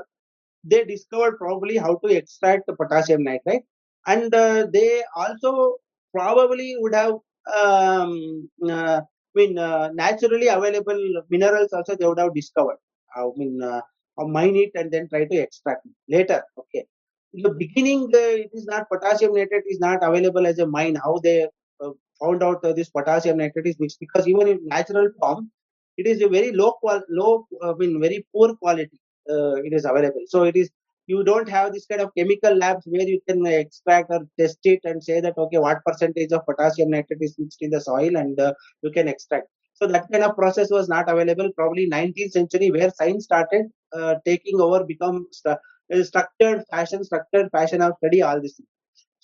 they 0.63 0.83
discovered 0.85 1.37
probably 1.37 1.77
how 1.77 1.95
to 2.03 2.09
extract 2.15 2.67
the 2.67 2.75
potassium 2.75 3.23
nitrate, 3.23 3.63
and 4.07 4.33
uh, 4.33 4.67
they 4.73 5.03
also 5.15 5.75
probably 6.15 6.75
would 6.79 6.95
have 6.95 7.13
um, 7.55 8.49
uh, 8.69 9.01
I 9.01 9.39
mean, 9.39 9.57
uh, 9.57 9.89
naturally 9.93 10.47
available 10.47 10.99
minerals 11.29 11.73
also 11.73 11.95
they 11.95 12.05
would 12.07 12.19
have 12.19 12.33
discovered. 12.35 12.77
I 13.15 13.25
mean, 13.35 13.61
uh, 13.61 13.81
or 14.17 14.27
mine 14.27 14.55
it 14.55 14.71
and 14.75 14.91
then 14.91 15.07
try 15.09 15.25
to 15.25 15.37
extract 15.37 15.85
it 15.85 15.91
later. 16.07 16.43
Okay. 16.57 16.85
in 17.33 17.41
the 17.41 17.49
beginning, 17.51 18.03
uh, 18.13 18.35
it 18.45 18.51
is 18.53 18.65
not 18.65 18.87
potassium 18.89 19.33
nitrate 19.33 19.63
is 19.67 19.79
not 19.79 20.03
available 20.03 20.45
as 20.45 20.59
a 20.59 20.67
mine. 20.67 20.95
How 20.95 21.19
they 21.23 21.47
uh, 21.83 21.91
found 22.21 22.43
out 22.43 22.63
uh, 22.63 22.73
this 22.73 22.89
potassium 22.89 23.37
nitrate 23.37 23.67
is 23.67 23.79
mixed 23.79 23.99
because 23.99 24.27
even 24.27 24.47
in 24.47 24.59
natural 24.67 25.09
form, 25.19 25.49
it 25.97 26.07
is 26.07 26.21
a 26.21 26.29
very 26.29 26.51
low 26.51 26.73
qual 26.73 27.01
low 27.09 27.47
I 27.63 27.73
mean 27.73 27.99
very 28.01 28.25
poor 28.33 28.55
quality. 28.55 28.99
Uh, 29.29 29.55
it 29.55 29.73
is 29.73 29.85
available. 29.85 30.23
So 30.27 30.43
it 30.43 30.55
is 30.55 30.69
you 31.07 31.23
don't 31.23 31.49
have 31.49 31.73
this 31.73 31.85
kind 31.85 32.01
of 32.01 32.11
chemical 32.17 32.55
labs 32.55 32.83
where 32.85 33.07
you 33.07 33.19
can 33.27 33.45
extract 33.45 34.09
or 34.09 34.21
test 34.39 34.59
it 34.63 34.79
and 34.85 35.03
say 35.03 35.19
that 35.19 35.37
okay 35.37 35.57
what 35.57 35.83
percentage 35.85 36.31
of 36.31 36.45
potassium 36.45 36.89
nitrate 36.91 37.21
is 37.21 37.35
mixed 37.37 37.61
in 37.61 37.69
the 37.71 37.81
soil 37.81 38.15
and 38.15 38.39
uh, 38.39 38.53
you 38.81 38.91
can 38.91 39.07
extract 39.07 39.47
so 39.73 39.87
that 39.87 40.05
kind 40.11 40.23
of 40.23 40.35
process 40.35 40.69
was 40.71 40.87
not 40.89 41.09
available. 41.09 41.49
Probably 41.55 41.87
19th 41.87 42.31
century 42.33 42.71
where 42.71 42.91
science 42.91 43.25
started 43.25 43.65
uh, 43.93 44.15
taking 44.25 44.59
over 44.61 44.83
become 44.83 45.27
st- 45.31 45.57
structured 46.03 46.63
fashion 46.71 47.03
structured 47.03 47.49
fashion 47.51 47.81
of 47.81 47.93
study 47.97 48.21
all 48.21 48.39
this 48.41 48.59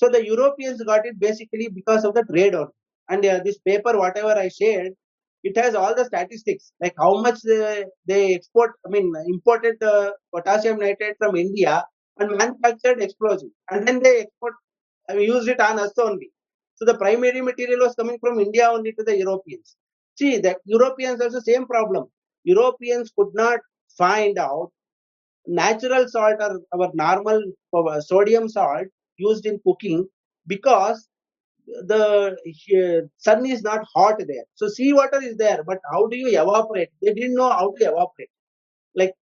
so 0.01 0.09
the 0.09 0.21
europeans 0.25 0.81
got 0.89 1.05
it 1.09 1.19
basically 1.19 1.67
because 1.69 2.03
of 2.05 2.13
the 2.13 2.23
trade 2.31 2.55
on. 2.55 2.67
And 3.09 3.25
uh, 3.25 3.39
this 3.43 3.57
paper 3.59 3.93
whatever 3.97 4.33
i 4.45 4.47
shared 4.49 4.93
it 5.43 5.57
has 5.57 5.73
all 5.75 5.95
the 5.95 6.05
statistics 6.05 6.71
like 6.81 6.93
how 6.97 7.21
much 7.21 7.39
they, 7.43 7.85
they 8.05 8.35
export 8.35 8.71
i 8.85 8.89
mean 8.89 9.07
imported 9.33 9.81
uh, 9.83 10.11
potassium 10.35 10.77
nitrate 10.79 11.15
from 11.17 11.35
india 11.35 11.83
and 12.19 12.37
manufactured 12.41 13.01
explosive 13.07 13.49
and 13.71 13.87
then 13.87 13.99
they 14.03 14.15
export 14.21 14.53
I 15.09 15.15
mean, 15.15 15.23
used 15.27 15.49
it 15.49 15.59
on 15.59 15.79
us 15.79 15.91
only. 15.97 16.31
So 16.75 16.85
the 16.85 16.95
primary 16.97 17.41
material 17.41 17.79
was 17.85 17.95
coming 17.95 18.19
from 18.23 18.39
india 18.39 18.69
only 18.75 18.91
to 18.93 19.03
the 19.03 19.17
europeans 19.17 19.75
see 20.19 20.31
the 20.45 20.53
europeans 20.75 21.19
the 21.37 21.41
same 21.49 21.65
problem 21.73 22.05
europeans 22.53 23.11
could 23.17 23.33
not 23.43 23.59
find 23.97 24.37
out 24.47 24.69
natural 25.61 26.07
salt 26.07 26.41
or 26.47 26.51
our 26.73 26.89
normal 26.93 27.41
sodium 28.11 28.47
salt 28.47 28.87
used 29.17 29.45
in 29.45 29.59
cooking 29.65 30.07
because 30.47 31.07
the 31.87 33.07
sun 33.17 33.45
is 33.45 33.61
not 33.61 33.85
hot 33.95 34.15
there. 34.19 34.45
So 34.55 34.67
seawater 34.67 35.21
is 35.21 35.37
there, 35.37 35.63
but 35.63 35.79
how 35.91 36.07
do 36.07 36.17
you 36.17 36.27
evaporate? 36.27 36.89
They 37.01 37.13
didn't 37.13 37.35
know 37.35 37.49
how 37.49 37.73
to 37.77 37.83
evaporate. 37.85 38.29
Like 38.95 39.13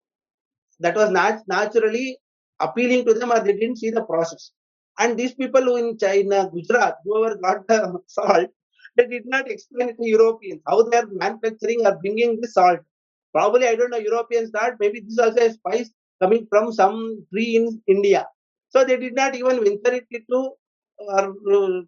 that 0.80 0.95
was 0.95 1.11
not 1.11 1.41
naturally 1.48 2.18
appealing 2.60 3.06
to 3.06 3.14
them, 3.14 3.32
or 3.32 3.40
they 3.40 3.53
didn't 3.53 3.78
see 3.78 3.90
the 3.90 4.03
process. 4.03 4.52
And 4.99 5.18
these 5.18 5.34
people 5.36 5.61
who 5.61 5.76
in 5.78 5.98
China, 5.98 6.49
Gujarat, 6.52 6.95
whoever 7.03 7.36
got 7.38 7.68
the 7.68 7.99
salt, 8.07 8.49
they 8.98 9.07
did 9.07 9.26
not 9.26 9.49
explain 9.49 9.90
it 9.90 9.98
to 9.98 10.07
Europeans 10.07 10.61
how 10.68 10.84
they 10.84 10.98
are 10.98 11.07
manufacturing 11.11 11.86
or 11.86 11.98
bringing 11.99 12.40
the 12.41 12.48
salt. 12.48 12.80
Probably 13.34 13.68
I 13.68 13.76
don't 13.76 13.91
know 13.91 13.98
Europeans 13.98 14.49
thought 14.52 14.74
maybe 14.80 15.02
this 15.02 15.14
is 15.14 15.19
also 15.19 15.41
a 15.45 15.52
spice 15.53 15.91
coming 16.22 16.48
from 16.49 16.72
some 16.74 17.26
tree 17.32 17.56
in 17.57 17.82
India. 17.88 18.28
So 18.69 18.84
they 18.84 18.98
did 18.98 19.15
not 19.15 19.36
even 19.36 19.64
venture 19.64 19.94
it 20.02 20.07
into 20.11 20.52
or 20.99 21.34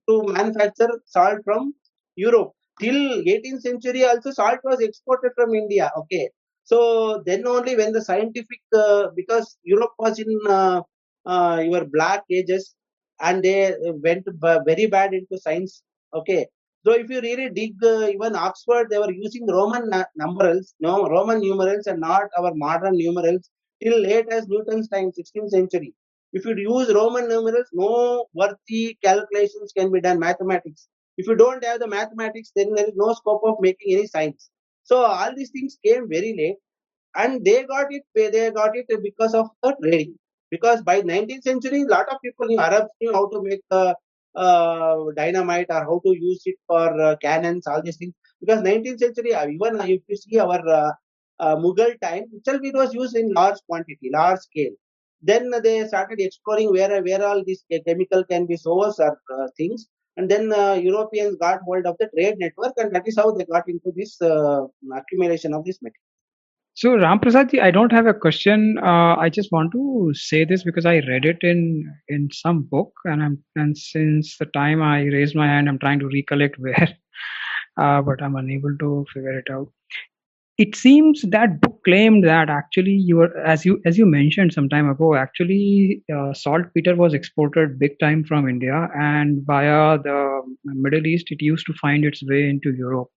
to 0.08 0.24
manufacture 0.34 0.90
salt 1.06 1.40
from 1.44 1.74
Europe. 2.16 2.52
Till 2.80 3.00
18th 3.28 3.62
century 3.62 4.04
also 4.06 4.32
salt 4.32 4.60
was 4.64 4.80
exported 4.80 5.32
from 5.36 5.54
India. 5.56 5.92
Okay. 5.98 6.30
So 6.64 7.24
then 7.26 7.48
only 7.48 7.76
when 7.76 7.92
the 7.94 8.02
scientific, 8.02 8.62
uh, 8.74 9.08
because 9.16 9.58
Europe 9.64 9.94
was 9.98 10.20
in 10.20 10.40
uh, 10.48 10.82
uh, 11.26 11.62
your 11.66 11.86
black 11.86 12.24
ages 12.32 12.76
and 13.20 13.44
they 13.44 13.74
went 14.04 14.26
b- 14.26 14.60
very 14.66 14.86
bad 14.86 15.14
into 15.14 15.38
science. 15.38 15.82
Okay. 16.14 16.48
So 16.86 16.94
if 16.94 17.10
you 17.10 17.22
really 17.22 17.50
dig 17.50 17.76
uh, 17.84 18.08
even 18.08 18.36
Oxford, 18.36 18.88
they 18.90 18.98
were 18.98 19.12
using 19.12 19.48
Roman 19.48 19.90
numerals, 20.16 20.74
no 20.80 21.08
Roman 21.08 21.40
numerals 21.40 21.88
and 21.88 22.00
not 22.00 22.24
our 22.38 22.54
modern 22.54 22.98
numerals 22.98 23.50
till 23.82 24.00
late 24.00 24.28
as 24.32 24.48
Newton's 24.48 24.88
time, 24.90 25.12
16th 25.12 25.52
century. 25.52 25.94
If 26.34 26.46
you 26.46 26.56
use 26.56 26.94
Roman 26.94 27.28
numerals, 27.28 27.68
no 27.74 28.26
worthy 28.34 28.98
calculations 29.04 29.74
can 29.76 29.92
be 29.92 30.02
done, 30.02 30.20
mathematics. 30.20 30.88
If 31.18 31.28
you 31.28 31.36
don't 31.36 31.64
have 31.64 31.80
the 31.80 31.88
mathematics, 31.88 32.52
then 32.56 32.74
there 32.76 32.86
is 32.88 32.94
no 32.96 33.14
scope 33.14 33.42
of 33.46 33.56
making 33.60 33.94
any 33.98 34.08
science. 34.08 34.50
So 34.84 34.98
all 35.04 35.34
these 35.36 35.52
things 35.52 35.78
came 35.86 36.08
very 36.10 36.34
late, 36.38 36.58
and 37.16 37.44
they 37.46 37.64
got 37.66 37.88
it. 37.92 38.04
They 38.16 38.52
got 38.52 38.76
it 38.76 38.88
because 39.04 39.34
of 39.34 39.50
the 39.64 39.76
trading. 39.84 40.16
Because 40.52 40.82
by 40.82 41.02
19th 41.02 41.44
century, 41.44 41.84
lot 41.86 42.08
of 42.10 42.18
people 42.24 42.48
Arabs 42.60 42.92
knew 43.02 43.14
how 43.14 43.28
to 43.30 43.42
make 43.44 43.62
uh, 43.72 43.94
dynamite 45.16 45.68
or 45.70 45.82
how 45.82 46.02
to 46.06 46.18
use 46.18 46.42
it 46.46 46.56
for 46.68 47.02
uh, 47.02 47.16
cannons, 47.18 47.68
all 47.68 47.82
these 47.82 47.98
things. 47.98 48.14
Because 48.40 48.62
19th 48.62 49.00
century, 49.00 49.34
uh, 49.34 49.48
even 49.48 49.80
if 49.82 50.02
you 50.08 50.16
see 50.16 50.40
our 50.40 50.68
uh, 50.68 50.92
uh, 51.40 51.56
Mughal 51.56 52.00
time 52.02 52.26
itself, 52.34 52.62
it 52.64 52.74
was 52.74 52.94
used 52.94 53.16
in 53.16 53.34
large 53.34 53.58
quantity, 53.68 54.10
large 54.14 54.40
scale. 54.40 54.72
Then 55.22 55.52
they 55.64 55.86
started 55.88 56.20
exploring 56.22 56.72
where 56.72 57.04
where 57.04 57.26
all 57.26 57.44
these 57.44 57.64
chemical 57.86 58.24
can 58.24 58.46
be 58.46 58.56
sourced 58.56 59.00
or 59.00 59.20
uh, 59.38 59.48
things. 59.58 59.88
And 60.18 60.30
then 60.30 60.52
uh, 60.52 60.74
europeans 60.74 61.38
got 61.38 61.62
hold 61.62 61.86
of 61.86 61.96
the 62.00 62.10
trade 62.14 62.36
network 62.40 62.74
and 62.78 62.94
that 62.94 63.08
is 63.08 63.16
how 63.16 63.32
they 63.32 63.46
got 63.46 63.70
into 63.70 63.92
this 63.96 64.22
uh, 64.22 64.66
accumulation 64.94 65.54
of 65.54 65.64
this 65.64 65.82
material 65.82 66.09
So 66.74 66.92
Ramprasad 66.98 67.60
I 67.60 67.72
don't 67.72 67.92
have 67.92 68.08
a 68.08 68.14
question. 68.14 68.78
Uh, 68.82 69.16
I 69.18 69.30
just 69.30 69.52
want 69.52 69.72
to 69.74 70.12
say 70.14 70.46
this 70.46 70.64
because 70.64 70.86
I 70.86 70.96
read 71.00 71.26
it 71.26 71.40
in 71.42 71.62
in 72.08 72.30
some 72.32 72.64
book, 72.64 72.94
and 73.06 73.22
I'm 73.22 73.44
and 73.56 73.78
since 73.78 74.38
the 74.38 74.46
time 74.46 74.82
I 74.82 75.02
raised 75.04 75.36
my 75.36 75.48
hand, 75.48 75.68
I'm 75.68 75.80
trying 75.80 76.00
to 76.00 76.08
recollect 76.08 76.58
where, 76.58 76.90
uh, 77.82 78.02
but 78.02 78.22
I'm 78.24 78.36
unable 78.36 78.76
to 78.80 79.06
figure 79.14 79.38
it 79.38 79.52
out. 79.52 79.70
It 80.58 80.76
seems 80.76 81.24
that 81.24 81.62
book 81.62 81.82
claimed 81.86 82.26
that 82.26 82.50
actually 82.50 82.98
you 83.10 83.18
were, 83.18 83.38
as 83.40 83.66
you 83.66 83.82
as 83.86 83.98
you 83.98 84.06
mentioned 84.06 84.54
some 84.54 84.70
time 84.70 84.90
ago, 84.90 85.16
actually 85.16 86.04
uh, 86.16 86.34
saltpeter 86.34 86.96
was 86.96 87.14
exported 87.14 87.80
big 87.80 88.00
time 88.00 88.24
from 88.24 88.50
India, 88.50 88.90
and 88.96 89.44
via 89.46 90.00
the 90.00 90.42
Middle 90.66 91.08
East, 91.08 91.28
it 91.32 91.42
used 91.42 91.66
to 91.68 91.74
find 91.74 92.06
its 92.06 92.24
way 92.24 92.50
into 92.50 92.74
Europe 92.74 93.10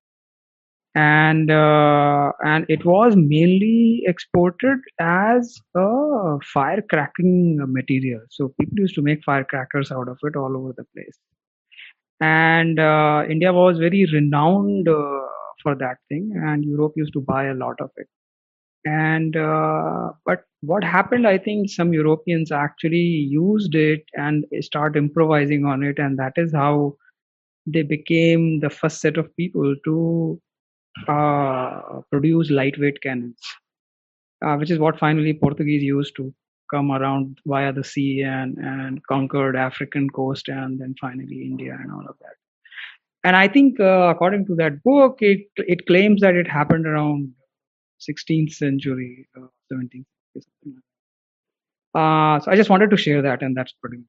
and 0.95 1.51
uh, 1.51 2.33
and 2.45 2.67
it 2.69 2.85
was 2.85 3.15
mainly 3.17 4.03
exported 4.07 4.79
as 5.01 5.59
a 5.75 6.39
fire 6.53 6.83
cracking 6.91 7.59
material. 7.67 8.21
So 8.31 8.53
people 8.61 8.79
used 8.79 8.95
to 8.97 9.03
make 9.03 9.25
firecrackers 9.25 9.91
out 9.91 10.09
of 10.09 10.19
it 10.23 10.37
all 10.37 10.57
over 10.57 10.75
the 10.77 10.85
place. 10.95 11.19
And 12.21 12.79
uh, 12.79 13.25
india 13.29 13.53
was 13.53 13.79
very 13.79 14.07
renowned 14.13 14.89
uh, 14.89 15.27
for 15.63 15.75
that 15.77 15.97
thing 16.09 16.33
and 16.37 16.65
europe 16.65 16.93
used 16.97 17.13
to 17.15 17.21
buy 17.21 17.47
a 17.47 17.55
lot 17.55 17.81
of 17.81 17.91
it. 17.97 18.07
And 18.85 19.37
uh, 19.37 20.11
but 20.27 20.45
what 20.61 20.85
happened 20.85 21.27
i 21.27 21.39
think 21.39 21.71
some 21.71 21.93
europeans 21.93 22.53
actually 22.53 22.99
used 22.99 23.75
it 23.75 24.05
and 24.15 24.45
start 24.61 24.97
improvising 24.97 25.65
on 25.65 25.83
it 25.83 25.99
and 25.99 26.19
that 26.19 26.33
is 26.37 26.53
how 26.53 26.97
they 27.67 27.83
became 27.83 28.61
the 28.61 28.71
first 28.71 29.01
set 29.01 29.17
of 29.17 29.35
people 29.37 29.75
to 29.85 30.41
uh, 31.09 32.01
produce 32.11 32.51
lightweight 32.51 33.01
cannons, 33.03 33.39
uh, 34.45 34.57
which 34.57 34.71
is 34.71 34.79
what 34.79 34.99
finally 34.99 35.33
Portuguese 35.35 35.83
used 35.83 36.17
to 36.17 36.35
come 36.71 36.91
around 36.91 37.39
via 37.47 37.73
the 37.73 37.85
sea 37.85 38.23
and, 38.23 38.57
and 38.59 39.05
conquered 39.07 39.57
African 39.57 40.09
coast 40.11 40.49
and 40.49 40.81
then 40.81 40.95
finally 41.01 41.43
India 41.45 41.77
and 41.81 41.93
all 41.93 42.07
of 42.09 42.17
that. 42.21 42.35
And 43.25 43.37
I 43.37 43.49
think, 43.49 43.81
uh, 43.81 44.09
according 44.15 44.47
to 44.47 44.55
that 44.57 44.83
book, 44.85 45.19
it 45.21 45.49
it 45.57 45.87
claims 45.87 46.21
that 46.23 46.35
it 46.37 46.49
happened 46.49 46.87
around 46.87 47.33
16th 48.01 48.53
century, 48.55 49.29
uh, 49.37 49.47
17th 49.73 50.07
century, 50.35 50.43
something 50.43 50.75
like 50.77 50.85
that. 51.95 52.01
Uh, 52.01 52.41
so 52.41 52.51
I 52.53 52.57
just 52.57 52.71
wanted 52.71 52.91
to 52.91 52.97
share 52.97 53.23
that, 53.23 53.43
and 53.43 53.57
that's 53.57 53.73
pretty. 53.75 54.05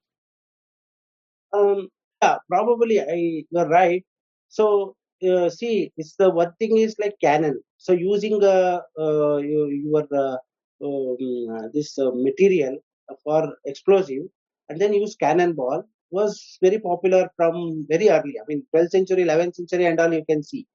um, 1.53 1.87
yeah 2.21 2.37
probably 2.49 2.99
i 3.01 3.43
you're 3.51 3.69
right 3.69 4.03
so 4.49 4.95
uh, 5.23 5.49
see 5.49 5.91
it's 5.97 6.15
the 6.17 6.29
one 6.29 6.53
thing 6.59 6.77
is 6.77 6.95
like 6.99 7.15
cannon. 7.21 7.61
So 7.77 7.93
using 7.93 8.43
uh, 8.43 8.81
uh, 8.99 9.37
your, 9.37 9.71
your 9.71 10.03
uh, 10.13 10.37
um, 10.85 11.17
uh, 11.55 11.67
this 11.73 11.97
uh, 11.99 12.11
material 12.13 12.77
for 13.23 13.55
explosive 13.65 14.23
and 14.69 14.79
then 14.79 14.93
use 14.93 15.15
cannonball 15.15 15.83
was 16.11 16.57
very 16.61 16.79
popular 16.79 17.29
from 17.37 17.85
very 17.89 18.09
early. 18.09 18.35
I 18.41 18.43
mean 18.47 18.65
12th 18.73 18.91
century 18.91 19.23
11th 19.23 19.55
century 19.55 19.85
and 19.85 19.99
all 19.99 20.13
you 20.13 20.25
can 20.29 20.43
see. 20.43 20.65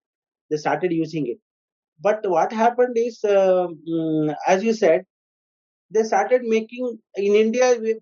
They 0.50 0.56
started 0.58 0.92
using 0.92 1.26
it. 1.28 1.38
But 2.00 2.20
what 2.28 2.52
happened 2.52 2.96
is 2.98 3.24
uh, 3.24 3.68
mm, 3.90 4.34
as 4.46 4.64
you 4.64 4.72
said 4.74 5.04
they 5.90 6.02
started 6.10 6.42
making 6.54 6.86
in 7.24 7.34
india 7.44 7.66
we, 7.82 7.92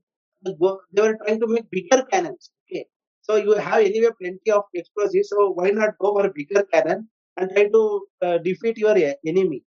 they 0.45 1.03
were 1.03 1.17
trying 1.23 1.41
to 1.43 1.49
make 1.55 1.69
bigger 1.77 2.01
cannons 2.13 2.51
so 3.27 3.37
you 3.37 3.53
have 3.67 3.81
anyway 3.91 4.11
plenty 4.21 4.51
of 4.59 4.65
explosives. 4.75 5.31
So 5.31 5.51
why 5.59 5.71
not 5.71 5.99
go 6.01 6.13
for 6.17 6.29
bigger 6.31 6.63
cannon 6.73 7.09
and 7.37 7.51
try 7.51 7.65
to 7.77 7.83
uh, 8.23 8.39
defeat 8.39 8.79
your 8.79 8.97
e- 8.99 9.15
enemy? 9.27 9.63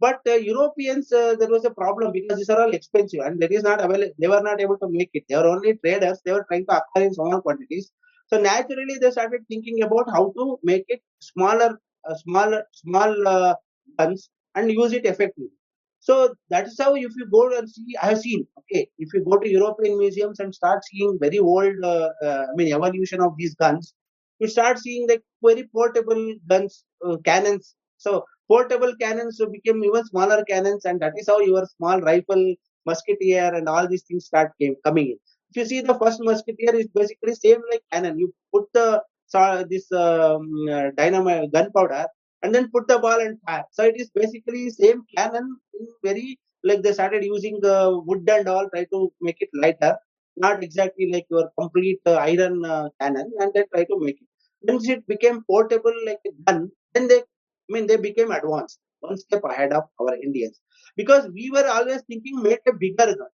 But 0.00 0.20
uh, 0.28 0.34
europeans 0.34 1.12
uh, 1.12 1.36
there 1.40 1.48
was 1.56 1.64
a 1.64 1.70
problem 1.80 2.12
because 2.12 2.38
these 2.38 2.50
are 2.54 2.60
all 2.62 2.74
expensive 2.78 3.20
and 3.26 3.40
that 3.42 3.52
is 3.58 3.62
not 3.68 3.80
available 3.86 4.12
they 4.20 4.28
were 4.34 4.42
not 4.48 4.60
able 4.60 4.78
to 4.78 4.88
make 4.90 5.10
it. 5.14 5.24
They 5.28 5.36
were 5.36 5.48
only 5.54 5.74
traders. 5.84 6.20
They 6.24 6.32
were 6.32 6.44
trying 6.48 6.66
to 6.66 6.76
acquire 6.78 7.06
in 7.06 7.14
small 7.14 7.40
quantities. 7.42 7.90
So 8.28 8.40
naturally 8.40 8.98
they 9.00 9.10
started 9.12 9.42
thinking 9.48 9.82
about 9.82 10.08
how 10.16 10.24
to 10.38 10.58
make 10.64 10.84
it 10.88 11.02
smaller 11.20 11.70
uh, 12.08 12.14
smaller 12.24 12.64
small 12.72 13.28
uh, 13.36 13.54
guns 13.98 14.30
and 14.56 14.70
use 14.70 14.92
it 14.92 15.06
effectively 15.06 15.57
So 16.00 16.34
that 16.50 16.66
is 16.66 16.76
how 16.80 16.94
if 16.94 17.12
you 17.16 17.26
go 17.30 17.56
and 17.56 17.68
see, 17.68 17.96
I 18.02 18.06
have 18.10 18.20
seen. 18.20 18.46
Okay, 18.60 18.88
if 18.98 19.12
you 19.14 19.24
go 19.24 19.38
to 19.38 19.48
European 19.48 19.98
museums 19.98 20.38
and 20.40 20.54
start 20.54 20.82
seeing 20.84 21.18
very 21.20 21.38
old, 21.38 21.74
uh, 21.84 22.10
uh, 22.24 22.46
I 22.50 22.54
mean, 22.56 22.72
evolution 22.72 23.20
of 23.20 23.32
these 23.36 23.54
guns, 23.54 23.94
you 24.38 24.48
start 24.48 24.78
seeing 24.78 25.08
like 25.08 25.22
very 25.44 25.64
portable 25.74 26.34
guns, 26.48 26.84
uh, 27.04 27.16
cannons. 27.24 27.74
So 27.98 28.24
portable 28.48 28.94
cannons 29.00 29.40
became 29.52 29.82
even 29.84 30.04
smaller 30.06 30.44
cannons, 30.44 30.84
and 30.84 31.00
that 31.00 31.12
is 31.16 31.26
how 31.28 31.40
your 31.40 31.66
small 31.76 32.00
rifle, 32.00 32.54
musketeer, 32.86 33.52
and 33.54 33.68
all 33.68 33.88
these 33.88 34.04
things 34.04 34.26
start 34.26 34.52
came, 34.60 34.76
coming 34.84 35.06
in. 35.08 35.18
If 35.50 35.56
you 35.56 35.64
see 35.66 35.80
the 35.80 35.98
first 35.98 36.20
musketeer 36.22 36.74
is 36.76 36.88
basically 36.94 37.34
same 37.34 37.60
like 37.70 37.82
cannon. 37.92 38.18
You 38.18 38.32
put 38.54 38.64
the 38.72 39.02
so 39.26 39.64
this 39.68 39.90
um, 39.92 40.48
uh, 40.70 40.90
dynamite 40.96 41.52
gunpowder 41.52 42.06
and 42.42 42.54
then 42.54 42.70
put 42.72 42.86
the 42.88 42.98
ball 42.98 43.20
and 43.20 43.38
fire. 43.46 43.64
So 43.72 43.84
it 43.84 43.94
is 44.00 44.10
basically 44.10 44.70
same 44.70 45.02
cannon 45.16 45.56
very 46.04 46.38
like 46.64 46.82
they 46.82 46.92
started 46.92 47.24
using 47.24 47.58
the 47.60 47.76
wood 48.06 48.28
and 48.28 48.48
all 48.48 48.68
try 48.70 48.84
to 48.92 49.12
make 49.20 49.36
it 49.40 49.48
lighter, 49.54 49.96
not 50.36 50.62
exactly 50.62 51.10
like 51.12 51.26
your 51.30 51.50
complete 51.58 52.00
uh, 52.06 52.14
iron 52.14 52.64
uh, 52.64 52.88
cannon, 53.00 53.30
and 53.38 53.52
they 53.54 53.64
try 53.72 53.84
to 53.84 53.96
make 54.00 54.16
it. 54.20 54.28
Once 54.72 54.88
it 54.88 55.06
became 55.06 55.42
portable 55.44 55.94
like 56.06 56.20
a 56.26 56.32
gun, 56.46 56.70
then 56.94 57.08
they 57.08 57.18
I 57.20 57.70
mean 57.74 57.86
they 57.86 57.96
became 57.96 58.30
advanced 58.32 58.78
one 59.00 59.16
step 59.16 59.42
ahead 59.44 59.72
of 59.72 59.84
our 60.00 60.14
Indians 60.16 60.60
because 60.96 61.28
we 61.32 61.50
were 61.54 61.66
always 61.76 62.02
thinking 62.08 62.42
make 62.42 62.60
a 62.66 62.72
bigger 62.72 63.06
gun. 63.20 63.32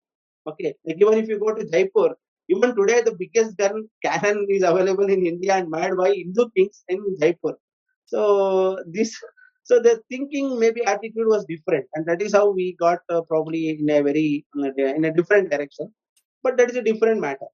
Okay, 0.48 0.76
like 0.86 0.98
even 1.02 1.16
if 1.20 1.28
you 1.30 1.40
go 1.40 1.54
to 1.56 1.66
Jaipur, 1.70 2.16
even 2.50 2.76
today 2.76 3.02
the 3.02 3.16
biggest 3.16 3.58
gun 3.58 3.88
cannon 4.04 4.46
is 4.50 4.64
available 4.64 5.10
in 5.10 5.26
India 5.26 5.56
and 5.56 5.70
made 5.70 5.96
by 5.98 6.12
Hindu 6.14 6.50
kings 6.58 6.84
in 6.90 7.00
Jaipur. 7.22 7.56
So 8.12 8.78
this, 8.96 9.12
so 9.64 9.80
the 9.80 10.02
thinking 10.10 10.60
maybe 10.60 10.84
attitude 10.86 11.28
was 11.36 11.46
different, 11.46 11.88
and 11.96 12.06
that 12.08 12.22
is 12.22 12.34
how 12.34 12.50
we 12.52 12.76
got 12.80 13.00
uh, 13.10 13.22
probably 13.32 13.64
in 13.70 13.90
a 13.90 14.02
very 14.02 14.46
in 14.56 15.06
a 15.06 15.14
different 15.14 15.52
direction. 15.52 15.94
But 16.44 16.58
that 16.58 16.70
is 16.72 16.76
a 16.78 16.82
different 16.92 17.22
matter. 17.22 17.52